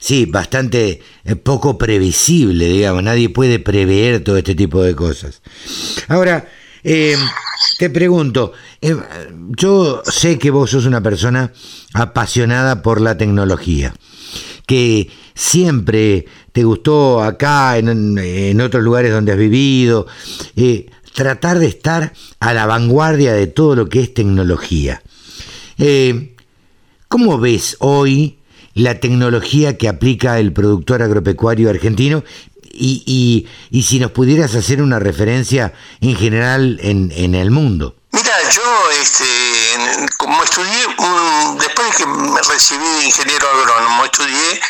sí, 0.00 0.26
bastante 0.26 1.02
poco 1.34 1.78
previsible, 1.78 2.66
digamos. 2.66 3.02
Nadie 3.02 3.28
puede 3.28 3.58
prever 3.58 4.22
todo 4.22 4.36
este 4.36 4.54
tipo 4.54 4.82
de 4.82 4.94
cosas. 4.94 5.42
Ahora, 6.08 6.46
eh, 6.88 7.16
te 7.78 7.90
pregunto, 7.90 8.52
eh, 8.80 8.96
yo 9.56 10.02
sé 10.04 10.38
que 10.38 10.50
vos 10.50 10.70
sos 10.70 10.86
una 10.86 11.02
persona 11.02 11.52
apasionada 11.94 12.80
por 12.80 13.00
la 13.00 13.18
tecnología, 13.18 13.92
que 14.66 15.10
siempre 15.34 16.26
te 16.52 16.62
gustó 16.62 17.24
acá, 17.24 17.76
en, 17.78 18.60
otros 18.60 18.84
lugares 18.84 19.10
donde 19.10 19.32
has 19.32 19.38
vivido, 19.38 20.06
eh, 20.54 20.86
tratar 21.12 21.58
de 21.58 21.66
estar 21.66 22.12
a 22.38 22.54
la 22.54 22.66
vanguardia 22.66 23.32
de 23.32 23.48
todo 23.48 23.74
lo 23.74 23.88
que 23.88 24.02
es 24.02 24.14
tecnología. 24.14 25.02
¿Cómo 27.08 27.38
ves 27.38 27.76
hoy 27.80 28.38
la 28.76 29.00
tecnología 29.00 29.76
que 29.76 29.88
aplica 29.88 30.38
el 30.38 30.52
productor 30.52 31.02
agropecuario 31.02 31.68
argentino? 31.70 32.22
Y, 32.72 33.02
y- 33.06 33.46
y 33.70 33.82
si 33.84 33.98
nos 33.98 34.10
pudieras 34.10 34.54
hacer 34.54 34.82
una 34.82 34.98
referencia 34.98 35.72
en 36.02 36.14
general 36.14 36.78
en, 36.82 37.10
en 37.16 37.34
el 37.34 37.50
mundo. 37.50 37.96
Mira, 38.12 38.32
yo, 38.54 38.62
este, 39.02 39.24
como 40.18 40.42
estudié, 40.44 40.70
después 41.58 41.88
de 41.90 41.96
que 41.96 42.06
me 42.06 42.40
recibí 42.42 42.84
de 42.84 43.04
ingeniero 43.06 43.46
agrónomo, 43.48 44.04
estudié 44.04 44.60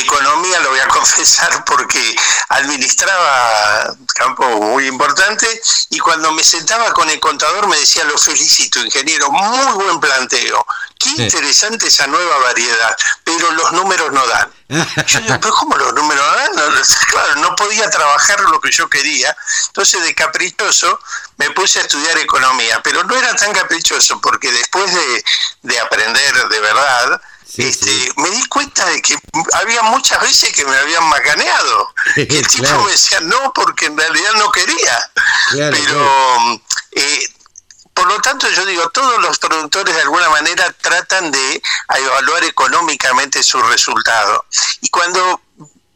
economía, 0.00 0.60
lo 0.60 0.70
voy 0.70 0.80
a 0.80 0.88
confesar, 0.88 1.64
porque 1.64 2.14
administraba 2.48 3.94
campo 4.14 4.44
muy 4.60 4.86
importante 4.86 5.46
y 5.90 5.98
cuando 5.98 6.32
me 6.32 6.44
sentaba 6.44 6.92
con 6.92 7.08
el 7.10 7.18
contador 7.20 7.66
me 7.68 7.78
decía, 7.78 8.04
lo 8.04 8.16
felicito, 8.18 8.80
ingeniero, 8.80 9.30
muy 9.30 9.84
buen 9.84 10.00
planteo, 10.00 10.66
qué 10.98 11.10
Sí. 11.10 11.22
interesante 11.22 11.88
esa 11.88 12.06
nueva 12.06 12.38
variedad, 12.38 12.96
pero 13.24 13.50
los 13.52 13.72
números 13.72 14.12
no 14.12 14.26
dan. 14.26 14.52
Yo 15.06 15.20
digo, 15.20 15.36
pero 15.40 15.54
¿cómo 15.54 15.76
los 15.76 15.92
números 15.94 16.24
no 16.24 16.36
dan? 16.36 16.56
No, 16.56 16.82
claro, 17.10 17.34
no 17.36 17.56
podía 17.56 17.88
trabajar 17.90 18.40
lo 18.42 18.60
que 18.60 18.70
yo 18.70 18.88
quería. 18.88 19.34
Entonces, 19.68 20.02
de 20.04 20.14
caprichoso, 20.14 21.00
me 21.38 21.50
puse 21.50 21.80
a 21.80 21.82
estudiar 21.82 22.16
economía, 22.18 22.80
pero 22.82 23.02
no 23.04 23.16
era 23.16 23.34
tan 23.34 23.52
caprichoso 23.52 24.20
porque 24.20 24.52
después 24.52 24.92
de, 24.94 25.24
de 25.62 25.80
aprender 25.80 26.48
de 26.48 26.60
verdad, 26.60 27.20
Sí, 27.52 27.62
este, 27.62 27.86
sí. 27.90 28.08
me 28.16 28.30
di 28.30 28.44
cuenta 28.46 28.84
de 28.86 29.02
que 29.02 29.16
había 29.54 29.82
muchas 29.82 30.20
veces 30.22 30.52
que 30.52 30.64
me 30.64 30.76
habían 30.76 31.04
macaneado. 31.08 31.94
Y 32.16 32.36
el 32.36 32.46
tipo 32.46 32.64
Claro. 32.64 32.84
me 32.84 32.92
decía, 32.92 33.20
no, 33.20 33.52
porque 33.52 33.86
en 33.86 33.96
realidad 33.98 34.32
no 34.34 34.50
quería. 34.52 35.10
Claro, 35.50 35.76
pero, 35.76 36.62
eh, 36.92 37.28
por 37.92 38.06
lo 38.06 38.20
tanto, 38.20 38.48
yo 38.48 38.64
digo, 38.66 38.88
todos 38.90 39.20
los 39.20 39.38
productores 39.38 39.94
de 39.94 40.02
alguna 40.02 40.28
manera 40.30 40.72
tratan 40.80 41.30
de 41.32 41.62
evaluar 41.98 42.44
económicamente 42.44 43.42
su 43.42 43.60
resultado. 43.62 44.46
Y 44.80 44.88
cuando 44.90 45.42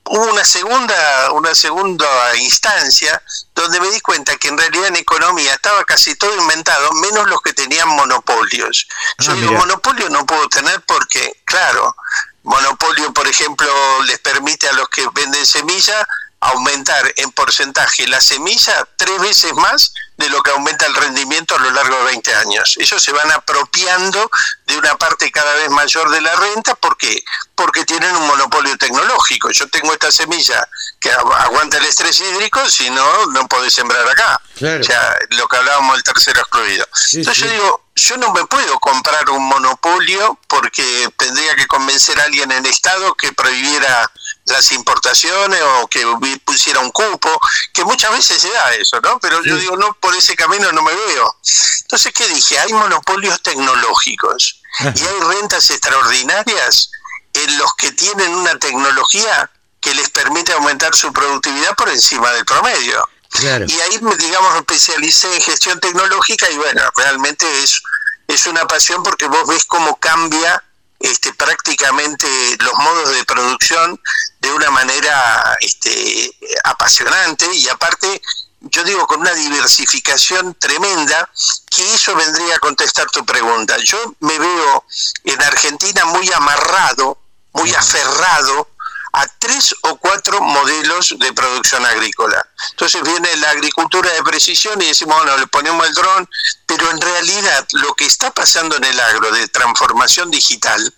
hubo 0.07 0.25
una 0.33 0.45
segunda, 0.45 1.33
una 1.33 1.55
segunda 1.55 2.37
instancia 2.37 3.23
donde 3.55 3.81
me 3.81 3.91
di 3.91 4.01
cuenta 4.01 4.37
que 4.37 4.49
en 4.49 4.59
realidad 4.59 4.89
en 4.89 4.97
economía 4.97 5.55
estaba 5.55 5.85
casi 5.85 6.15
todo 6.17 6.35
inventado, 6.37 6.93
menos 6.93 7.27
los 7.29 7.41
que 7.43 7.53
tenían 7.53 7.89
monopolios. 7.89 8.87
Yo 9.19 9.33
Ah, 9.33 9.35
digo, 9.35 9.49
mira. 9.49 9.61
monopolio 9.61 10.09
no 10.11 10.27
puedo 10.27 10.49
tener 10.49 10.81
porque, 10.83 11.41
claro, 11.45 11.97
monopolio, 12.43 13.13
por 13.13 13.27
ejemplo, 13.27 13.69
les 14.05 14.19
permite 14.19 14.69
a 14.69 14.73
los 14.75 14.89
que 14.89 15.09
venden 15.15 15.47
semilla 15.47 16.07
aumentar 16.41 17.13
en 17.17 17.31
porcentaje 17.33 18.07
la 18.07 18.21
semilla 18.21 18.87
tres 18.97 19.19
veces 19.21 19.55
más 19.55 19.95
de 20.17 20.29
lo 20.29 20.43
que 20.43 20.53
aumenta 20.53 20.87
el 20.87 20.95
rendimiento 20.95 21.57
a 21.57 21.59
lo 21.59 21.71
largo 21.73 21.97
de 21.99 22.05
20 22.05 22.35
años. 22.37 22.75
Ellos 22.79 23.03
se 23.03 23.13
van 23.13 23.31
apropiando 23.33 24.31
de 24.67 24.77
una 24.79 24.95
parte 24.97 25.31
cada 25.33 25.53
vez 25.55 25.69
mayor 25.71 26.09
de 26.11 26.21
la 26.21 26.35
renta, 26.37 26.75
¿por 26.77 26.97
qué? 26.97 27.23
Porque 27.55 27.85
tienen 27.85 28.15
un 28.15 28.27
monopolio 28.29 28.77
tecnológico. 28.79 29.51
Yo 29.51 29.69
tengo 29.69 29.93
esta 29.93 30.13
semilla 30.13 30.67
que 31.01 31.13
agu- 31.13 31.35
aguanta 31.35 31.79
el 31.79 31.85
estrés 31.87 32.21
hídrico, 32.21 32.65
si 32.71 32.91
no, 32.91 33.27
no 33.27 33.47
podés 33.49 33.75
sembrar 33.75 34.07
acá. 34.09 34.41
Claro. 34.57 34.81
O 34.81 34.85
sea, 34.85 35.17
lo 35.31 35.49
que 35.49 35.57
hablábamos 35.57 35.95
del 35.97 36.05
tercero 36.05 36.41
excluido. 36.41 36.87
Sí, 36.95 37.19
Entonces 37.19 37.43
sí. 37.43 37.49
yo 37.49 37.53
digo, 37.53 37.85
yo 37.97 38.17
no 38.17 38.33
me 38.33 38.45
puedo 38.47 38.79
comprar 38.81 39.29
un 39.31 39.45
monopolio 39.49 40.39
porque 40.49 41.09
tendría 41.17 41.55
que 41.57 41.67
convencer 41.67 42.21
a 42.21 42.25
alguien 42.25 42.51
en 42.53 42.67
Estado 42.67 43.15
que 43.15 43.33
prohibiera 43.33 44.11
las 44.47 44.73
importaciones 44.73 45.61
o 45.63 45.87
que 45.89 46.05
pusiera 46.45 46.81
un 46.81 46.91
cupo, 46.91 47.31
que 47.73 47.85
muchas 47.85 48.13
veces 48.13 48.41
se 48.41 48.51
da 48.51 48.75
eso, 48.75 49.01
¿no? 49.01 49.19
Pero 49.21 49.43
yo 49.43 49.57
digo, 49.57 49.77
no, 49.77 49.95
por 49.95 50.15
ese 50.15 50.37
camino 50.37 50.71
no 50.73 50.83
me 50.83 50.95
veo. 50.95 51.37
Entonces, 51.83 52.13
¿qué 52.13 52.29
dije? 52.29 52.59
Hay 52.59 52.73
monopolios 52.73 53.41
tecnológicos 53.43 54.61
y 54.81 54.87
hay 54.87 55.21
rentas 55.41 55.71
extraordinarias 55.71 56.91
en 57.33 57.59
los 57.59 57.75
que 57.75 57.93
tienen 57.93 58.35
una 58.35 58.59
tecnología 58.59 59.51
que 59.81 59.95
les 59.95 60.11
permite 60.11 60.53
aumentar 60.53 60.95
su 60.95 61.13
productividad 61.13 61.75
por 61.75 61.89
encima 61.89 62.31
del 62.33 62.45
promedio. 62.45 63.07
Claro. 63.31 63.67
Y 63.69 63.81
ahí, 63.81 64.01
digamos, 64.19 64.53
me 64.53 64.59
especialicé 64.59 65.35
en 65.35 65.43
gestión 65.43 65.81
tecnológica 65.81 66.51
y 66.51 66.57
bueno, 66.57 66.83
realmente 66.97 67.47
es, 67.63 67.83
es 68.29 68.47
una 68.47 68.67
pasión 68.67 69.03
porque 69.03 69.27
vos 69.27 69.47
ves 69.49 69.65
cómo 69.65 69.97
cambia 69.97 70.63
este, 71.05 71.35
prácticamente 71.35 72.27
los 72.61 72.73
modos 72.79 73.11
de 73.15 73.25
producción 73.25 74.01
de 74.41 74.53
una 74.53 74.71
manera 74.71 75.55
este, 75.61 76.35
apasionante 76.65 77.47
y 77.55 77.69
aparte, 77.69 78.23
yo 78.61 78.83
digo, 78.85 79.07
con 79.07 79.21
una 79.21 79.35
diversificación 79.35 80.55
tremenda, 80.55 81.31
que 81.69 81.95
eso 81.95 82.15
vendría 82.15 82.57
a 82.57 82.59
contestar 82.59 83.11
tu 83.11 83.23
pregunta. 83.27 83.77
Yo 83.85 83.99
me 84.21 84.39
veo 84.39 84.85
en 85.25 85.43
Argentina 85.43 86.07
muy 86.07 86.33
amarrado, 86.33 87.19
muy 87.53 87.71
aferrado 87.75 88.71
a 89.15 89.27
tres 89.39 89.75
o 89.83 89.97
cuatro 89.97 90.41
modelos 90.41 91.15
de 91.19 91.33
producción 91.33 91.85
agrícola. 91.87 92.45
Entonces 92.71 93.03
viene 93.03 93.37
la 93.37 93.51
agricultura 93.51 94.11
de 94.13 94.23
precisión 94.23 94.81
y 94.83 94.87
decimos, 94.87 95.17
bueno, 95.17 95.37
le 95.39 95.47
ponemos 95.47 95.87
el 95.87 95.95
dron, 95.95 96.29
pero 96.67 96.91
en 96.91 97.01
realidad 97.01 97.67
lo 97.73 97.95
que 97.95 98.07
está 98.07 98.31
pasando 98.33 98.77
en 98.77 98.85
el 98.85 98.99
agro 98.99 99.31
de 99.31 99.49
transformación 99.49 100.31
digital 100.31 100.95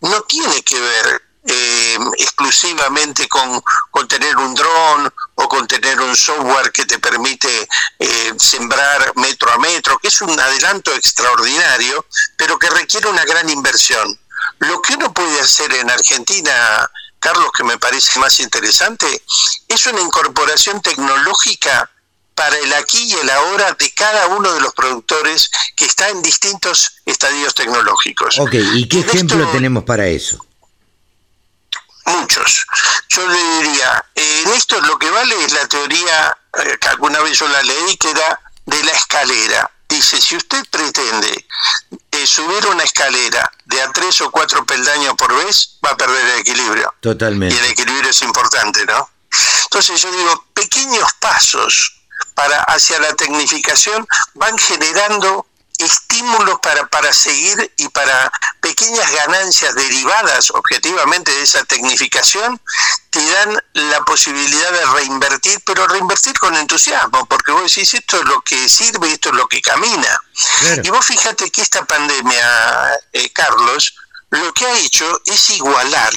no 0.00 0.22
tiene 0.22 0.62
que 0.62 0.80
ver 0.80 1.22
eh, 1.46 1.98
exclusivamente 2.18 3.26
con, 3.28 3.62
con 3.90 4.06
tener 4.06 4.36
un 4.36 4.54
dron 4.54 5.12
o 5.36 5.48
con 5.48 5.66
tener 5.66 6.00
un 6.00 6.14
software 6.14 6.70
que 6.70 6.84
te 6.84 6.98
permite 6.98 7.68
eh, 7.98 8.34
sembrar 8.38 9.12
metro 9.16 9.50
a 9.52 9.58
metro, 9.58 9.98
que 9.98 10.08
es 10.08 10.20
un 10.20 10.38
adelanto 10.38 10.92
extraordinario, 10.92 12.04
pero 12.36 12.58
que 12.58 12.68
requiere 12.68 13.08
una 13.08 13.24
gran 13.24 13.48
inversión. 13.48 14.18
Lo 14.58 14.82
que 14.82 14.94
uno 14.94 15.12
puede 15.14 15.40
hacer 15.40 15.72
en 15.72 15.90
Argentina, 15.90 16.90
Carlos, 17.20 17.50
que 17.56 17.62
me 17.64 17.78
parece 17.78 18.18
más 18.18 18.40
interesante, 18.40 19.22
es 19.68 19.86
una 19.86 20.00
incorporación 20.00 20.80
tecnológica 20.82 21.90
para 22.34 22.56
el 22.56 22.72
aquí 22.72 23.02
y 23.02 23.12
el 23.12 23.28
ahora 23.30 23.72
de 23.78 23.90
cada 23.92 24.26
uno 24.28 24.52
de 24.52 24.60
los 24.62 24.72
productores 24.74 25.50
que 25.76 25.84
está 25.84 26.08
en 26.08 26.22
distintos 26.22 26.96
estadios 27.04 27.54
tecnológicos. 27.54 28.38
Ok, 28.38 28.54
¿y 28.74 28.88
qué 28.88 28.96
Y 28.98 29.00
ejemplo 29.02 29.40
esto- 29.40 29.52
tenemos 29.52 29.84
para 29.84 30.06
eso? 30.06 30.44
Muchos. 32.06 32.66
Yo 33.10 33.28
le 33.28 33.38
diría, 33.62 34.04
eh, 34.14 34.42
en 34.46 34.52
esto 34.54 34.80
lo 34.80 34.98
que 34.98 35.10
vale 35.10 35.44
es 35.44 35.52
la 35.52 35.68
teoría 35.68 36.36
eh, 36.64 36.78
que 36.80 36.88
alguna 36.88 37.20
vez 37.20 37.38
yo 37.38 37.46
la 37.48 37.62
leí, 37.62 37.96
que 37.98 38.10
era 38.10 38.40
de 38.66 38.82
la 38.84 38.92
escalera. 38.92 39.70
Dice, 39.88 40.20
si 40.20 40.36
usted 40.36 40.64
pretende 40.70 41.46
subir 42.26 42.66
una 42.66 42.84
escalera 42.84 43.50
de 43.64 43.80
a 43.82 43.90
tres 43.92 44.20
o 44.20 44.30
cuatro 44.30 44.64
peldaños 44.64 45.14
por 45.14 45.32
vez, 45.44 45.78
va 45.84 45.90
a 45.90 45.96
perder 45.96 46.24
el 46.24 46.40
equilibrio. 46.40 46.94
Totalmente. 47.00 47.54
Y 47.54 47.58
el 47.58 47.66
equilibrio 47.66 48.10
es 48.10 48.22
importante, 48.22 48.84
¿no? 48.86 49.08
Entonces 49.64 50.00
yo 50.02 50.10
digo, 50.10 50.44
pequeños 50.54 51.08
pasos 51.20 52.00
para 52.34 52.62
hacia 52.64 52.98
la 53.00 53.14
tecnificación 53.14 54.06
van 54.34 54.56
generando 54.58 55.46
estímulos 55.82 56.58
para, 56.60 56.86
para 56.86 57.12
seguir 57.12 57.72
y 57.76 57.88
para 57.88 58.32
pequeñas 58.60 59.10
ganancias 59.12 59.74
derivadas 59.74 60.50
objetivamente 60.50 61.30
de 61.32 61.42
esa 61.42 61.64
tecnificación, 61.64 62.60
te 63.10 63.24
dan 63.32 63.62
la 63.72 64.00
posibilidad 64.02 64.72
de 64.72 64.86
reinvertir, 64.86 65.60
pero 65.64 65.86
reinvertir 65.86 66.38
con 66.38 66.54
entusiasmo, 66.56 67.26
porque 67.26 67.52
vos 67.52 67.62
decís, 67.62 67.94
esto 67.94 68.18
es 68.18 68.24
lo 68.24 68.40
que 68.42 68.68
sirve, 68.68 69.12
esto 69.12 69.30
es 69.30 69.34
lo 69.34 69.48
que 69.48 69.60
camina. 69.60 70.20
Y 70.82 70.90
vos 70.90 71.04
fíjate 71.04 71.50
que 71.50 71.62
esta 71.62 71.84
pandemia, 71.84 73.00
eh, 73.12 73.30
Carlos, 73.32 73.94
lo 74.30 74.52
que 74.52 74.66
ha 74.66 74.78
hecho 74.78 75.22
es 75.26 75.50
igualar 75.50 76.12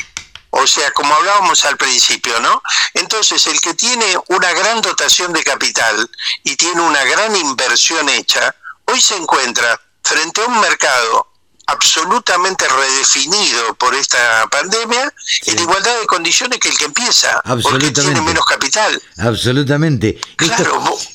o 0.56 0.68
sea, 0.68 0.92
como 0.92 1.12
hablábamos 1.16 1.66
al 1.66 1.78
principio, 1.78 2.40
¿no? 2.40 2.62
Entonces, 2.94 3.48
el 3.48 3.60
que 3.60 3.74
tiene 3.74 4.06
una 4.28 4.54
gran 4.54 4.82
dotación 4.84 5.34
de 5.34 5.44
capital 5.44 6.08
y 6.44 6.56
tiene 6.56 6.80
una 6.80 7.04
gran 7.06 7.36
inversión 7.36 8.08
hecha, 8.08 8.56
hoy 8.86 9.02
se 9.02 9.16
encuentra 9.16 9.80
frente 10.04 10.42
a 10.42 10.46
un 10.46 10.60
mercado 10.60 11.28
absolutamente 11.68 12.66
redefinido 12.68 13.76
por 13.76 13.96
esta 13.96 14.48
pandemia 14.52 15.14
en 15.46 15.60
igualdad 15.60 16.00
de 16.00 16.06
condiciones 16.08 16.60
que 16.60 16.70
el 16.70 16.78
que 16.78 16.86
empieza, 16.86 17.42
porque 17.62 17.92
tiene 17.92 18.22
menos 18.22 18.46
capital. 18.46 19.02
Absolutamente. 19.18 20.20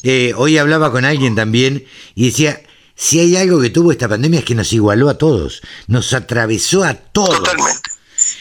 Eh, 0.02 0.32
hoy 0.36 0.58
hablaba 0.58 0.90
con 0.90 1.04
alguien 1.04 1.34
también 1.34 1.86
y 2.14 2.30
decía, 2.30 2.60
si 2.94 3.20
hay 3.20 3.36
algo 3.36 3.60
que 3.60 3.70
tuvo 3.70 3.92
esta 3.92 4.08
pandemia 4.08 4.40
es 4.40 4.46
que 4.46 4.54
nos 4.54 4.72
igualó 4.72 5.08
a 5.08 5.18
todos, 5.18 5.62
nos 5.86 6.12
atravesó 6.14 6.82
a 6.82 6.94
todos. 6.94 7.36
Totalmente. 7.36 7.90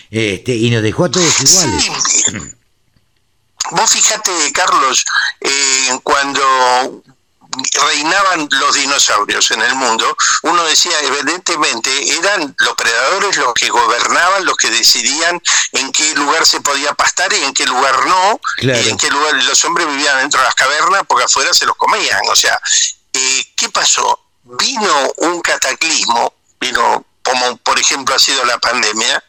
Este, 0.09 0.55
y 0.55 0.69
nos 0.71 0.81
dejó 0.81 1.05
a 1.05 1.11
todos 1.11 1.41
iguales. 1.41 1.91
Vos 3.71 3.91
fíjate, 3.91 4.31
Carlos, 4.53 5.03
eh, 5.41 5.99
cuando 6.01 7.03
reinaban 7.85 8.47
los 8.51 8.75
dinosaurios 8.75 9.51
en 9.51 9.61
el 9.61 9.75
mundo, 9.75 10.15
uno 10.43 10.63
decía, 10.65 10.99
evidentemente, 11.01 11.89
eran 12.17 12.55
los 12.59 12.75
predadores 12.75 13.37
los 13.37 13.53
que 13.53 13.69
gobernaban, 13.69 14.45
los 14.45 14.55
que 14.57 14.69
decidían 14.69 15.41
en 15.73 15.91
qué 15.91 16.15
lugar 16.15 16.45
se 16.45 16.61
podía 16.61 16.93
pastar 16.93 17.31
y 17.33 17.43
en 17.43 17.53
qué 17.53 17.65
lugar 17.65 18.05
no, 18.07 18.39
y 18.61 18.89
en 18.89 18.97
qué 18.97 19.09
lugar 19.09 19.35
los 19.43 19.63
hombres 19.65 19.87
vivían 19.87 20.19
dentro 20.19 20.39
de 20.39 20.45
las 20.45 20.55
cavernas 20.55 21.03
porque 21.07 21.25
afuera 21.25 21.53
se 21.53 21.65
los 21.65 21.75
comían. 21.75 22.21
O 22.29 22.35
sea, 22.35 22.59
eh, 23.13 23.53
¿qué 23.55 23.69
pasó? 23.69 24.19
Vino 24.43 25.13
un 25.17 25.41
cataclismo, 25.41 26.33
vino 26.59 27.05
como 27.23 27.57
por 27.57 27.77
ejemplo 27.77 28.15
ha 28.15 28.19
sido 28.19 28.43
la 28.45 28.57
pandemia, 28.57 29.23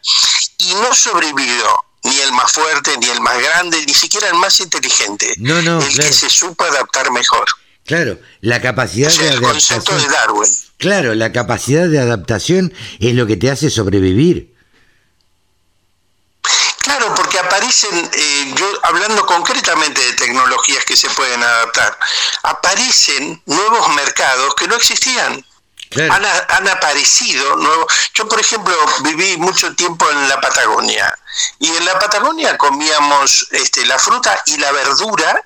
y 0.57 0.73
no 0.75 0.93
sobrevivió 0.95 1.85
ni 2.03 2.17
el 2.21 2.31
más 2.31 2.51
fuerte, 2.51 2.97
ni 2.97 3.07
el 3.09 3.19
más 3.21 3.37
grande, 3.37 3.85
ni 3.85 3.93
siquiera 3.93 4.27
el 4.27 4.35
más 4.35 4.59
inteligente, 4.59 5.33
no, 5.37 5.61
no, 5.61 5.81
el 5.81 5.95
que 5.97 6.13
se 6.13 6.29
supo 6.29 6.63
adaptar 6.63 7.11
mejor. 7.11 7.45
Claro, 7.89 8.19
la 8.41 8.61
capacidad 8.61 9.11
de 9.11 9.29
el 9.29 9.41
concepto 9.41 9.97
de 9.97 10.07
Darwin. 10.09 10.47
Claro, 10.77 11.15
la 11.15 11.31
capacidad 11.31 11.87
de 11.87 11.97
adaptación 11.97 12.71
es 12.99 13.15
lo 13.15 13.25
que 13.25 13.35
te 13.35 13.49
hace 13.49 13.71
sobrevivir. 13.71 14.53
Claro, 16.83 17.15
porque 17.15 17.39
aparecen, 17.39 18.11
eh, 18.13 18.53
yo 18.55 18.67
hablando 18.83 19.25
concretamente 19.25 20.01
de 20.05 20.13
tecnologías 20.13 20.85
que 20.85 20.95
se 20.95 21.09
pueden 21.09 21.41
adaptar, 21.41 21.97
aparecen 22.43 23.41
nuevos 23.47 23.95
mercados 23.95 24.53
que 24.53 24.67
no 24.67 24.75
existían. 24.75 25.43
Han, 25.97 26.67
aparecido 26.67 27.55
nuevos. 27.55 27.91
Yo, 28.13 28.27
por 28.27 28.39
ejemplo, 28.39 28.75
viví 29.01 29.35
mucho 29.37 29.73
tiempo 29.73 30.07
en 30.11 30.29
la 30.29 30.39
Patagonia 30.39 31.17
y 31.57 31.67
en 31.69 31.85
la 31.85 31.97
Patagonia 31.97 32.55
comíamos 32.55 33.47
este, 33.49 33.83
la 33.87 33.97
fruta 33.97 34.39
y 34.45 34.57
la 34.57 34.71
verdura 34.71 35.43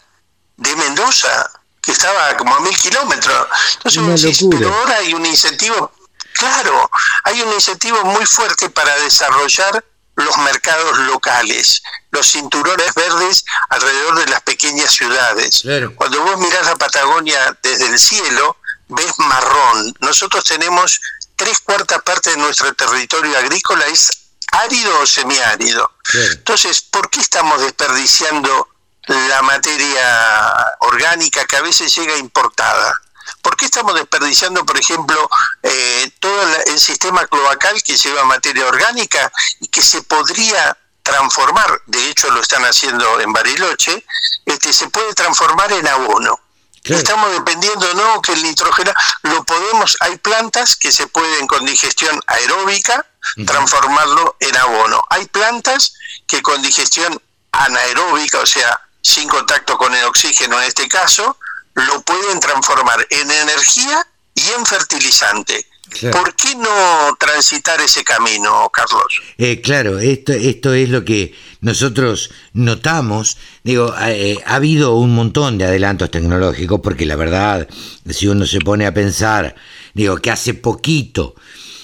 de 0.58 0.76
Mendoza 0.76 1.50
que 1.84 1.92
estaba 1.92 2.36
como 2.38 2.56
a 2.56 2.62
mil 2.62 2.76
kilómetros. 2.78 3.48
Entonces, 3.84 4.40
pero 4.50 4.74
ahora 4.74 4.98
hay 4.98 5.14
un 5.14 5.26
incentivo, 5.26 5.92
claro, 6.34 6.90
hay 7.26 7.42
un 7.42 7.54
incentivo 7.54 8.04
muy 8.06 8.26
fuerte 8.26 8.70
para 8.70 8.96
desarrollar 9.00 9.84
los 10.16 10.38
mercados 10.38 10.98
locales, 11.00 11.84
los 12.12 12.32
cinturones 12.32 12.94
verdes 12.94 13.44
alrededor 13.70 14.20
de 14.20 14.28
las 14.28 14.42
pequeñas 14.42 14.94
ciudades. 14.94 15.64
Cuando 15.96 16.22
vos 16.22 16.38
mirás 16.38 16.66
la 16.66 16.76
Patagonia 16.76 17.58
desde 17.62 17.88
el 17.88 18.00
cielo, 18.00 18.58
ves 18.88 19.14
marrón. 19.18 19.94
Nosotros 20.00 20.44
tenemos 20.46 21.02
tres 21.36 21.60
cuartas 21.60 22.02
partes 22.04 22.34
de 22.36 22.40
nuestro 22.40 22.74
territorio 22.74 23.38
agrícola 23.38 23.86
es 23.88 24.10
árido 24.52 25.00
o 25.00 25.06
semiárido. 25.06 25.92
Entonces, 26.14 26.82
¿por 26.82 27.10
qué 27.10 27.20
estamos 27.20 27.60
desperdiciando 27.62 28.70
la 29.08 29.42
materia 29.42 30.76
orgánica 30.80 31.46
que 31.46 31.58
a 31.58 31.62
veces 31.62 31.94
llega 31.96 32.18
importada. 32.18 32.94
¿Por 33.42 33.58
qué 33.58 33.66
estamos 33.66 33.94
desperdiciando, 33.96 34.66
por 34.66 34.78
ejemplo, 34.78 35.30
eh, 35.62 36.12
todo 36.20 36.42
el 36.68 36.80
sistema 36.80 37.26
cloacal 37.28 37.82
que 37.84 37.98
lleva 37.98 38.24
materia 38.24 38.66
orgánica 38.66 39.32
y 39.60 39.68
que 39.68 39.82
se 39.82 40.02
podría 40.04 40.78
transformar, 41.04 41.82
de 41.86 42.10
hecho 42.10 42.32
lo 42.32 42.42
están 42.42 42.64
haciendo 42.64 43.20
en 43.20 43.34
Bariloche, 43.34 44.06
este, 44.46 44.72
se 44.72 44.90
puede 44.90 45.14
transformar 45.14 45.72
en 45.74 45.88
abono? 45.88 46.40
Estamos 46.84 47.32
dependiendo, 47.32 47.94
no, 47.94 48.22
que 48.22 48.34
el 48.34 48.44
nitrógeno 48.44 48.92
lo 49.24 49.44
podemos, 49.46 49.96
hay 50.02 50.18
plantas 50.18 50.76
que 50.76 50.92
se 50.92 51.08
pueden 51.08 51.48
con 51.48 51.66
digestión 51.66 52.20
aeróbica 52.28 53.06
transformarlo 53.46 54.36
en 54.42 54.58
abono. 54.58 55.02
Hay 55.10 55.26
plantas 55.28 55.94
que 56.28 56.42
con 56.42 56.62
digestión 56.62 57.22
anaeróbica, 57.54 58.40
o 58.40 58.46
sea, 58.46 58.82
sin 59.04 59.28
contacto 59.28 59.78
con 59.78 59.94
el 59.94 60.04
oxígeno 60.06 60.60
en 60.60 60.68
este 60.68 60.88
caso, 60.88 61.38
lo 61.76 62.02
pueden 62.02 62.40
transformar 62.40 63.06
en 63.10 63.30
energía 63.30 64.08
y 64.34 64.42
en 64.58 64.66
fertilizante. 64.66 65.68
¿Por 66.12 66.36
qué 66.36 66.56
no 66.56 67.16
transitar 67.20 67.80
ese 67.82 68.04
camino, 68.04 68.68
Carlos? 68.72 69.22
Eh, 69.38 69.62
claro, 69.62 70.00
esto, 70.00 70.34
esto 70.34 70.74
es 70.74 70.90
lo 70.90 71.06
que 71.06 71.36
nosotros 71.62 72.32
notamos. 72.54 73.38
Digo, 73.64 73.94
eh, 74.02 74.40
ha 74.46 74.56
habido 74.56 74.96
un 74.96 75.14
montón 75.14 75.60
de 75.60 75.66
adelantos 75.66 76.10
tecnológicos, 76.10 76.80
porque 76.82 77.06
la 77.06 77.16
verdad, 77.16 77.68
si 78.10 78.28
uno 78.28 78.48
se 78.48 78.60
pone 78.60 78.88
a 78.88 78.94
pensar, 78.94 79.56
digo, 79.94 80.18
que 80.18 80.32
hace 80.32 80.56
poquito, 80.56 81.36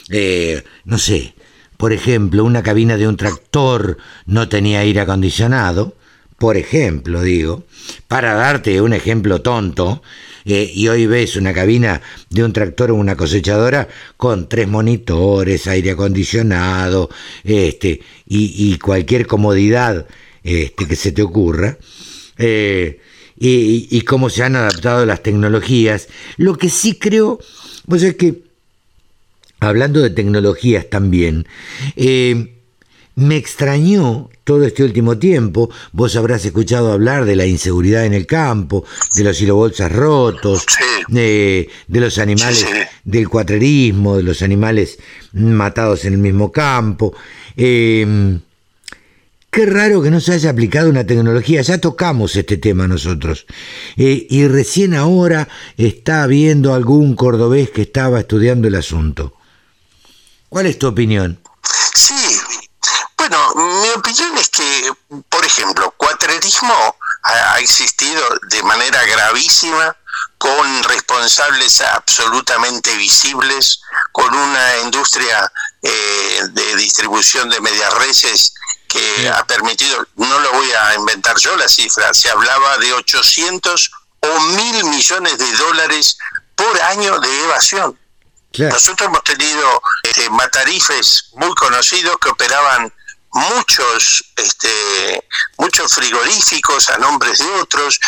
eh, 0.09 0.63
no 0.85 0.97
sé, 0.97 1.35
por 1.77 1.93
ejemplo, 1.93 2.43
una 2.43 2.63
cabina 2.63 2.97
de 2.97 3.07
un 3.07 3.15
tractor 3.15 3.97
no 4.25 4.49
tenía 4.49 4.79
aire 4.79 5.01
acondicionado, 5.01 5.95
por 6.39 6.57
ejemplo, 6.57 7.21
digo, 7.21 7.65
para 8.07 8.33
darte 8.33 8.81
un 8.81 8.93
ejemplo 8.93 9.41
tonto, 9.41 10.01
eh, 10.45 10.71
y 10.73 10.87
hoy 10.87 11.05
ves 11.05 11.35
una 11.35 11.53
cabina 11.53 12.01
de 12.29 12.43
un 12.43 12.53
tractor 12.53 12.91
o 12.91 12.95
una 12.95 13.15
cosechadora 13.15 13.87
con 14.17 14.47
tres 14.47 14.67
monitores, 14.67 15.67
aire 15.67 15.91
acondicionado, 15.91 17.09
este, 17.43 18.01
y, 18.25 18.77
cualquier 18.77 19.27
comodidad 19.27 20.07
este, 20.43 20.87
que 20.87 20.95
se 20.95 21.11
te 21.11 21.21
ocurra, 21.21 21.77
eh, 22.37 22.99
y, 23.37 24.01
cómo 24.01 24.29
se 24.29 24.43
han 24.43 24.55
adaptado 24.55 25.05
las 25.05 25.21
tecnologías. 25.21 26.07
Lo 26.37 26.57
que 26.57 26.69
sí 26.69 26.95
creo, 26.95 27.39
pues 27.87 28.03
es 28.03 28.15
que, 28.15 28.43
hablando 29.59 30.01
de 30.01 30.09
tecnologías 30.09 30.89
también, 30.89 31.47
eh, 31.95 32.58
me 33.19 33.35
extrañó 33.35 34.29
todo 34.43 34.65
este 34.65 34.83
último 34.83 35.17
tiempo, 35.17 35.69
vos 35.91 36.15
habrás 36.15 36.45
escuchado 36.45 36.91
hablar 36.91 37.25
de 37.25 37.35
la 37.35 37.45
inseguridad 37.45 38.05
en 38.05 38.13
el 38.13 38.25
campo, 38.25 38.85
de 39.15 39.23
los 39.23 39.39
hilobolsas 39.41 39.91
rotos, 39.91 40.65
de, 41.09 41.69
los 41.87 42.17
animales 42.17 42.65
del 43.03 43.29
cuatrerismo, 43.29 44.17
de 44.17 44.23
los 44.23 44.41
animales 44.41 44.99
matados 45.33 46.05
en 46.05 46.13
el 46.13 46.19
mismo 46.19 46.51
campo. 46.51 47.13
Em, 47.57 48.39
qué 49.51 49.65
raro 49.65 50.01
que 50.01 50.11
no 50.11 50.19
se 50.19 50.33
haya 50.33 50.49
aplicado 50.49 50.89
una 50.89 51.05
tecnología, 51.05 51.61
ya 51.61 51.77
tocamos 51.77 52.35
este 52.35 52.57
tema 52.57 52.87
nosotros. 52.87 53.45
Eh, 53.97 54.27
y 54.29 54.47
recién 54.47 54.93
ahora 54.95 55.47
está 55.77 56.23
habiendo 56.23 56.73
algún 56.73 57.15
cordobés 57.15 57.69
que 57.69 57.83
estaba 57.83 58.21
estudiando 58.21 58.67
el 58.67 58.75
asunto. 58.75 59.33
¿Cuál 60.47 60.65
es 60.65 60.79
tu 60.79 60.87
opinión? 60.87 61.39
Sí, 61.93 62.15
bueno, 63.19 63.37
mi 63.55 63.89
opinión 63.89 64.37
es 64.37 64.49
que, 64.49 64.63
por 65.27 65.45
ejemplo, 65.45 65.93
cuatrerismo 66.59 66.95
ha, 67.23 67.59
existido 67.59 68.23
de 68.49 68.63
manera 68.63 69.03
gravísima, 69.05 69.95
con 70.37 70.83
responsables 70.83 71.81
absolutamente 71.81 72.95
visibles, 72.95 73.81
con 74.11 74.33
una 74.33 74.77
industria 74.79 75.51
eh, 75.81 76.41
de 76.51 76.75
distribución 76.77 77.49
de 77.49 77.59
medias 77.59 77.93
reses 77.95 78.53
que 78.87 79.29
ha 79.29 79.45
permitido, 79.45 80.07
no 80.15 80.39
lo 80.39 80.51
voy 80.53 80.71
a 80.71 80.95
inventar 80.95 81.37
yo 81.37 81.55
la 81.57 81.67
cifra, 81.67 82.13
se 82.13 82.29
hablaba 82.29 82.77
de 82.79 82.91
800 82.93 83.91
o 84.21 84.39
mil 84.39 84.83
millones 84.85 85.37
de 85.37 85.51
dólares 85.57 86.17
por 86.55 86.81
año 86.81 87.19
de 87.19 87.43
evasión. 87.43 87.99
Nosotros 88.57 89.07
hemos 89.07 89.23
tenido 89.23 89.81
este, 90.03 90.29
matarifes 90.31 91.29
muy 91.33 91.53
conocidos 91.53 92.17
que 92.19 92.29
operaban 92.29 92.91
muchos 93.31 94.23
este 94.35 95.23
muchos 95.57 95.93
frigoríficos 95.93 96.89
a 96.89 96.97
nombres 96.97 97.39
de 97.39 97.51
otros 97.61 97.99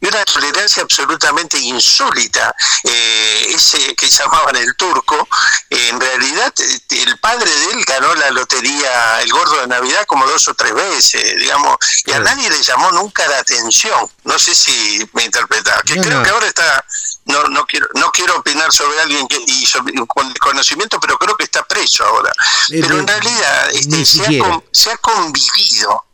y 0.00 0.06
una 0.06 0.24
tolerancia 0.24 0.82
absolutamente 0.82 1.58
insólita. 1.58 2.54
Eh, 2.84 3.46
ese 3.54 3.94
que 3.94 4.08
llamaban 4.08 4.56
el 4.56 4.74
turco, 4.76 5.28
en 5.70 6.00
realidad 6.00 6.52
el 6.90 7.18
padre 7.18 7.50
de 7.50 7.70
él 7.72 7.84
ganó 7.86 8.14
la 8.14 8.30
lotería, 8.30 9.22
el 9.22 9.30
gordo 9.30 9.60
de 9.60 9.66
Navidad, 9.68 10.04
como 10.06 10.26
dos 10.26 10.48
o 10.48 10.54
tres 10.54 10.74
veces, 10.74 11.38
digamos, 11.38 11.76
y 12.04 12.12
a 12.12 12.20
nadie 12.20 12.50
le 12.50 12.62
llamó 12.62 12.90
nunca 12.92 13.26
la 13.26 13.38
atención. 13.38 14.10
No 14.24 14.38
sé 14.38 14.54
si 14.54 15.08
me 15.12 15.24
interpretaba, 15.24 15.82
que 15.82 16.00
creo 16.00 16.22
que 16.22 16.30
ahora 16.30 16.46
está, 16.46 16.84
no, 17.26 17.44
no 17.44 17.66
quiero, 17.66 17.88
no 17.94 18.10
quiero 18.10 18.36
opinar 18.36 18.72
sobre 18.72 19.00
alguien 19.00 19.26
que, 19.28 19.36
y 19.46 19.66
con 20.06 20.32
conocimiento, 20.34 20.98
pero 21.00 21.18
creo 21.18 21.36
que 21.36 21.44
está 21.44 21.62
preso 21.64 22.04
ahora. 22.04 22.32
Eh, 22.70 22.80
pero 22.80 22.98
en 22.98 23.06
realidad 23.06 23.70
este, 23.72 24.04
se 24.04 24.90
ha 24.90 24.96
convivido. 24.98 26.04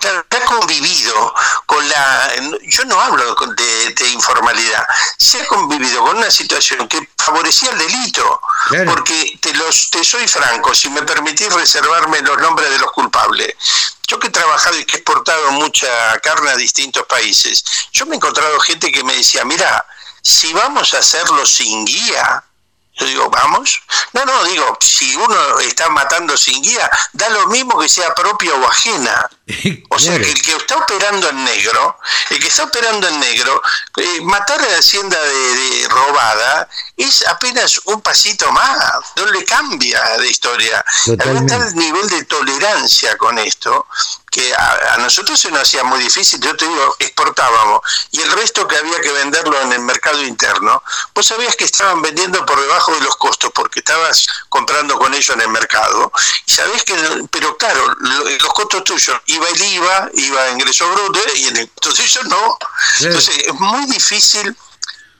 Claro, 0.00 0.24
ha 0.30 0.44
convivido 0.44 1.34
con 1.66 1.86
la... 1.88 2.32
Yo 2.62 2.84
no 2.84 2.98
hablo 3.00 3.34
de, 3.34 4.08
informalidad, 4.10 4.86
se 5.18 5.42
ha 5.42 5.46
convivido 5.46 6.02
con 6.02 6.16
una 6.16 6.30
situación 6.30 6.88
que 6.88 7.08
favorecía 7.18 7.70
el 7.70 7.78
delito, 7.78 8.40
porque 8.86 9.38
te, 9.40 9.52
los, 9.54 9.90
te 9.90 10.04
soy 10.04 10.26
franco, 10.28 10.74
si 10.74 10.88
me 10.88 11.02
permitís 11.02 11.52
reservarme 11.52 12.22
los 12.22 12.38
nombres 12.38 12.70
de 12.70 12.78
los 12.78 12.92
culpables. 12.92 13.54
Yo 14.06 14.18
que 14.18 14.28
he 14.28 14.30
trabajado 14.30 14.78
y 14.78 14.84
que 14.84 14.96
he 14.96 15.00
exportado 15.00 15.50
mucha 15.52 16.18
carne 16.20 16.50
a 16.50 16.56
distintos 16.56 17.04
países, 17.06 17.64
yo 17.92 18.06
me 18.06 18.14
he 18.14 18.16
encontrado 18.16 18.58
gente 18.60 18.92
que 18.92 19.02
me 19.02 19.16
decía, 19.16 19.44
mira, 19.44 19.84
si 20.26 20.52
vamos 20.52 20.92
a 20.92 20.98
hacerlo 20.98 21.46
sin 21.46 21.84
guía, 21.84 22.42
yo 22.96 23.06
digo, 23.06 23.30
¿vamos? 23.30 23.80
No, 24.12 24.24
no, 24.24 24.44
digo, 24.44 24.76
si 24.80 25.14
uno 25.14 25.60
está 25.60 25.88
matando 25.88 26.36
sin 26.36 26.60
guía, 26.60 26.90
da 27.12 27.28
lo 27.28 27.46
mismo 27.46 27.78
que 27.78 27.88
sea 27.88 28.12
propia 28.12 28.52
o 28.54 28.66
ajena. 28.66 29.30
O 29.88 29.98
sea, 29.98 30.18
que 30.18 30.30
el 30.30 30.42
que 30.42 30.52
está 30.52 30.76
operando 30.76 31.30
en 31.30 31.44
negro, 31.44 31.98
el 32.30 32.40
que 32.40 32.48
está 32.48 32.64
operando 32.64 33.08
en 33.08 33.20
negro, 33.20 33.62
eh, 33.96 34.20
matar 34.22 34.60
a 34.60 34.68
la 34.68 34.78
hacienda 34.78 35.18
de, 35.18 35.88
robada 35.88 36.68
es 36.96 37.26
apenas 37.28 37.80
un 37.84 38.02
pasito 38.02 38.50
más, 38.52 38.92
no 39.14 39.26
le 39.26 39.44
cambia 39.44 40.18
de 40.18 40.28
historia. 40.28 40.84
Hay 41.06 41.46
tal 41.46 41.74
nivel 41.76 42.08
de 42.08 42.24
tolerancia 42.24 43.16
con 43.16 43.38
esto 43.38 43.86
que 44.36 44.54
a, 44.54 44.98
nosotros 44.98 45.40
se 45.40 45.50
nos 45.50 45.62
hacía 45.62 45.82
muy 45.82 45.98
difícil, 45.98 46.38
yo 46.40 46.54
te 46.54 46.68
digo, 46.68 46.96
exportábamos, 46.98 47.80
y 48.10 48.20
el 48.20 48.30
resto 48.32 48.68
que 48.68 48.76
había 48.76 49.00
que 49.00 49.10
venderlo 49.10 49.58
en 49.62 49.72
el 49.72 49.80
mercado 49.80 50.22
interno, 50.22 50.82
vos 51.14 51.26
sabías 51.26 51.56
que 51.56 51.64
estaban 51.64 52.02
vendiendo 52.02 52.44
por 52.44 52.60
debajo 52.60 52.92
de 52.92 53.00
los 53.00 53.16
costos, 53.16 53.50
porque 53.54 53.78
estabas 53.78 54.26
comprando 54.50 54.98
con 54.98 55.14
ellos 55.14 55.30
en 55.30 55.40
el 55.40 55.48
mercado, 55.48 56.12
y 56.44 56.52
sabés 56.52 56.84
que, 56.84 56.94
pero 57.30 57.56
claro, 57.56 57.80
los 57.98 58.52
costos 58.52 58.84
tuyos, 58.84 59.18
iba 59.24 59.48
el 59.48 59.62
IVA, 59.62 60.10
iba 60.12 60.50
ingreso 60.50 60.86
bruto, 60.90 61.20
y 61.36 61.46
en 61.46 61.56
el 61.56 61.70
costo 61.70 61.94
tuyo 61.94 62.22
no. 62.24 62.58
Entonces, 63.00 63.38
es 63.38 63.54
muy 63.54 63.86
difícil 63.86 64.54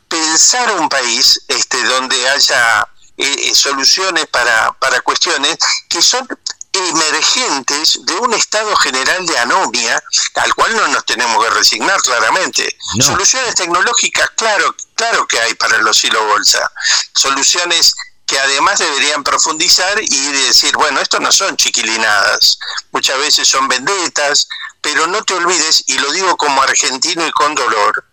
pensar 0.09 0.72
un 0.72 0.90
país 0.90 1.40
este, 1.48 1.82
donde 1.84 2.28
haya 2.28 2.86
eh, 3.16 3.55
soluciones 3.55 4.26
para, 4.26 4.72
para 4.72 5.01
cuestiones 5.01 5.56
que 5.88 6.02
son 6.02 6.28
emergentes 6.76 7.98
de 8.02 8.14
un 8.14 8.34
estado 8.34 8.74
general 8.76 9.26
de 9.26 9.38
anomia 9.38 10.02
al 10.34 10.54
cual 10.54 10.76
no 10.76 10.88
nos 10.88 11.04
tenemos 11.04 11.42
que 11.44 11.50
resignar 11.50 12.00
claramente. 12.02 12.76
Soluciones 13.00 13.54
tecnológicas, 13.54 14.30
claro, 14.36 14.74
claro 14.94 15.26
que 15.26 15.40
hay 15.40 15.54
para 15.54 15.78
los 15.78 16.02
hilo 16.04 16.24
bolsa. 16.26 16.70
Soluciones 17.14 17.94
que 18.26 18.38
además 18.38 18.80
deberían 18.80 19.22
profundizar 19.22 20.00
y 20.02 20.32
decir, 20.32 20.76
bueno, 20.76 21.00
esto 21.00 21.20
no 21.20 21.30
son 21.30 21.56
chiquilinadas, 21.56 22.58
muchas 22.90 23.18
veces 23.18 23.46
son 23.46 23.68
vendetas, 23.68 24.48
pero 24.80 25.06
no 25.06 25.22
te 25.22 25.34
olvides, 25.34 25.84
y 25.86 25.98
lo 25.98 26.10
digo 26.12 26.36
como 26.36 26.60
argentino 26.60 27.24
y 27.26 27.30
con 27.30 27.54
dolor, 27.54 28.04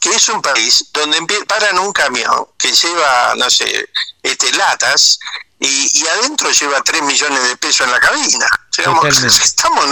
que 0.00 0.10
es 0.10 0.28
un 0.28 0.40
país 0.40 0.86
donde 0.92 1.18
paran 1.46 1.78
un 1.80 1.92
camión 1.92 2.46
que 2.58 2.72
lleva, 2.72 3.34
no 3.36 3.50
sé, 3.50 3.90
este, 4.22 4.52
latas 4.52 5.18
y, 5.60 6.06
adentro 6.06 6.50
lleva 6.50 6.80
3 6.80 7.02
millones 7.02 7.42
de 7.48 7.56
pesos 7.56 7.86
en 7.86 7.92
la 7.92 8.00
cabina. 8.00 8.46
estamos, 8.76 9.86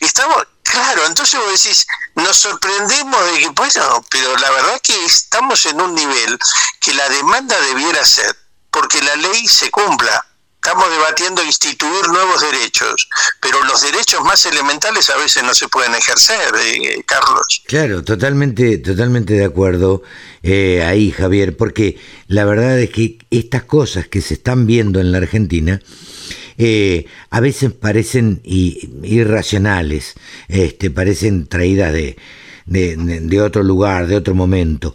estamos, 0.00 0.46
claro, 0.64 1.06
entonces 1.06 1.38
vos 1.38 1.62
decís, 1.62 1.86
nos 2.16 2.36
sorprendemos 2.36 3.24
de 3.32 3.38
que, 3.38 3.48
bueno, 3.50 4.04
pero 4.10 4.36
la 4.36 4.50
verdad 4.50 4.80
que 4.82 5.04
estamos 5.04 5.64
en 5.66 5.80
un 5.80 5.94
nivel 5.94 6.38
que 6.80 6.92
la 6.94 7.08
demanda 7.08 7.58
debiera 7.60 8.04
ser 8.04 8.36
porque 8.72 9.00
la 9.02 9.14
ley 9.16 9.46
se 9.46 9.70
cumpla. 9.70 10.26
Estamos 10.64 10.88
debatiendo 10.90 11.42
instituir 11.42 12.06
nuevos 12.08 12.40
derechos, 12.40 13.08
pero 13.40 13.62
los 13.64 13.82
derechos 13.82 14.22
más 14.22 14.46
elementales 14.46 15.10
a 15.10 15.16
veces 15.16 15.42
no 15.42 15.54
se 15.54 15.66
pueden 15.66 15.92
ejercer, 15.92 16.54
eh, 16.56 17.02
Carlos. 17.04 17.62
Claro, 17.66 18.04
totalmente, 18.04 18.78
totalmente 18.78 19.34
de 19.34 19.44
acuerdo 19.44 20.02
eh, 20.44 20.84
ahí, 20.84 21.10
Javier, 21.10 21.56
porque 21.56 22.00
la 22.32 22.46
verdad 22.46 22.80
es 22.80 22.88
que 22.88 23.18
estas 23.30 23.64
cosas 23.64 24.08
que 24.08 24.22
se 24.22 24.34
están 24.34 24.66
viendo 24.66 25.00
en 25.00 25.12
la 25.12 25.18
Argentina 25.18 25.82
eh, 26.56 27.04
a 27.28 27.40
veces 27.40 27.72
parecen 27.72 28.40
irracionales, 28.44 30.14
este, 30.48 30.90
parecen 30.90 31.46
traídas 31.46 31.92
de, 31.92 32.16
de, 32.64 33.40
otro 33.42 33.62
lugar, 33.62 34.06
de 34.06 34.16
otro 34.16 34.34
momento. 34.34 34.94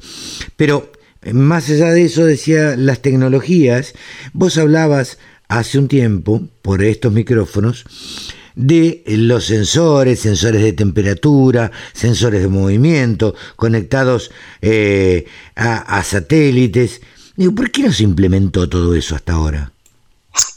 Pero 0.56 0.92
más 1.32 1.70
allá 1.70 1.92
de 1.92 2.06
eso, 2.06 2.26
decía 2.26 2.76
las 2.76 3.04
tecnologías, 3.04 3.94
vos 4.34 4.58
hablabas 4.58 5.20
hace 5.48 5.78
un 5.78 5.88
tiempo, 5.88 6.48
por 6.64 6.84
estos 6.84 7.14
micrófonos, 7.14 7.86
de 8.56 9.04
los 9.06 9.46
sensores, 9.46 10.22
sensores 10.22 10.64
de 10.64 10.74
temperatura, 10.74 11.72
sensores 11.94 12.42
de 12.42 12.48
movimiento, 12.48 13.36
conectados 13.56 14.32
eh, 14.62 15.26
a, 15.56 16.04
satélites. 16.04 17.02
Digo, 17.38 17.54
¿por 17.54 17.72
qué 17.72 17.84
no 17.84 17.94
se 17.94 18.04
implementó 18.04 18.68
todo 18.68 18.96
eso 18.96 19.16
hasta 19.16 19.34
ahora? 19.34 19.72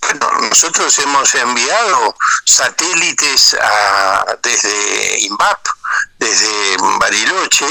Bueno, 0.00 0.48
nosotros 0.48 0.98
hemos 0.98 1.34
enviado 1.34 2.16
satélites 2.44 3.56
desde 4.42 5.20
INVAP, 5.20 5.66
desde 6.18 6.76
Bariloche, 6.98 7.66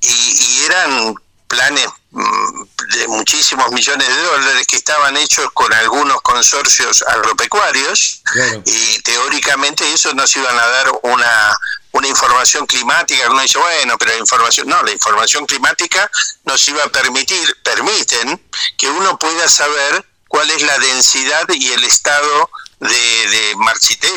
y 0.00 0.64
eran 0.66 1.14
planes 1.48 1.86
mm, 2.10 2.62
de 2.94 3.08
muchísimos 3.08 3.70
millones 3.72 4.06
de 4.06 4.22
dólares 4.22 4.66
que 4.66 4.76
estaban 4.76 5.16
hechos 5.16 5.48
con 5.54 5.72
algunos 5.72 6.20
consorcios 6.22 7.02
agropecuarios 7.02 8.22
y 8.66 9.02
teóricamente 9.02 9.90
eso 9.92 10.12
nos 10.14 10.34
iban 10.36 10.56
a 10.58 10.66
dar 10.66 10.86
una 11.02 11.58
una 11.92 12.08
información 12.08 12.66
climática 12.66 13.30
uno 13.30 13.42
dice 13.42 13.58
bueno 13.58 13.96
pero 13.98 14.12
la 14.12 14.18
información 14.18 14.68
no 14.68 14.82
la 14.82 14.92
información 14.92 15.46
climática 15.46 16.10
nos 16.44 16.66
iba 16.68 16.82
a 16.84 16.88
permitir 16.88 17.56
permiten 17.62 18.40
que 18.76 18.88
uno 18.88 19.18
pueda 19.18 19.48
saber 19.48 20.04
cuál 20.28 20.50
es 20.50 20.62
la 20.62 20.78
densidad 20.78 21.46
y 21.48 21.72
el 21.72 21.84
estado 21.84 22.50
de, 22.80 22.88
de 22.88 23.54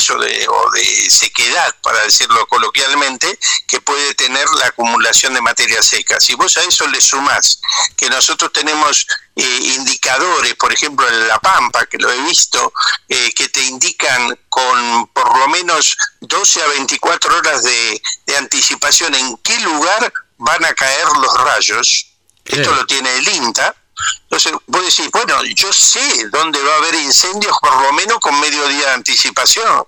o 0.10 0.20
de, 0.20 0.48
o 0.48 0.72
de 0.72 1.10
sequedad, 1.10 1.76
para 1.82 2.04
decirlo 2.04 2.46
coloquialmente, 2.48 3.40
que 3.68 3.82
puede 3.82 4.14
tener 4.16 4.48
la 4.60 4.68
acumulación 4.68 5.34
de 5.34 5.42
materia 5.42 5.82
seca. 5.82 6.20
Si 6.20 6.36
vos 6.36 6.58
a 6.58 6.64
eso 6.64 6.88
le 6.88 7.02
sumás 7.02 7.60
que 7.96 8.10
nosotros 8.10 8.52
tenemos 8.54 9.08
eh, 9.36 9.60
indicadores, 9.76 10.56
por 10.56 10.72
ejemplo 10.74 11.08
en 11.08 11.28
La 11.28 11.40
Pampa, 11.40 11.86
que 11.86 11.98
lo 11.98 12.12
he 12.12 12.22
visto, 12.22 12.74
eh, 13.10 13.34
que 13.34 13.50
te 13.50 13.64
indican 13.64 14.38
con 14.50 15.08
por 15.08 15.38
lo 15.38 15.48
menos 15.48 15.98
12 16.22 16.62
a 16.62 16.68
24 16.68 17.38
horas 17.38 17.64
de, 17.64 18.02
de 18.26 18.38
anticipación 18.38 19.16
en 19.16 19.38
qué 19.38 19.58
lugar 19.60 20.12
van 20.38 20.66
a 20.66 20.74
caer 20.74 21.08
los 21.20 21.34
rayos, 21.42 22.08
esto 22.46 22.74
lo 22.74 22.86
tiene 22.86 23.16
el 23.18 23.28
INTA, 23.28 23.76
entonces, 24.24 24.54
vos 24.68 24.86
decís, 24.86 25.12
bueno, 25.12 25.44
yo 25.44 25.74
sé 25.74 26.30
dónde 26.32 26.62
va 26.64 26.74
a 26.74 26.78
haber 26.78 26.96
incendios 26.96 27.54
por 27.62 27.82
lo 27.82 27.94
menos 27.94 28.18
con 28.20 28.40
medio 28.40 28.66
día 28.70 28.88
de 28.88 28.94
anticipación. 28.94 29.84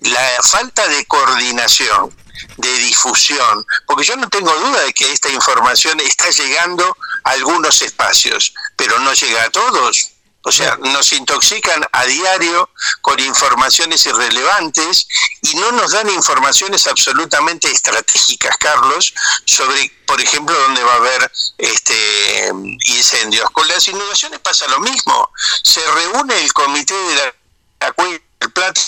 La 0.00 0.40
falta 0.42 0.88
de 0.88 1.04
coordinación, 1.04 2.16
de 2.56 2.78
difusión, 2.78 3.66
porque 3.86 4.04
yo 4.04 4.16
no 4.16 4.28
tengo 4.28 4.52
duda 4.54 4.80
de 4.82 4.92
que 4.92 5.12
esta 5.12 5.28
información 5.30 6.00
está 6.00 6.30
llegando 6.30 6.96
a 7.24 7.30
algunos 7.30 7.82
espacios, 7.82 8.54
pero 8.76 8.98
no 9.00 9.12
llega 9.12 9.44
a 9.44 9.50
todos. 9.50 10.12
O 10.46 10.52
sea, 10.52 10.76
nos 10.76 11.12
intoxican 11.12 11.84
a 11.90 12.04
diario 12.04 12.70
con 13.00 13.18
informaciones 13.18 14.06
irrelevantes 14.06 15.08
y 15.42 15.56
no 15.56 15.72
nos 15.72 15.90
dan 15.90 16.08
informaciones 16.08 16.86
absolutamente 16.86 17.68
estratégicas, 17.68 18.56
Carlos, 18.56 19.12
sobre, 19.44 19.90
por 20.06 20.20
ejemplo, 20.20 20.56
dónde 20.56 20.84
va 20.84 20.92
a 20.92 20.96
haber 20.98 21.32
este 21.58 22.52
incendios. 22.86 23.50
Con 23.50 23.66
las 23.66 23.88
inundaciones 23.88 24.38
pasa 24.38 24.68
lo 24.68 24.78
mismo. 24.78 25.28
Se 25.64 25.80
reúne 25.84 26.40
el 26.40 26.52
comité 26.52 26.94
de 26.94 27.14
la, 27.16 27.94
del 28.38 28.52
plato 28.52 28.80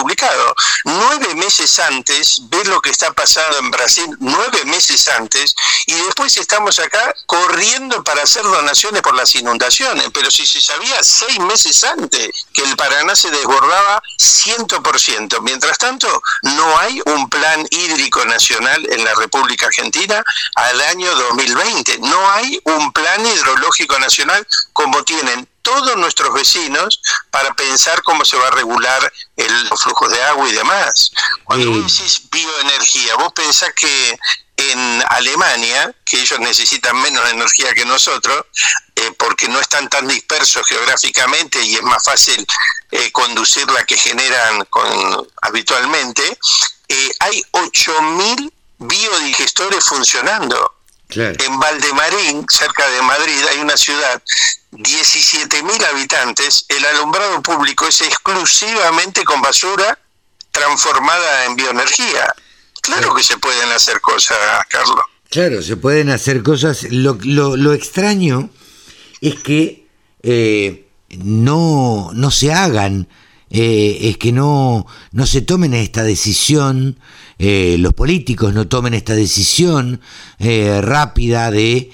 publicado. 0.00 0.54
Nueve 0.84 1.34
meses 1.34 1.78
antes, 1.78 2.40
ve 2.48 2.64
lo 2.64 2.80
que 2.80 2.90
está 2.90 3.12
pasando 3.12 3.58
en 3.58 3.70
Brasil 3.70 4.06
nueve 4.20 4.64
meses 4.66 5.08
antes, 5.08 5.54
y 5.86 5.94
después 5.94 6.36
estamos 6.36 6.78
acá 6.78 7.14
corriendo 7.26 8.02
para 8.04 8.22
hacer 8.22 8.42
donaciones 8.42 9.02
por 9.02 9.14
las 9.14 9.34
inundaciones. 9.34 10.08
Pero 10.12 10.30
si 10.30 10.46
se 10.46 10.60
sabía 10.60 11.02
seis 11.02 11.38
meses 11.40 11.82
antes 11.84 12.46
que 12.52 12.62
el 12.62 12.76
Paraná 12.76 13.14
se 13.14 13.30
desbordaba 13.30 14.02
100%. 14.18 15.40
Mientras 15.42 15.78
tanto, 15.78 16.22
no 16.42 16.78
hay 16.78 17.00
un 17.06 17.28
plan 17.28 17.66
hídrico 17.70 18.24
nacional 18.24 18.86
en 18.90 19.04
la 19.04 19.14
República 19.14 19.66
Argentina 19.66 20.22
al 20.54 20.80
año 20.82 21.14
2020. 21.14 21.98
No 22.00 22.30
hay 22.30 22.60
un 22.64 22.92
plan 22.92 23.24
hidrológico 23.24 23.98
nacional 23.98 24.46
como 24.72 25.02
tienen 25.04 25.48
todos 25.68 25.96
nuestros 25.96 26.32
vecinos 26.32 27.00
para 27.30 27.52
pensar 27.54 28.02
cómo 28.02 28.24
se 28.24 28.36
va 28.36 28.48
a 28.48 28.52
regular 28.52 29.12
el, 29.36 29.68
los 29.68 29.82
flujos 29.82 30.10
de 30.10 30.22
agua 30.22 30.48
y 30.48 30.52
demás. 30.52 31.10
Cuando 31.44 31.70
vos 31.70 31.98
decís 31.98 32.22
bioenergía, 32.30 33.16
vos 33.16 33.32
pensás 33.34 33.72
que 33.74 34.18
en 34.56 35.04
Alemania, 35.10 35.94
que 36.04 36.20
ellos 36.20 36.40
necesitan 36.40 37.00
menos 37.00 37.28
energía 37.30 37.74
que 37.74 37.84
nosotros, 37.84 38.46
eh, 38.96 39.12
porque 39.16 39.48
no 39.48 39.60
están 39.60 39.88
tan 39.88 40.08
dispersos 40.08 40.66
geográficamente 40.66 41.62
y 41.62 41.76
es 41.76 41.82
más 41.82 42.02
fácil 42.02 42.44
eh, 42.90 43.12
conducir 43.12 43.70
la 43.70 43.84
que 43.84 43.96
generan 43.96 44.64
con, 44.64 45.28
habitualmente, 45.42 46.38
eh, 46.88 47.10
hay 47.20 47.42
8.000 47.52 48.52
biodigestores 48.78 49.84
funcionando. 49.84 50.77
En 51.10 51.58
Valdemarín, 51.58 52.44
cerca 52.48 52.86
de 52.90 53.02
Madrid, 53.02 53.40
hay 53.50 53.58
una 53.60 53.76
ciudad, 53.76 54.22
17.000 54.72 55.84
habitantes, 55.86 56.66
el 56.68 56.84
alumbrado 56.84 57.42
público 57.42 57.86
es 57.86 58.02
exclusivamente 58.02 59.24
con 59.24 59.40
basura 59.40 59.98
transformada 60.50 61.46
en 61.46 61.56
bioenergía. 61.56 62.34
Claro 62.82 63.14
que 63.14 63.22
se 63.22 63.38
pueden 63.38 63.70
hacer 63.70 64.00
cosas, 64.00 64.36
Carlos. 64.68 65.00
Claro, 65.30 65.62
se 65.62 65.76
pueden 65.76 66.10
hacer 66.10 66.42
cosas. 66.42 66.84
Lo, 66.90 67.18
lo, 67.22 67.56
lo 67.56 67.72
extraño 67.72 68.50
es 69.20 69.36
que 69.36 69.86
eh, 70.22 70.88
no, 71.10 72.10
no 72.12 72.30
se 72.30 72.52
hagan, 72.52 73.08
eh, 73.50 73.98
es 74.02 74.18
que 74.18 74.32
no, 74.32 74.86
no 75.12 75.26
se 75.26 75.40
tomen 75.40 75.72
esta 75.72 76.02
decisión, 76.02 76.98
eh, 77.38 77.76
los 77.78 77.94
políticos 77.94 78.52
no 78.52 78.68
tomen 78.68 78.94
esta 78.94 79.14
decisión 79.14 80.00
rápida 80.82 81.50
de 81.50 81.90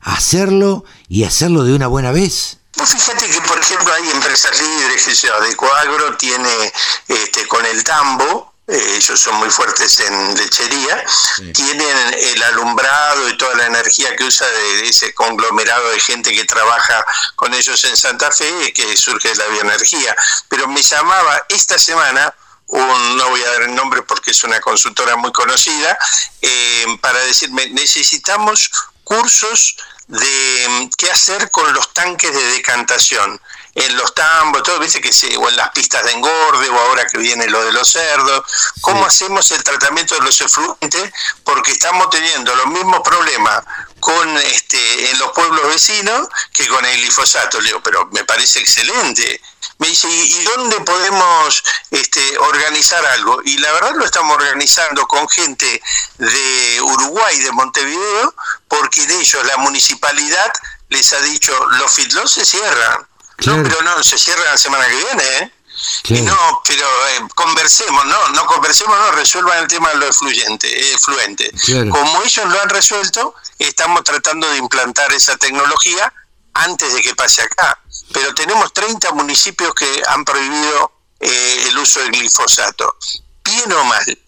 hacerlo 0.00 0.84
y 1.08 1.24
hacerlo 1.24 1.64
de 1.64 1.74
una 1.74 1.86
buena 1.86 2.12
vez. 2.12 2.58
Pues 2.72 2.90
fíjate 2.90 3.28
que, 3.28 3.40
por 3.42 3.58
ejemplo, 3.58 3.92
hay 3.92 4.10
empresas 4.10 4.60
libres, 4.60 5.04
que 5.04 5.14
sea, 5.14 5.38
de 5.40 5.54
Coagro 5.54 6.16
tiene 6.16 6.72
este, 7.06 7.46
con 7.46 7.64
el 7.66 7.84
tambo, 7.84 8.54
eh, 8.66 8.96
ellos 8.96 9.20
son 9.20 9.36
muy 9.36 9.50
fuertes 9.50 10.00
en 10.00 10.34
lechería, 10.36 11.04
tienen 11.52 12.14
el 12.14 12.42
alumbrado 12.44 13.28
y 13.28 13.36
toda 13.36 13.54
la 13.56 13.66
energía 13.66 14.16
que 14.16 14.24
usa 14.24 14.46
de, 14.48 14.88
ese 14.88 15.12
conglomerado 15.14 15.90
de 15.90 16.00
gente 16.00 16.32
que 16.32 16.44
trabaja 16.44 17.04
con 17.36 17.52
ellos 17.52 17.84
en 17.84 17.96
Santa 17.96 18.30
Fe, 18.30 18.72
que 18.72 18.96
surge 18.96 19.28
de 19.28 19.36
la 19.36 19.46
bioenergía. 19.46 20.16
Pero 20.48 20.66
me 20.66 20.82
llamaba 20.82 21.44
esta 21.50 21.78
semana 21.78 22.34
un, 22.72 23.16
no 23.16 23.28
voy 23.28 23.42
a 23.42 23.50
dar 23.50 23.62
el 23.62 23.74
nombre 23.74 24.02
porque 24.02 24.30
es 24.30 24.44
una 24.44 24.60
consultora 24.60 25.16
muy 25.16 25.30
conocida, 25.32 25.98
eh, 26.40 26.86
para 27.00 27.18
decirme, 27.20 27.68
necesitamos 27.68 28.70
cursos 29.04 29.76
de 30.08 30.90
qué 30.96 31.10
hacer 31.10 31.50
con 31.50 31.72
los 31.74 31.92
tanques 31.92 32.32
de 32.32 32.44
decantación 32.52 33.40
en 33.74 33.96
los 33.96 34.14
tambos, 34.14 34.62
todo, 34.62 34.78
viste 34.80 35.00
que 35.00 35.12
se, 35.12 35.34
o 35.36 35.48
en 35.48 35.56
las 35.56 35.70
pistas 35.70 36.04
de 36.04 36.12
engorde, 36.12 36.68
o 36.68 36.78
ahora 36.78 37.06
que 37.06 37.16
viene 37.18 37.46
lo 37.46 37.62
de 37.64 37.72
los 37.72 37.90
cerdos, 37.90 38.42
cómo 38.82 39.06
hacemos 39.06 39.50
el 39.50 39.64
tratamiento 39.64 40.14
de 40.14 40.20
los 40.22 40.40
efluentes, 40.40 41.10
porque 41.42 41.72
estamos 41.72 42.10
teniendo 42.10 42.54
los 42.54 42.66
mismos 42.66 43.00
problemas 43.00 43.64
con 44.00 44.36
este 44.38 45.10
en 45.10 45.18
los 45.18 45.32
pueblos 45.32 45.66
vecinos 45.68 46.28
que 46.52 46.68
con 46.68 46.84
el 46.84 47.00
glifosato. 47.00 47.60
Le 47.60 47.68
digo, 47.68 47.82
pero 47.82 48.08
me 48.12 48.24
parece 48.24 48.60
excelente. 48.60 49.40
Me 49.82 49.88
dice, 49.88 50.08
¿y 50.08 50.44
dónde 50.44 50.80
podemos 50.82 51.64
este, 51.90 52.38
organizar 52.38 53.04
algo? 53.04 53.42
Y 53.44 53.58
la 53.58 53.72
verdad 53.72 53.94
lo 53.96 54.04
estamos 54.04 54.36
organizando 54.36 55.06
con 55.08 55.28
gente 55.28 55.82
de 56.18 56.80
Uruguay, 56.80 57.38
de 57.40 57.50
Montevideo, 57.50 58.34
porque 58.68 59.04
de 59.06 59.20
ellos 59.20 59.44
la 59.44 59.56
municipalidad 59.56 60.52
les 60.88 61.12
ha 61.12 61.20
dicho, 61.22 61.52
los 61.78 61.92
fitlos 61.92 62.30
se 62.30 62.44
cierran 62.44 63.08
no, 63.46 63.62
pero 63.62 63.82
no, 63.82 64.02
se 64.02 64.18
cierra 64.18 64.44
la 64.44 64.58
semana 64.58 64.86
que 64.86 64.96
viene, 64.96 65.38
¿eh? 65.38 65.52
Y 66.04 66.20
no, 66.20 66.62
pero 66.66 66.86
eh, 67.08 67.28
conversemos, 67.34 68.04
no, 68.04 68.28
no 68.30 68.46
conversemos, 68.46 68.96
no, 68.96 69.10
resuelvan 69.12 69.58
el 69.58 69.68
tema 69.68 69.88
de 69.90 69.96
lo 69.96 70.06
efluyente, 70.06 70.68
eh, 70.68 70.98
fluente. 70.98 71.50
Como 71.90 72.22
ellos 72.22 72.46
lo 72.46 72.60
han 72.60 72.68
resuelto, 72.68 73.34
estamos 73.58 74.04
tratando 74.04 74.48
de 74.50 74.58
implantar 74.58 75.12
esa 75.12 75.36
tecnología 75.36 76.12
antes 76.54 76.92
de 76.92 77.02
que 77.02 77.14
pase 77.14 77.42
acá. 77.42 77.80
Pero 78.12 78.34
tenemos 78.34 78.72
30 78.72 79.12
municipios 79.12 79.74
que 79.74 80.02
han 80.06 80.24
prohibido 80.24 80.92
eh, 81.20 81.66
el 81.68 81.78
uso 81.78 82.00
del 82.00 82.12
glifosato. 82.12 82.96
Bien 83.44 83.72
o 83.72 83.84
mal, 83.84 84.18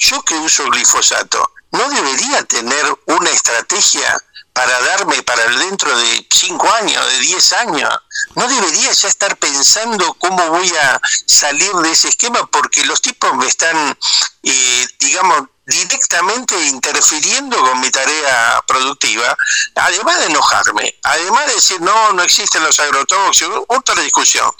yo 0.00 0.22
que 0.22 0.34
uso 0.34 0.64
glifosato, 0.70 1.52
¿no 1.72 1.88
debería 1.90 2.42
tener 2.44 2.84
una 3.06 3.30
estrategia 3.30 4.22
para 4.52 4.80
darme 4.82 5.22
para 5.22 5.46
dentro 5.48 5.96
de 5.96 6.26
5 6.30 6.72
años, 6.74 7.06
de 7.06 7.18
10 7.20 7.52
años. 7.54 7.90
No 8.34 8.46
debería 8.46 8.92
ya 8.92 9.08
estar 9.08 9.36
pensando 9.38 10.14
cómo 10.14 10.46
voy 10.50 10.68
a 10.76 11.00
salir 11.26 11.72
de 11.72 11.90
ese 11.90 12.08
esquema 12.08 12.46
porque 12.50 12.84
los 12.84 13.00
tipos 13.00 13.34
me 13.34 13.46
están, 13.46 13.96
eh, 14.42 14.86
digamos, 14.98 15.48
directamente 15.72 16.54
interfiriendo 16.66 17.60
con 17.60 17.80
mi 17.80 17.90
tarea 17.90 18.62
productiva, 18.66 19.36
además 19.74 20.18
de 20.20 20.26
enojarme, 20.26 20.94
además 21.02 21.46
de 21.46 21.54
decir, 21.54 21.80
no, 21.80 22.12
no 22.12 22.22
existen 22.22 22.62
los 22.62 22.78
agrotóxicos, 22.78 23.64
otra 23.68 24.00
discusión 24.02 24.52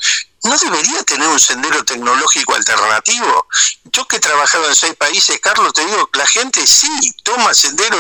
no 0.45 0.59
debería 0.59 1.03
tener 1.05 1.29
un 1.29 1.39
sendero 1.39 1.85
tecnológico 1.85 2.55
alternativo. 2.55 3.47
Yo 3.85 4.07
que 4.09 4.17
he 4.17 4.21
trabajado 4.21 4.69
en 4.69 4.75
seis 4.75 4.95
países, 4.97 5.39
Carlos, 5.41 5.73
te 5.73 5.85
digo, 5.85 6.11
la 6.15 6.27
gente 6.27 6.67
sí 6.67 6.89
toma 7.23 7.55
sendero 7.55 7.97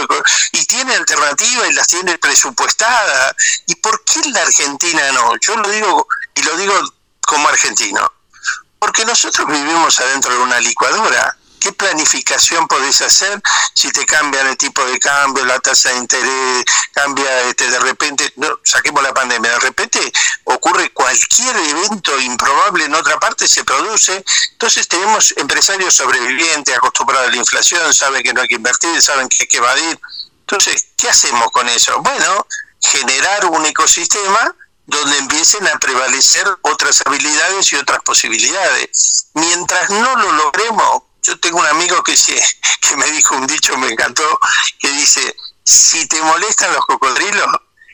y 0.52 0.64
tiene 0.66 0.94
alternativas 0.94 1.70
y 1.70 1.72
las 1.72 1.86
tiene 1.86 2.18
presupuestadas. 2.18 3.34
¿Y 3.66 3.76
por 3.76 4.02
qué 4.04 4.20
la 4.30 4.42
Argentina 4.42 5.12
no? 5.12 5.36
Yo 5.36 5.56
lo 5.56 5.68
digo 5.68 6.06
y 6.34 6.42
lo 6.42 6.56
digo 6.56 6.74
como 7.20 7.48
argentino. 7.48 8.12
Porque 8.78 9.04
nosotros 9.04 9.46
vivimos 9.46 10.00
adentro 10.00 10.34
de 10.34 10.40
una 10.40 10.58
licuadora 10.58 11.36
¿Qué 11.62 11.72
planificación 11.72 12.66
podés 12.66 13.02
hacer 13.02 13.40
si 13.72 13.92
te 13.92 14.04
cambian 14.04 14.48
el 14.48 14.56
tipo 14.56 14.84
de 14.84 14.98
cambio, 14.98 15.44
la 15.44 15.60
tasa 15.60 15.90
de 15.90 15.98
interés, 15.98 16.64
cambia 16.90 17.42
este, 17.42 17.70
de 17.70 17.78
repente, 17.78 18.32
no, 18.34 18.58
saquemos 18.64 19.00
la 19.00 19.14
pandemia, 19.14 19.48
de 19.48 19.60
repente 19.60 20.12
ocurre 20.42 20.92
cualquier 20.92 21.54
evento 21.54 22.18
improbable 22.20 22.86
en 22.86 22.94
otra 22.96 23.16
parte, 23.20 23.46
se 23.46 23.62
produce, 23.62 24.24
entonces 24.50 24.88
tenemos 24.88 25.34
empresarios 25.36 25.94
sobrevivientes 25.94 26.76
acostumbrados 26.76 27.28
a 27.28 27.30
la 27.30 27.36
inflación, 27.36 27.94
saben 27.94 28.24
que 28.24 28.32
no 28.32 28.40
hay 28.40 28.48
que 28.48 28.56
invertir, 28.56 29.00
saben 29.00 29.28
que 29.28 29.36
hay 29.42 29.46
que 29.46 29.58
evadir. 29.58 30.00
Entonces, 30.40 30.88
¿qué 30.96 31.10
hacemos 31.10 31.48
con 31.52 31.68
eso? 31.68 32.02
Bueno, 32.02 32.44
generar 32.80 33.46
un 33.46 33.64
ecosistema 33.66 34.52
donde 34.86 35.16
empiecen 35.18 35.64
a 35.68 35.78
prevalecer 35.78 36.44
otras 36.62 37.02
habilidades 37.06 37.72
y 37.72 37.76
otras 37.76 38.00
posibilidades. 38.02 39.28
Mientras 39.34 39.90
no 39.90 40.16
lo 40.16 40.32
logremos, 40.32 41.02
yo 41.22 41.38
tengo 41.38 41.58
un 41.60 41.66
amigo 41.66 42.02
que, 42.02 42.14
que 42.80 42.96
me 42.96 43.10
dijo 43.12 43.36
un 43.36 43.46
dicho, 43.46 43.76
me 43.78 43.88
encantó, 43.88 44.24
que 44.78 44.90
dice, 44.92 45.34
si 45.64 46.06
te 46.08 46.20
molestan 46.22 46.72
los 46.72 46.84
cocodrilos, 46.86 47.46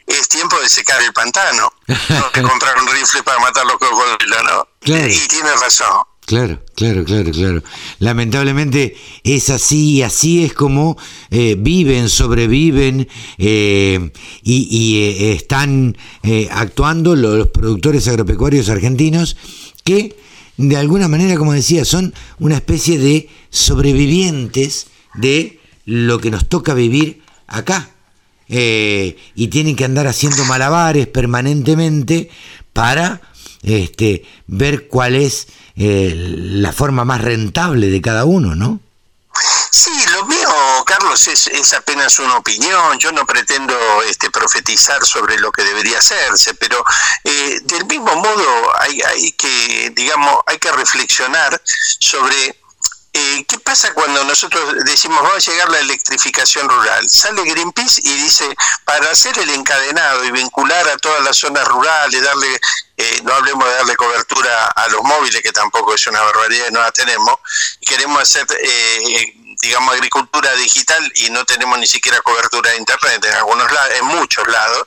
es 0.07 0.29
tiempo 0.29 0.59
de 0.61 0.69
secar 0.69 1.03
el 1.03 1.13
pantano, 1.13 1.73
no 1.87 2.31
de 2.35 2.43
comprar 2.49 2.81
un 2.81 2.89
rifle 2.89 3.23
para 3.23 3.39
matar 3.41 3.67
los 3.67 3.77
cocodrilos, 3.77 4.43
¿no? 4.45 4.69
Y 4.85 5.29
tiene 5.29 5.51
razón. 5.61 6.03
Claro, 6.29 6.61
claro, 6.75 7.05
claro, 7.05 7.31
claro. 7.31 7.63
Lamentablemente 8.01 8.99
es 9.25 9.49
así, 9.49 10.03
así 10.03 10.45
es 10.45 10.53
como 10.53 10.99
eh, 11.31 11.57
viven, 11.59 12.11
sobreviven 12.11 13.09
eh, 13.39 14.11
y, 14.43 14.99
eh, 14.99 15.33
están 15.33 15.97
actuando 16.51 17.17
los 17.17 17.47
productores 17.47 18.07
agropecuarios 18.09 18.69
argentinos 18.69 19.39
que 19.85 20.19
de 20.59 20.77
alguna 20.77 21.09
manera, 21.09 21.37
como 21.37 21.53
decía, 21.53 21.85
son 21.85 22.13
una 22.39 22.57
especie 22.57 22.99
de 22.99 23.29
sobrevivientes 23.49 24.89
de 25.15 25.61
lo 25.85 26.19
que 26.19 26.31
nos 26.31 26.49
toca 26.49 26.75
vivir 26.75 27.23
acá. 27.47 27.91
Eh, 28.51 29.17
y 29.35 29.49
tienen 29.49 29.77
que 29.77 29.85
andar 29.85 30.07
haciendo 30.07 30.45
malabares 30.45 31.07
permanentemente 31.07 32.31
para 32.73 33.21
este, 33.63 34.25
ver 34.47 34.89
cuál 34.89 35.15
es 35.17 35.49
eh, 35.77 36.15
la 36.17 36.73
forma 36.73 37.05
más 37.05 37.21
rentable 37.21 37.89
de 37.89 38.01
cada 38.01 38.25
uno, 38.25 38.55
¿no? 38.55 38.81
Sí, 39.71 39.93
lo 40.13 40.25
mío, 40.27 40.85
Carlos, 40.87 41.27
es, 41.29 41.47
es, 41.47 41.73
apenas 41.75 42.19
una 42.19 42.37
opinión. 42.37 42.99
Yo 42.99 43.13
no 43.13 43.27
pretendo 43.27 43.75
este, 44.03 44.31
profetizar 44.31 45.05
sobre 45.05 45.39
lo 45.39 45.53
que 45.53 45.63
debería 45.63 45.99
hacerse, 45.99 46.55
pero 46.55 46.85
eh, 47.25 47.61
del 47.63 47.85
mismo 47.87 48.15
modo 48.17 48.81
hay, 48.81 49.01
hay 49.03 49.33
que, 49.33 49.93
digamos, 49.95 50.41
hay 50.47 50.59
que 50.59 50.73
reflexionar 50.73 51.61
sobre 51.99 52.59
eh, 53.19 53.45
¿qué 53.49 53.59
pasa 53.59 53.93
cuando 53.95 54.23
nosotros 54.25 54.85
decimos 54.85 55.21
va 55.25 55.35
a 55.35 55.39
llegar 55.39 55.69
la 55.71 55.81
electrificación 55.81 56.69
rural? 56.69 57.09
Sale 57.09 57.43
Greenpeace 57.43 58.01
y 58.05 58.13
dice, 58.23 58.57
para 58.85 59.11
hacer 59.11 59.37
el 59.39 59.51
encadenado 59.51 60.25
y 60.25 60.31
vincular 60.31 60.89
a 60.89 60.97
todas 60.99 61.23
las 61.25 61.37
zonas 61.37 61.67
rurales, 61.67 62.23
darle, 62.23 62.61
eh, 62.97 63.21
no 63.25 63.35
hablemos 63.35 63.67
de 63.67 63.75
darle 63.75 63.97
cobertura 63.97 64.67
a 64.67 64.89
los 64.89 65.03
móviles, 65.03 65.43
que 65.43 65.53
tampoco 65.53 65.95
es 65.95 66.07
una 66.07 66.21
barbaridad, 66.21 66.71
no 66.71 66.81
la 66.81 66.93
tenemos, 66.93 67.37
queremos 67.81 68.23
hacer... 68.23 68.47
Eh, 68.63 69.35
digamos, 69.61 69.93
agricultura 69.93 70.55
digital 70.55 71.13
y 71.17 71.31
no 71.31 71.45
tenemos 71.45 71.77
ni 71.81 71.87
siquiera 71.89 72.21
cobertura 72.21 72.71
de 72.71 72.77
internet 72.77 73.25
en 73.25 73.35
algunos 73.35 73.67
en 73.99 74.05
muchos 74.05 74.47
lados. 74.47 74.87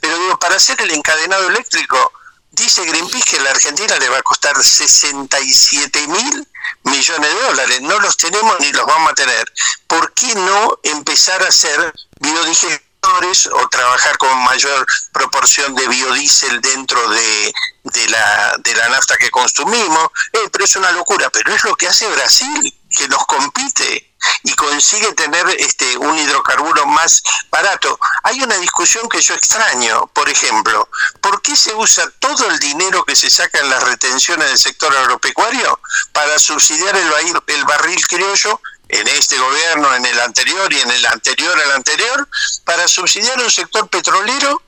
Pero 0.00 0.16
digo, 0.16 0.38
para 0.38 0.54
hacer 0.54 0.80
el 0.80 0.92
encadenado 0.92 1.48
eléctrico, 1.48 2.12
dice 2.52 2.84
Greenpeace 2.84 3.24
que 3.28 3.40
la 3.40 3.50
Argentina 3.50 3.98
le 3.98 4.08
va 4.10 4.18
a 4.18 4.22
costar 4.22 4.54
67 4.62 6.06
mil 6.06 6.46
millones 6.84 7.34
de 7.34 7.42
dólares. 7.42 7.80
No 7.82 7.98
los 8.00 8.16
tenemos 8.16 8.60
ni 8.60 8.72
los 8.72 8.86
vamos 8.86 9.12
a 9.12 9.14
tener. 9.14 9.52
¿Por 9.86 10.12
qué 10.14 10.34
no 10.34 10.78
empezar 10.82 11.42
a 11.42 11.48
hacer 11.48 11.92
biodigestores 12.20 13.46
o 13.46 13.68
trabajar 13.68 14.16
con 14.18 14.36
mayor 14.44 14.86
proporción 15.12 15.74
de 15.74 15.88
biodiesel 15.88 16.60
dentro 16.60 17.08
de, 17.10 17.52
de, 17.84 18.08
la, 18.08 18.56
de 18.58 18.74
la 18.74 18.88
nafta 18.90 19.16
que 19.16 19.30
consumimos? 19.30 20.08
Eh, 20.32 20.48
pero 20.52 20.64
es 20.64 20.76
una 20.76 20.92
locura. 20.92 21.30
Pero 21.30 21.54
es 21.54 21.64
lo 21.64 21.74
que 21.74 21.88
hace 21.88 22.06
Brasil, 22.08 22.74
que 22.96 23.08
nos 23.08 23.24
compite 23.26 24.11
y 24.42 24.52
consigue 24.54 25.12
tener 25.14 25.48
este 25.58 25.96
un 25.98 26.18
hidrocarburo 26.18 26.86
más 26.86 27.22
barato. 27.50 27.98
Hay 28.22 28.40
una 28.42 28.56
discusión 28.56 29.08
que 29.08 29.20
yo 29.20 29.34
extraño, 29.34 30.06
por 30.08 30.28
ejemplo, 30.28 30.88
¿por 31.20 31.40
qué 31.42 31.56
se 31.56 31.74
usa 31.74 32.10
todo 32.18 32.48
el 32.48 32.58
dinero 32.58 33.04
que 33.04 33.16
se 33.16 33.30
saca 33.30 33.58
en 33.58 33.70
las 33.70 33.82
retenciones 33.82 34.48
del 34.48 34.58
sector 34.58 34.96
agropecuario 34.96 35.80
para 36.12 36.38
subsidiar 36.38 36.96
el, 36.96 37.12
el 37.46 37.64
barril 37.64 38.06
criollo 38.06 38.60
en 38.88 39.08
este 39.08 39.38
gobierno, 39.38 39.94
en 39.94 40.04
el 40.04 40.20
anterior 40.20 40.70
y 40.72 40.80
en 40.80 40.90
el 40.90 41.06
anterior 41.06 41.58
al 41.58 41.72
anterior, 41.72 42.28
para 42.64 42.86
subsidiar 42.86 43.38
un 43.38 43.50
sector 43.50 43.88
petrolero 43.88 44.62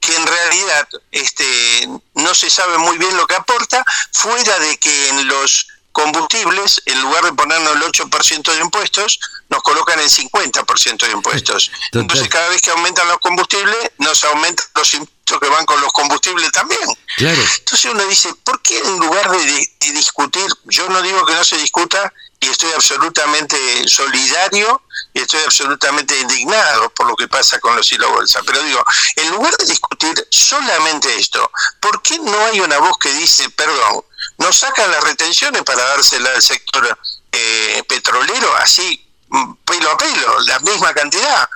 que 0.00 0.14
en 0.14 0.26
realidad 0.26 0.88
este, 1.10 1.88
no 2.14 2.34
se 2.34 2.48
sabe 2.48 2.78
muy 2.78 2.96
bien 2.96 3.16
lo 3.16 3.26
que 3.26 3.34
aporta, 3.34 3.84
fuera 4.12 4.58
de 4.60 4.78
que 4.78 5.08
en 5.08 5.26
los 5.26 5.66
combustibles, 5.96 6.82
en 6.84 7.00
lugar 7.00 7.24
de 7.24 7.32
ponernos 7.32 7.74
el 7.74 7.80
8% 7.80 8.52
de 8.52 8.60
impuestos, 8.60 9.18
nos 9.48 9.62
colocan 9.62 9.98
el 9.98 10.10
50% 10.10 11.06
de 11.06 11.10
impuestos. 11.10 11.70
Entonces, 11.92 12.28
cada 12.28 12.50
vez 12.50 12.60
que 12.60 12.70
aumentan 12.70 13.08
los 13.08 13.18
combustibles, 13.18 13.92
nos 13.96 14.22
aumentan 14.24 14.66
los 14.74 14.92
impuestos 14.92 15.40
que 15.40 15.48
van 15.48 15.64
con 15.64 15.80
los 15.80 15.90
combustibles 15.94 16.52
también. 16.52 16.86
Entonces 17.18 17.90
uno 17.90 18.04
dice, 18.04 18.32
¿por 18.44 18.60
qué 18.60 18.78
en 18.78 18.98
lugar 18.98 19.30
de, 19.30 19.72
discutir, 19.92 20.46
yo 20.66 20.86
no 20.90 21.00
digo 21.00 21.24
que 21.24 21.34
no 21.34 21.44
se 21.44 21.56
discuta, 21.56 22.12
y 22.38 22.48
estoy 22.48 22.70
absolutamente 22.72 23.56
solidario 23.88 24.82
y 25.14 25.20
estoy 25.20 25.40
absolutamente 25.40 26.20
indignado 26.20 26.90
por 26.90 27.06
lo 27.06 27.16
que 27.16 27.26
pasa 27.28 27.58
con 27.58 27.74
los 27.74 27.90
hilos 27.90 28.10
bolsa. 28.10 28.40
Pero 28.44 28.62
digo, 28.62 28.84
en 29.16 29.30
lugar 29.30 29.56
de 29.56 29.64
discutir 29.64 30.28
solamente 30.30 31.16
esto, 31.16 31.50
¿por 31.80 32.02
qué 32.02 32.18
no 32.18 32.38
hay 32.44 32.60
una 32.60 32.76
voz 32.76 32.98
que 32.98 33.10
dice, 33.14 33.48
perdón, 33.48 34.04
no 34.38 34.52
sacan 34.52 34.90
las 34.90 35.02
retenciones 35.04 35.62
para 35.62 35.82
dársela 35.82 36.30
al 36.34 36.42
sector 36.42 36.86
eh, 37.32 37.82
petrolero 37.88 38.54
así, 38.60 39.00
mm, 39.28 39.52
pelo 39.64 39.90
a 39.90 39.96
pelo, 39.98 40.40
la 40.46 40.58
misma 40.60 40.92
cantidad. 40.92 41.48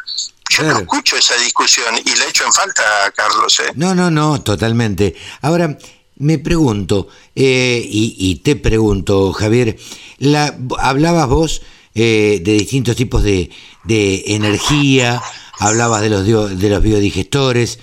Yo 0.48 0.64
no 0.64 0.78
escucho 0.80 1.16
esa 1.16 1.36
discusión 1.36 1.94
y 2.04 2.16
la 2.16 2.26
echo 2.26 2.44
en 2.44 2.52
falta, 2.52 2.82
Carlos. 3.14 3.60
¿eh? 3.60 3.72
No, 3.76 3.94
no, 3.94 4.10
no, 4.10 4.42
totalmente. 4.42 5.14
Ahora, 5.42 5.78
me 6.16 6.38
pregunto, 6.38 7.08
eh, 7.36 7.80
y, 7.84 8.34
te 8.36 8.56
pregunto, 8.56 9.32
Javier, 9.32 9.78
la, 10.18 10.58
hablabas 10.78 11.28
vos 11.28 11.62
de 11.94 12.40
distintos 12.42 12.96
tipos 12.96 13.22
de, 13.22 13.50
de, 13.84 14.24
energía, 14.34 15.22
hablabas 15.58 16.02
de 16.02 16.10
los, 16.10 16.26
de 16.26 16.68
los 16.68 16.82
biodigestores. 16.82 17.78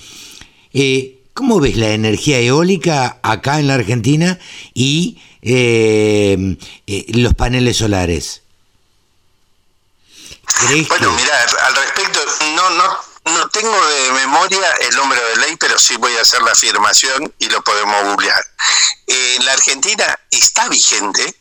¿Cómo 1.38 1.60
ves 1.60 1.78
la 1.78 1.90
energía 1.90 2.40
eólica 2.40 3.20
acá 3.22 3.60
en 3.60 3.68
la 3.68 3.76
Argentina 3.76 4.40
y 4.74 5.22
eh, 5.44 6.58
eh, 6.88 7.06
los 7.10 7.36
paneles 7.36 7.78
solares? 7.78 8.42
Bueno, 10.88 11.12
mira, 11.12 11.46
al 11.68 11.76
respecto, 11.76 12.20
no, 12.56 12.72
no, 12.72 12.98
no 13.26 13.50
tengo 13.50 13.88
de 13.88 14.12
memoria 14.14 14.68
el 14.90 14.96
número 14.96 15.24
de 15.28 15.36
ley, 15.36 15.56
pero 15.58 15.78
sí 15.78 15.96
voy 15.98 16.12
a 16.18 16.22
hacer 16.22 16.42
la 16.42 16.54
afirmación 16.54 17.32
y 17.38 17.48
lo 17.50 17.64
podemos 17.64 18.04
googlear. 18.06 18.44
Eh, 19.06 19.36
en 19.38 19.46
la 19.46 19.54
Argentina 19.54 20.20
está 20.32 20.68
vigente, 20.70 21.36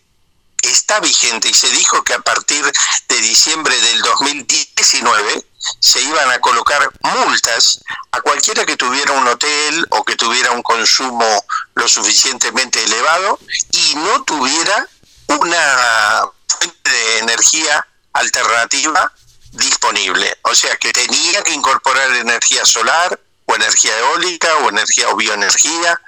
está 0.60 1.00
vigente 1.00 1.48
y 1.48 1.54
se 1.54 1.70
dijo 1.70 2.04
que 2.04 2.12
a 2.12 2.20
partir 2.20 2.70
de 3.08 3.20
diciembre 3.22 3.74
del 3.80 4.02
2019 4.02 5.42
se 5.80 6.00
iban 6.00 6.30
a 6.30 6.40
colocar 6.40 6.90
multas 7.02 7.80
a 8.12 8.20
cualquiera 8.20 8.64
que 8.64 8.76
tuviera 8.76 9.12
un 9.12 9.26
hotel 9.26 9.86
o 9.90 10.04
que 10.04 10.16
tuviera 10.16 10.52
un 10.52 10.62
consumo 10.62 11.44
lo 11.74 11.88
suficientemente 11.88 12.82
elevado 12.84 13.38
y 13.72 13.94
no 13.96 14.24
tuviera 14.24 14.88
una 15.28 16.24
fuente 16.48 16.90
de 16.90 17.18
energía 17.18 17.86
alternativa 18.12 19.12
disponible. 19.52 20.38
O 20.42 20.54
sea 20.54 20.76
que 20.76 20.92
tenía 20.92 21.42
que 21.42 21.52
incorporar 21.52 22.10
energía 22.16 22.64
solar 22.64 23.18
o 23.46 23.54
energía 23.54 23.98
eólica 23.98 24.56
o 24.58 24.70
energía 24.70 25.08
o 25.10 25.16
bioenergía. 25.16 26.00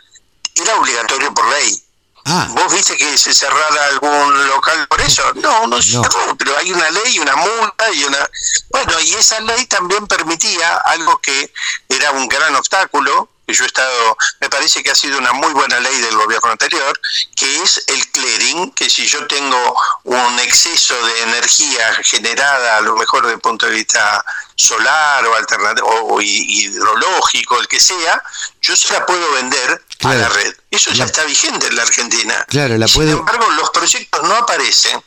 Era 0.54 0.76
obligatorio 0.76 1.32
por 1.34 1.48
ley. 1.48 1.82
Ah. 2.24 2.48
¿Vos 2.50 2.72
viste 2.72 2.96
que 2.96 3.16
se 3.16 3.34
cerrara 3.34 3.86
algún 3.86 4.48
local 4.48 4.86
por 4.88 5.00
eso? 5.00 5.22
No, 5.34 5.66
no 5.66 5.80
se 5.80 5.92
cerró, 5.92 6.36
pero 6.36 6.56
hay 6.58 6.72
una 6.72 6.90
ley, 6.90 7.18
una 7.18 7.36
multa 7.36 7.90
y 7.92 8.04
una... 8.04 8.30
Bueno, 8.70 9.00
y 9.00 9.14
esa 9.14 9.40
ley 9.40 9.66
también 9.66 10.06
permitía 10.06 10.76
algo 10.76 11.18
que 11.18 11.52
era 11.88 12.10
un 12.12 12.28
gran 12.28 12.54
obstáculo, 12.56 13.28
que 13.48 13.54
yo 13.54 13.64
he 13.64 13.66
estado, 13.66 14.16
me 14.40 14.50
parece 14.50 14.82
que 14.82 14.90
ha 14.90 14.94
sido 14.94 15.16
una 15.16 15.32
muy 15.32 15.50
buena 15.54 15.80
ley 15.80 15.96
del 16.02 16.14
gobierno 16.16 16.50
anterior, 16.50 17.00
que 17.34 17.62
es 17.62 17.82
el 17.86 18.06
clearing, 18.08 18.72
que 18.72 18.90
si 18.90 19.06
yo 19.06 19.26
tengo 19.26 19.74
un 20.04 20.38
exceso 20.38 20.94
de 21.06 21.22
energía 21.22 21.94
generada, 22.04 22.76
a 22.76 22.82
lo 22.82 22.94
mejor 22.94 23.22
desde 23.22 23.36
el 23.36 23.40
punto 23.40 23.64
de 23.64 23.72
vista 23.72 24.22
solar 24.54 25.26
o 25.26 25.34
alternativo 25.34 25.88
o 25.88 26.20
hidrológico, 26.20 27.58
el 27.58 27.68
que 27.68 27.80
sea, 27.80 28.22
yo 28.60 28.76
se 28.76 28.92
la 28.92 29.06
puedo 29.06 29.32
vender 29.32 29.82
a 30.00 30.14
la 30.14 30.28
red. 30.28 30.54
Eso 30.70 30.92
ya 30.92 31.04
está 31.04 31.24
vigente 31.24 31.68
en 31.68 31.76
la 31.76 31.82
Argentina. 31.84 32.44
Claro, 32.48 32.76
la 32.76 32.86
Sin 32.86 33.08
embargo, 33.08 33.50
los 33.52 33.70
proyectos 33.70 34.22
no 34.24 34.34
aparecen. 34.34 35.00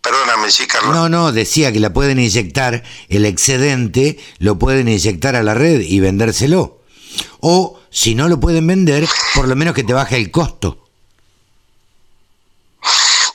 Perdóname, 0.00 0.50
sí, 0.50 0.66
Carlos. 0.66 0.94
No, 0.94 1.10
no, 1.10 1.32
decía 1.32 1.70
que 1.70 1.80
la 1.80 1.92
pueden 1.92 2.18
inyectar, 2.18 2.82
el 3.10 3.26
excedente 3.26 4.18
lo 4.38 4.58
pueden 4.58 4.88
inyectar 4.88 5.36
a 5.36 5.42
la 5.42 5.52
red 5.52 5.82
y 5.82 6.00
vendérselo. 6.00 6.81
O 7.44 7.80
si 7.90 8.14
no 8.14 8.28
lo 8.28 8.38
pueden 8.38 8.66
vender, 8.68 9.08
por 9.34 9.48
lo 9.48 9.56
menos 9.56 9.74
que 9.74 9.82
te 9.82 9.92
baje 9.92 10.16
el 10.16 10.30
costo. 10.30 10.78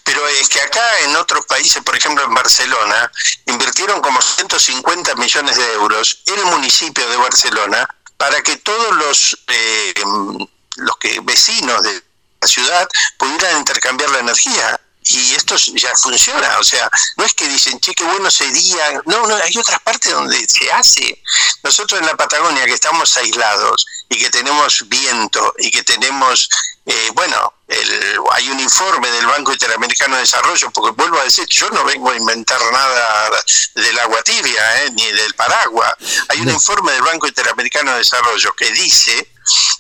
Pero 0.04 0.26
es 0.30 0.48
que 0.48 0.62
acá 0.62 0.82
en 1.04 1.16
otros 1.18 1.46
países, 1.46 1.84
por 1.84 1.94
ejemplo 1.96 2.24
en 2.24 2.34
Barcelona, 2.34 3.12
invirtieron 3.48 4.00
como 4.00 4.22
150 4.22 5.14
millones 5.16 5.58
de 5.58 5.74
euros 5.74 6.24
el 6.26 6.46
municipio 6.46 7.08
de 7.10 7.18
Barcelona 7.18 7.86
para 8.16 8.42
que 8.42 8.56
todos 8.56 8.96
los, 8.96 9.44
eh, 9.48 9.94
los 10.78 10.98
que 10.98 11.20
vecinos 11.24 11.84
de 11.84 12.02
la 12.42 12.48
ciudad 12.48 12.88
pudieran 13.18 13.58
intercambiar 13.58 14.10
la 14.12 14.20
energía 14.20 14.80
y 15.10 15.36
esto 15.36 15.56
ya 15.76 15.96
funciona, 15.96 16.58
o 16.60 16.64
sea, 16.64 16.90
no 17.18 17.26
es 17.26 17.34
que 17.34 17.48
dicen, 17.48 17.80
che, 17.80 17.94
qué 17.94 18.04
bueno 18.04 18.30
sería, 18.30 19.02
no, 19.06 19.26
no, 19.26 19.36
hay 19.36 19.58
otras 19.58 19.80
partes 19.82 20.12
donde 20.12 20.46
se 20.48 20.72
hace. 20.72 21.22
Nosotros 21.64 22.00
en 22.00 22.08
la 22.08 22.16
Patagonia 22.16 22.66
que 22.66 22.74
estamos 22.74 23.16
aislados 23.18 23.86
y 24.10 24.18
que 24.18 24.30
tenemos 24.30 24.88
viento 24.88 25.54
y 25.60 25.72
que 25.72 25.84
tenemos, 25.84 26.50
eh, 26.86 27.12
bueno, 27.14 27.54
el, 27.68 28.20
hay 28.32 28.50
un 28.50 28.60
informe 28.60 29.10
del 29.12 29.26
Banco 29.28 29.52
Interamericano 29.52 30.16
de 30.16 30.22
Desarrollo, 30.22 30.72
porque 30.72 30.92
vuelvo 30.92 31.20
a 31.20 31.24
decir, 31.24 31.46
yo 31.50 31.70
no 31.70 31.84
vengo 31.84 32.12
a 32.12 32.16
inventar 32.16 32.60
nada 32.72 33.30
del 33.76 34.00
agua 34.00 34.22
tibia, 34.24 34.84
eh, 34.84 34.92
ni 34.92 35.06
del 35.12 35.34
paraguas. 35.36 35.94
Hay 36.30 36.42
un 36.42 36.50
informe 36.50 36.92
del 36.94 37.04
Banco 37.04 37.28
Interamericano 37.28 37.92
de 37.92 38.00
Desarrollo 38.00 38.54
que 38.56 38.72
dice 38.72 39.32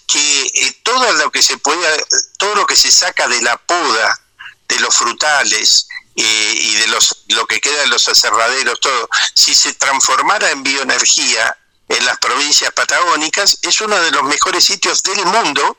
que 0.05 0.45
eh, 0.45 0.81
todo 0.83 1.11
lo 1.13 1.31
que 1.31 1.41
se 1.41 1.57
puede, 1.57 2.05
todo 2.37 2.55
lo 2.55 2.65
que 2.65 2.75
se 2.75 2.91
saca 2.91 3.27
de 3.27 3.41
la 3.41 3.57
poda 3.57 4.21
de 4.67 4.79
los 4.79 4.95
frutales 4.95 5.87
eh, 6.15 6.53
y 6.55 6.75
de 6.75 6.87
los 6.87 7.23
lo 7.29 7.45
que 7.45 7.61
queda 7.61 7.81
de 7.81 7.87
los 7.87 8.07
aserraderos, 8.07 8.79
todo, 8.79 9.09
si 9.33 9.53
se 9.53 9.73
transformara 9.73 10.51
en 10.51 10.63
bioenergía 10.63 11.57
en 11.89 12.05
las 12.05 12.17
provincias 12.17 12.71
patagónicas, 12.73 13.59
es 13.61 13.79
uno 13.81 13.99
de 13.99 14.11
los 14.11 14.23
mejores 14.23 14.63
sitios 14.63 15.03
del 15.03 15.25
mundo 15.25 15.77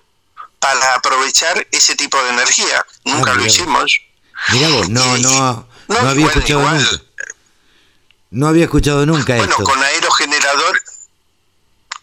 para 0.59 0.95
aprovechar 0.95 1.67
ese 1.71 1.97
tipo 1.97 2.23
de 2.23 2.31
energía. 2.31 2.85
Nunca 3.05 3.33
ah, 3.33 3.35
lo 3.35 3.45
hicimos. 3.45 4.01
no, 4.89 5.17
no, 5.19 5.69
no, 5.89 6.09
había 6.09 6.27
escuchado 6.27 6.63
nunca. 6.63 7.03
No 8.31 8.47
había 8.47 8.65
escuchado 8.65 9.07
nunca 9.07 9.37
bueno, 9.37 9.57
con 9.57 9.83
aerogenerador, 9.83 10.83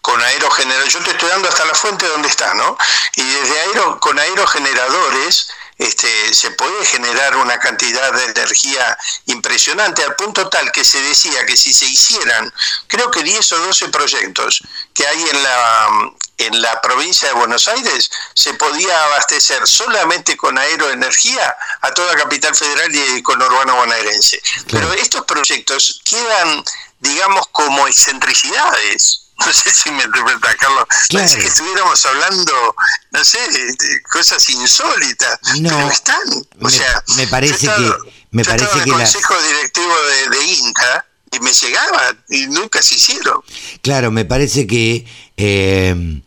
con 0.01 0.21
aerogenerador, 0.21 0.89
yo 0.89 0.99
te 1.03 1.11
estoy 1.11 1.29
dando 1.29 1.47
hasta 1.47 1.65
la 1.65 1.75
fuente 1.75 2.07
donde 2.07 2.27
está, 2.27 2.53
¿no? 2.55 2.77
Y 3.15 3.23
desde 3.23 3.59
aero, 3.61 3.99
con 3.99 4.17
aerogeneradores 4.17 5.49
este, 5.77 6.33
se 6.33 6.51
puede 6.51 6.85
generar 6.85 7.35
una 7.37 7.59
cantidad 7.59 8.13
de 8.13 8.25
energía 8.25 8.97
impresionante 9.25 10.03
al 10.03 10.15
punto 10.15 10.47
tal 10.49 10.71
que 10.71 10.85
se 10.85 11.01
decía 11.01 11.45
que 11.45 11.57
si 11.57 11.73
se 11.73 11.85
hicieran, 11.85 12.51
creo 12.87 13.11
que 13.11 13.23
10 13.23 13.51
o 13.53 13.57
12 13.59 13.89
proyectos 13.89 14.63
que 14.93 15.05
hay 15.05 15.21
en 15.21 15.43
la, 15.43 15.89
en 16.37 16.61
la 16.61 16.81
provincia 16.81 17.27
de 17.27 17.33
Buenos 17.35 17.67
Aires, 17.67 18.09
se 18.33 18.53
podía 18.53 19.05
abastecer 19.05 19.67
solamente 19.67 20.37
con 20.37 20.57
aeroenergía 20.57 21.55
a 21.81 21.91
toda 21.93 22.15
Capital 22.15 22.55
Federal 22.55 22.93
y 22.93 23.21
con 23.21 23.41
urbano 23.41 23.75
bonaerense. 23.75 24.41
Pero 24.71 24.93
estos 24.93 25.25
proyectos 25.25 26.01
quedan, 26.05 26.63
digamos, 26.99 27.47
como 27.51 27.87
excentricidades 27.87 29.24
no 29.39 29.53
sé 29.53 29.69
si 29.71 29.91
me 29.91 30.03
interpreta, 30.03 30.55
Carlos. 30.57 30.85
Parece 31.11 31.39
que 31.39 31.47
estuviéramos 31.47 32.05
hablando, 32.05 32.75
no 33.11 33.25
sé, 33.25 33.39
de 33.51 34.01
cosas 34.03 34.49
insólitas. 34.49 35.39
No, 35.59 35.69
pero 35.69 35.89
están. 35.89 36.27
O 36.59 36.65
me, 36.65 36.71
sea, 36.71 37.03
me 37.17 37.27
parece 37.27 37.67
que. 37.67 37.93
Me 38.31 38.43
yo 38.43 38.49
parece 38.49 38.77
en 38.77 38.83
el 38.83 38.91
consejo 38.91 39.33
directivo 39.41 39.93
de, 40.29 40.37
de 40.37 40.45
Inca 40.45 41.05
y 41.31 41.39
me 41.39 41.53
llegaba 41.53 42.15
y 42.29 42.47
nunca 42.47 42.81
se 42.81 42.95
hicieron. 42.95 43.41
Claro, 43.81 44.11
me 44.11 44.25
parece 44.25 44.67
que, 44.67 45.05
eh, 45.37 46.21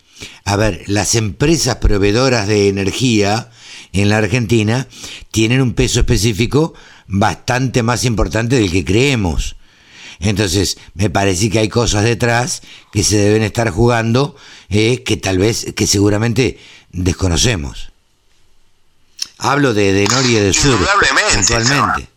a 0.45 0.57
ver, 0.57 0.85
las 0.87 1.15
empresas 1.15 1.77
proveedoras 1.77 2.47
de 2.47 2.69
energía 2.69 3.51
en 3.93 4.09
la 4.09 4.19
Argentina 4.19 4.89
tienen 5.31 5.61
un 5.61 5.75
peso 5.75 6.01
específico 6.01 6.75
bastante 7.07 7.83
más 7.83 8.05
importante 8.05 8.57
del 8.57 8.71
que 8.71 8.85
creemos. 8.85 9.57
Entonces, 10.21 10.79
me 10.95 11.11
parece 11.11 11.49
que 11.51 11.61
hay 11.61 11.69
cosas 11.69 12.03
detrás 12.05 12.63
que 12.93 13.05
se 13.05 13.17
deben 13.17 13.43
estar 13.43 13.71
jugando 13.71 14.35
eh, 14.69 15.03
que 15.05 15.17
tal 15.17 15.39
vez, 15.39 15.67
que 15.77 15.87
seguramente 15.87 16.59
desconocemos. 16.91 17.91
Hablo 19.39 19.75
de, 19.75 19.93
de 19.93 20.07
Nor 20.09 20.25
y 20.27 20.35
de 20.35 20.53
Sur, 20.53 20.73
Indudablemente. 20.73 22.09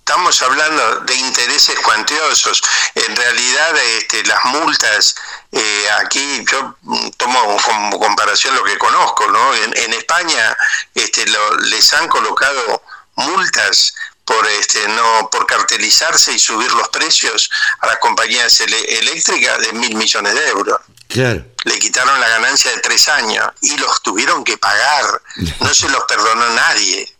Estamos 0.00 0.40
hablando 0.42 1.00
de 1.00 1.14
intereses 1.14 1.74
cuantiosos. 1.80 2.62
En 2.94 3.14
realidad, 3.14 3.76
este, 3.98 4.24
las 4.24 4.42
multas, 4.46 5.14
eh, 5.52 5.84
aquí 6.00 6.44
yo 6.50 6.76
tomo 7.18 7.56
como 7.62 7.98
comparación 7.98 8.54
lo 8.54 8.64
que 8.64 8.78
conozco, 8.78 9.26
¿no? 9.30 9.54
En, 9.54 9.76
en 9.76 9.92
España 9.92 10.56
este, 10.94 11.26
lo- 11.26 11.56
les 11.58 11.92
han 11.92 12.08
colocado 12.08 12.82
multas 13.16 13.92
por 14.28 14.46
este 14.46 14.86
no 14.88 15.30
por 15.30 15.46
cartelizarse 15.46 16.34
y 16.34 16.38
subir 16.38 16.70
los 16.72 16.88
precios 16.90 17.50
a 17.80 17.86
las 17.86 17.96
compañías 17.96 18.60
eléctricas 18.60 19.58
de 19.60 19.72
mil 19.72 19.96
millones 19.96 20.34
de 20.34 20.48
euros. 20.48 20.78
Claro, 21.08 21.46
le 21.64 21.78
quitaron 21.78 22.20
la 22.20 22.28
ganancia 22.28 22.70
de 22.70 22.80
tres 22.80 23.08
años 23.08 23.48
y 23.62 23.74
los 23.78 24.02
tuvieron 24.02 24.44
que 24.44 24.58
pagar. 24.58 25.22
No 25.60 25.72
se 25.72 25.88
los 25.88 26.04
perdonó 26.04 26.46
nadie. 26.50 27.10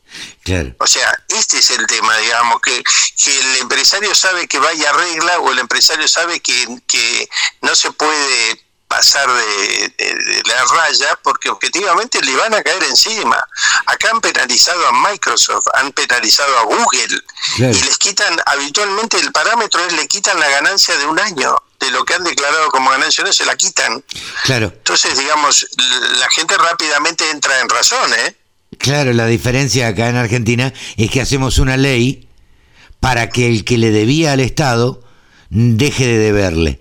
Claro. 0.42 0.74
o 0.78 0.86
sea, 0.86 1.12
este 1.28 1.58
es 1.58 1.70
el 1.70 1.86
tema, 1.86 2.16
digamos, 2.16 2.60
que, 2.62 2.82
que 3.22 3.38
el 3.38 3.56
empresario 3.56 4.14
sabe 4.14 4.48
que 4.48 4.58
vaya 4.58 4.92
regla 4.92 5.38
o 5.40 5.52
el 5.52 5.58
empresario 5.58 6.08
sabe 6.08 6.40
que, 6.40 6.66
que 6.86 7.28
no 7.60 7.74
se 7.74 7.92
puede 7.92 8.67
pasar 8.88 9.28
de, 9.30 9.92
de- 9.98 10.14
de 10.24 10.42
la 10.46 10.64
raya 10.64 11.18
porque 11.22 11.50
objetivamente 11.50 12.20
le 12.22 12.34
van 12.36 12.54
a 12.54 12.62
caer 12.62 12.82
encima. 12.84 13.36
Acá 13.86 14.10
han 14.12 14.20
penalizado 14.20 14.86
a 14.88 15.10
Microsoft, 15.10 15.66
han 15.74 15.92
penalizado 15.92 16.58
a 16.58 16.62
Google 16.64 17.20
Claro. 17.56 17.76
y 17.76 17.80
les 17.82 17.98
quitan, 17.98 18.34
habitualmente 18.46 19.18
el 19.20 19.30
parámetro 19.30 19.84
es 19.86 19.92
le 19.92 20.06
quitan 20.08 20.40
la 20.40 20.48
ganancia 20.48 20.96
de 20.96 21.06
un 21.06 21.20
año. 21.20 21.54
De 21.78 21.92
lo 21.92 22.04
que 22.04 22.14
han 22.14 22.24
declarado 22.24 22.70
como 22.70 22.90
ganancia 22.90 23.22
no 23.22 23.32
se 23.32 23.44
la 23.44 23.54
quitan. 23.54 24.02
Claro, 24.42 24.66
Entonces, 24.74 25.16
digamos, 25.16 25.64
la 26.18 26.28
gente 26.30 26.56
rápidamente 26.58 27.30
entra 27.30 27.60
en 27.60 27.68
razón, 27.68 28.12
¿eh? 28.14 28.34
Claro, 28.78 29.12
la 29.12 29.26
diferencia 29.26 29.86
acá 29.86 30.08
en 30.08 30.16
Argentina 30.16 30.72
es 30.96 31.08
que 31.08 31.20
hacemos 31.20 31.58
una 31.58 31.76
ley 31.76 32.28
para 32.98 33.28
que 33.30 33.46
el 33.46 33.64
que 33.64 33.78
le 33.78 33.90
debía 33.92 34.32
al 34.32 34.40
Estado 34.40 35.04
deje 35.50 36.06
de 36.08 36.18
deberle. 36.18 36.80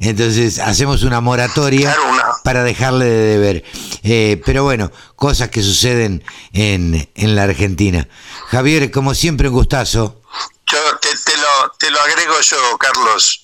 Entonces 0.00 0.58
hacemos 0.60 1.02
una 1.02 1.20
moratoria 1.20 1.92
Claro, 1.94 2.12
una- 2.12 2.24
para 2.44 2.62
dejarle 2.62 3.04
de 3.06 3.36
deber. 3.38 3.64
Eh, 4.04 4.40
pero 4.46 4.62
bueno, 4.64 4.90
cosas 5.16 5.48
que 5.48 5.62
suceden 5.62 6.22
en, 6.52 7.08
en 7.14 7.34
la 7.36 7.42
Argentina. 7.44 8.08
Javier, 8.48 8.90
como 8.90 9.14
siempre, 9.14 9.48
un 9.48 9.54
gustazo. 9.54 10.20
Yo 10.70 10.78
te, 11.00 11.08
te 11.08 11.36
lo, 11.38 11.72
te 11.78 11.90
lo 11.90 12.00
agrego 12.00 12.34
yo, 12.42 12.78
Carlos. 12.78 13.40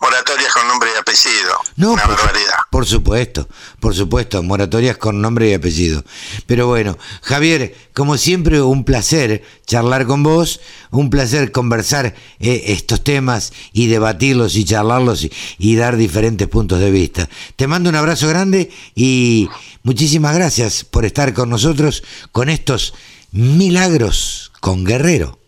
Moratorias 0.00 0.52
con 0.52 0.66
nombre 0.68 0.90
y 0.94 0.98
apellido. 0.98 1.60
No, 1.76 1.92
Una 1.92 2.02
por, 2.02 2.16
barbaridad. 2.16 2.56
por 2.70 2.86
supuesto, 2.86 3.48
por 3.80 3.94
supuesto, 3.94 4.42
moratorias 4.42 4.96
con 4.98 5.22
nombre 5.22 5.48
y 5.48 5.54
apellido. 5.54 6.04
Pero 6.46 6.66
bueno, 6.66 6.98
Javier, 7.22 7.74
como 7.94 8.18
siempre, 8.18 8.60
un 8.60 8.84
placer 8.84 9.42
charlar 9.66 10.06
con 10.06 10.22
vos, 10.22 10.60
un 10.90 11.08
placer 11.08 11.50
conversar 11.52 12.14
eh, 12.40 12.64
estos 12.66 13.02
temas 13.04 13.52
y 13.72 13.86
debatirlos 13.86 14.56
y 14.56 14.64
charlarlos 14.64 15.24
y, 15.24 15.32
y 15.58 15.76
dar 15.76 15.96
diferentes 15.96 16.46
puntos 16.48 16.78
de 16.80 16.90
vista. 16.90 17.28
Te 17.56 17.66
mando 17.66 17.88
un 17.88 17.96
abrazo 17.96 18.28
grande 18.28 18.70
y 18.94 19.48
muchísimas 19.82 20.34
gracias 20.34 20.84
por 20.84 21.04
estar 21.04 21.32
con 21.32 21.48
nosotros 21.48 22.02
con 22.32 22.48
estos 22.48 22.92
milagros 23.32 24.52
con 24.60 24.84
Guerrero. 24.84 25.38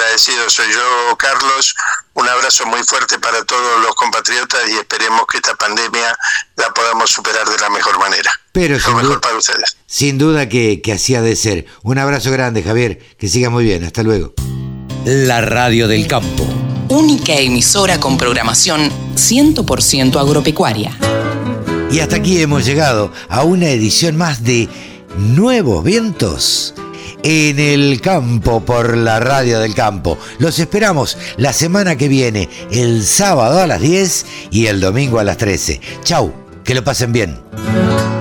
Agradecido 0.00 0.48
soy 0.48 0.64
yo, 0.72 1.16
Carlos. 1.18 1.74
Un 2.14 2.26
abrazo 2.26 2.64
muy 2.66 2.82
fuerte 2.84 3.18
para 3.18 3.44
todos 3.44 3.82
los 3.84 3.94
compatriotas 3.94 4.60
y 4.70 4.72
esperemos 4.78 5.22
que 5.30 5.36
esta 5.36 5.54
pandemia 5.56 6.16
la 6.56 6.70
podamos 6.72 7.10
superar 7.10 7.46
de 7.46 7.58
la 7.58 7.68
mejor 7.68 7.98
manera. 7.98 8.30
Pero 8.52 8.74
Lo 8.76 8.80
sin 8.80 8.94
mejor 8.96 9.08
duda- 9.10 9.20
para 9.20 9.36
ustedes. 9.36 9.76
Sin 9.86 10.16
duda 10.16 10.48
que, 10.48 10.80
que 10.82 10.92
así 10.94 11.14
ha 11.16 11.20
de 11.20 11.36
ser. 11.36 11.66
Un 11.82 11.98
abrazo 11.98 12.30
grande, 12.30 12.62
Javier. 12.62 12.98
Que 13.18 13.28
siga 13.28 13.50
muy 13.50 13.62
bien. 13.64 13.84
Hasta 13.84 14.02
luego. 14.02 14.32
La 15.04 15.42
radio 15.42 15.86
del 15.86 16.06
campo. 16.06 16.44
Única 16.88 17.34
emisora 17.34 18.00
con 18.00 18.16
programación 18.16 18.90
100% 19.16 20.18
agropecuaria. 20.18 20.96
Y 21.90 22.00
hasta 22.00 22.16
aquí 22.16 22.40
hemos 22.40 22.64
llegado 22.64 23.12
a 23.28 23.42
una 23.42 23.68
edición 23.68 24.16
más 24.16 24.42
de 24.44 24.66
Nuevos 25.18 25.84
Vientos 25.84 26.72
en 27.22 27.58
el 27.58 28.00
campo 28.00 28.64
por 28.64 28.96
la 28.96 29.20
radio 29.20 29.60
del 29.60 29.74
campo. 29.74 30.18
Los 30.38 30.58
esperamos 30.58 31.16
la 31.36 31.52
semana 31.52 31.96
que 31.96 32.08
viene, 32.08 32.48
el 32.70 33.04
sábado 33.04 33.60
a 33.60 33.66
las 33.66 33.80
10 33.80 34.26
y 34.50 34.66
el 34.66 34.80
domingo 34.80 35.18
a 35.18 35.24
las 35.24 35.36
13. 35.36 35.80
Chau, 36.04 36.32
que 36.64 36.74
lo 36.74 36.84
pasen 36.84 37.12
bien. 37.12 38.19